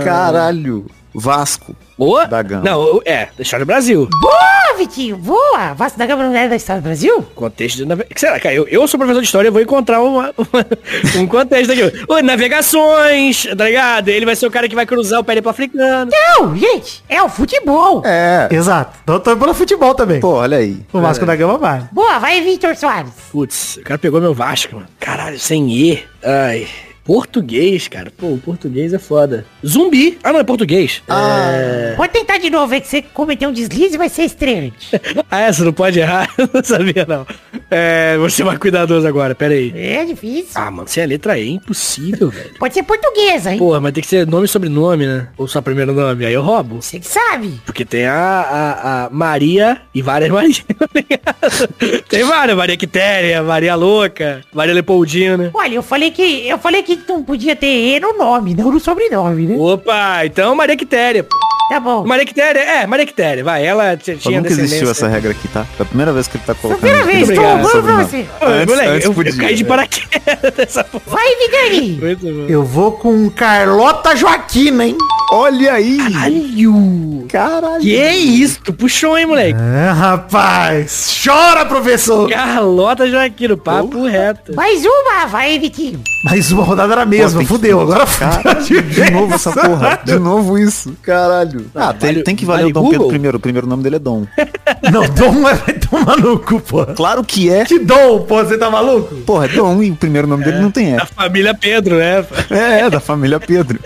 Caralho, 0.03 0.87
Vasco. 1.15 1.75
Boa? 1.97 2.25
Da 2.25 2.41
Gama. 2.41 2.63
Não, 2.63 2.81
o- 2.97 3.01
é, 3.05 3.29
da 3.37 3.41
história 3.41 3.65
do 3.65 3.67
Brasil. 3.67 4.07
Boa, 4.21 4.77
Vitinho, 4.77 5.15
boa. 5.15 5.73
Vasco 5.73 5.97
da 5.97 6.05
Gama 6.05 6.25
não 6.25 6.35
é 6.35 6.49
da 6.49 6.55
história 6.57 6.81
do 6.81 6.83
Brasil? 6.83 7.25
Contexto 7.33 7.77
de 7.77 7.85
nave... 7.85 8.05
Será, 8.15 8.37
cara? 8.39 8.53
Eu, 8.53 8.67
eu 8.67 8.85
sou 8.87 8.97
professor 8.97 9.21
de 9.21 9.25
história, 9.25 9.47
eu 9.47 9.53
vou 9.53 9.61
encontrar 9.61 10.01
uma, 10.01 10.33
uma- 10.37 11.21
um 11.21 11.25
contexto 11.27 11.71
aqui. 11.71 11.83
Ô, 12.09 12.19
navegações, 12.21 13.45
tá 13.57 13.65
ligado? 13.65 14.09
Ele 14.09 14.25
vai 14.25 14.35
ser 14.35 14.45
o 14.47 14.51
cara 14.51 14.67
que 14.67 14.75
vai 14.75 14.85
cruzar 14.85 15.19
o 15.19 15.23
pé 15.23 15.41
africano. 15.45 16.11
Não, 16.11 16.55
gente, 16.57 17.03
é 17.07 17.21
o 17.23 17.29
futebol. 17.29 18.01
É. 18.05 18.49
Exato. 18.51 18.97
Então 19.03 19.19
tô 19.19 19.37
pelo 19.37 19.53
futebol 19.53 19.93
também. 19.95 20.19
Pô, 20.19 20.33
olha 20.33 20.57
aí. 20.57 20.77
o 20.91 20.99
Vasco 20.99 21.25
da 21.25 21.35
Gama 21.35 21.57
vale. 21.57 21.85
Boa, 21.91 22.19
vai, 22.19 22.41
Vitor 22.41 22.75
Soares. 22.75 23.11
Putz, 23.31 23.77
o 23.77 23.81
cara 23.83 23.97
pegou 23.97 24.19
meu 24.19 24.33
Vasco, 24.33 24.75
mano. 24.75 24.87
Caralho, 24.99 25.39
sem 25.39 25.69
E. 25.71 26.03
Ai. 26.23 26.67
Português, 27.05 27.87
cara. 27.87 28.11
Pô, 28.17 28.29
o 28.29 28.37
português 28.39 28.91
é 28.91 28.97
foda. 28.97 29.45
Zumbi. 29.63 30.17
Ah, 30.23 30.33
não, 30.33 30.39
é 30.39 30.43
português. 30.43 31.03
É... 31.07 31.93
Pode 31.95 32.11
tentar 32.11 32.39
de 32.39 32.49
novo, 32.49 32.73
é 32.73 32.79
que 32.79 32.87
você 32.87 32.99
cometeu 33.03 33.49
um 33.49 33.53
deslize 33.53 33.93
e 33.93 33.97
vai 33.97 34.09
ser 34.09 34.23
estreante. 34.23 34.89
Ah, 35.31 35.41
essa 35.41 35.65
não 35.65 35.73
pode 35.73 35.99
errar? 35.99 36.29
não 36.53 36.63
sabia, 36.63 37.05
não. 37.07 37.25
É, 37.69 38.15
vou 38.17 38.29
ser 38.29 38.43
mais 38.43 38.57
cuidadoso 38.57 39.07
agora, 39.07 39.35
pera 39.35 39.53
aí. 39.53 39.71
É 39.75 40.05
difícil. 40.05 40.51
Ah, 40.55 40.69
mano, 40.71 40.87
sem 40.87 41.03
a 41.03 41.05
letra 41.05 41.37
E 41.37 41.43
é 41.43 41.51
impossível, 41.51 42.29
velho. 42.31 42.51
Pode 42.57 42.73
ser 42.73 42.83
portuguesa, 42.83 43.51
hein? 43.51 43.57
Porra, 43.59 43.79
mas 43.81 43.93
tem 43.93 44.01
que 44.03 44.09
ser 44.09 44.25
nome 44.25 44.45
e 44.45 44.47
sobrenome, 44.47 45.05
né? 45.05 45.27
Ou 45.37 45.47
só 45.47 45.61
primeiro 45.61 45.93
nome. 45.93 46.25
Aí 46.25 46.33
eu 46.33 46.41
roubo. 46.41 46.81
Você 46.81 46.99
que 46.99 47.07
sabe. 47.07 47.59
Porque 47.65 47.83
tem 47.83 48.05
a, 48.05 48.15
a, 48.15 49.05
a 49.05 49.09
Maria 49.09 49.81
e 49.93 50.01
várias 50.01 50.29
Marias. 50.31 50.63
tá 51.23 51.35
tem 52.07 52.23
várias. 52.23 52.55
Maria 52.55 52.77
Quitéria, 52.77 53.43
Maria 53.43 53.75
Louca, 53.75 54.41
Maria 54.53 54.73
Leopoldina. 54.73 55.51
Olha, 55.53 55.75
eu 55.75 55.83
falei 55.83 56.11
que 56.11 56.47
eu 56.47 56.57
falei 56.57 56.83
que 56.83 56.94
não 57.07 57.23
podia 57.23 57.55
ter 57.55 57.95
E 57.95 57.99
no 57.99 58.13
nome, 58.17 58.53
não 58.55 58.71
no 58.71 58.79
sobrenome, 58.79 59.47
né? 59.47 59.55
Opa, 59.57 60.25
então 60.25 60.55
Maria 60.55 60.77
Quitéria. 60.77 61.23
pô. 61.23 61.35
Tá 61.69 61.79
bom. 61.79 62.05
Maria 62.05 62.25
Quitéria, 62.25 62.59
é, 62.59 62.85
Maria 62.87 63.05
Quitéria, 63.07 63.43
vai. 63.43 63.65
Ela 63.65 63.97
tinha 63.97 64.39
nunca 64.39 64.53
existiu 64.53 64.89
essa 64.91 65.07
regra 65.07 65.31
aqui, 65.31 65.47
tá? 65.47 65.65
É 65.79 65.81
a 65.81 65.85
primeira 65.85 66.13
vez 66.13 66.27
que 66.27 66.37
ele 66.37 66.43
tá 66.45 66.53
colocando. 66.53 66.79
Primeira 66.81 67.05
vez, 67.05 67.27
tô 67.29 67.41
orgulho 67.41 67.83
pra 67.83 68.03
você. 68.03 68.25
Ô, 68.39 68.45
Antes- 68.45 68.65
moleque, 68.67 68.89
antes 68.89 69.05
eu, 69.05 69.13
podia, 69.13 69.31
eu 69.33 69.37
caí 69.37 69.55
de 69.55 69.63
paraquedas 69.63 70.53
dessa 70.55 70.83
porra. 70.83 71.03
Vai, 71.07 71.35
Vidani. 71.35 72.47
Eu 72.49 72.63
vou 72.63 72.91
com 72.91 73.29
Carlota 73.31 74.15
Joaquina, 74.15 74.85
hein? 74.85 74.97
Olha 75.31 75.73
aí! 75.73 75.97
Caralho! 75.97 77.25
Caralho! 77.29 77.81
Que 77.81 78.09
isso? 78.09 78.59
Tu 78.63 78.71
puxou, 78.71 79.17
hein, 79.17 79.25
moleque? 79.25 79.57
É, 79.59 79.89
rapaz. 79.89 81.19
Chora, 81.25 81.65
professor. 81.65 82.29
Carlota 82.29 83.09
Joaquino, 83.09 83.57
papo 83.57 84.05
reto. 84.05 84.53
Mais 84.55 84.85
uma, 84.85 85.25
vai, 85.25 85.57
Vitinho. 85.57 85.99
Mais 86.25 86.51
uma 86.51 86.63
rodada 86.63 86.93
era 86.93 87.01
a 87.01 87.05
mesma. 87.07 87.43
Fudeu. 87.43 87.81
Agora 87.81 88.05
Cara, 88.05 88.61
fudeu. 88.61 88.81
de 88.83 89.11
novo 89.11 89.33
essa 89.33 89.51
porra. 89.51 89.99
De 90.05 90.19
novo 90.19 90.57
isso. 90.59 90.95
Caralho. 91.01 91.54
Ah, 91.73 91.93
tem, 91.93 92.11
vale- 92.11 92.23
tem 92.23 92.35
que 92.35 92.45
valer 92.45 92.61
vale 92.61 92.71
o 92.71 92.73
Dom 92.73 92.81
Google? 92.83 93.09
Pedro 93.11 93.27
I. 93.27 93.35
O 93.35 93.39
primeiro 93.39 93.67
nome 93.67 93.83
dele 93.83 93.95
é 93.97 93.99
Dom. 93.99 94.25
Não, 94.91 95.01
Dom 95.09 95.47
é 95.49 96.21
no 96.21 96.39
cu, 96.39 96.59
pô. 96.59 96.85
Claro 96.87 97.23
que 97.23 97.49
é. 97.51 97.65
Que 97.65 97.79
Dom, 97.79 98.21
pô. 98.21 98.43
Você 98.43 98.57
tá 98.57 98.69
maluco? 98.69 99.15
Porra, 99.17 99.45
é 99.45 99.49
Dom 99.49 99.81
e 99.83 99.91
o 99.91 99.95
primeiro 99.95 100.27
nome 100.27 100.43
dele 100.43 100.59
não 100.59 100.71
tem 100.71 100.95
Da 100.95 101.03
F. 101.03 101.13
família 101.13 101.53
Pedro, 101.53 101.97
né? 101.97 102.25
É, 102.49 102.79
é, 102.81 102.89
da 102.89 102.99
família 102.99 103.39
Pedro. 103.39 103.79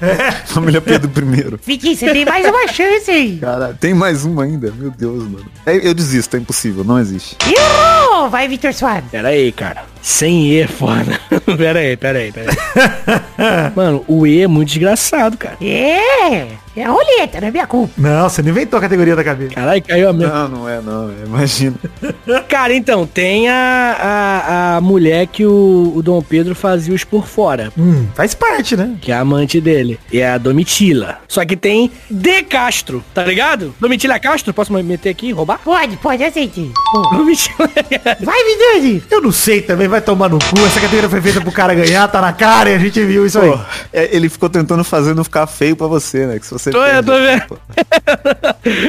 Família 0.45 0.81
Pedro 0.81 1.09
I. 1.09 1.57
Vitinho, 1.65 1.95
você 1.95 2.11
tem 2.11 2.25
mais 2.25 2.45
uma 2.45 2.67
chance 2.67 3.09
aí. 3.11 3.37
Cara, 3.37 3.75
tem 3.79 3.93
mais 3.93 4.25
uma 4.25 4.43
ainda. 4.43 4.71
Meu 4.77 4.91
Deus, 4.91 5.23
mano. 5.23 5.45
É, 5.65 5.75
eu 5.87 5.93
desisto, 5.93 6.35
é 6.35 6.39
impossível, 6.39 6.83
não 6.83 6.99
existe. 6.99 7.35
Errou! 7.45 8.29
Vai, 8.29 8.47
Vitor 8.47 8.73
Soares. 8.73 9.05
Pera 9.09 9.29
aí, 9.29 9.51
cara. 9.51 9.83
Sem 10.01 10.47
E 10.47 10.61
é 10.61 10.67
foda. 10.67 11.19
pera 11.57 11.79
aí, 11.79 11.95
pera 11.97 12.19
aí, 12.19 12.31
pera 12.31 12.51
aí. 12.51 13.71
Mano, 13.75 14.03
o 14.07 14.25
E 14.27 14.41
é 14.41 14.47
muito 14.47 14.69
desgraçado, 14.69 15.37
cara. 15.37 15.57
É, 15.61 16.47
é 16.81 16.85
a 16.85 16.89
roleta, 16.89 17.41
não 17.41 17.47
é 17.47 17.51
minha 17.51 17.67
culpa. 17.67 17.93
Não, 17.97 18.29
você 18.29 18.41
nem 18.41 18.51
inventou 18.51 18.77
a 18.77 18.81
categoria 18.81 19.15
da 19.15 19.23
cabeça. 19.23 19.53
Caralho, 19.55 19.83
caiu 19.83 20.09
a 20.09 20.13
minha. 20.13 20.29
Não, 20.29 20.47
não 20.49 20.69
é, 20.69 20.81
não. 20.81 21.11
Imagina. 21.25 21.75
Cara, 22.49 22.73
então, 22.73 23.05
tem 23.05 23.47
a, 23.47 23.95
a, 23.99 24.77
a 24.77 24.81
mulher 24.81 25.27
que 25.27 25.45
o, 25.45 25.93
o 25.95 26.01
Dom 26.01 26.19
Pedro 26.19 26.55
fazia 26.55 26.95
os 26.95 27.03
por 27.03 27.27
fora. 27.27 27.71
Hum, 27.77 28.07
faz 28.15 28.33
parte, 28.33 28.75
né? 28.75 28.95
Que 28.99 29.11
é 29.11 29.15
a 29.15 29.19
amante 29.19 29.61
dele. 29.61 29.99
E 30.11 30.19
é 30.19 30.31
a 30.31 30.37
Domitila. 30.39 31.19
Só 31.27 31.45
que 31.45 31.55
tem 31.55 31.91
De 32.09 32.41
Castro, 32.41 33.03
tá 33.13 33.23
ligado? 33.23 33.75
Domitila 33.79 34.19
Castro, 34.19 34.51
posso 34.51 34.73
meter 34.73 35.09
aqui 35.09 35.27
e 35.27 35.31
roubar? 35.31 35.59
Pode, 35.63 35.95
pode, 35.97 36.23
aceite. 36.23 36.71
Domitila. 37.13 37.69
Vai, 38.19 38.43
Vidani. 38.43 39.03
Eu 39.11 39.21
não 39.21 39.31
sei 39.31 39.61
também, 39.61 39.87
vai 39.87 40.01
tomar 40.01 40.27
no 40.27 40.39
cu. 40.39 40.59
Essa 40.65 40.81
categoria 40.81 41.07
foi 41.07 41.21
feita 41.21 41.39
pro 41.41 41.51
cara 41.51 41.75
ganhar, 41.75 42.07
tá 42.07 42.19
na 42.19 42.33
cara 42.33 42.71
e 42.71 42.73
a 42.73 42.79
gente 42.79 42.99
viu 43.05 43.27
isso 43.27 43.39
aí. 43.39 43.51
Pô, 43.51 43.59
é, 43.93 44.09
ele 44.11 44.27
ficou 44.27 44.49
tentando 44.49 44.83
fazer 44.83 45.13
não 45.13 45.23
ficar 45.23 45.45
feio 45.45 45.75
pra 45.75 45.85
você, 45.85 46.25
né? 46.25 46.39
Que 46.39 46.47
se 46.47 46.51
você 46.51 46.71
Tô, 46.71 46.83
eu 46.83 47.03
tô 47.03 47.11
perde, 47.11 47.45
vendo. 47.47 47.59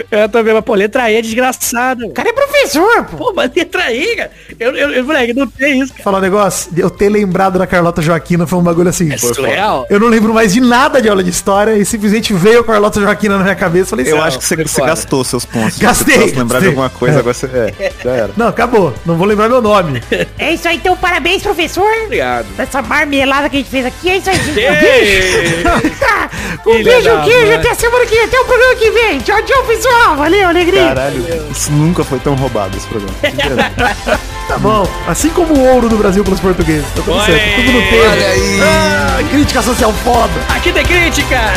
eu 0.11 0.29
tô 0.31 0.43
vendo, 0.43 0.55
mas 0.55 0.65
pô, 0.65 0.75
letra 0.75 1.11
E 1.11 1.17
é 1.17 1.21
desgraçado. 1.21 2.07
O 2.07 2.13
cara 2.15 2.31
é 2.31 2.33
professor, 2.33 3.05
pô. 3.05 3.17
Pô, 3.19 3.33
mas 3.35 3.50
letra 3.57 3.83
cara. 4.17 4.31
Eu, 4.59 4.77
eu, 4.77 4.91
eu, 4.91 5.05
moleque, 5.05 5.33
não 5.35 5.47
tem 5.47 5.81
isso, 5.81 5.93
cara. 5.93 6.05
Falar 6.05 6.19
um 6.19 6.23
negócio, 6.23 6.71
eu 6.77 6.91
ter 6.91 7.09
lembrado 7.09 7.59
da 7.59 7.67
Carlota 7.67 8.03
Joaquina 8.03 8.47
foi 8.47 8.59
um 8.59 8.63
bagulho 8.63 8.89
assim. 8.89 9.13
É 9.13 9.17
surreal. 9.17 9.87
Eu 9.91 10.01
não 10.01 10.09
lembro 10.09 10.33
mais 10.35 10.53
de 10.53 10.61
nada 10.61 11.01
de 11.01 11.09
aula 11.09 11.23
de 11.23 11.31
história 11.31 11.77
e 11.77 11.85
simplesmente 11.85 12.33
veio 12.33 12.61
a 12.61 12.65
Carlota 12.65 13.01
Joaquina 13.01 13.37
na 13.37 13.43
minha 13.45 13.55
cabeça. 13.55 13.91
Falei, 13.91 14.11
Eu 14.11 14.17
"Não, 14.17 14.25
acho 14.25 14.39
que 14.39 14.45
você, 14.45 14.57
você 14.57 14.81
gastou 14.83 15.25
seus 15.25 15.45
pontos. 15.45 15.79
Gastei, 15.79 16.15
Se 16.15 16.29
você 16.31 16.37
lembrar 16.37 16.61
de 16.61 16.67
alguma 16.69 16.91
coisa, 16.91 17.19
agora 17.21 17.35
você... 17.35 17.47
É, 17.47 17.93
já 18.03 18.11
era. 18.11 18.31
Não, 18.37 18.49
acabou. 18.49 18.95
Não 19.05 19.17
vou 19.17 19.27
lembrar 19.27 19.49
meu 19.49 19.63
nome. 19.63 20.03
É 20.39 20.53
isso 20.53 20.69
aí, 20.69 20.77
então 20.77 20.97
parabéns, 20.97 21.43
professor. 21.43 21.89
Obrigado. 22.05 22.47
Essa 22.59 22.83
marmelada 22.83 23.49
que 23.49 23.57
a 23.57 23.59
gente 23.61 23.71
fez 23.71 23.87
aqui, 23.87 24.09
é 24.11 24.17
isso 24.17 24.31
aí, 24.31 24.37
gente. 24.37 24.61
Um! 24.61 26.21
Um 26.67 26.83
beijo, 26.83 27.05
da 27.05 27.23
queijo, 27.23 27.53
até 27.55 27.75
semana 27.75 28.05
que 28.07 28.15
vem, 28.15 28.25
até 28.25 28.39
o 28.39 28.45
programa 28.45 28.75
que 28.77 28.91
vem. 28.91 29.19
Tchau, 29.21 29.43
tchau, 29.43 29.65
pessoal. 29.65 30.17
Valeu, 30.17 30.49
alegria. 30.49 30.89
Caralho, 30.89 31.25
isso 31.51 31.73
nunca 31.73 32.05
foi 32.05 32.19
tão 32.19 32.35
roubado 32.35 32.77
esse 32.77 32.87
programa. 32.87 33.15
Tá 34.49 34.59
bom. 34.59 34.87
Assim 35.07 35.31
como 35.31 35.55
o 35.55 35.65
ouro 35.75 35.89
do 35.89 35.97
Brasil 35.97 36.25
pelos 36.25 36.41
portugueses. 36.41 36.85
Tá 36.89 37.03
tudo 37.03 37.13
Olha 37.13 37.25
certo. 37.27 37.41
aí, 37.41 37.55
Tudo 37.65 37.73
no 37.73 37.81
tempo. 37.83 38.11
olha 38.11 38.27
aí. 38.29 38.61
Ah, 38.63 39.23
crítica 39.31 39.63
social 39.63 39.93
foda. 40.05 40.33
Aqui 40.49 40.73
tem 40.73 40.85
crítica! 40.85 41.39